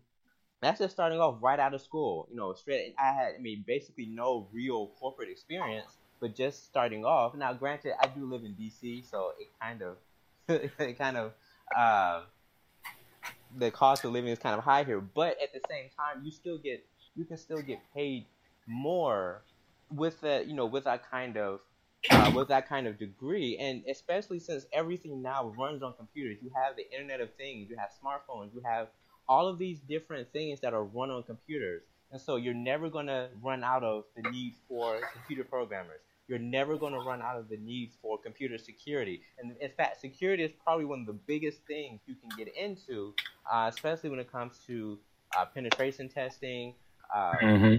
that's 0.60 0.78
just 0.78 0.92
starting 0.92 1.20
off 1.20 1.36
right 1.40 1.58
out 1.58 1.74
of 1.74 1.80
school. 1.80 2.28
You 2.30 2.36
know, 2.36 2.52
straight. 2.52 2.94
I 2.98 3.12
had, 3.12 3.34
I 3.38 3.40
mean, 3.40 3.64
basically 3.66 4.06
no 4.06 4.48
real 4.52 4.88
corporate 4.98 5.30
experience, 5.30 5.96
but 6.20 6.34
just 6.36 6.66
starting 6.66 7.04
off. 7.04 7.34
Now, 7.34 7.52
granted, 7.54 7.94
I 8.00 8.06
do 8.08 8.26
live 8.26 8.44
in 8.44 8.54
DC, 8.54 9.08
so 9.10 9.32
it 9.40 9.48
kind 9.60 9.82
of, 9.82 9.96
it 10.48 10.98
kind 10.98 11.16
of, 11.16 11.32
uh, 11.76 12.22
the 13.56 13.70
cost 13.70 14.04
of 14.04 14.12
living 14.12 14.30
is 14.30 14.38
kind 14.38 14.56
of 14.56 14.62
high 14.62 14.84
here. 14.84 15.00
But 15.00 15.36
at 15.42 15.52
the 15.52 15.60
same 15.68 15.86
time, 15.96 16.24
you 16.24 16.30
still 16.30 16.58
get, 16.58 16.84
you 17.16 17.24
can 17.24 17.38
still 17.38 17.62
get 17.62 17.78
paid 17.94 18.26
more 18.66 19.42
with 19.90 20.20
that, 20.20 20.46
you 20.46 20.54
know, 20.54 20.66
with 20.66 20.84
that 20.84 21.10
kind 21.10 21.38
of, 21.38 21.60
uh, 22.10 22.32
with 22.34 22.48
that 22.48 22.68
kind 22.68 22.86
of 22.86 22.98
degree, 22.98 23.58
and 23.58 23.82
especially 23.90 24.38
since 24.38 24.66
everything 24.72 25.20
now 25.22 25.54
runs 25.58 25.82
on 25.82 25.94
computers. 25.94 26.38
You 26.42 26.50
have 26.54 26.76
the 26.76 26.90
Internet 26.92 27.20
of 27.20 27.34
Things, 27.34 27.68
you 27.68 27.76
have 27.76 27.90
smartphones, 27.90 28.54
you 28.54 28.62
have 28.64 28.88
all 29.30 29.46
of 29.46 29.58
these 29.58 29.78
different 29.78 30.30
things 30.32 30.60
that 30.60 30.74
are 30.74 30.82
run 30.82 31.08
on 31.08 31.22
computers. 31.22 31.82
And 32.10 32.20
so 32.20 32.34
you're 32.34 32.52
never 32.52 32.90
going 32.90 33.06
to 33.06 33.28
run 33.40 33.62
out 33.62 33.84
of 33.84 34.02
the 34.16 34.28
need 34.28 34.54
for 34.68 34.98
computer 35.12 35.44
programmers. 35.44 36.00
You're 36.26 36.40
never 36.40 36.76
going 36.76 36.92
to 36.94 36.98
run 36.98 37.22
out 37.22 37.38
of 37.38 37.48
the 37.48 37.56
need 37.56 37.92
for 38.02 38.18
computer 38.18 38.58
security. 38.58 39.22
And 39.38 39.56
in 39.60 39.70
fact, 39.70 40.00
security 40.00 40.42
is 40.42 40.50
probably 40.64 40.84
one 40.84 41.00
of 41.00 41.06
the 41.06 41.12
biggest 41.12 41.60
things 41.68 42.00
you 42.06 42.16
can 42.16 42.30
get 42.36 42.52
into, 42.56 43.14
uh, 43.50 43.70
especially 43.72 44.10
when 44.10 44.18
it 44.18 44.30
comes 44.30 44.58
to 44.66 44.98
uh, 45.38 45.44
penetration 45.44 46.08
testing, 46.08 46.74
uh, 47.14 47.36
hmm 47.36 47.74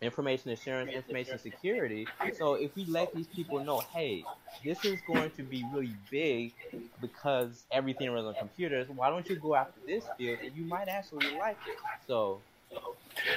information 0.00 0.50
assurance, 0.50 0.92
information 0.92 1.38
security. 1.38 2.06
So 2.36 2.54
if 2.54 2.74
we 2.76 2.84
let 2.86 3.14
these 3.14 3.26
people 3.26 3.62
know, 3.64 3.80
hey, 3.92 4.24
this 4.64 4.84
is 4.84 5.00
going 5.06 5.30
to 5.32 5.42
be 5.42 5.64
really 5.72 5.94
big 6.10 6.52
because 7.00 7.64
everything 7.70 8.10
runs 8.10 8.26
on 8.26 8.34
computers, 8.34 8.88
why 8.88 9.10
don't 9.10 9.28
you 9.28 9.36
go 9.36 9.54
after 9.54 9.80
this 9.86 10.04
field 10.18 10.38
you 10.54 10.64
might 10.64 10.88
actually 10.88 11.36
like 11.38 11.58
it. 11.66 11.78
So 12.06 12.40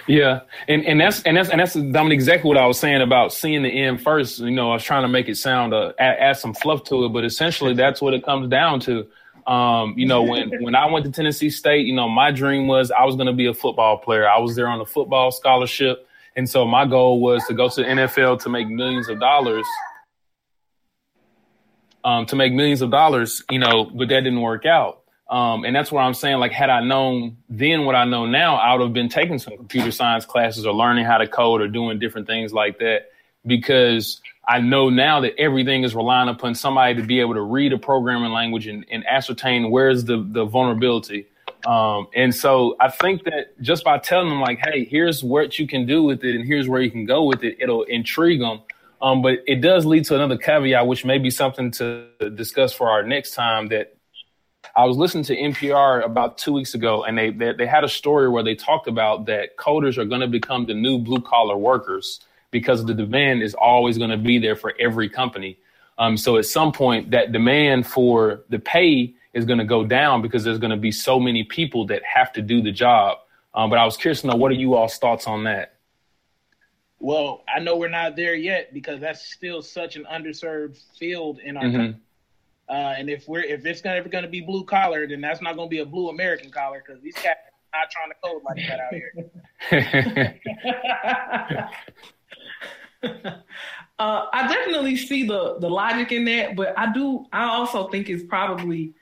Yeah, 0.07 0.41
and 0.67 0.85
and 0.85 0.99
that's 0.99 1.21
and 1.23 1.37
that's 1.37 1.49
and 1.49 1.59
that's 1.59 1.73
Dominic 1.73 2.13
exactly 2.15 2.47
what 2.47 2.57
I 2.57 2.65
was 2.65 2.79
saying 2.79 3.01
about 3.01 3.33
seeing 3.33 3.63
the 3.63 3.69
end 3.69 4.01
first. 4.01 4.39
You 4.39 4.51
know, 4.51 4.71
I 4.71 4.73
was 4.73 4.83
trying 4.83 5.03
to 5.03 5.07
make 5.07 5.29
it 5.29 5.35
sound 5.35 5.73
uh, 5.73 5.93
add, 5.99 6.17
add 6.19 6.37
some 6.37 6.53
fluff 6.53 6.83
to 6.85 7.05
it, 7.05 7.09
but 7.09 7.23
essentially 7.23 7.73
that's 7.73 8.01
what 8.01 8.13
it 8.13 8.23
comes 8.23 8.49
down 8.49 8.79
to. 8.81 9.07
Um, 9.45 9.93
you 9.97 10.05
know, 10.05 10.23
when 10.23 10.61
when 10.61 10.75
I 10.75 10.87
went 10.91 11.05
to 11.05 11.11
Tennessee 11.11 11.49
State, 11.49 11.85
you 11.85 11.95
know, 11.95 12.09
my 12.09 12.31
dream 12.31 12.67
was 12.67 12.91
I 12.91 13.05
was 13.05 13.15
going 13.15 13.27
to 13.27 13.33
be 13.33 13.45
a 13.45 13.53
football 13.53 13.97
player. 13.97 14.27
I 14.27 14.39
was 14.39 14.55
there 14.55 14.67
on 14.67 14.81
a 14.81 14.85
football 14.85 15.31
scholarship, 15.31 16.06
and 16.37 16.47
so 16.47 16.65
my 16.65 16.85
goal 16.85 17.19
was 17.19 17.43
to 17.47 17.53
go 17.55 17.67
to 17.67 17.81
the 17.81 17.87
NFL 17.87 18.43
to 18.43 18.49
make 18.49 18.69
millions 18.69 19.09
of 19.09 19.19
dollars. 19.19 19.65
Um, 22.03 22.25
to 22.27 22.37
make 22.37 22.53
millions 22.53 22.81
of 22.81 22.89
dollars, 22.91 23.43
you 23.49 23.59
know, 23.59 23.83
but 23.83 24.07
that 24.07 24.21
didn't 24.21 24.39
work 24.39 24.65
out. 24.65 25.01
Um, 25.29 25.65
and 25.65 25.75
that's 25.75 25.91
where 25.91 26.01
I'm 26.01 26.13
saying, 26.13 26.37
like, 26.37 26.53
had 26.53 26.69
I 26.69 26.81
known 26.81 27.37
then 27.49 27.83
what 27.83 27.95
I 27.95 28.05
know 28.05 28.25
now, 28.25 28.55
I 28.55 28.73
would 28.73 28.81
have 28.81 28.93
been 28.93 29.09
taking 29.09 29.39
some 29.39 29.57
computer 29.57 29.91
science 29.91 30.25
classes 30.25 30.65
or 30.65 30.73
learning 30.73 31.03
how 31.03 31.17
to 31.17 31.27
code 31.27 31.59
or 31.59 31.67
doing 31.67 31.99
different 31.99 32.27
things 32.27 32.53
like 32.53 32.79
that 32.79 33.09
because 33.45 34.21
I 34.47 34.61
know 34.61 34.89
now 34.89 35.21
that 35.21 35.33
everything 35.37 35.83
is 35.83 35.95
relying 35.95 36.29
upon 36.29 36.55
somebody 36.55 36.95
to 36.95 37.03
be 37.03 37.19
able 37.19 37.33
to 37.33 37.41
read 37.41 37.73
a 37.73 37.77
programming 37.77 38.31
language 38.31 38.67
and, 38.67 38.85
and 38.89 39.05
ascertain 39.05 39.69
where's 39.69 40.05
the, 40.05 40.25
the 40.31 40.45
vulnerability. 40.45 41.25
Um, 41.65 42.07
and 42.15 42.33
so 42.33 42.75
I 42.79 42.89
think 42.89 43.23
that 43.23 43.59
just 43.61 43.83
by 43.83 43.97
telling 43.97 44.29
them, 44.29 44.39
like, 44.39 44.59
hey, 44.63 44.85
here's 44.85 45.23
what 45.23 45.57
you 45.59 45.67
can 45.67 45.85
do 45.85 46.03
with 46.03 46.23
it 46.23 46.35
and 46.35 46.45
here's 46.45 46.67
where 46.67 46.81
you 46.81 46.91
can 46.91 47.05
go 47.05 47.23
with 47.23 47.43
it, 47.43 47.57
it'll 47.59 47.83
intrigue 47.83 48.39
them. 48.39 48.61
Um, 49.01 49.21
but 49.21 49.39
it 49.45 49.61
does 49.61 49.85
lead 49.85 50.05
to 50.05 50.15
another 50.15 50.37
caveat, 50.37 50.87
which 50.87 51.05
may 51.05 51.17
be 51.17 51.29
something 51.29 51.71
to 51.71 52.07
discuss 52.35 52.73
for 52.73 52.89
our 52.89 53.03
next 53.03 53.33
time 53.33 53.67
that 53.67 53.97
I 54.75 54.85
was 54.85 54.97
listening 54.97 55.23
to 55.25 55.35
NPR 55.35 56.05
about 56.05 56.37
two 56.37 56.53
weeks 56.53 56.73
ago, 56.73 57.03
and 57.03 57.17
they, 57.17 57.31
they 57.31 57.53
they 57.53 57.65
had 57.65 57.83
a 57.83 57.89
story 57.89 58.29
where 58.29 58.43
they 58.43 58.55
talked 58.55 58.87
about 58.87 59.25
that 59.25 59.57
coders 59.57 59.97
are 59.97 60.05
going 60.05 60.21
to 60.21 60.27
become 60.27 60.65
the 60.65 60.73
new 60.73 60.99
blue 60.99 61.21
collar 61.21 61.57
workers 61.57 62.19
because 62.51 62.85
the 62.85 62.93
demand 62.93 63.43
is 63.43 63.53
always 63.53 63.97
going 63.97 64.09
to 64.09 64.17
be 64.17 64.39
there 64.39 64.55
for 64.55 64.73
every 64.79 65.09
company. 65.09 65.57
Um, 65.97 66.15
so 66.15 66.37
at 66.37 66.45
some 66.45 66.71
point, 66.71 67.11
that 67.11 67.31
demand 67.31 67.87
for 67.87 68.43
the 68.49 68.59
pay 68.59 69.15
is 69.37 69.45
going 69.45 69.59
to 69.59 69.65
go 69.65 69.85
down 69.85 70.21
because 70.21 70.43
there's 70.43 70.57
going 70.57 70.71
to 70.71 70.77
be 70.77 70.91
so 70.91 71.19
many 71.19 71.43
people 71.43 71.85
that 71.85 72.01
have 72.03 72.33
to 72.33 72.41
do 72.41 72.61
the 72.61 72.71
job. 72.71 73.19
Um, 73.53 73.69
but 73.69 73.77
I 73.77 73.85
was 73.85 73.95
curious 73.95 74.21
to 74.21 74.27
know 74.27 74.35
what 74.35 74.51
are 74.51 74.55
you 74.55 74.73
all's 74.75 74.97
thoughts 74.97 75.27
on 75.27 75.43
that? 75.43 75.75
Well, 76.99 77.43
I 77.53 77.59
know 77.59 77.77
we're 77.77 77.89
not 77.89 78.15
there 78.15 78.33
yet 78.33 78.73
because 78.73 78.99
that's 78.99 79.31
still 79.31 79.61
such 79.61 79.95
an 79.95 80.07
underserved 80.11 80.79
field 80.97 81.37
in 81.39 81.55
our 81.55 81.63
Mhm. 81.63 81.71
country. 81.75 81.95
Uh, 82.69 82.95
and 82.97 83.09
if 83.09 83.27
we're 83.29 83.43
if 83.43 83.65
it's 83.65 83.79
gonna, 83.81 83.97
ever 83.97 84.09
going 84.09 84.23
to 84.23 84.29
be 84.29 84.41
blue 84.41 84.63
collar, 84.63 85.07
then 85.07 85.21
that's 85.21 85.41
not 85.41 85.55
going 85.55 85.69
to 85.69 85.69
be 85.69 85.79
a 85.79 85.85
blue 85.85 86.09
American 86.09 86.49
collar 86.49 86.83
because 86.85 87.01
these 87.01 87.15
cats 87.15 87.39
are 87.73 87.79
not 87.79 87.91
trying 87.91 88.09
to 88.09 88.15
code 88.23 88.41
like 88.43 88.57
that 88.67 88.79
out 88.79 88.93
here. 88.93 89.13
uh, 93.99 94.25
I 94.33 94.47
definitely 94.47 94.95
see 94.97 95.25
the 95.25 95.57
the 95.59 95.69
logic 95.69 96.11
in 96.11 96.25
that, 96.25 96.55
but 96.55 96.77
I 96.77 96.91
do. 96.91 97.25
I 97.31 97.43
also 97.43 97.87
think 97.89 98.09
it's 98.09 98.23
probably 98.23 98.93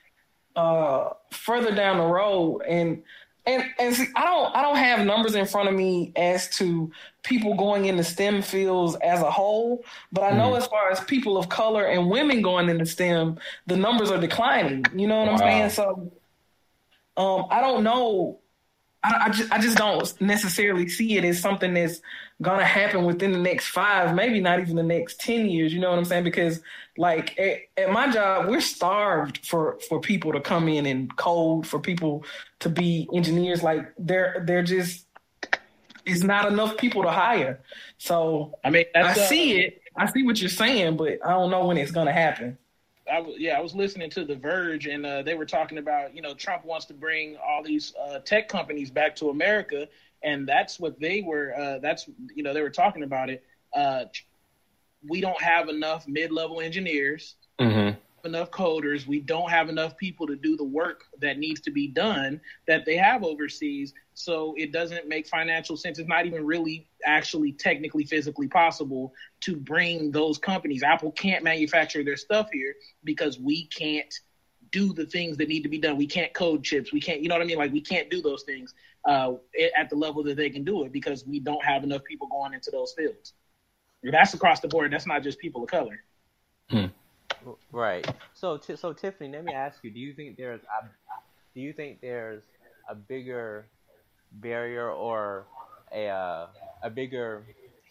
uh, 0.56 1.10
further 1.32 1.73
down 1.73 1.98
the 1.98 2.06
road, 2.06 2.61
and 2.68 3.03
and 3.45 3.64
and 3.80 3.95
see, 3.95 4.07
I 4.15 4.23
don't 4.23 4.56
I 4.56 4.61
don't 4.61 4.77
have 4.77 5.06
numbers 5.06 5.36
in 5.36 5.45
front 5.45 5.69
of 5.69 5.76
me 5.76 6.11
as 6.15 6.49
to 6.57 6.91
people 7.23 7.56
going 7.56 7.86
into 7.86 8.03
STEM 8.03 8.41
fields 8.41 8.95
as 9.03 9.22
a 9.22 9.30
whole, 9.30 9.84
but 10.11 10.23
I 10.23 10.32
know 10.32 10.52
Mhm. 10.53 10.57
as 10.57 10.68
far 10.68 10.90
as 10.91 10.99
people 11.02 11.38
of 11.38 11.49
color 11.49 11.86
and 11.86 12.10
women 12.10 12.41
going 12.41 12.69
into 12.69 12.86
STEM, 12.86 13.38
the 13.68 13.77
numbers 13.77 14.10
are 14.11 14.19
declining. 14.19 14.90
You 14.95 15.07
know 15.07 15.19
what 15.19 15.30
I'm 15.30 15.38
saying? 15.38 15.69
So, 15.69 16.11
um, 17.18 17.45
I 17.49 17.61
don't 17.61 17.84
know. 17.84 18.40
I, 19.06 19.26
I, 19.26 19.30
just, 19.30 19.52
I 19.52 19.60
just 19.60 19.77
don't 19.77 20.22
necessarily 20.22 20.90
see 20.90 21.18
it 21.18 21.23
as 21.23 21.40
something 21.40 21.73
that's 21.73 22.02
gonna 22.41 22.65
happen 22.65 23.06
within 23.06 23.32
the 23.32 23.40
next 23.40 23.68
five, 23.68 24.15
maybe 24.15 24.40
not 24.40 24.60
even 24.60 24.76
the 24.76 24.84
next 24.84 25.19
ten 25.19 25.48
years. 25.48 25.73
You 25.73 25.80
know 25.80 25.91
what 25.91 25.99
I'm 25.99 26.06
saying? 26.06 26.23
Because 26.23 26.61
like 26.98 27.38
at, 27.40 27.60
at 27.77 27.91
my 27.91 28.11
job, 28.11 28.48
we're 28.48 28.61
starved 28.61 29.45
for 29.45 29.77
for 29.88 29.99
people 29.99 30.34
to 30.34 30.41
come 30.41 30.68
in 30.68 30.86
and 30.86 31.15
code, 31.18 31.68
for 31.68 31.80
people 31.80 32.26
to 32.60 32.69
be 32.69 33.07
engineers. 33.14 33.61
Like 33.61 33.94
they're 33.98 34.44
they're 34.48 34.64
just 34.64 35.06
it's 36.06 36.23
not 36.23 36.52
enough 36.52 36.77
people 36.77 37.03
to 37.03 37.11
hire. 37.11 37.61
So 37.98 38.57
I 38.64 38.69
mean, 38.72 38.86
I 38.95 39.14
see 39.14 39.60
it. 39.60 39.82
I 39.95 40.07
see 40.07 40.23
what 40.23 40.41
you're 40.41 40.49
saying, 40.49 40.98
but 40.98 41.19
I 41.23 41.32
don't 41.32 41.52
know 41.52 41.68
when 41.68 41.77
it's 41.77 41.91
gonna 41.91 42.11
happen. 42.11 42.57
I 43.10 43.15
w- 43.18 43.38
yeah, 43.40 43.57
I 43.57 43.61
was 43.61 43.76
listening 43.76 44.10
to 44.11 44.23
The 44.26 44.36
Verge, 44.36 44.86
and 44.88 45.06
uh, 45.06 45.22
they 45.23 45.36
were 45.36 45.45
talking 45.45 45.77
about 45.77 46.15
you 46.15 46.22
know 46.22 46.34
Trump 46.34 46.65
wants 46.65 46.86
to 46.88 46.94
bring 46.94 47.36
all 47.38 47.61
these 47.64 47.94
uh, 48.02 48.19
tech 48.19 48.48
companies 48.48 48.90
back 48.91 49.15
to 49.18 49.30
America, 49.30 49.88
and 50.23 50.48
that's 50.48 50.80
what 50.80 50.99
they 50.99 51.22
were. 51.22 51.53
Uh, 51.56 51.80
that's 51.80 52.07
you 52.36 52.44
know 52.44 52.53
they 52.53 52.61
were 52.61 52.69
talking 52.69 53.03
about 53.03 53.30
it. 53.30 53.41
Uh, 53.76 54.06
we 55.07 55.22
don't 55.22 55.41
have 55.41 55.69
enough 55.69 56.06
mid-level 56.07 56.61
engineers, 56.61 57.36
hmm 57.60 57.95
enough 58.26 58.49
coders. 58.49 59.06
We 59.06 59.19
don't 59.19 59.49
have 59.49 59.69
enough 59.69 59.95
people 59.98 60.27
to 60.27 60.36
do 60.36 60.56
the 60.56 60.64
work 60.64 61.02
that 61.22 61.38
needs 61.38 61.61
to 61.61 61.72
be 61.72 61.88
done 61.88 62.40
that 62.68 62.84
they 62.86 62.95
have 62.98 63.23
overseas. 63.23 63.94
So 64.14 64.53
it 64.57 64.72
doesn't 64.72 65.07
make 65.07 65.27
financial 65.27 65.77
sense. 65.77 65.99
It's 65.99 66.07
not 66.10 66.26
even 66.26 66.45
really 66.45 66.88
actually 67.06 67.53
technically 67.53 68.06
physically 68.06 68.48
possible 68.48 69.11
to 69.46 69.56
bring 69.56 70.12
those 70.12 70.38
companies. 70.40 70.82
Apple 70.82 71.12
can't 71.12 71.44
manufacture 71.44 72.04
their 72.04 72.18
stuff 72.18 72.50
here 72.52 72.76
because 73.04 73.40
we 73.40 73.68
can't 73.68 74.14
do 74.72 74.92
the 74.92 75.06
things 75.06 75.38
that 75.38 75.48
need 75.48 75.62
to 75.62 75.70
be 75.70 75.78
done. 75.78 75.98
We 75.98 76.08
can't 76.08 76.34
code 76.34 76.64
chips. 76.64 76.92
We 76.92 77.00
can't, 77.00 77.22
you 77.22 77.30
know 77.30 77.36
what 77.36 77.44
I 77.44 77.46
mean? 77.46 77.58
Like 77.58 77.72
we 77.72 77.82
can't 77.82 78.10
do 78.10 78.22
those 78.22 78.42
things 78.44 78.74
uh, 79.06 79.34
at 79.78 79.90
the 79.92 79.96
level 79.96 80.24
that 80.24 80.36
they 80.36 80.50
can 80.50 80.64
do 80.64 80.84
it 80.84 80.92
because 80.92 81.26
we 81.28 81.40
don't 81.40 81.64
have 81.64 81.84
enough 81.84 82.04
people 82.04 82.28
going 82.28 82.54
into 82.54 82.72
those 82.72 82.94
fields. 82.94 83.34
That's 84.04 84.34
across 84.34 84.60
the 84.62 84.68
board. 84.68 84.92
That's 84.92 85.08
not 85.08 85.22
just 85.22 85.38
people 85.40 85.64
of 85.64 85.70
color. 85.70 86.00
Hmm. 86.70 86.86
Right. 87.72 88.08
So, 88.34 88.60
so 88.76 88.94
Tiffany, 88.94 89.32
let 89.32 89.46
me 89.46 89.54
ask 89.54 89.84
you: 89.84 89.92
Do 89.92 90.00
you 90.00 90.14
think 90.14 90.38
there's 90.38 90.62
a, 90.62 90.88
do 91.54 91.62
you 91.62 91.74
think 91.74 92.02
there's 92.02 92.44
a 92.90 92.96
bigger 92.96 93.68
barrier 94.34 94.90
or 94.90 95.46
a 95.92 96.08
uh, 96.08 96.48
a 96.84 96.90
bigger 96.90 97.44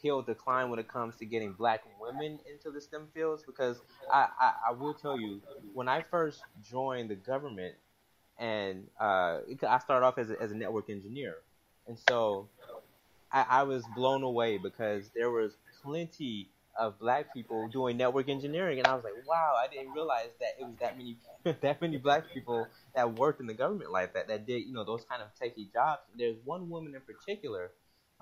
hill 0.05 0.23
to 0.23 0.35
climb 0.35 0.71
when 0.71 0.79
it 0.79 0.87
comes 0.87 1.17
to 1.17 1.25
getting 1.25 1.55
black 1.55 1.83
women 2.01 2.39
into 2.53 2.71
the 2.71 2.81
STEM 2.81 3.09
fields? 3.15 3.43
Because 3.45 3.81
I, 4.13 4.29
I, 4.39 4.53
I 4.69 4.73
will 4.73 4.95
tell 4.95 5.19
you, 5.19 5.41
when 5.73 5.89
I 5.89 6.03
first 6.03 6.43
joined 6.63 7.11
the 7.11 7.17
government, 7.17 7.75
and 8.39 8.89
uh, 9.01 9.41
I 9.67 9.79
started 9.79 10.07
off 10.07 10.19
as 10.19 10.31
a, 10.31 10.41
as 10.41 10.53
a 10.53 10.55
network 10.55 10.91
engineer, 10.91 11.37
and 11.89 11.99
so 12.09 12.49
I, 13.33 13.47
I 13.49 13.63
was 13.65 13.85
blown 13.97 14.23
away 14.23 14.59
because 14.59 15.11
there 15.15 15.31
was 15.31 15.57
plenty 15.83 16.51
of 16.79 16.99
black 16.99 17.33
people 17.33 17.69
doing 17.69 17.97
network 17.97 18.29
engineering, 18.29 18.79
and 18.79 18.87
I 18.87 18.95
was 18.95 19.05
like, 19.05 19.15
wow, 19.27 19.55
I 19.57 19.69
didn't 19.69 19.93
realize 19.93 20.31
that 20.41 20.55
it 20.61 20.65
was 20.65 20.77
that 20.81 20.99
many 20.99 21.17
that 21.63 21.81
many 21.81 21.97
black 21.97 22.25
people 22.33 22.67
that 22.95 23.15
worked 23.15 23.41
in 23.41 23.47
the 23.47 23.55
government 23.55 23.93
like 23.93 24.15
that 24.15 24.29
that 24.29 24.47
did 24.47 24.67
you 24.67 24.73
know 24.73 24.85
those 24.85 25.05
kind 25.05 25.23
of 25.23 25.29
techie 25.41 25.73
jobs. 25.73 26.03
There's 26.17 26.37
one 26.45 26.69
woman 26.69 26.95
in 26.95 27.01
particular 27.03 27.73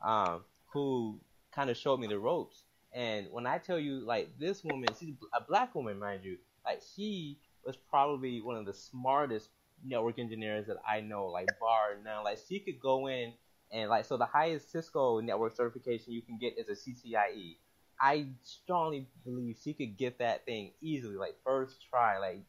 um, 0.02 0.44
who 0.72 1.20
kind 1.54 1.70
of 1.70 1.76
showed 1.76 2.00
me 2.00 2.06
the 2.06 2.18
ropes, 2.18 2.64
and 2.92 3.26
when 3.30 3.46
I 3.46 3.58
tell 3.58 3.78
you 3.78 4.00
like 4.00 4.38
this 4.38 4.64
woman, 4.64 4.88
she's 4.98 5.14
a 5.34 5.40
black 5.40 5.74
woman, 5.74 5.98
mind 5.98 6.24
you, 6.24 6.38
like 6.64 6.80
she 6.94 7.38
was 7.64 7.76
probably 7.76 8.40
one 8.40 8.56
of 8.56 8.66
the 8.66 8.74
smartest 8.74 9.50
network 9.84 10.18
engineers 10.18 10.66
that 10.66 10.76
I 10.88 11.00
know, 11.00 11.26
like 11.26 11.48
bar 11.60 11.96
none. 12.04 12.24
Like 12.24 12.38
she 12.48 12.58
could 12.58 12.80
go 12.80 13.08
in 13.08 13.32
and 13.70 13.88
like 13.88 14.04
so 14.04 14.16
the 14.16 14.26
highest 14.26 14.70
Cisco 14.70 15.20
network 15.20 15.56
certification 15.56 16.12
you 16.12 16.22
can 16.22 16.38
get 16.38 16.58
is 16.58 16.68
a 16.68 16.72
CCIE 16.72 17.56
I 18.02 18.26
strongly 18.42 19.06
believe 19.24 19.58
she 19.62 19.72
could 19.74 19.96
get 19.96 20.18
that 20.18 20.44
thing 20.44 20.72
easily, 20.80 21.14
like 21.14 21.36
first 21.44 21.88
try. 21.88 22.18
Like, 22.18 22.42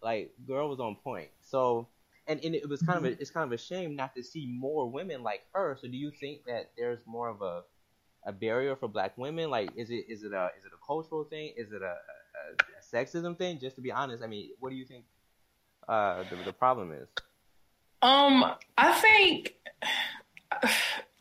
like 0.00 0.32
girl 0.46 0.68
was 0.68 0.78
on 0.78 0.94
point. 1.02 1.30
So, 1.42 1.88
and, 2.28 2.42
and 2.44 2.54
it 2.54 2.68
was 2.68 2.80
kind 2.80 2.98
of 2.98 3.04
a, 3.04 3.08
mm-hmm. 3.08 3.20
it's 3.20 3.30
kind 3.30 3.44
of 3.44 3.52
a 3.52 3.58
shame 3.58 3.96
not 3.96 4.14
to 4.14 4.22
see 4.22 4.46
more 4.46 4.88
women 4.88 5.24
like 5.24 5.42
her. 5.52 5.76
So, 5.80 5.88
do 5.88 5.96
you 5.96 6.12
think 6.12 6.44
that 6.46 6.70
there's 6.78 7.00
more 7.06 7.28
of 7.28 7.42
a 7.42 7.62
a 8.26 8.32
barrier 8.32 8.76
for 8.76 8.88
black 8.88 9.16
women? 9.16 9.50
Like, 9.50 9.70
is 9.76 9.90
it 9.90 10.06
is 10.08 10.22
it 10.22 10.32
a 10.32 10.50
is 10.58 10.64
it 10.64 10.72
a 10.72 10.86
cultural 10.86 11.24
thing? 11.24 11.52
Is 11.56 11.72
it 11.72 11.82
a, 11.82 11.86
a, 11.86 11.94
a 11.94 12.96
sexism 12.96 13.36
thing? 13.36 13.58
Just 13.58 13.76
to 13.76 13.82
be 13.82 13.92
honest, 13.92 14.22
I 14.22 14.26
mean, 14.26 14.50
what 14.60 14.70
do 14.70 14.76
you 14.76 14.84
think 14.84 15.04
uh, 15.88 16.24
the 16.30 16.36
the 16.44 16.52
problem 16.52 16.92
is? 16.92 17.08
Um, 18.02 18.44
I 18.76 18.92
think 18.92 19.54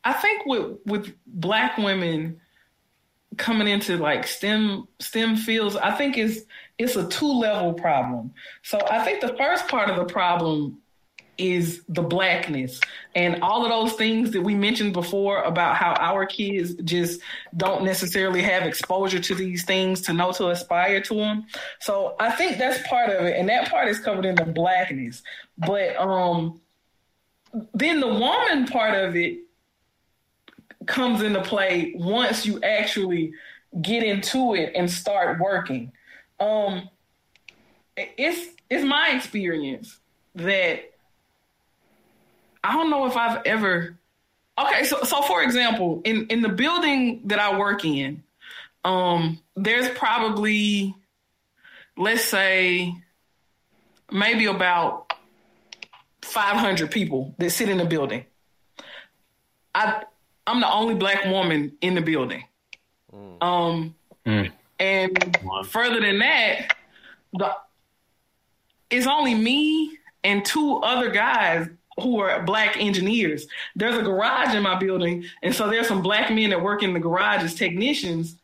I 0.04 0.14
think 0.14 0.46
with 0.46 0.78
with 0.86 1.14
black 1.26 1.78
women 1.78 2.40
coming 3.38 3.68
into 3.68 3.98
like 3.98 4.28
STEM 4.28 4.88
STEM 5.00 5.38
fields, 5.38 5.76
I 5.76 5.92
think 5.92 6.18
it's 6.18 6.42
it's 6.78 6.96
a 6.96 7.08
two 7.08 7.32
level 7.32 7.74
problem. 7.74 8.34
So 8.64 8.80
I 8.90 9.04
think 9.04 9.22
the 9.22 9.36
first 9.38 9.68
part 9.68 9.90
of 9.90 9.96
the 9.96 10.06
problem 10.06 10.82
is 11.38 11.82
the 11.90 12.02
blackness 12.02 12.80
and 13.16 13.42
all 13.42 13.64
of 13.64 13.70
those 13.70 13.94
things 13.98 14.32
that 14.32 14.42
we 14.42 14.54
mentioned 14.54 14.94
before 14.94 15.42
about 15.44 15.76
how 15.76 15.94
our 15.94 16.26
kids 16.26 16.76
just 16.84 17.22
don't 17.58 17.84
necessarily 17.84 18.42
have 18.42 18.64
exposure 18.64 19.20
to 19.20 19.34
these 19.34 19.66
things 19.66 20.02
to 20.02 20.14
know 20.14 20.32
to 20.32 20.50
aspire 20.50 21.02
to 21.02 21.16
them. 21.16 21.46
So 21.80 22.16
I 22.20 22.32
think 22.32 22.58
that's 22.58 22.88
part 22.88 23.10
of 23.10 23.26
it 23.26 23.36
and 23.38 23.50
that 23.50 23.70
part 23.70 23.88
is 23.88 24.00
covered 24.00 24.26
in 24.26 24.36
the 24.36 24.46
blackness. 24.46 25.24
But 25.58 25.96
um 25.98 26.60
then 27.74 28.00
the 28.00 28.08
woman 28.08 28.66
part 28.68 28.96
of 28.96 29.16
it 29.16 29.40
comes 30.86 31.22
into 31.22 31.42
play 31.42 31.94
once 31.96 32.46
you 32.46 32.62
actually 32.62 33.34
get 33.82 34.04
into 34.04 34.56
it 34.56 34.74
and 34.76 34.90
start 34.90 35.40
working. 35.40 35.92
Um, 36.40 36.90
it's 37.96 38.56
it's 38.70 38.84
my 38.84 39.10
experience 39.10 40.00
that 40.36 40.93
I 42.64 42.73
don't 42.73 42.90
know 42.90 43.06
if 43.06 43.18
I've 43.18 43.41
ever. 43.45 43.98
Okay, 44.60 44.84
so 44.85 45.03
so 45.03 45.22
for 45.23 45.44
example, 45.44 46.02
in 46.03 46.27
in 46.27 46.41
the 46.41 46.49
building 46.49 47.22
that 47.26 47.40
I 47.40 47.57
work 47.57 47.84
in, 47.85 48.23
um, 48.84 49.40
there's 49.56 49.90
probably 49.90 50.95
let's 51.98 52.23
say 52.23 52.95
maybe 54.11 54.45
about 54.45 55.14
500 56.22 56.90
people 56.91 57.35
that 57.38 57.49
sit 57.52 57.69
in 57.69 57.77
the 57.77 57.85
building. 57.85 58.26
I 59.76 60.03
I'm 60.45 60.60
the 60.60 60.72
only 60.72 60.95
black 60.95 61.26
woman 61.26 61.73
in 61.81 61.95
the 61.95 62.02
building. 62.02 62.44
Mm. 63.14 63.44
Um, 63.44 63.95
mm. 64.26 64.52
and 64.80 65.38
further 65.68 65.99
than 66.02 66.19
that, 66.19 66.76
the 67.34 67.56
it's 68.90 69.07
only 69.07 69.34
me 69.34 69.98
and 70.23 70.45
two 70.45 70.77
other 70.77 71.10
guys 71.10 71.68
who 72.02 72.20
are 72.20 72.44
black 72.44 72.78
engineers. 72.78 73.48
There's 73.76 73.98
a 73.98 74.02
garage 74.02 74.56
in 74.56 74.64
my 74.64 74.76
building, 74.76 75.26
and 75.41 75.53
so 75.53 75.70
there's 75.70 75.88
some 75.88 76.02
black 76.02 76.32
men 76.32 76.49
that 76.49 76.61
work 76.61 76.84
in 76.84 76.94
the 76.94 76.99
garage 76.99 77.44
as 77.44 77.56
technicians. 77.56 78.36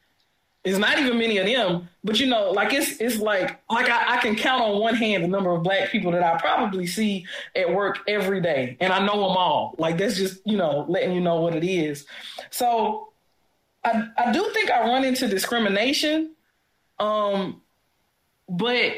It's 0.64 0.78
not 0.78 1.00
even 1.00 1.18
many 1.18 1.38
of 1.38 1.46
them, 1.46 1.88
but 2.04 2.20
you 2.20 2.28
know, 2.28 2.52
like 2.52 2.74
it's 2.74 3.00
it's 3.00 3.18
like 3.18 3.62
like 3.70 3.90
I, 3.90 4.18
I, 4.18 4.22
can 4.22 4.36
count 4.36 4.62
on 4.62 4.80
one 4.80 4.94
hand 4.94 5.24
the 5.24 5.28
number 5.30 5.52
of 5.52 5.64
black 5.64 5.90
people 5.90 6.12
that 6.12 6.22
I 6.22 6.38
probably 6.38 6.86
see 6.86 7.26
at 7.56 7.74
work 7.74 8.00
every 8.08 8.42
day, 8.42 8.76
and 8.82 8.92
I 8.92 9.00
know 9.00 9.14
them 9.14 9.38
all. 9.38 9.76
Like 9.78 9.98
that's 9.98 10.18
just 10.18 10.46
you 10.46 10.58
know 10.58 10.86
letting 10.90 11.14
you 11.14 11.22
know 11.22 11.40
what 11.42 11.56
it 11.56 11.64
is. 11.64 12.06
So 12.50 13.14
I 13.86 14.10
I 14.18 14.32
do 14.34 14.50
think 14.54 14.70
I 14.70 14.82
run 14.82 15.06
into 15.06 15.30
discrimination, 15.30 16.36
um, 17.00 17.62
but 18.50 18.94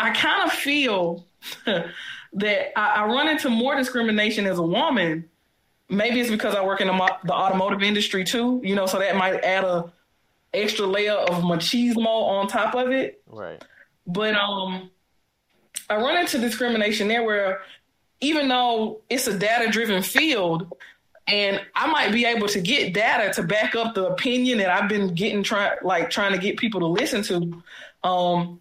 I 0.00 0.10
kind 0.10 0.50
of 0.50 0.52
feel 0.52 1.26
that 2.34 2.78
I, 2.78 3.02
I 3.02 3.06
run 3.06 3.28
into 3.28 3.48
more 3.48 3.76
discrimination 3.76 4.46
as 4.46 4.58
a 4.58 4.62
woman. 4.62 5.28
Maybe 5.88 6.20
it's 6.20 6.30
because 6.30 6.54
I 6.54 6.64
work 6.64 6.80
in 6.80 6.88
the, 6.88 7.16
the 7.24 7.32
automotive 7.32 7.82
industry 7.82 8.24
too, 8.24 8.60
you 8.62 8.74
know, 8.74 8.86
so 8.86 8.98
that 8.98 9.16
might 9.16 9.42
add 9.42 9.64
a 9.64 9.92
extra 10.52 10.86
layer 10.86 11.14
of 11.14 11.42
machismo 11.42 12.06
on 12.06 12.46
top 12.46 12.74
of 12.74 12.90
it. 12.90 13.22
Right. 13.26 13.62
But 14.06 14.34
um, 14.34 14.90
I 15.88 15.96
run 15.96 16.18
into 16.18 16.38
discrimination 16.38 17.08
there 17.08 17.22
where 17.24 17.60
even 18.20 18.48
though 18.48 19.00
it's 19.08 19.26
a 19.26 19.38
data 19.38 19.70
driven 19.70 20.02
field, 20.02 20.72
and 21.26 21.60
I 21.74 21.86
might 21.86 22.10
be 22.10 22.24
able 22.24 22.48
to 22.48 22.60
get 22.60 22.94
data 22.94 23.32
to 23.34 23.42
back 23.42 23.74
up 23.76 23.94
the 23.94 24.06
opinion 24.06 24.58
that 24.58 24.70
I've 24.70 24.88
been 24.88 25.14
getting 25.14 25.42
trying 25.42 25.76
like 25.82 26.08
trying 26.10 26.32
to 26.32 26.38
get 26.38 26.56
people 26.56 26.80
to 26.80 26.86
listen 26.86 27.22
to. 27.24 27.62
Um, 28.02 28.60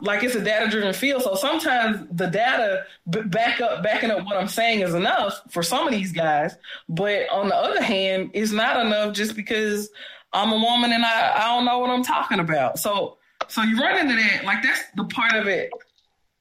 like 0.00 0.22
it's 0.22 0.34
a 0.34 0.42
data 0.42 0.70
driven 0.70 0.92
field, 0.92 1.22
so 1.22 1.34
sometimes 1.34 2.06
the 2.12 2.26
data 2.26 2.84
back 3.06 3.60
up 3.60 3.82
backing 3.82 4.10
up 4.10 4.24
what 4.24 4.36
I'm 4.36 4.48
saying 4.48 4.80
is 4.80 4.94
enough 4.94 5.40
for 5.50 5.62
some 5.62 5.86
of 5.86 5.92
these 5.92 6.12
guys, 6.12 6.56
but 6.88 7.28
on 7.30 7.48
the 7.48 7.56
other 7.56 7.82
hand, 7.82 8.30
it's 8.34 8.52
not 8.52 8.84
enough 8.84 9.14
just 9.14 9.34
because 9.34 9.90
I'm 10.32 10.52
a 10.52 10.56
woman 10.56 10.92
and 10.92 11.04
I, 11.04 11.32
I 11.36 11.54
don't 11.54 11.64
know 11.64 11.78
what 11.78 11.90
I'm 11.90 12.04
talking 12.04 12.38
about. 12.40 12.78
So 12.78 13.18
so 13.48 13.62
you 13.62 13.78
run 13.80 13.98
into 13.98 14.16
that. 14.16 14.44
Like 14.44 14.62
that's 14.62 14.82
the 14.94 15.04
part 15.04 15.34
of 15.34 15.46
it 15.46 15.70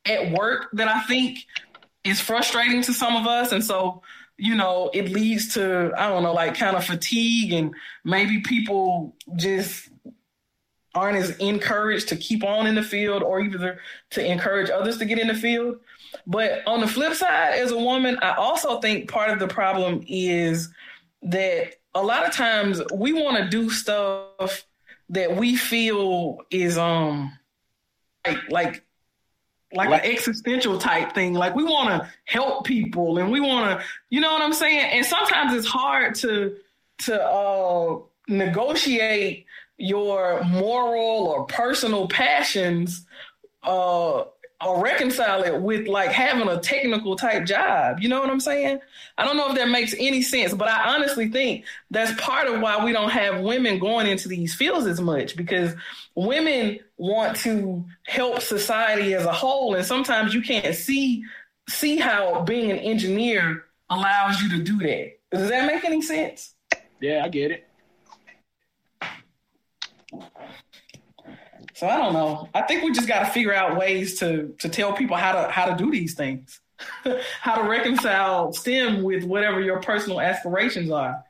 at 0.06 0.32
work 0.32 0.70
that 0.74 0.88
I 0.88 1.02
think 1.04 1.40
is 2.04 2.20
frustrating 2.20 2.82
to 2.84 2.94
some 2.94 3.16
of 3.16 3.28
us. 3.28 3.52
And 3.52 3.64
so, 3.64 4.02
you 4.38 4.56
know, 4.56 4.90
it 4.94 5.10
leads 5.10 5.54
to, 5.56 5.92
I 5.98 6.10
don't 6.10 6.24
know, 6.24 6.34
like 6.34 6.58
kind 6.58 6.76
of 6.76 6.86
fatigue 6.86 7.54
and 7.54 7.74
maybe 8.04 8.42
people 8.42 9.16
just 9.36 9.90
aren't 10.98 11.18
as 11.18 11.38
encouraged 11.38 12.10
to 12.10 12.16
keep 12.16 12.44
on 12.44 12.66
in 12.66 12.76
the 12.76 12.84
field 12.84 13.22
or 13.24 13.40
either 13.40 13.80
to 14.10 14.26
encourage 14.26 14.70
others 14.70 14.98
to 14.98 15.06
get 15.06 15.20
in 15.20 15.28
the 15.28 15.36
field. 15.36 15.80
But 16.26 16.66
on 16.66 16.82
the 16.82 16.88
flip 16.88 17.14
side, 17.14 17.60
as 17.60 17.72
a 17.72 17.78
woman, 17.78 18.18
I 18.22 18.34
also 18.34 18.80
think 18.82 19.10
part 19.10 19.30
of 19.30 19.40
the 19.40 19.48
problem 19.48 20.04
is 20.08 20.70
that 21.22 21.76
a 21.94 22.02
lot 22.02 22.26
of 22.26 22.34
times 22.34 22.82
we 22.94 23.14
want 23.14 23.38
to 23.38 23.50
do 23.50 23.70
stuff 23.70 24.66
that 25.10 25.36
we 25.36 25.56
feel 25.56 26.40
is 26.52 26.78
um 26.78 27.32
like 28.26 28.50
like 28.50 28.84
like 29.74 29.90
an 29.90 30.12
existential 30.12 30.78
type 30.78 31.14
thing. 31.14 31.34
Like 31.34 31.56
we 31.56 31.64
want 31.64 31.90
to 31.90 32.10
help 32.26 32.66
people 32.66 33.18
and 33.18 33.32
we 33.32 33.40
want 33.40 33.80
to, 33.80 33.86
you 34.10 34.22
know 34.22 34.32
what 34.32 34.42
I'm 34.42 34.54
saying? 34.54 34.92
And 34.94 35.06
sometimes 35.06 35.54
it's 35.54 35.68
hard 35.68 36.16
to 36.16 36.56
to 37.00 37.24
uh, 37.24 38.00
negotiate 38.28 39.46
your 39.78 40.44
moral 40.44 41.28
or 41.28 41.46
personal 41.46 42.08
passions 42.08 43.06
uh, 43.64 44.24
or 44.66 44.84
reconcile 44.84 45.44
it 45.44 45.62
with 45.62 45.88
like 45.88 46.10
having 46.10 46.48
a 46.48 46.60
technical 46.60 47.16
type 47.16 47.46
job. 47.46 48.00
You 48.00 48.10
know 48.10 48.20
what 48.20 48.30
I'm 48.30 48.40
saying? 48.40 48.80
I 49.18 49.26
don't 49.26 49.38
know 49.38 49.50
if 49.50 49.56
that 49.56 49.70
makes 49.70 49.94
any 50.00 50.22
sense, 50.24 50.54
but 50.54 50.68
I 50.68 50.96
honestly 50.96 51.30
think 51.30 51.66
that's 51.92 52.20
part 52.20 52.48
of 52.48 52.60
why 52.60 52.84
we 52.84 52.92
don't 52.92 53.12
have 53.12 53.42
women 53.42 53.78
going 53.78 54.08
into 54.08 54.28
these 54.28 54.56
fields 54.56 54.88
as 54.88 55.00
much 55.00 55.36
because 55.36 55.76
women 56.16 56.80
want 56.98 57.38
to 57.38 57.86
help 58.08 58.42
society 58.42 59.14
as 59.14 59.26
a 59.26 59.32
whole 59.32 59.76
and 59.76 59.86
sometimes 59.86 60.34
you 60.34 60.42
can't 60.42 60.74
see 60.76 61.24
see 61.70 61.98
how 61.98 62.42
being 62.44 62.72
an 62.72 62.78
engineer 62.78 63.66
allows 63.90 64.42
you 64.42 64.50
to 64.50 64.64
do 64.64 64.78
that. 64.80 65.20
Does 65.32 65.50
that 65.50 65.68
make 65.68 65.84
any 65.86 66.02
sense? 66.02 66.54
Yeah, 67.00 67.22
I 67.24 67.30
get 67.30 67.52
it. 67.52 67.67
So 71.78 71.88
I 71.88 71.96
don't 71.96 72.14
know. 72.14 72.50
I 72.56 72.64
think 72.64 72.84
we 72.84 72.92
just 72.92 73.08
got 73.08 73.20
to 73.20 73.28
figure 73.28 73.54
out 73.54 73.78
ways 73.78 74.18
to 74.18 74.56
to 74.62 74.68
tell 74.68 74.94
people 74.94 75.16
how 75.16 75.34
to 75.34 75.52
how 75.52 75.68
to 75.68 75.76
do 75.76 75.92
these 75.92 76.16
things, 76.16 76.60
how 77.40 77.54
to 77.54 77.70
reconcile 77.70 78.52
STEM 78.52 79.04
with 79.04 79.24
whatever 79.24 79.62
your 79.62 79.80
personal 79.80 80.20
aspirations 80.20 80.90
are 80.90 81.24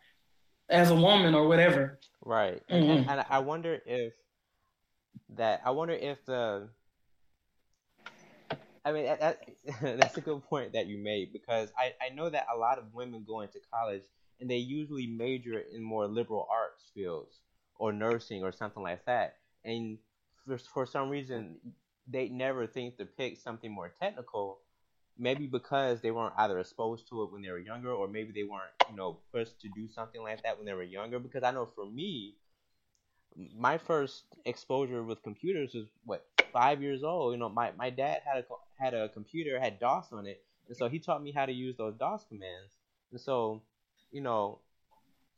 as 0.69 0.89
a 0.89 0.95
woman 0.95 1.35
or 1.35 1.49
whatever. 1.49 1.99
Right. 2.23 2.65
Mhm. 2.69 2.99
And, 2.99 3.09
and 3.09 3.25
I 3.29 3.39
wonder 3.39 3.81
if 3.85 4.13
that. 5.35 5.59
I 5.65 5.71
wonder 5.71 5.91
if 5.91 6.25
the. 6.25 6.69
I 8.85 8.93
mean, 8.93 9.03
that, 9.03 9.19
that, 9.19 9.49
that's 9.99 10.15
a 10.15 10.21
good 10.21 10.41
point 10.45 10.71
that 10.71 10.87
you 10.87 10.97
made 10.97 11.33
because 11.33 11.73
I, 11.77 11.91
I 12.01 12.15
know 12.15 12.29
that 12.29 12.47
a 12.55 12.57
lot 12.57 12.77
of 12.77 12.93
women 12.93 13.25
go 13.27 13.41
into 13.41 13.59
college 13.69 14.03
and 14.39 14.49
they 14.49 14.55
usually 14.55 15.07
major 15.07 15.59
in 15.59 15.83
more 15.83 16.07
liberal 16.07 16.47
arts 16.49 16.85
fields 16.93 17.41
or 17.75 17.91
nursing 17.91 18.43
or 18.43 18.53
something 18.53 18.81
like 18.81 19.03
that. 19.07 19.35
And 19.65 19.97
for, 20.73 20.85
some 20.85 21.09
reason, 21.09 21.57
they 22.07 22.29
never 22.29 22.67
think 22.67 22.97
to 22.97 23.05
pick 23.05 23.37
something 23.37 23.71
more 23.71 23.91
technical. 24.01 24.59
Maybe 25.19 25.47
because 25.47 26.01
they 26.01 26.11
weren't 26.11 26.35
either 26.37 26.59
exposed 26.59 27.09
to 27.09 27.23
it 27.23 27.31
when 27.31 27.41
they 27.41 27.49
were 27.49 27.57
younger, 27.57 27.91
or 27.91 28.07
maybe 28.07 28.31
they 28.33 28.43
weren't, 28.43 28.71
you 28.89 28.95
know, 28.95 29.17
pushed 29.33 29.59
to 29.61 29.69
do 29.75 29.87
something 29.87 30.21
like 30.21 30.43
that 30.43 30.57
when 30.57 30.65
they 30.67 30.73
were 30.73 30.83
younger. 30.83 31.17
Because 31.17 31.41
I 31.43 31.51
know 31.51 31.67
for 31.75 31.87
me, 31.87 32.35
my 33.57 33.77
first 33.77 34.23
exposure 34.45 35.03
with 35.03 35.23
computers 35.23 35.73
was 35.73 35.87
what 36.05 36.25
five 36.53 36.81
years 36.81 37.03
old. 37.03 37.33
You 37.33 37.39
know, 37.39 37.49
my, 37.49 37.71
my 37.77 37.89
dad 37.89 38.21
had 38.25 38.43
a 38.43 38.45
had 38.79 38.93
a 38.93 39.09
computer 39.09 39.59
had 39.59 39.79
DOS 39.79 40.11
on 40.11 40.27
it, 40.27 40.43
and 40.67 40.77
so 40.77 40.87
he 40.87 40.99
taught 40.99 41.23
me 41.23 41.31
how 41.31 41.45
to 41.45 41.51
use 41.51 41.75
those 41.77 41.95
DOS 41.95 42.25
commands. 42.29 42.73
And 43.11 43.19
so, 43.19 43.61
you 44.11 44.21
know, 44.21 44.59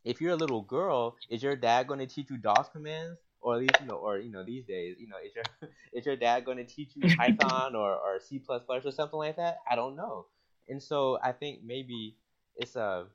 if 0.04 0.22
you're 0.22 0.34
a 0.34 0.38
little 0.38 0.62
girl, 0.62 1.16
is 1.30 1.44
your 1.44 1.56
dad 1.56 1.88
going 1.88 2.00
to 2.00 2.08
teach 2.08 2.30
you 2.30 2.38
DOS 2.38 2.70
commands? 2.72 3.20
Or 3.42 3.56
at 3.56 3.62
least, 3.62 3.76
you 3.80 3.88
know, 3.88 3.96
or 3.96 4.18
you 4.18 4.32
know, 4.32 4.44
these 4.44 4.66
days, 4.66 4.98
you 5.00 5.08
know, 5.08 5.16
is 5.26 5.34
your 5.34 5.70
is 5.94 6.06
your 6.06 6.16
dad 6.16 6.46
going 6.46 6.58
to 6.58 6.66
teach 6.66 6.92
you 6.96 7.16
Python 7.16 7.76
or, 7.76 7.92
or 7.94 8.20
C 8.20 8.40
plus 8.40 8.62
plus 8.66 8.86
or 8.86 8.92
something 8.92 9.18
like 9.18 9.38
that? 9.38 9.60
I 9.70 9.76
don't 9.76 9.96
know. 9.96 10.26
And 10.68 10.82
so 10.82 11.18
I 11.24 11.32
think 11.32 11.64
maybe 11.64 12.16
it's 12.56 12.76
a, 12.76 13.06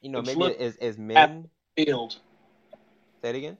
you 0.00 0.10
know, 0.10 0.20
It's 0.20 0.28
maybe 0.28 0.40
look- 0.40 0.60
as 0.60 0.76
as 0.76 0.98
men. 0.98 1.48
Field. 1.76 2.16
Say 3.22 3.30
it 3.30 3.36
again. 3.36 3.56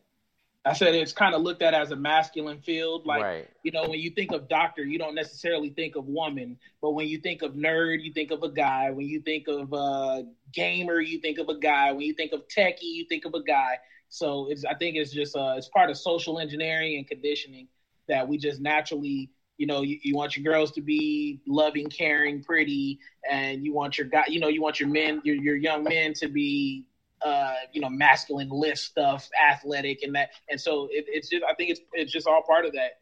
I 0.64 0.74
said 0.74 0.94
it's 0.94 1.12
kind 1.12 1.34
of 1.34 1.42
looked 1.42 1.62
at 1.62 1.74
as 1.74 1.90
a 1.90 1.96
masculine 1.96 2.60
field. 2.60 3.04
Like 3.04 3.22
right. 3.22 3.48
you 3.64 3.72
know, 3.72 3.88
when 3.88 3.98
you 3.98 4.10
think 4.10 4.30
of 4.30 4.48
doctor, 4.48 4.84
you 4.84 4.96
don't 4.96 5.14
necessarily 5.14 5.70
think 5.70 5.96
of 5.96 6.06
woman, 6.06 6.56
but 6.80 6.92
when 6.92 7.08
you 7.08 7.18
think 7.18 7.42
of 7.42 7.54
nerd, 7.54 8.02
you 8.02 8.12
think 8.12 8.30
of 8.30 8.44
a 8.44 8.48
guy. 8.48 8.90
When 8.90 9.08
you 9.08 9.20
think 9.20 9.48
of 9.48 9.72
uh, 9.74 10.22
gamer, 10.52 11.00
you 11.00 11.20
think 11.20 11.38
of 11.38 11.48
a 11.48 11.58
guy. 11.58 11.90
When 11.90 12.02
you 12.02 12.14
think 12.14 12.32
of 12.32 12.46
techie, 12.46 12.82
you 12.82 13.06
think 13.08 13.24
of 13.24 13.34
a 13.34 13.42
guy. 13.42 13.78
So 14.12 14.46
it's 14.50 14.62
I 14.66 14.74
think 14.74 14.96
it's 14.96 15.10
just 15.10 15.34
uh, 15.34 15.54
it's 15.56 15.68
part 15.68 15.88
of 15.88 15.96
social 15.96 16.38
engineering 16.38 16.98
and 16.98 17.08
conditioning 17.08 17.66
that 18.08 18.28
we 18.28 18.36
just 18.36 18.60
naturally, 18.60 19.30
you 19.56 19.66
know, 19.66 19.80
you, 19.80 19.98
you 20.02 20.14
want 20.14 20.36
your 20.36 20.44
girls 20.52 20.70
to 20.72 20.82
be 20.82 21.40
loving, 21.46 21.86
caring, 21.86 22.42
pretty, 22.42 22.98
and 23.30 23.64
you 23.64 23.72
want 23.72 23.96
your 23.96 24.06
guy, 24.06 24.24
you 24.28 24.38
know, 24.38 24.48
you 24.48 24.60
want 24.60 24.78
your 24.78 24.90
men, 24.90 25.22
your 25.24 25.36
your 25.36 25.56
young 25.56 25.82
men 25.82 26.12
to 26.12 26.28
be 26.28 26.84
uh, 27.24 27.54
you 27.72 27.80
know, 27.80 27.88
masculine 27.88 28.50
lift 28.50 28.80
stuff, 28.80 29.30
athletic, 29.50 30.02
and 30.02 30.14
that, 30.14 30.30
and 30.50 30.60
so 30.60 30.88
it, 30.90 31.06
it's 31.08 31.30
just, 31.30 31.42
I 31.48 31.54
think 31.54 31.70
it's 31.70 31.80
it's 31.94 32.12
just 32.12 32.26
all 32.26 32.42
part 32.42 32.66
of 32.66 32.72
that. 32.72 32.98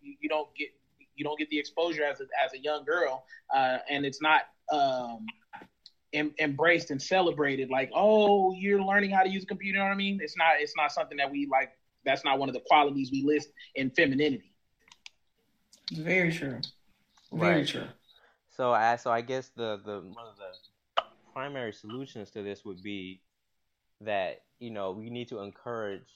You, 0.00 0.14
you 0.20 0.28
don't 0.28 0.48
get 0.54 0.68
you 1.16 1.24
don't 1.24 1.38
get 1.40 1.50
the 1.50 1.58
exposure 1.58 2.04
as 2.04 2.20
a 2.20 2.24
as 2.44 2.52
a 2.52 2.58
young 2.58 2.84
girl, 2.84 3.24
uh, 3.52 3.78
and 3.90 4.06
it's 4.06 4.22
not 4.22 4.42
um, 4.70 5.26
em- 6.12 6.34
embraced 6.38 6.90
and 6.90 7.00
celebrated. 7.00 7.70
Like, 7.70 7.90
oh, 7.94 8.52
you're 8.52 8.82
learning 8.82 9.10
how 9.10 9.22
to 9.22 9.28
use 9.30 9.44
a 9.44 9.46
computer. 9.46 9.76
You 9.76 9.82
know 9.82 9.88
what 9.88 9.94
I 9.94 9.96
mean? 9.96 10.20
It's 10.22 10.36
not 10.36 10.54
it's 10.60 10.74
not 10.76 10.92
something 10.92 11.16
that 11.18 11.30
we 11.30 11.46
like. 11.50 11.70
That's 12.04 12.24
not 12.24 12.38
one 12.38 12.48
of 12.48 12.54
the 12.54 12.60
qualities 12.66 13.10
we 13.12 13.22
list 13.24 13.50
in 13.74 13.90
femininity. 13.90 14.52
Very 15.92 16.32
true. 16.32 16.60
Very 17.32 17.64
Right. 17.64 17.66
true. 17.66 17.88
So 18.48 18.72
I 18.72 18.96
so 18.96 19.10
I 19.10 19.20
guess 19.22 19.50
the 19.50 19.78
the 19.84 20.00
one 20.00 20.26
of 20.26 20.36
the 20.36 20.52
primary 21.32 21.72
solutions 21.72 22.30
to 22.32 22.42
this 22.42 22.64
would 22.64 22.82
be 22.82 23.22
that 24.00 24.42
you 24.58 24.70
know 24.70 24.92
we 24.92 25.10
need 25.10 25.28
to 25.28 25.40
encourage 25.40 26.08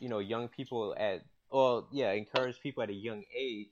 you 0.00 0.08
know 0.08 0.18
young 0.18 0.48
people 0.48 0.94
at 0.98 1.24
well 1.50 1.88
yeah 1.92 2.12
encourage 2.12 2.60
people 2.60 2.82
at 2.82 2.90
a 2.90 2.94
young 2.94 3.24
age 3.36 3.68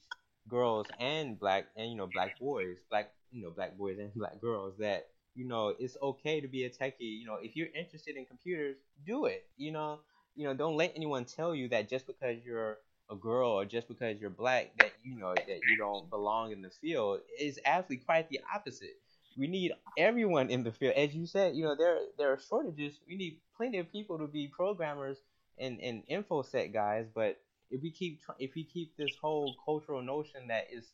girls 0.49 0.91
and 0.99 1.39
black 1.39 1.67
and 1.77 1.91
you 1.91 1.97
know 1.97 2.07
black 2.07 2.39
boys 2.39 2.79
black 2.91 3.13
you 3.31 3.43
know 3.43 3.51
black 3.51 3.77
boys 3.79 3.99
and 3.99 4.13
black 4.17 4.41
girls 4.41 4.75
that 4.79 5.09
you 5.35 5.47
know 5.47 5.75
it's 5.79 5.97
okay 6.03 6.41
to 6.41 6.49
be 6.49 6.65
a 6.65 6.71
techie 6.71 7.19
you 7.21 7.27
know 7.27 7.37
if 7.41 7.57
you're 7.57 7.69
interested 7.75 8.17
in 8.17 8.25
computers 8.27 8.77
do 9.07 9.27
it 9.27 9.47
you 9.57 9.73
know 9.73 10.01
you 10.35 10.45
know 10.45 10.55
don't 10.55 10.77
let 10.77 10.93
anyone 10.97 11.25
tell 11.25 11.55
you 11.55 11.69
that 11.69 11.89
just 11.89 12.07
because 12.07 12.37
you're 12.45 12.79
a 13.11 13.17
girl 13.17 13.51
or 13.51 13.65
just 13.65 13.89
because 13.89 14.21
you're 14.21 14.31
black 14.31 14.71
that 14.79 14.93
you 15.03 15.17
know 15.17 15.35
that 15.35 15.61
you 15.69 15.77
don't 15.77 16.09
belong 16.11 16.53
in 16.53 16.63
the 16.63 16.71
field 16.71 17.21
is 17.39 17.59
actually 17.65 17.97
quite 17.97 18.29
the 18.29 18.41
opposite 18.55 18.97
we 19.37 19.47
need 19.47 19.73
everyone 19.97 20.51
in 20.51 20.63
the 20.63 20.73
field. 20.73 20.95
As 20.95 21.15
you 21.15 21.27
said, 21.27 21.55
you 21.57 21.65
know, 21.65 21.75
there 21.75 21.99
there 22.19 22.33
are 22.33 22.39
shortages. 22.39 23.01
We 23.09 23.17
need 23.17 23.39
plenty 23.57 23.79
of 23.79 23.91
people 23.91 24.19
to 24.19 24.27
be 24.27 24.49
programmers 24.49 25.19
and 25.59 25.81
and 25.81 26.03
infosec 26.11 26.73
guys. 26.73 27.07
But 27.15 27.39
if 27.71 27.83
we 27.83 27.91
keep 27.91 28.21
if 28.39 28.55
we 28.55 28.65
keep 28.65 28.97
this 28.97 29.17
whole 29.21 29.55
cultural 29.65 30.03
notion 30.03 30.49
that 30.49 30.69
is, 30.71 30.93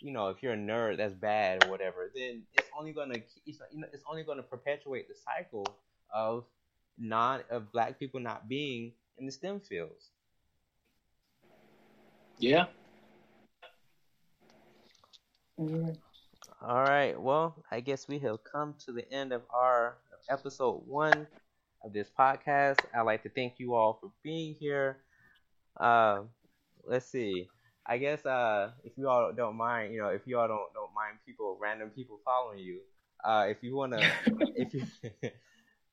you 0.00 0.12
know, 0.12 0.28
if 0.28 0.42
you're 0.42 0.52
a 0.52 0.56
nerd, 0.56 0.98
that's 0.98 1.14
bad 1.14 1.64
or 1.64 1.70
whatever, 1.70 2.10
then 2.14 2.42
it's 2.54 2.68
only 2.78 2.92
gonna 2.92 3.14
it's, 3.46 3.60
you 3.72 3.80
know, 3.80 3.86
it's 3.92 4.04
only 4.08 4.22
gonna 4.22 4.42
perpetuate 4.42 5.08
the 5.08 5.14
cycle 5.14 5.66
of 6.12 6.44
non 6.98 7.42
of 7.50 7.72
black 7.72 7.98
people 7.98 8.20
not 8.20 8.48
being 8.48 8.92
in 9.18 9.26
the 9.26 9.32
STEM 9.32 9.60
fields. 9.60 10.10
Yeah. 12.38 12.66
All 16.62 16.82
right. 16.82 17.20
Well, 17.20 17.56
I 17.70 17.80
guess 17.80 18.06
we 18.06 18.18
have 18.20 18.38
come 18.44 18.74
to 18.84 18.92
the 18.92 19.10
end 19.12 19.32
of 19.32 19.42
our 19.52 19.98
episode 20.28 20.82
one 20.86 21.26
of 21.84 21.92
this 21.92 22.10
podcast. 22.16 22.78
I'd 22.94 23.02
like 23.02 23.22
to 23.24 23.28
thank 23.28 23.54
you 23.58 23.74
all 23.74 23.98
for 24.00 24.12
being 24.22 24.54
here. 24.54 24.98
Uh, 25.76 26.22
let's 26.84 27.06
see. 27.06 27.48
I 27.88 27.96
guess 27.96 28.26
uh, 28.26 28.72
if 28.84 28.92
you 28.98 29.08
all 29.08 29.32
don't 29.32 29.56
mind, 29.56 29.94
you 29.94 30.02
know, 30.02 30.08
if 30.08 30.22
you 30.26 30.38
all 30.38 30.46
don't 30.46 30.72
don't 30.74 30.94
mind 30.94 31.16
people, 31.24 31.56
random 31.60 31.88
people 31.88 32.20
following 32.22 32.58
you, 32.58 32.80
uh, 33.24 33.46
if 33.48 33.62
you 33.62 33.74
wanna, 33.74 34.00
if 34.54 34.74
you 34.74 34.84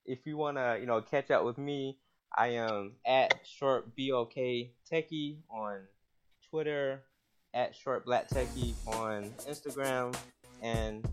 if 0.05 0.19
you 0.25 0.35
wanna, 0.35 0.77
you 0.79 0.87
know, 0.87 1.01
catch 1.01 1.31
up 1.31 1.45
with 1.45 1.57
me, 1.57 1.97
I 2.37 2.47
am 2.47 2.93
at 3.07 3.39
short 3.45 3.95
black 3.95 4.27
techie 4.91 5.37
on 5.49 5.79
Twitter, 6.49 7.03
at 7.53 7.73
short 7.73 8.05
black 8.05 8.27
techie 8.27 8.73
on 8.87 9.31
Instagram, 9.47 10.13
and 10.61 11.07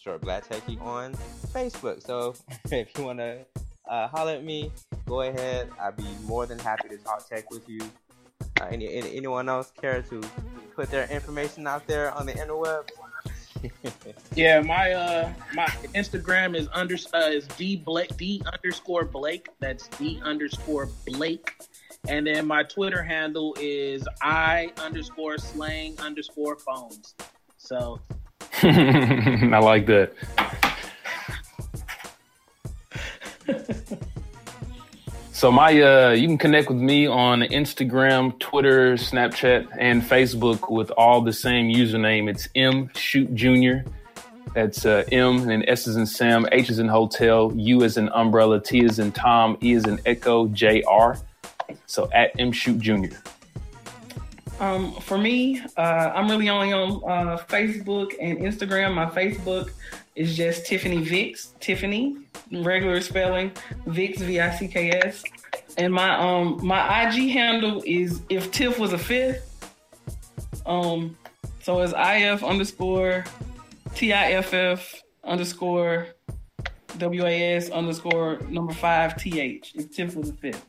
short 0.00 0.22
black 0.22 0.48
techie 0.48 0.80
on 0.80 1.12
Facebook. 1.52 2.02
So 2.02 2.34
if 2.70 2.96
you 2.96 3.04
wanna 3.04 3.44
uh, 3.90 4.08
holler 4.08 4.32
at 4.32 4.44
me, 4.44 4.72
go 5.06 5.20
ahead. 5.20 5.68
I'd 5.78 5.98
be 5.98 6.08
more 6.24 6.46
than 6.46 6.58
happy 6.58 6.88
to 6.88 6.96
talk 6.96 7.28
tech 7.28 7.50
with 7.50 7.68
you. 7.68 7.80
Uh, 8.60 8.64
any, 8.70 8.92
any 8.92 9.16
anyone 9.16 9.48
else 9.48 9.72
care 9.80 10.02
to 10.02 10.20
put 10.74 10.90
their 10.90 11.06
information 11.10 11.66
out 11.66 11.86
there 11.86 12.12
on 12.12 12.26
the 12.26 12.32
interweb? 12.32 12.88
Yeah, 14.34 14.60
my 14.60 14.92
uh 14.92 15.32
my 15.54 15.66
Instagram 15.94 16.56
is 16.56 16.68
under 16.72 16.96
uh, 17.14 17.30
is 17.30 17.46
d 17.46 17.76
blake 17.76 18.16
d 18.16 18.42
underscore 18.52 19.04
blake. 19.04 19.50
That's 19.60 19.86
d 19.88 20.20
underscore 20.24 20.88
blake, 21.06 21.54
and 22.08 22.26
then 22.26 22.46
my 22.46 22.64
Twitter 22.64 23.02
handle 23.02 23.54
is 23.60 24.08
i 24.22 24.72
underscore 24.78 25.38
slang 25.38 25.96
underscore 26.00 26.56
phones. 26.56 27.14
So 27.58 28.00
I 28.62 29.58
like 29.58 29.86
that. 29.86 30.12
So 35.42 35.50
my 35.50 35.82
uh 35.82 36.10
you 36.10 36.28
can 36.28 36.38
connect 36.38 36.68
with 36.68 36.78
me 36.78 37.08
on 37.08 37.40
Instagram, 37.40 38.38
Twitter, 38.38 38.94
Snapchat, 38.94 39.76
and 39.76 40.00
Facebook 40.00 40.70
with 40.70 40.92
all 40.92 41.20
the 41.20 41.32
same 41.32 41.66
username. 41.66 42.30
It's 42.30 42.48
M 42.54 42.88
Shute 42.94 43.34
Junior. 43.34 43.84
That's 44.54 44.86
uh, 44.86 45.02
M 45.10 45.50
and 45.50 45.68
S 45.68 45.88
is 45.88 45.96
in 45.96 46.06
Sam, 46.06 46.46
H 46.52 46.70
is 46.70 46.78
in 46.78 46.86
hotel, 46.86 47.52
U 47.56 47.82
is 47.82 47.96
in 47.96 48.08
umbrella, 48.10 48.60
T 48.60 48.84
is 48.84 49.00
in 49.00 49.10
Tom, 49.10 49.58
E 49.60 49.72
is 49.72 49.84
in 49.84 49.98
echo, 50.06 50.46
J 50.46 50.84
R. 50.84 51.18
So 51.86 52.08
at 52.12 52.30
M 52.38 52.52
Shute 52.52 52.78
Junior. 52.78 53.20
Um, 54.62 54.92
for 55.00 55.18
me, 55.18 55.60
uh, 55.76 56.12
I'm 56.14 56.30
really 56.30 56.48
only 56.48 56.72
on 56.72 57.02
uh, 57.02 57.36
Facebook 57.48 58.12
and 58.20 58.38
Instagram. 58.38 58.94
My 58.94 59.06
Facebook 59.06 59.72
is 60.14 60.36
just 60.36 60.66
Tiffany 60.66 61.04
Vicks. 61.04 61.58
Tiffany, 61.58 62.18
regular 62.52 63.00
spelling, 63.00 63.50
Vicks 63.88 64.18
V 64.18 64.38
I 64.38 64.54
C 64.54 64.68
K 64.68 64.90
S. 64.90 65.24
And 65.78 65.92
my 65.92 66.16
um 66.16 66.64
my 66.64 67.08
IG 67.08 67.30
handle 67.30 67.82
is 67.84 68.22
if 68.28 68.52
Tiff 68.52 68.78
was 68.78 68.92
a 68.92 68.98
fifth. 68.98 69.48
Um, 70.64 71.16
so 71.60 71.80
it's 71.80 71.92
IF 71.96 72.44
underscore 72.44 73.24
T 73.96 74.12
I 74.12 74.30
F 74.30 74.54
F 74.54 75.02
underscore 75.24 76.06
W 76.98 77.26
A 77.26 77.56
S 77.56 77.68
underscore 77.70 78.38
number 78.48 78.72
five 78.72 79.16
T 79.16 79.40
H. 79.40 79.72
If 79.74 79.90
Tiff 79.90 80.14
was 80.14 80.30
a 80.30 80.34
fifth. 80.34 80.64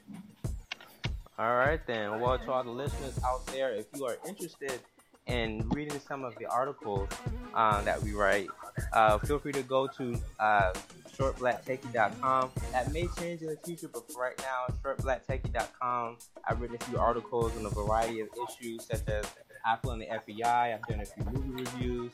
All 1.43 1.57
right, 1.57 1.85
then. 1.85 2.21
Well, 2.21 2.39
to 2.39 2.51
all 2.53 2.63
the 2.63 2.71
listeners 2.71 3.19
out 3.25 3.45
there, 3.47 3.73
if 3.73 3.87
you 3.93 4.05
are 4.05 4.15
interested 4.25 4.79
in 5.27 5.67
reading 5.71 5.99
some 5.99 6.23
of 6.23 6.33
the 6.37 6.45
articles 6.45 7.09
uh, 7.53 7.81
that 7.81 8.01
we 8.01 8.13
write, 8.13 8.47
uh, 8.93 9.17
feel 9.17 9.39
free 9.39 9.51
to 9.51 9.61
go 9.63 9.85
to 9.87 10.17
uh, 10.39 10.71
shortblacktechie.com. 11.17 12.49
That 12.71 12.93
may 12.93 13.09
change 13.19 13.41
in 13.41 13.47
the 13.47 13.57
future, 13.57 13.89
but 13.89 14.09
for 14.09 14.21
right 14.21 14.37
now, 14.37 14.73
shortblacktechie.com. 14.85 16.15
I've 16.47 16.61
written 16.61 16.77
a 16.79 16.85
few 16.85 16.97
articles 16.97 17.51
on 17.57 17.65
a 17.65 17.69
variety 17.69 18.21
of 18.21 18.29
issues 18.47 18.85
such 18.85 19.05
as 19.09 19.25
Apple 19.65 19.91
and 19.91 20.01
the 20.01 20.05
FBI. 20.05 20.73
I've 20.73 20.87
done 20.87 21.01
a 21.01 21.05
few 21.05 21.25
movie 21.25 21.61
reviews. 21.61 22.11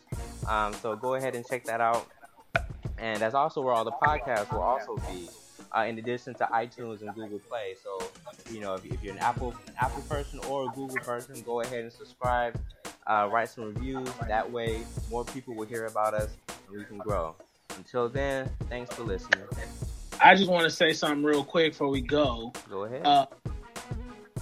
Um, 0.47 0.73
so 0.73 0.95
go 0.95 1.14
ahead 1.14 1.35
and 1.35 1.45
check 1.45 1.65
that 1.65 1.81
out. 1.81 2.07
And 2.97 3.22
that's 3.22 3.35
also 3.35 3.61
where 3.61 3.76
all 3.76 3.85
the 3.85 3.91
podcasts 3.91 4.51
will 4.51 4.64
also 4.64 4.95
be 5.07 5.30
uh, 5.75 5.81
in 5.81 5.97
addition 5.97 6.33
to 6.35 6.45
iTunes 6.45 7.01
and 7.01 7.13
Google 7.13 7.39
Play. 7.39 7.75
So, 7.83 8.03
you 8.51 8.59
know, 8.59 8.75
if, 8.75 8.85
if, 8.85 9.03
you're 9.03 9.13
an 9.13 9.19
Apple 9.19 9.53
Apple 9.79 10.01
person 10.03 10.39
or 10.47 10.65
a 10.65 10.67
Google 10.75 10.97
person, 10.97 11.41
go 11.41 11.61
ahead 11.61 11.83
and 11.83 11.91
subscribe, 11.91 12.59
uh, 13.07 13.29
write 13.31 13.49
some 13.49 13.65
reviews. 13.65 14.09
That 14.27 14.49
way, 14.49 14.81
more 15.09 15.25
people 15.25 15.55
will 15.55 15.67
hear 15.67 15.85
about 15.85 16.13
us 16.13 16.29
and 16.67 16.77
we 16.77 16.85
can 16.85 16.97
grow. 16.97 17.35
Until 17.77 18.09
then, 18.09 18.49
thanks 18.69 18.93
for 18.93 19.03
listening. 19.03 19.43
I 20.21 20.35
just 20.35 20.49
want 20.49 20.65
to 20.65 20.69
say 20.69 20.91
something 20.91 21.23
real 21.23 21.43
quick 21.43 21.73
before 21.73 21.89
we 21.89 22.01
go. 22.01 22.51
Go 22.69 22.83
ahead. 22.83 23.05
Uh, 23.05 23.25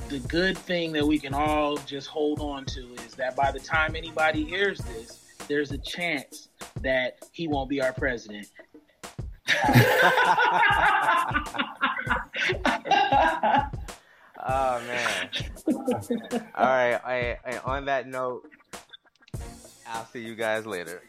the 0.09 0.19
good 0.19 0.57
thing 0.57 0.93
that 0.93 1.05
we 1.05 1.19
can 1.19 1.33
all 1.33 1.77
just 1.77 2.07
hold 2.07 2.39
on 2.39 2.65
to 2.65 2.93
is 3.05 3.13
that 3.15 3.35
by 3.35 3.51
the 3.51 3.59
time 3.59 3.95
anybody 3.95 4.43
hears 4.43 4.79
this, 4.79 5.25
there's 5.47 5.71
a 5.71 5.77
chance 5.77 6.49
that 6.81 7.19
he 7.31 7.47
won't 7.47 7.69
be 7.69 7.81
our 7.81 7.93
president. 7.93 8.47
oh 14.45 14.81
man. 14.85 15.29
All 16.55 16.65
right. 16.65 16.99
I, 17.05 17.37
I, 17.45 17.57
on 17.63 17.85
that 17.85 18.07
note, 18.07 18.49
I'll 19.87 20.05
see 20.07 20.21
you 20.21 20.35
guys 20.35 20.65
later. 20.65 21.01